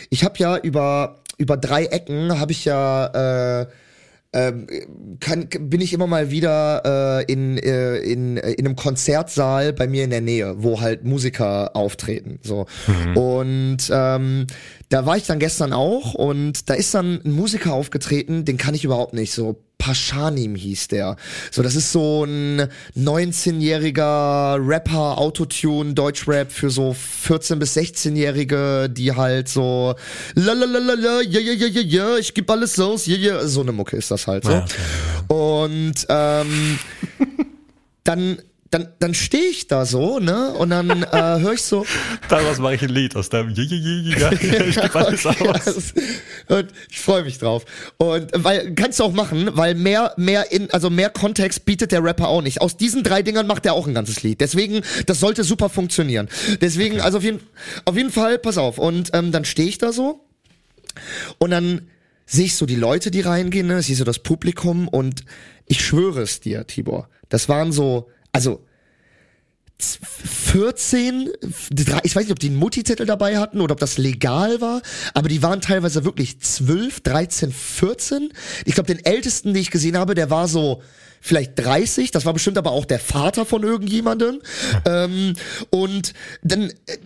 Ich 0.10 0.24
habe 0.24 0.38
ja 0.38 0.58
über 0.58 1.20
über 1.38 1.58
drei 1.58 1.86
Ecken 1.86 2.40
habe 2.40 2.52
ich 2.52 2.64
ja 2.66 3.62
äh, 3.62 3.68
ähm, 4.34 4.68
kann, 5.20 5.48
bin 5.48 5.82
ich 5.82 5.94
immer 5.94 6.08
mal 6.08 6.32
wieder 6.32 7.22
äh, 7.26 7.32
in, 7.32 7.58
äh, 7.58 7.98
in, 7.98 8.38
äh, 8.38 8.52
in 8.52 8.66
einem 8.66 8.76
Konzertsaal 8.76 9.74
bei 9.74 9.88
mir 9.88 10.04
in 10.04 10.10
der 10.10 10.22
Nähe, 10.22 10.56
wo 10.58 10.82
halt 10.82 11.04
Musiker 11.04 11.76
auftreten. 11.76 12.40
So. 12.42 12.66
Und 13.16 13.90
ähm, 13.92 14.48
da 14.90 15.06
war 15.06 15.18
ich 15.18 15.26
dann 15.26 15.40
gestern 15.40 15.74
auch 15.74 16.14
und 16.14 16.70
da 16.70 16.74
ist 16.74 16.94
dann 16.94 17.22
ein 17.24 17.32
Musiker 17.32 17.74
aufgetreten, 17.74 18.46
den 18.46 18.58
kann 18.58 18.76
ich 18.76 18.84
überhaupt 18.84 19.14
nicht. 19.14 19.34
So 19.34 19.63
Paschanim 19.84 20.56
hieß 20.56 20.88
der. 20.88 21.18
So, 21.52 21.62
das 21.62 21.76
ist 21.76 21.92
so 21.92 22.24
ein 22.24 22.70
19-jähriger 22.98 24.56
Rapper, 24.66 25.18
Autotune, 25.18 25.94
Deutschrap 25.94 26.54
für 26.54 26.70
so 26.70 26.96
14- 27.28 27.56
bis 27.58 27.76
16-Jährige, 27.76 28.88
die 28.90 29.12
halt 29.14 29.50
so 29.50 29.96
la 30.36 30.54
la 30.54 30.66
la 30.66 30.80
la 30.80 30.94
la, 30.94 31.22
ja 31.28 31.42
ja 31.42 31.52
ja 31.52 31.68
ja 31.68 31.82
ja, 31.82 32.18
ich 32.18 32.34
geb 32.34 32.50
alles 32.50 32.80
aus, 32.80 33.08
ja 33.08 33.18
ja, 33.18 33.46
so 33.46 33.60
eine 33.60 33.74
Mucke 33.74 33.98
ist 33.98 34.10
das 34.10 34.26
halt 34.26 34.46
so. 34.46 34.52
Ja, 34.52 34.64
okay, 35.28 35.34
Und 35.34 36.06
ähm, 36.08 36.80
dann 38.06 38.38
dann, 38.74 38.88
dann 39.00 39.14
stehe 39.14 39.50
ich 39.50 39.68
da 39.68 39.86
so, 39.86 40.20
ne? 40.20 40.50
Und 40.54 40.72
dann 40.72 40.90
äh, 41.04 41.40
höre 41.40 41.54
ich 41.54 41.62
so, 41.62 41.86
Daraus 42.30 42.58
mache 42.58 42.76
ich 42.76 42.82
ein 42.82 42.90
Lied 42.90 43.16
aus 43.16 43.30
deinem 43.30 43.50
Ich 43.50 43.70
geb 43.70 44.96
alles 44.96 45.26
Okay, 45.26 45.50
aus. 45.50 45.94
Und 46.48 46.68
ich 46.90 47.00
freue 47.00 47.24
mich 47.24 47.38
drauf. 47.38 47.66
Und 47.98 48.32
weil 48.34 48.74
kannst 48.76 49.00
du 49.00 49.04
auch 49.04 49.14
machen, 49.14 49.50
weil 49.54 49.76
mehr 49.76 50.14
mehr 50.18 50.52
in 50.52 50.72
also 50.72 50.90
mehr 50.90 51.10
Kontext 51.10 51.66
bietet 51.66 51.92
der 51.92 52.04
Rapper 52.04 52.28
auch 52.28 52.42
nicht. 52.42 52.62
Aus 52.62 52.78
diesen 52.78 53.04
drei 53.04 53.22
Dingern 53.22 53.48
macht 53.48 53.66
er 53.66 53.74
auch 53.74 53.88
ein 53.88 53.94
ganzes 53.94 54.24
Lied. 54.24 54.42
Deswegen 54.42 54.82
das 55.06 55.20
sollte 55.20 55.44
super 55.44 55.70
funktionieren. 55.70 56.30
Deswegen 56.62 57.02
also 57.02 57.18
auf 57.18 57.24
jeden 57.24 57.40
auf 57.86 57.96
jeden 57.96 58.12
Fall 58.12 58.38
pass 58.40 58.58
auf 58.58 58.78
und 58.78 59.12
ähm, 59.14 59.32
dann 59.32 59.46
stehe 59.46 59.70
ich 59.70 59.78
da 59.78 59.92
so 59.92 60.26
und 61.38 61.52
dann 61.52 61.88
sehe 62.26 62.46
ich 62.46 62.56
so 62.56 62.66
die 62.66 62.76
Leute, 62.76 63.12
die 63.12 63.22
reingehen, 63.22 63.68
ne? 63.68 63.82
siehst 63.82 64.00
so 64.00 64.06
das 64.06 64.20
Publikum 64.20 64.88
und 64.88 65.24
ich 65.68 65.86
schwöre 65.86 66.22
es 66.22 66.40
dir, 66.40 66.66
Tibor, 66.68 67.10
das 67.30 67.50
waren 67.50 67.72
so, 67.72 68.10
also 68.32 68.64
14, 70.04 71.30
drei- 71.72 72.00
ich 72.04 72.16
weiß 72.16 72.24
nicht, 72.24 72.32
ob 72.32 72.40
die 72.40 72.48
einen 72.48 72.56
Mutti-Zettel 72.58 73.06
dabei 73.06 73.38
hatten 73.38 73.62
oder 73.62 73.74
ob 73.74 73.80
das 73.80 73.98
legal 73.98 74.62
war, 74.62 74.82
aber 75.14 75.30
die 75.30 75.42
waren 75.42 75.62
teilweise 75.62 76.06
wirklich 76.06 76.40
12, 76.40 77.02
13, 77.02 77.52
14. 77.52 78.30
Ich 78.66 78.76
glaube, 78.76 78.94
den 78.94 79.04
ältesten, 79.06 79.54
den 79.54 79.62
ich 79.62 79.72
gesehen 79.72 79.98
habe, 79.98 80.16
der 80.16 80.30
war 80.30 80.48
so 80.48 80.82
vielleicht 81.22 81.54
30, 81.58 82.12
das 82.12 82.26
war 82.26 82.34
bestimmt 82.34 82.58
aber 82.58 82.72
auch 82.72 82.86
der 82.86 83.00
Vater 83.00 83.46
von 83.46 83.64
irgendjemandem. 83.64 84.42
ähm, 84.86 85.34
und 85.70 86.14
dann 86.44 86.70
äh, 86.70 86.98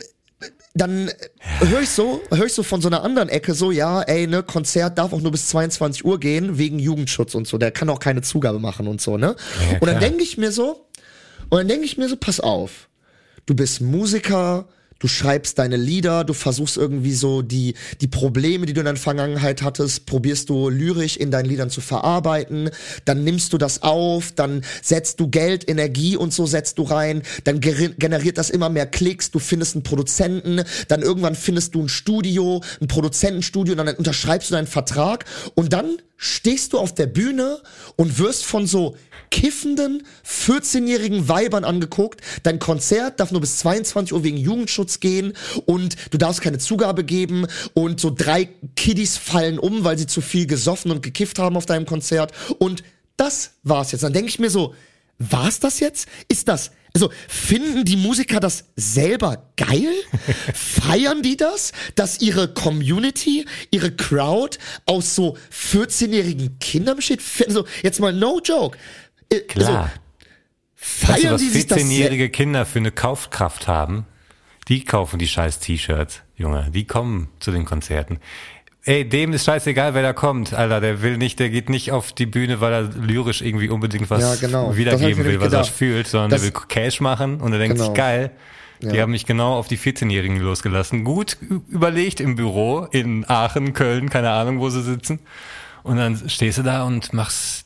dann 0.73 1.09
höre 1.57 1.81
ich 1.81 1.89
so, 1.89 2.21
höre 2.31 2.45
ich 2.45 2.53
so 2.53 2.61
von 2.61 2.81
so 2.81 2.87
einer 2.87 3.03
anderen 3.03 3.29
Ecke 3.29 3.55
so, 3.55 3.71
ja, 3.71 4.03
ey, 4.03 4.27
ne, 4.27 4.43
Konzert 4.43 4.99
darf 4.99 5.11
auch 5.11 5.21
nur 5.21 5.31
bis 5.31 5.47
22 5.47 6.05
Uhr 6.05 6.19
gehen, 6.19 6.59
wegen 6.59 6.77
Jugendschutz 6.77 7.33
und 7.33 7.47
so, 7.47 7.57
der 7.57 7.71
kann 7.71 7.89
auch 7.89 7.97
keine 7.99 8.21
Zugabe 8.21 8.59
machen 8.59 8.87
und 8.87 9.01
so, 9.01 9.17
ne? 9.17 9.35
Ja, 9.71 9.79
und 9.79 9.87
dann 9.87 9.99
denke 9.99 10.21
ich 10.21 10.37
mir 10.37 10.51
so, 10.51 10.86
und 11.49 11.57
dann 11.59 11.67
denke 11.67 11.85
ich 11.85 11.97
mir 11.97 12.09
so, 12.09 12.15
pass 12.17 12.39
auf, 12.39 12.89
du 13.45 13.55
bist 13.55 13.81
Musiker, 13.81 14.67
du 14.99 15.07
schreibst 15.07 15.59
deine 15.59 15.77
Lieder, 15.77 16.23
du 16.23 16.33
versuchst 16.33 16.77
irgendwie 16.77 17.13
so 17.13 17.41
die, 17.41 17.75
die 18.01 18.07
Probleme, 18.07 18.65
die 18.65 18.73
du 18.73 18.81
in 18.81 18.85
deiner 18.85 18.97
Vergangenheit 18.97 19.61
hattest, 19.61 20.05
probierst 20.05 20.49
du 20.49 20.69
lyrisch 20.69 21.17
in 21.17 21.31
deinen 21.31 21.45
Liedern 21.45 21.69
zu 21.69 21.81
verarbeiten, 21.81 22.69
dann 23.05 23.23
nimmst 23.23 23.53
du 23.53 23.57
das 23.57 23.83
auf, 23.83 24.31
dann 24.31 24.63
setzt 24.81 25.19
du 25.19 25.29
Geld, 25.29 25.69
Energie 25.69 26.17
und 26.17 26.33
so 26.33 26.45
setzt 26.45 26.77
du 26.77 26.83
rein, 26.83 27.21
dann 27.43 27.59
generiert 27.59 28.37
das 28.37 28.49
immer 28.49 28.69
mehr 28.69 28.87
Klicks, 28.87 29.31
du 29.31 29.39
findest 29.39 29.75
einen 29.75 29.83
Produzenten, 29.83 30.63
dann 30.87 31.01
irgendwann 31.01 31.35
findest 31.35 31.75
du 31.75 31.83
ein 31.83 31.89
Studio, 31.89 32.61
ein 32.81 32.87
Produzentenstudio, 32.87 33.75
dann 33.75 33.89
unterschreibst 33.89 34.49
du 34.49 34.55
deinen 34.55 34.67
Vertrag. 34.67 35.25
Und 35.55 35.73
dann 35.73 35.97
stehst 36.17 36.73
du 36.73 36.79
auf 36.79 36.93
der 36.93 37.07
Bühne 37.07 37.61
und 37.95 38.19
wirst 38.19 38.45
von 38.45 38.67
so 38.67 38.97
kiffenden 39.29 40.03
14-jährigen 40.25 41.29
Weibern 41.29 41.63
angeguckt. 41.63 42.21
Dein 42.43 42.59
Konzert 42.59 43.19
darf 43.19 43.31
nur 43.31 43.41
bis 43.41 43.59
22 43.59 44.13
Uhr 44.13 44.23
wegen 44.23 44.37
Jugendschutz 44.37 44.99
gehen 44.99 45.33
und 45.65 45.95
du 46.11 46.17
darfst 46.17 46.41
keine 46.41 46.57
Zugabe 46.57 47.03
geben 47.03 47.45
und 47.73 47.99
so 47.99 48.09
drei 48.09 48.49
Kiddies 48.75 49.17
fallen 49.17 49.59
um, 49.59 49.83
weil 49.83 49.97
sie 49.97 50.07
zu 50.07 50.21
viel 50.21 50.47
gesoffen 50.47 50.91
und 50.91 51.03
gekifft 51.03 51.39
haben 51.39 51.57
auf 51.57 51.65
deinem 51.65 51.85
Konzert 51.85 52.31
und 52.59 52.83
das 53.15 53.51
war's 53.63 53.91
jetzt. 53.91 54.03
Dann 54.03 54.13
denke 54.13 54.29
ich 54.29 54.39
mir 54.39 54.49
so, 54.49 54.75
war's 55.17 55.59
das 55.59 55.79
jetzt? 55.79 56.07
Ist 56.27 56.47
das 56.47 56.71
also 57.01 57.11
finden 57.27 57.85
die 57.85 57.95
Musiker 57.95 58.39
das 58.39 58.65
selber 58.75 59.51
geil? 59.55 59.93
Feiern 60.53 61.21
die 61.21 61.37
das, 61.37 61.71
dass 61.95 62.19
ihre 62.19 62.53
Community, 62.53 63.45
ihre 63.71 63.91
Crowd 63.91 64.57
aus 64.85 65.15
so 65.15 65.37
14-jährigen 65.53 66.59
Kindern 66.59 66.95
besteht? 66.97 67.21
Also 67.45 67.65
jetzt 67.83 67.99
mal 67.99 68.13
no 68.13 68.39
joke. 68.43 68.77
Äh, 69.29 69.41
Klar. 69.41 69.67
Also, 69.69 69.79
Weißt 69.79 71.17
du, 71.17 71.21
feiern 71.21 71.33
was 71.33 71.41
die 71.41 71.49
sich 71.49 71.67
das? 71.67 71.79
se- 71.79 71.83
14-jährige 71.85 72.29
Kinder 72.29 72.65
für 72.65 72.79
eine 72.79 72.91
Kaufkraft 72.91 73.67
haben? 73.67 74.05
Die 74.67 74.83
kaufen 74.83 75.17
die 75.17 75.27
scheiß 75.27 75.59
T-Shirts, 75.59 76.21
Junge. 76.35 76.69
Die 76.73 76.85
kommen 76.85 77.29
zu 77.39 77.51
den 77.51 77.63
Konzerten. 77.65 78.19
Ey, 78.87 79.07
dem 79.07 79.33
ist 79.33 79.43
scheißegal, 79.45 79.93
wer 79.93 80.01
da 80.01 80.13
kommt, 80.13 80.53
Alter. 80.53 80.79
Der 80.79 81.01
will 81.01 81.17
nicht, 81.17 81.39
der 81.39 81.49
geht 81.49 81.69
nicht 81.69 81.91
auf 81.91 82.13
die 82.13 82.25
Bühne, 82.25 82.61
weil 82.61 82.71
er 82.71 82.81
lyrisch 82.83 83.41
irgendwie 83.41 83.67
unbedingt 83.69 84.09
was 84.09 84.21
Ja, 84.21 84.35
genau. 84.35 84.75
Wiedergeben 84.77 85.25
will, 85.25 85.39
was 85.41 85.47
er 85.47 85.59
gedacht. 85.59 85.69
fühlt, 85.69 86.07
sondern 86.07 86.29
Das- 86.31 86.41
der 86.43 86.53
will 86.53 86.61
Cash 86.69 87.01
machen 87.01 87.41
und 87.41 87.51
er 87.51 87.59
denkt 87.59 87.75
Genau. 87.75 87.89
sich, 87.89 87.93
geil, 87.95 88.31
die 88.81 89.01
haben 89.01 89.11
mich 89.11 89.25
genau 89.25 89.55
auf 89.57 89.67
die 89.67 89.77
14-Jährigen 89.77 90.39
losgelassen. 90.39 91.03
Gut 91.03 91.35
überlegt 91.69 92.21
im 92.21 92.35
Büro 92.35 92.87
in 92.91 93.27
Aachen, 93.29 93.73
Köln, 93.73 94.09
keine 94.09 94.29
Ahnung, 94.29 94.59
wo 94.59 94.69
sie 94.69 94.81
sitzen. 94.83 95.19
Und 95.83 95.97
dann 95.97 96.29
stehst 96.29 96.57
du 96.59 96.63
da 96.63 96.83
und 96.83 97.11
machst 97.11 97.65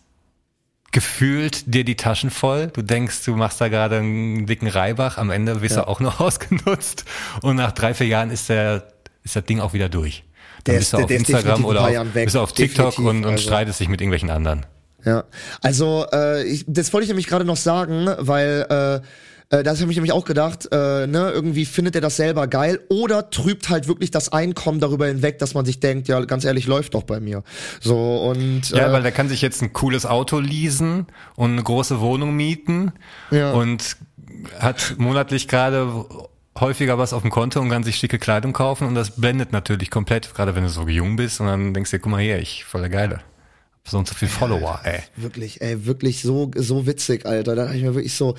gefühlt 0.91 1.73
dir 1.73 1.83
die 1.83 1.95
Taschen 1.95 2.29
voll. 2.31 2.67
Du 2.73 2.81
denkst, 2.81 3.23
du 3.25 3.35
machst 3.35 3.61
da 3.61 3.67
gerade 3.67 3.97
einen 3.97 4.45
dicken 4.45 4.67
Reibach. 4.67 5.17
Am 5.17 5.29
Ende 5.29 5.61
wirst 5.61 5.77
du 5.77 5.87
auch 5.87 5.99
noch 5.99 6.19
ausgenutzt. 6.19 7.05
Und 7.41 7.55
nach 7.57 7.71
drei, 7.71 7.93
vier 7.93 8.07
Jahren 8.07 8.31
ist 8.31 8.49
der, 8.49 8.87
ist 9.23 9.35
das 9.35 9.45
Ding 9.45 9.59
auch 9.59 9.73
wieder 9.73 9.87
durch. 9.89 10.23
Der 10.67 10.77
ist- 10.79 10.93
auf 10.95 11.05
der 11.05 11.17
Instagram 11.17 11.65
oder 11.65 11.81
auf, 11.81 12.13
weg. 12.15 12.25
bist 12.25 12.37
auf 12.37 12.53
TikTok 12.53 12.91
Definitiv, 12.91 13.05
und, 13.09 13.25
und 13.25 13.31
also. 13.33 13.43
streitest 13.43 13.79
dich 13.79 13.89
mit 13.89 14.01
irgendwelchen 14.01 14.29
anderen. 14.29 14.65
Ja, 15.03 15.23
also 15.61 16.05
äh, 16.13 16.43
ich, 16.43 16.63
das 16.67 16.93
wollte 16.93 17.03
ich 17.05 17.09
nämlich 17.09 17.27
gerade 17.27 17.45
noch 17.45 17.57
sagen, 17.57 18.07
weil 18.19 19.01
äh, 19.51 19.57
äh, 19.57 19.63
das 19.63 19.81
habe 19.81 19.91
ich 19.91 19.97
nämlich 19.97 20.11
auch 20.11 20.25
gedacht, 20.25 20.69
äh, 20.71 21.07
ne, 21.07 21.31
irgendwie 21.33 21.65
findet 21.65 21.95
er 21.95 22.01
das 22.01 22.15
selber 22.17 22.45
geil 22.47 22.79
oder 22.89 23.31
trübt 23.31 23.69
halt 23.69 23.87
wirklich 23.87 24.11
das 24.11 24.31
Einkommen 24.31 24.79
darüber 24.79 25.07
hinweg, 25.07 25.39
dass 25.39 25.55
man 25.55 25.65
sich 25.65 25.79
denkt, 25.79 26.07
ja, 26.07 26.19
ganz 26.25 26.45
ehrlich, 26.45 26.67
läuft 26.67 26.93
doch 26.93 27.01
bei 27.03 27.19
mir. 27.19 27.43
So 27.79 28.17
und 28.17 28.69
Ja, 28.69 28.89
äh, 28.89 28.91
weil 28.93 29.01
der 29.01 29.11
kann 29.11 29.27
sich 29.27 29.41
jetzt 29.41 29.61
ein 29.63 29.73
cooles 29.73 30.05
Auto 30.05 30.37
leasen 30.39 31.07
und 31.35 31.51
eine 31.53 31.63
große 31.63 31.99
Wohnung 31.99 32.35
mieten 32.35 32.91
Ja. 33.31 33.53
und 33.53 33.97
hat 34.59 34.95
monatlich 34.99 35.47
gerade 35.47 36.05
häufiger 36.61 36.97
was 36.97 37.11
auf 37.11 37.23
dem 37.23 37.31
Konto 37.31 37.59
und 37.59 37.69
kann 37.69 37.83
sich 37.83 37.97
schicke 37.97 38.19
Kleidung 38.19 38.53
kaufen 38.53 38.87
und 38.87 38.95
das 38.95 39.15
blendet 39.19 39.51
natürlich 39.51 39.91
komplett, 39.91 40.33
gerade 40.33 40.55
wenn 40.55 40.63
du 40.63 40.69
so 40.69 40.87
jung 40.87 41.17
bist 41.17 41.41
und 41.41 41.47
dann 41.47 41.73
denkst 41.73 41.91
du 41.91 41.97
dir, 41.97 42.01
guck 42.01 42.11
mal 42.11 42.21
hier, 42.21 42.39
ich 42.39 42.63
voll 42.63 42.81
der 42.81 42.89
Geile. 42.89 43.21
So 43.83 43.97
und 43.97 44.07
so 44.07 44.13
viel 44.13 44.27
Follower, 44.27 44.79
ey. 44.83 44.99
Wirklich, 45.15 45.59
ey, 45.61 45.85
wirklich 45.87 46.21
so, 46.21 46.51
so 46.55 46.85
witzig, 46.85 47.25
Alter. 47.25 47.55
Da 47.55 47.63
dachte 47.65 47.77
ich 47.77 47.83
mir 47.83 47.95
wirklich 47.95 48.13
so, 48.13 48.35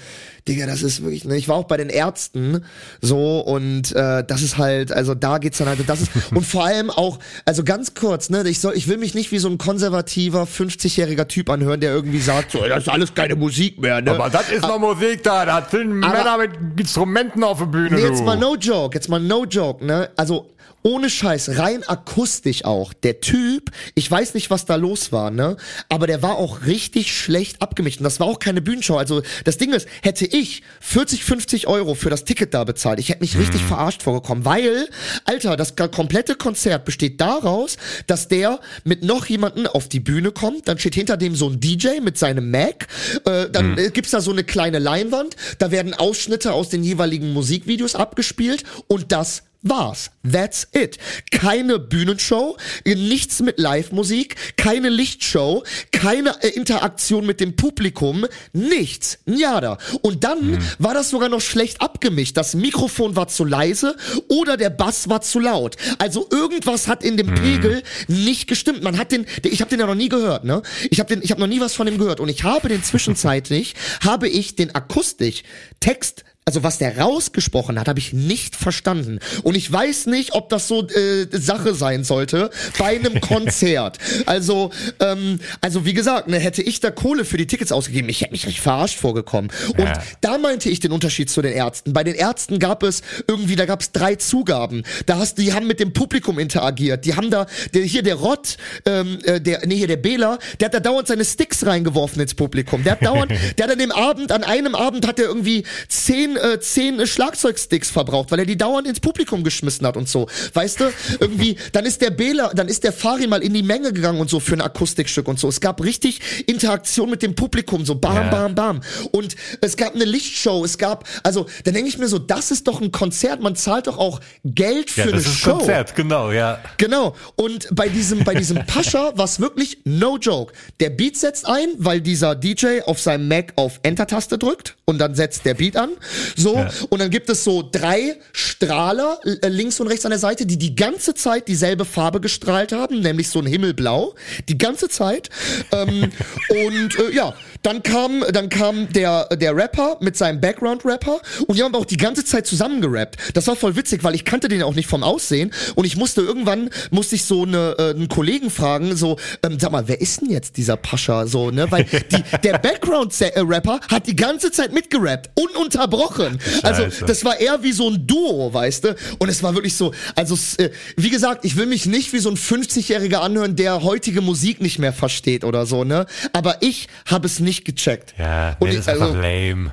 Digga, 0.46 0.66
das 0.66 0.82
ist 0.82 1.02
wirklich, 1.02 1.24
ne, 1.24 1.36
ich 1.36 1.48
war 1.48 1.56
auch 1.56 1.64
bei 1.64 1.76
den 1.76 1.88
Ärzten 1.88 2.64
so 3.00 3.40
und 3.40 3.90
äh, 3.92 4.22
das 4.24 4.40
ist 4.42 4.56
halt, 4.56 4.92
also 4.92 5.14
da 5.14 5.38
geht's 5.38 5.58
dann 5.58 5.68
halt, 5.68 5.80
das 5.86 6.02
ist, 6.02 6.10
und 6.34 6.46
vor 6.46 6.64
allem 6.64 6.90
auch, 6.90 7.18
also 7.44 7.64
ganz 7.64 7.94
kurz, 7.94 8.30
ne, 8.30 8.48
ich 8.48 8.60
soll, 8.60 8.74
ich 8.76 8.86
will 8.86 8.98
mich 8.98 9.14
nicht 9.14 9.32
wie 9.32 9.38
so 9.38 9.48
ein 9.48 9.58
konservativer, 9.58 10.44
50-jähriger 10.44 11.26
Typ 11.26 11.50
anhören, 11.50 11.80
der 11.80 11.92
irgendwie 11.92 12.20
sagt, 12.20 12.52
so, 12.52 12.64
das 12.64 12.84
ist 12.84 12.88
alles 12.88 13.12
keine 13.12 13.34
Musik 13.34 13.80
mehr, 13.80 14.00
ne? 14.00 14.16
das 14.30 14.48
ist 14.48 14.62
noch 14.62 14.78
Musik 14.78 15.24
da, 15.24 15.44
da 15.44 15.66
sind 15.68 16.04
Aber- 16.04 16.38
mit 16.46 16.52
Instrumenten 16.80 17.42
auf 17.42 17.58
der 17.58 17.66
Bühne. 17.66 17.96
Nee, 17.96 18.02
jetzt 18.02 18.24
mal 18.24 18.38
no 18.38 18.54
joke, 18.54 18.94
jetzt 18.96 19.08
mal 19.08 19.20
no 19.20 19.44
joke, 19.44 19.84
ne? 19.84 20.08
Also 20.16 20.48
ohne 20.82 21.10
Scheiß, 21.10 21.58
rein 21.58 21.82
akustisch 21.84 22.64
auch. 22.64 22.92
Der 22.92 23.20
Typ, 23.20 23.70
ich 23.94 24.10
weiß 24.10 24.34
nicht, 24.34 24.50
was 24.50 24.64
da 24.64 24.74
los 24.74 25.12
war, 25.12 25.30
ne? 25.30 25.56
Aber 25.88 26.06
der 26.06 26.22
war 26.22 26.36
auch 26.36 26.66
richtig 26.66 27.16
schlecht 27.16 27.62
abgemischt. 27.62 28.00
Und 28.00 28.04
das 28.04 28.20
war 28.20 28.26
auch 28.26 28.38
keine 28.38 28.60
Bühnenshow. 28.60 28.96
Also 28.96 29.22
das 29.44 29.58
Ding 29.58 29.72
ist, 29.72 29.86
hätte 30.02 30.26
ich 30.26 30.62
40, 30.80 31.24
50 31.24 31.66
Euro 31.68 31.94
für 31.94 32.10
das 32.10 32.24
Ticket 32.24 32.54
da 32.54 32.64
bezahlt, 32.64 32.98
ich 32.98 33.08
hätte 33.08 33.20
mich 33.20 33.38
richtig 33.38 33.62
verarscht 33.62 34.02
vorgekommen. 34.02 34.44
Weil, 34.44 34.88
Alter, 35.24 35.56
das 35.56 35.76
komplette 35.76 36.34
Konzert 36.34 36.84
besteht 36.84 37.20
daraus, 37.20 37.76
dass 38.06 38.28
der 38.28 38.60
mit 38.84 39.04
noch 39.04 39.26
jemanden 39.26 39.66
auf 39.66 39.88
die 39.88 40.00
Bühne 40.00 40.32
kommt. 40.32 40.68
Dann 40.68 40.78
steht 40.78 40.94
hinter 40.94 41.16
dem 41.16 41.36
so 41.36 41.48
ein 41.48 41.60
DJ 41.60 42.00
mit 42.02 42.18
seinem 42.18 42.50
Mac. 42.50 42.88
Äh, 43.24 43.48
dann 43.50 43.78
äh, 43.78 43.90
gibt's 43.90 44.10
da 44.10 44.20
so 44.20 44.32
eine 44.32 44.44
kleine 44.44 44.78
Leinwand. 44.78 45.36
Da 45.58 45.70
werden 45.70 45.94
Ausschnitte 45.94 46.52
aus 46.52 46.68
den 46.68 46.82
jeweiligen 46.82 47.32
Musikvideos 47.32 47.94
abgespielt. 47.94 48.64
Und 48.88 49.12
das 49.12 49.44
war's. 49.62 50.10
That's 50.30 50.68
it. 50.72 50.98
Keine 51.30 51.78
Bühnenshow, 51.78 52.56
nichts 52.84 53.40
mit 53.40 53.58
Live-Musik, 53.58 54.36
keine 54.56 54.88
Lichtshow, 54.88 55.64
keine 55.90 56.42
äh, 56.42 56.48
Interaktion 56.48 57.26
mit 57.26 57.40
dem 57.40 57.56
Publikum, 57.56 58.26
nichts. 58.52 59.18
Nada. 59.24 59.78
Und 60.02 60.24
dann 60.24 60.58
war 60.78 60.94
das 60.94 61.10
sogar 61.10 61.28
noch 61.28 61.40
schlecht 61.40 61.80
abgemischt. 61.80 62.36
Das 62.36 62.54
Mikrofon 62.54 63.16
war 63.16 63.28
zu 63.28 63.44
leise 63.44 63.96
oder 64.28 64.56
der 64.56 64.70
Bass 64.70 65.08
war 65.08 65.20
zu 65.22 65.40
laut. 65.40 65.76
Also 65.98 66.26
irgendwas 66.30 66.88
hat 66.88 67.02
in 67.02 67.16
dem 67.16 67.34
Pegel 67.34 67.82
nicht 68.08 68.48
gestimmt. 68.48 68.82
Man 68.82 68.98
hat 68.98 69.12
den, 69.12 69.26
ich 69.44 69.60
habe 69.60 69.70
den 69.70 69.80
ja 69.80 69.86
noch 69.86 69.94
nie 69.94 70.08
gehört, 70.08 70.44
ne? 70.44 70.62
Ich 70.90 71.00
habe 71.00 71.14
den, 71.14 71.22
ich 71.22 71.30
habe 71.30 71.40
noch 71.40 71.48
nie 71.48 71.60
was 71.60 71.74
von 71.74 71.86
dem 71.86 71.98
gehört 71.98 72.20
und 72.20 72.28
ich 72.28 72.44
habe 72.44 72.68
den 72.68 72.82
zwischenzeitlich, 72.82 73.74
habe 74.04 74.28
ich 74.28 74.56
den 74.56 74.74
akustisch 74.74 75.42
Text 75.80 76.24
also 76.44 76.62
was 76.62 76.78
der 76.78 76.98
rausgesprochen 76.98 77.78
hat, 77.78 77.88
habe 77.88 77.98
ich 78.00 78.12
nicht 78.12 78.56
verstanden. 78.56 79.20
Und 79.42 79.56
ich 79.56 79.70
weiß 79.70 80.06
nicht, 80.06 80.32
ob 80.34 80.48
das 80.48 80.66
so 80.68 80.86
äh, 80.88 81.26
Sache 81.30 81.74
sein 81.74 82.02
sollte 82.04 82.50
bei 82.78 82.96
einem 82.96 83.20
Konzert. 83.20 83.98
Also, 84.26 84.70
ähm, 85.00 85.38
also 85.60 85.84
wie 85.84 85.92
gesagt, 85.94 86.28
ne, 86.28 86.38
hätte 86.38 86.62
ich 86.62 86.80
da 86.80 86.90
Kohle 86.90 87.24
für 87.24 87.36
die 87.36 87.46
Tickets 87.46 87.70
ausgegeben, 87.70 88.08
ich 88.08 88.20
hätte 88.22 88.32
mich 88.32 88.44
richtig 88.46 88.60
verarscht 88.60 88.98
vorgekommen. 88.98 89.50
Und 89.68 89.84
Ja. 89.84 90.02
da 90.20 90.38
meinte 90.38 90.68
ich 90.68 90.80
den 90.80 90.90
Unterschied 90.92 91.30
zu 91.30 91.42
den 91.42 91.52
Ärzten. 91.52 91.92
Bei 91.92 92.02
den 92.04 92.14
Ärzten 92.14 92.58
gab 92.58 92.82
es 92.82 93.02
irgendwie, 93.28 93.54
da 93.56 93.66
gab 93.66 93.80
es 93.80 93.92
drei 93.92 94.16
Zugaben. 94.16 94.82
Da 95.06 95.18
hast 95.18 95.38
die 95.38 95.52
haben 95.52 95.66
mit 95.66 95.78
dem 95.80 95.92
Publikum 95.92 96.38
interagiert. 96.38 97.04
Die 97.04 97.14
haben 97.14 97.30
da, 97.30 97.46
der, 97.72 97.82
hier 97.84 98.02
der 98.02 98.16
Rott, 98.16 98.56
ähm, 98.84 99.18
äh, 99.24 99.40
der, 99.40 99.66
nee, 99.66 99.76
hier 99.76 99.86
der 99.86 99.96
Bela, 99.96 100.38
der 100.58 100.66
hat 100.66 100.74
da 100.74 100.80
dauernd 100.80 101.06
seine 101.08 101.24
Sticks 101.24 101.64
reingeworfen 101.66 102.20
ins 102.20 102.34
Publikum. 102.34 102.82
Der 102.82 102.92
hat 102.92 103.04
dauernd, 103.04 103.30
der 103.58 103.64
hat 103.64 103.72
an 103.72 103.78
dem 103.78 103.92
Abend, 103.92 104.32
an 104.32 104.42
einem 104.44 104.74
Abend 104.74 105.06
hat 105.06 105.18
er 105.20 105.26
irgendwie 105.26 105.64
zehn, 105.88 106.31
äh, 106.36 106.60
zehn 106.60 107.00
äh, 107.00 107.06
Schlagzeugsticks 107.06 107.90
verbraucht, 107.90 108.30
weil 108.30 108.38
er 108.40 108.46
die 108.46 108.56
dauernd 108.56 108.86
ins 108.88 109.00
Publikum 109.00 109.44
geschmissen 109.44 109.86
hat 109.86 109.96
und 109.96 110.08
so. 110.08 110.26
Weißt 110.54 110.80
du, 110.80 110.92
irgendwie, 111.20 111.56
dann 111.72 111.84
ist 111.84 112.00
der 112.02 112.10
Bela, 112.10 112.52
dann 112.54 112.68
ist 112.68 112.84
der 112.84 112.92
Fari 112.92 113.26
mal 113.26 113.42
in 113.42 113.54
die 113.54 113.62
Menge 113.62 113.92
gegangen 113.92 114.20
und 114.20 114.30
so 114.30 114.40
für 114.40 114.54
ein 114.54 114.60
Akustikstück 114.60 115.28
und 115.28 115.38
so. 115.38 115.48
Es 115.48 115.60
gab 115.60 115.82
richtig 115.82 116.20
Interaktion 116.46 117.10
mit 117.10 117.22
dem 117.22 117.34
Publikum, 117.34 117.84
so 117.84 117.94
bam, 117.94 118.14
Ja. 118.16 118.30
bam, 118.30 118.54
bam. 118.54 118.80
Und 119.12 119.36
es 119.60 119.76
gab 119.76 119.94
eine 119.94 120.04
Lichtshow, 120.04 120.64
es 120.64 120.78
gab, 120.78 121.06
also, 121.22 121.46
dann 121.64 121.74
denke 121.74 121.88
ich 121.88 121.98
mir 121.98 122.08
so, 122.08 122.18
das 122.18 122.50
ist 122.50 122.66
doch 122.68 122.80
ein 122.80 122.92
Konzert, 122.92 123.40
man 123.40 123.56
zahlt 123.56 123.86
doch 123.86 123.98
auch 123.98 124.20
Geld 124.44 124.90
für 124.90 125.00
Ja, 125.00 125.06
eine 125.06 125.12
das 125.16 125.26
ist 125.26 125.38
Show. 125.38 125.56
Konzert, 125.58 125.94
genau, 125.94 126.30
ja. 126.32 126.58
Genau. 126.78 127.14
Und 127.36 127.68
bei 127.72 127.88
diesem, 127.88 128.24
bei 128.24 128.34
diesem 128.34 128.64
Pascha 128.66 129.12
war 129.16 129.24
es 129.24 129.40
wirklich 129.40 129.78
no 129.84 130.16
joke. 130.18 130.52
Der 130.80 130.90
Beat 130.90 131.16
setzt 131.16 131.46
ein, 131.46 131.68
weil 131.78 132.00
dieser 132.00 132.34
DJ 132.34 132.80
auf 132.86 133.00
seinem 133.00 133.28
Mac 133.28 133.52
auf 133.56 133.80
Enter-Taste 133.82 134.38
drückt 134.38 134.76
und 134.84 134.98
dann 134.98 135.14
setzt 135.14 135.44
der 135.44 135.54
Beat 135.54 135.76
an. 135.76 135.90
So. 136.36 136.56
Ja. 136.56 136.70
Und 136.90 137.00
dann 137.00 137.10
gibt 137.10 137.28
es 137.28 137.44
so 137.44 137.68
drei 137.70 138.16
Strahler 138.32 139.20
äh, 139.24 139.48
links 139.48 139.80
und 139.80 139.88
rechts 139.88 140.04
an 140.04 140.10
der 140.10 140.18
Seite, 140.18 140.46
die 140.46 140.58
die 140.58 140.74
ganze 140.74 141.14
Zeit 141.14 141.48
dieselbe 141.48 141.84
Farbe 141.84 142.20
gestrahlt 142.20 142.72
haben, 142.72 143.00
nämlich 143.00 143.28
so 143.28 143.40
ein 143.40 143.46
Himmelblau. 143.46 144.14
Die 144.48 144.58
ganze 144.58 144.88
Zeit. 144.88 145.30
ähm, 145.72 146.10
und 146.48 146.98
äh, 146.98 147.14
ja, 147.14 147.34
dann 147.62 147.82
kam, 147.82 148.24
dann 148.32 148.48
kam 148.48 148.92
der, 148.92 149.26
der 149.36 149.56
Rapper 149.56 149.96
mit 150.00 150.16
seinem 150.16 150.40
Background-Rapper 150.40 151.20
und 151.46 151.56
die 151.56 151.62
haben 151.62 151.74
auch 151.74 151.84
die 151.84 151.96
ganze 151.96 152.24
Zeit 152.24 152.46
zusammen 152.46 152.80
gerappt. 152.80 153.16
Das 153.34 153.46
war 153.46 153.56
voll 153.56 153.76
witzig, 153.76 154.02
weil 154.02 154.14
ich 154.14 154.24
kannte 154.24 154.48
den 154.48 154.62
auch 154.62 154.74
nicht 154.74 154.88
vom 154.88 155.02
Aussehen 155.02 155.52
und 155.76 155.84
ich 155.84 155.96
musste 155.96 156.22
irgendwann, 156.22 156.70
musste 156.90 157.14
ich 157.14 157.24
so 157.24 157.42
eine, 157.44 157.76
äh, 157.78 157.90
einen 157.90 158.08
Kollegen 158.08 158.50
fragen, 158.50 158.96
so, 158.96 159.16
ähm, 159.44 159.58
sag 159.60 159.70
mal, 159.70 159.86
wer 159.86 160.00
ist 160.00 160.20
denn 160.20 160.30
jetzt 160.30 160.56
dieser 160.56 160.76
Pascha, 160.76 161.26
so, 161.26 161.50
ne, 161.50 161.70
weil 161.70 161.84
die, 161.84 162.22
der 162.42 162.58
Background-Rapper 162.58 163.80
hat 163.88 164.06
die 164.06 164.16
ganze 164.16 164.50
Zeit 164.50 164.72
mitgerappt, 164.72 165.30
ununterbrochen. 165.34 166.40
Also, 166.62 166.82
Scheiße. 166.82 167.04
das 167.06 167.24
war 167.24 167.38
eher 167.38 167.62
wie 167.62 167.72
so 167.72 167.88
ein 167.88 168.06
Duo, 168.06 168.52
weißt 168.52 168.84
du, 168.84 168.96
und 169.18 169.28
es 169.28 169.42
war 169.42 169.54
wirklich 169.54 169.76
so, 169.76 169.92
also, 170.16 170.36
äh, 170.58 170.70
wie 170.96 171.10
gesagt, 171.10 171.44
ich 171.44 171.56
will 171.56 171.66
mich 171.66 171.86
nicht 171.86 172.12
wie 172.12 172.18
so 172.18 172.30
ein 172.30 172.36
50-Jähriger 172.36 173.18
anhören, 173.18 173.54
der 173.54 173.82
heutige 173.82 174.20
Musik 174.20 174.60
nicht 174.60 174.78
mehr 174.78 174.92
versteht 174.92 175.44
oder 175.44 175.64
so, 175.64 175.84
ne, 175.84 176.06
aber 176.32 176.56
ich 176.60 176.88
habe 177.06 177.26
es 177.26 177.38
nicht 177.38 177.51
gecheckt. 177.60 178.14
Ja, 178.18 178.56
nee, 178.60 178.66
das 178.66 178.76
ist 178.76 178.88
einfach 178.88 179.08
also- 179.08 179.20
lame. 179.20 179.72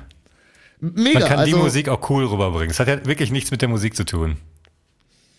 Mega, 0.82 1.18
Man 1.20 1.28
kann 1.28 1.38
also, 1.40 1.56
die 1.56 1.62
Musik 1.62 1.88
auch 1.90 2.08
cool 2.08 2.24
rüberbringen. 2.24 2.70
Es 2.70 2.80
hat 2.80 2.88
ja 2.88 3.04
wirklich 3.04 3.30
nichts 3.30 3.50
mit 3.50 3.60
der 3.60 3.68
Musik 3.68 3.94
zu 3.94 4.04
tun. 4.04 4.38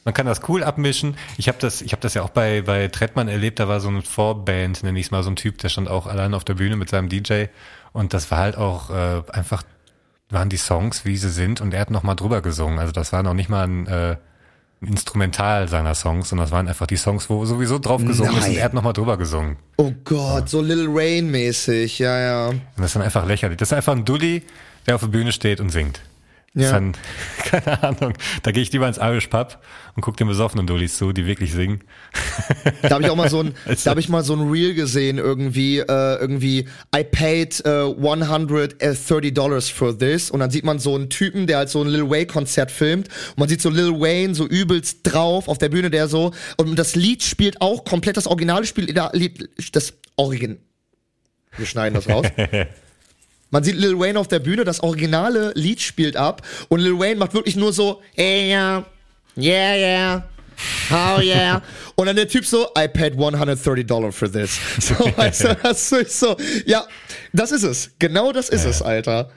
Man 0.04 0.14
kann 0.14 0.26
das 0.28 0.48
cool 0.50 0.64
abmischen. 0.64 1.16
Ich 1.38 1.48
habe 1.48 1.58
das, 1.60 1.82
ich 1.82 1.94
habe 1.94 2.02
das 2.02 2.14
ja 2.14 2.22
auch 2.24 2.30
bei 2.30 2.62
bei 2.62 2.88
Trettmann 2.88 3.28
erlebt. 3.28 3.60
Da 3.60 3.68
war 3.68 3.80
so 3.80 3.88
eine 3.90 4.02
Vorband, 4.04 4.84
nenne 4.84 5.00
ich 5.00 5.08
es 5.08 5.12
mal, 5.12 5.24
so 5.24 5.32
ein 5.32 5.36
Typ, 5.36 5.58
der 5.60 5.70
stand 5.70 5.88
auch 5.90 6.08
allein 6.08 6.34
auf 6.34 6.44
der 6.44 6.56
Bühne 6.56 6.76
mit 6.76 6.90
seinem 6.90 7.10
DJ 7.10 7.46
und 7.94 8.14
das 8.14 8.30
war 8.32 8.40
halt 8.40 8.56
auch 8.56 8.90
äh, 8.90 9.24
einfach 9.32 9.64
waren 10.30 10.50
die 10.50 10.58
Songs, 10.58 11.06
wie 11.06 11.18
sie 11.18 11.30
sind 11.30 11.60
und 11.62 11.74
er 11.74 11.82
hat 11.82 11.92
noch 11.92 12.04
mal 12.04 12.16
drüber 12.16 12.42
gesungen. 12.42 12.80
Also 12.80 12.92
das 12.92 13.12
war 13.12 13.22
noch 13.22 13.34
nicht 13.34 13.50
mal 13.50 13.68
ein, 13.68 13.88
äh, 13.88 14.12
ein 14.12 14.18
Instrumental 14.82 15.68
seiner 15.68 15.94
Songs, 15.94 16.30
sondern 16.30 16.46
das 16.46 16.52
waren 16.52 16.68
einfach 16.68 16.88
die 16.88 16.98
Songs, 16.98 17.30
wo 17.30 17.46
sowieso 17.46 17.78
drauf 17.78 18.04
gesungen 18.04 18.32
ist 18.32 18.46
und 18.46 18.50
Nein. 18.50 18.58
er 18.58 18.66
hat 18.66 18.74
noch 18.74 18.82
mal 18.82 18.94
drüber 18.94 19.16
gesungen. 19.18 19.58
Oh 19.78 19.92
Gott, 20.04 20.50
so 20.50 20.60
Lil 20.62 20.88
Rain 20.90 21.30
mäßig, 21.30 22.00
ja, 22.00 22.20
ja. 22.20 22.48
Und 22.48 22.62
das 22.78 22.88
ist 22.88 22.96
dann 22.96 23.04
einfach 23.04 23.26
lächerlich. 23.26 23.58
Das 23.58 23.70
ist 23.70 23.74
einfach 23.74 23.96
ein 23.96 24.06
Dulli, 24.06 24.44
der 24.88 24.96
auf 24.96 25.02
der 25.02 25.10
Bühne 25.10 25.32
steht 25.32 25.60
und 25.60 25.70
singt. 25.70 26.02
Ja. 26.54 26.72
dann, 26.74 26.92
keine 27.46 27.82
Ahnung. 27.82 28.14
Da 28.44 28.52
gehe 28.52 28.62
ich 28.62 28.72
lieber 28.74 28.86
ins 28.86 28.98
Irish 28.98 29.28
Pub 29.28 29.58
und 29.96 30.02
gucke 30.02 30.18
den 30.18 30.28
besoffenen 30.28 30.68
Dullis 30.68 30.98
zu, 30.98 31.14
die 31.14 31.26
wirklich 31.26 31.54
singen. 31.54 31.82
Da 32.82 32.90
habe 32.92 33.04
ich 33.04 33.10
auch 33.10 33.16
mal 33.16 33.30
so 33.30 33.40
ein, 33.42 33.54
Also- 33.66 33.84
da 33.86 33.92
habe 33.92 34.02
ich 34.02 34.10
mal 34.10 34.22
so 34.24 34.36
ein 34.36 34.50
Reel 34.52 34.74
gesehen 34.74 35.18
irgendwie, 35.18 35.80
äh, 35.80 35.86
irgendwie 36.20 36.68
I 36.94 37.04
paid 37.06 37.64
äh, 37.66 37.84
130 37.86 39.34
Dollars 39.34 39.70
for 39.70 39.98
this 39.98 40.30
und 40.30 40.42
dann 40.42 40.52
sieht 40.52 40.66
man 40.66 40.80
so 40.80 40.96
einen 40.96 41.10
Typen, 41.10 41.48
der 41.48 41.58
halt 41.60 41.70
so 41.70 41.82
ein 41.84 41.88
Lil 41.88 42.10
Wayne 42.10 42.26
Konzert 42.28 42.70
filmt 42.72 43.08
und 43.30 43.38
man 43.38 43.48
sieht 43.50 43.62
so 43.62 43.70
Lil 43.70 44.00
Wayne 44.00 44.36
so 44.36 44.46
übelst 44.46 45.00
drauf 45.04 45.48
auf 45.48 45.58
der 45.58 45.70
Bühne, 45.70 45.90
der 45.90 46.08
so 46.10 46.34
und 46.58 46.76
das 46.78 46.96
Lied 46.96 47.24
spielt 47.24 47.62
auch 47.62 47.86
komplett 47.86 48.18
das 48.18 48.28
Originale 48.28 48.66
spielt 48.66 48.96
das 48.98 49.94
Origin. 50.18 50.58
Wir 51.58 51.66
schneiden 51.66 51.96
das 51.96 52.10
raus. 52.10 52.26
Man 53.52 53.64
sieht 53.64 53.76
Lil 53.76 54.00
Wayne 54.00 54.20
auf 54.20 54.28
der 54.28 54.40
Bühne, 54.40 54.64
das 54.64 54.82
originale 54.82 55.52
Lied 55.56 55.82
spielt 55.82 56.16
ab 56.18 56.42
und 56.70 56.80
Lil 56.80 56.98
Wayne 56.98 57.18
macht 57.18 57.34
wirklich 57.34 57.56
nur 57.56 57.74
so, 57.74 58.02
yeah, 58.18 58.86
yeah, 59.38 59.76
yeah. 59.76 60.24
Oh 60.92 61.20
yeah. 61.22 61.62
Und 61.96 62.06
dann 62.06 62.16
der 62.16 62.28
Typ 62.28 62.46
so, 62.46 62.68
I 62.78 62.88
paid 62.88 63.14
130 63.14 63.86
Dollar 63.86 64.12
for 64.12 64.32
this. 64.32 64.58
So, 64.80 64.94
weißt 65.18 65.44
du, 65.44 65.56
das 65.64 65.92
ist 65.92 66.20
so, 66.20 66.38
ja, 66.66 66.86
das 67.34 67.52
ist 67.52 67.64
es. 67.64 67.92
Genau 68.00 68.32
das 68.32 68.50
ist 68.50 68.66
es, 68.66 68.82
Alter. 68.82 69.30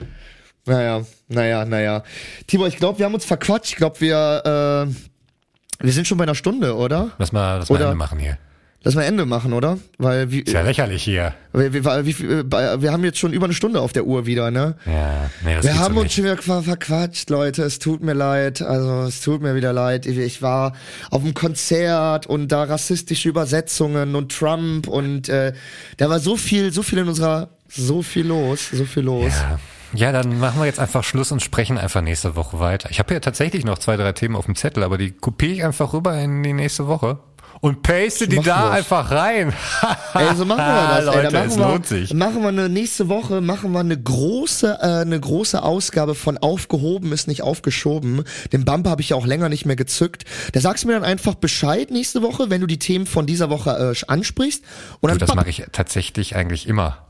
Naja, 0.65 1.03
naja, 1.27 1.65
naja. 1.65 2.03
Tibor, 2.47 2.67
ich 2.67 2.77
glaube, 2.77 2.99
wir 2.99 3.05
haben 3.05 3.13
uns 3.13 3.25
verquatscht. 3.25 3.71
Ich 3.71 3.75
glaube, 3.75 3.99
wir, 4.01 4.87
äh, 4.89 5.83
wir 5.83 5.93
sind 5.93 6.07
schon 6.07 6.17
bei 6.17 6.23
einer 6.23 6.35
Stunde, 6.35 6.75
oder? 6.75 7.11
Lass 7.17 7.31
mal 7.31 7.59
das 7.59 7.69
mal 7.69 7.75
Oder- 7.75 7.85
Ende 7.85 7.97
machen 7.97 8.19
hier. 8.19 8.37
Lass 8.85 8.93
mal 8.93 9.01
Ende 9.01 9.25
machen, 9.25 9.51
oder? 9.51 9.79
Weil 9.97 10.29
wie, 10.31 10.41
Ist 10.41 10.53
ja 10.53 10.61
lächerlich 10.61 11.01
hier. 11.03 11.33
wir, 11.53 11.73
wir, 11.73 12.05
viel- 12.13 12.45
äh, 12.51 12.81
wir 12.81 12.91
haben 12.91 13.03
jetzt 13.03 13.17
schon 13.17 13.33
über 13.33 13.45
eine 13.45 13.55
Stunde 13.55 13.81
auf 13.81 13.93
der 13.93 14.05
Uhr 14.05 14.27
wieder, 14.27 14.51
ne? 14.51 14.75
Ja, 14.85 15.31
nee, 15.43 15.55
das 15.55 15.65
Wir 15.65 15.79
haben 15.79 15.95
so 15.95 16.01
uns 16.01 16.13
schon 16.13 16.25
wieder 16.25 16.37
ver 16.37 16.61
verquatscht, 16.61 17.31
Leute. 17.31 17.63
Es 17.63 17.79
tut 17.79 18.03
mir 18.03 18.13
leid. 18.13 18.61
Also, 18.61 19.01
es 19.07 19.21
tut 19.21 19.41
mir 19.41 19.55
wieder 19.55 19.73
leid. 19.73 20.05
Ich, 20.05 20.19
ich 20.19 20.43
war 20.43 20.73
auf 21.09 21.23
einem 21.23 21.33
Konzert 21.33 22.27
und 22.27 22.49
da 22.51 22.61
rassistische 22.63 23.27
Übersetzungen 23.27 24.13
und 24.13 24.31
Trump 24.31 24.87
und 24.87 25.29
äh, 25.29 25.53
da 25.97 26.07
war 26.11 26.19
so 26.19 26.37
viel, 26.37 26.71
so 26.71 26.83
viel 26.83 26.99
in 26.99 27.07
unserer, 27.07 27.49
so 27.67 28.03
viel 28.03 28.27
los, 28.27 28.69
so 28.71 28.85
viel 28.85 29.01
los. 29.01 29.33
Ja. 29.33 29.59
ja, 29.95 30.11
dann 30.11 30.37
machen 30.39 30.59
wir 30.61 30.67
jetzt 30.67 30.79
einfach 30.79 31.03
Schluss 31.03 31.31
und 31.31 31.41
sprechen 31.41 31.79
einfach 31.79 32.01
nächste 32.01 32.35
Woche 32.35 32.59
weiter. 32.59 32.89
Ich 32.91 32.99
habe 32.99 33.15
ja 33.15 33.19
tatsächlich 33.19 33.65
noch 33.65 33.79
zwei, 33.79 33.97
drei 33.97 34.11
Themen 34.11 34.35
auf 34.35 34.45
dem 34.45 34.55
Zettel, 34.55 34.83
aber 34.83 34.99
die 34.99 35.09
kopiere 35.09 35.51
ich 35.53 35.63
einfach 35.65 35.91
rüber 35.93 36.15
in 36.21 36.43
die 36.43 36.53
nächste 36.53 36.85
Woche 36.85 37.17
und 37.61 37.81
paste 37.81 38.27
die 38.27 38.39
da 38.41 38.71
einfach 38.71 39.09
rein. 39.11 39.53
Ey, 40.13 40.35
so 40.35 40.45
machen 40.45 40.59
wir 40.59 41.01
das. 41.01 41.05
Leute, 41.15 41.27
ey. 41.27 41.33
Machen 41.33 41.47
es 41.49 41.57
wir, 41.57 41.67
lohnt 41.67 41.85
sich. 41.87 42.13
Machen 42.13 42.41
wir 42.41 42.49
eine 42.49 42.69
nächste 42.69 43.09
Woche, 43.09 43.41
machen 43.41 43.71
wir 43.71 43.79
eine 43.79 43.99
große, 43.99 44.77
äh, 44.81 44.85
eine 45.01 45.19
große 45.19 45.61
Ausgabe 45.63 46.15
von 46.15 46.37
aufgehoben 46.37 47.11
ist 47.11 47.27
nicht 47.27 47.41
aufgeschoben. 47.41 48.23
Den 48.53 48.65
Bumper 48.65 48.89
habe 48.91 49.01
ich 49.01 49.09
ja 49.09 49.15
auch 49.15 49.25
länger 49.25 49.49
nicht 49.49 49.65
mehr 49.65 49.75
gezückt. 49.75 50.25
Da 50.53 50.59
sagst 50.61 50.83
du 50.83 50.87
mir 50.87 50.93
dann 50.93 51.03
einfach 51.03 51.35
Bescheid 51.35 51.91
nächste 51.91 52.21
Woche, 52.21 52.49
wenn 52.49 52.61
du 52.61 52.67
die 52.67 52.79
Themen 52.79 53.05
von 53.07 53.25
dieser 53.25 53.49
Woche 53.49 53.93
äh, 53.95 54.05
ansprichst. 54.11 54.63
Und 54.99 55.03
Du, 55.03 55.07
dann 55.09 55.17
das 55.19 55.29
pa- 55.29 55.35
mache 55.35 55.49
ich 55.49 55.63
tatsächlich 55.71 56.35
eigentlich 56.35 56.67
immer. 56.67 57.05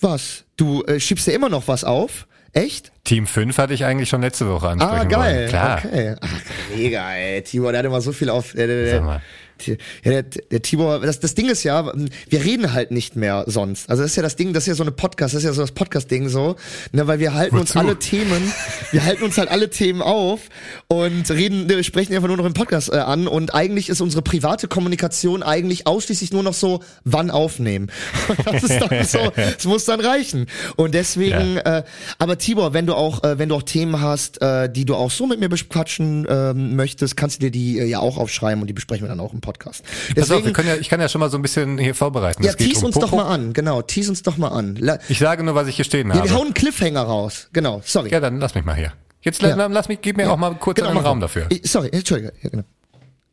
was? 0.00 0.44
Du 0.56 0.82
äh, 0.84 1.00
schiebst 1.00 1.26
ja 1.26 1.32
immer 1.32 1.48
noch 1.48 1.68
was 1.68 1.84
auf? 1.84 2.26
Echt? 2.58 2.92
Team 3.04 3.26
5 3.26 3.56
hatte 3.58 3.72
ich 3.74 3.84
eigentlich 3.84 4.08
schon 4.08 4.20
letzte 4.20 4.48
Woche 4.48 4.68
ansprechen 4.68 4.94
Ah, 5.00 5.04
geil. 5.04 5.36
wollen. 5.36 5.48
Klar. 5.48 5.82
Okay. 5.84 6.14
Ach, 6.20 6.28
mega, 6.76 7.12
ey. 7.14 7.42
Tibor, 7.42 7.72
der 7.72 7.78
hat 7.80 7.86
immer 7.86 8.00
so 8.00 8.12
viel 8.12 8.28
auf. 8.30 8.52
Der, 8.52 8.90
Sag 8.90 9.04
mal. 9.04 9.22
Ja, 9.66 9.76
der, 10.04 10.22
der 10.22 10.62
Tibor, 10.62 11.00
das, 11.00 11.20
das 11.20 11.34
Ding 11.34 11.48
ist 11.48 11.64
ja, 11.64 11.92
wir 12.28 12.44
reden 12.44 12.72
halt 12.72 12.90
nicht 12.90 13.16
mehr 13.16 13.44
sonst. 13.46 13.88
Also 13.90 14.02
das 14.02 14.12
ist 14.12 14.16
ja 14.16 14.22
das 14.22 14.36
Ding, 14.36 14.52
das 14.52 14.64
ist 14.64 14.68
ja 14.68 14.74
so 14.74 14.82
eine 14.82 14.92
Podcast, 14.92 15.34
das 15.34 15.42
ist 15.42 15.46
ja 15.46 15.52
so 15.52 15.62
das 15.62 15.72
Podcast-Ding 15.72 16.28
so, 16.28 16.56
ne, 16.92 17.06
weil 17.06 17.18
wir 17.18 17.34
halten 17.34 17.56
uns 17.56 17.70
Wozu? 17.70 17.78
alle 17.78 17.98
Themen, 17.98 18.52
wir 18.90 19.04
halten 19.04 19.24
uns 19.24 19.38
halt 19.38 19.50
alle 19.50 19.70
Themen 19.70 20.02
auf 20.02 20.40
und 20.88 21.30
reden, 21.30 21.66
ne, 21.66 21.82
sprechen 21.84 22.14
einfach 22.14 22.28
nur 22.28 22.36
noch 22.36 22.46
im 22.46 22.54
Podcast 22.54 22.92
äh, 22.92 22.96
an 22.96 23.26
und 23.26 23.54
eigentlich 23.54 23.88
ist 23.88 24.00
unsere 24.00 24.22
private 24.22 24.68
Kommunikation 24.68 25.42
eigentlich 25.42 25.86
ausschließlich 25.86 26.32
nur 26.32 26.42
noch 26.42 26.54
so, 26.54 26.80
wann 27.04 27.30
aufnehmen. 27.30 27.90
das 28.44 28.62
ist 28.62 28.80
dann 28.80 29.04
so, 29.04 29.32
es 29.36 29.64
muss 29.64 29.84
dann 29.84 30.00
reichen. 30.00 30.46
Und 30.76 30.94
deswegen, 30.94 31.56
äh, 31.58 31.84
aber 32.18 32.38
Tibor, 32.38 32.74
wenn 32.74 32.86
du 32.86 32.94
auch, 32.94 33.24
äh, 33.24 33.38
wenn 33.38 33.48
du 33.48 33.54
auch 33.54 33.62
Themen 33.62 34.00
hast, 34.00 34.40
äh, 34.42 34.70
die 34.70 34.84
du 34.84 34.94
auch 34.94 35.10
so 35.10 35.26
mit 35.26 35.40
mir 35.40 35.48
bequatschen 35.48 36.26
ähm, 36.28 36.76
möchtest, 36.76 37.16
kannst 37.16 37.36
du 37.36 37.46
dir 37.46 37.50
die 37.50 37.78
äh, 37.78 37.84
ja 37.84 38.00
auch 38.00 38.16
aufschreiben 38.18 38.60
und 38.60 38.66
die 38.68 38.72
besprechen 38.72 39.04
wir 39.04 39.08
dann 39.08 39.20
auch 39.20 39.32
im 39.32 39.40
Podcast. 39.40 39.47
Pass 39.56 40.30
auf, 40.30 40.44
wir 40.44 40.52
können 40.52 40.68
ja, 40.68 40.76
ich 40.76 40.88
kann 40.88 41.00
ja 41.00 41.08
schon 41.08 41.20
mal 41.20 41.30
so 41.30 41.38
ein 41.38 41.42
bisschen 41.42 41.78
hier 41.78 41.94
vorbereiten. 41.94 42.42
ja, 42.42 42.52
tease 42.52 42.80
um 42.80 42.86
uns 42.86 42.94
doch 42.96 43.10
Popo. 43.10 43.16
mal 43.16 43.28
an, 43.32 43.52
genau, 43.52 43.82
tease 43.82 44.10
uns 44.10 44.22
doch 44.22 44.36
mal 44.36 44.48
an. 44.48 44.76
La 44.76 44.98
Ich 45.08 45.18
sage 45.18 45.42
nur, 45.42 45.54
was 45.54 45.68
ich 45.68 45.76
hier 45.76 45.84
stehen 45.84 46.08
ja, 46.08 46.16
habe. 46.16 46.28
wir 46.28 46.34
hauen 46.36 46.46
einen 46.46 46.54
Cliffhanger 46.54 47.02
raus, 47.02 47.48
genau, 47.52 47.80
sorry. 47.84 48.10
Ja, 48.10 48.20
dann 48.20 48.38
lass 48.40 48.54
mich 48.54 48.64
mal 48.64 48.74
hier. 48.76 48.92
Jetzt 49.22 49.42
Ja. 49.42 49.66
lass 49.66 49.88
mich, 49.88 50.00
gib 50.00 50.16
mir 50.16 50.30
auch 50.30 50.36
mal 50.36 50.54
kurz 50.54 50.76
Genau, 50.76 50.90
einen 50.90 50.98
Raum 50.98 51.20
dafür. 51.20 51.46
Ich, 51.48 51.70
sorry, 51.70 51.88
entschuldige, 51.92 52.32
ja, 52.42 52.50
genau. 52.50 52.64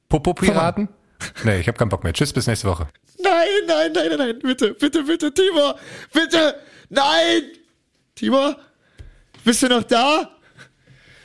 Popo-Piraten? 0.10 0.88
Nee, 1.44 1.60
ich 1.60 1.68
habe 1.68 1.78
keinen 1.78 1.90
Bock 1.90 2.04
mehr. 2.04 2.14
Tschüss, 2.14 2.34
bis 2.34 2.48
nächste 2.48 2.68
Woche. 2.68 2.88
Nein, 3.24 3.34
nein, 3.68 3.92
nein, 3.94 4.08
nein, 4.10 4.18
nein, 4.18 4.40
bitte, 4.42 4.74
bitte, 4.74 5.04
bitte, 5.04 5.34
Tibor, 5.34 5.76
bitte, 6.14 6.56
nein! 6.90 7.44
Tibor, 8.16 8.58
bist 9.44 9.64
du 9.64 9.68
noch 9.68 9.84
da? 9.84 10.30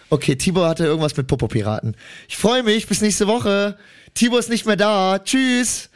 Okay, 0.08 0.36
Tibor 0.36 0.68
hatte 0.68 0.84
irgendwas 0.84 1.16
mit 1.16 1.26
Popo-Piraten. 1.26 1.96
Ich 2.28 2.36
freue 2.36 2.62
mich, 2.62 2.86
bis 2.86 3.00
nächste 3.00 3.26
Woche. 3.26 3.76
Tibor 4.14 4.38
ist 4.38 4.48
nicht 4.48 4.66
mehr 4.66 4.76
da. 4.76 5.18
Tschüss. 5.18 5.89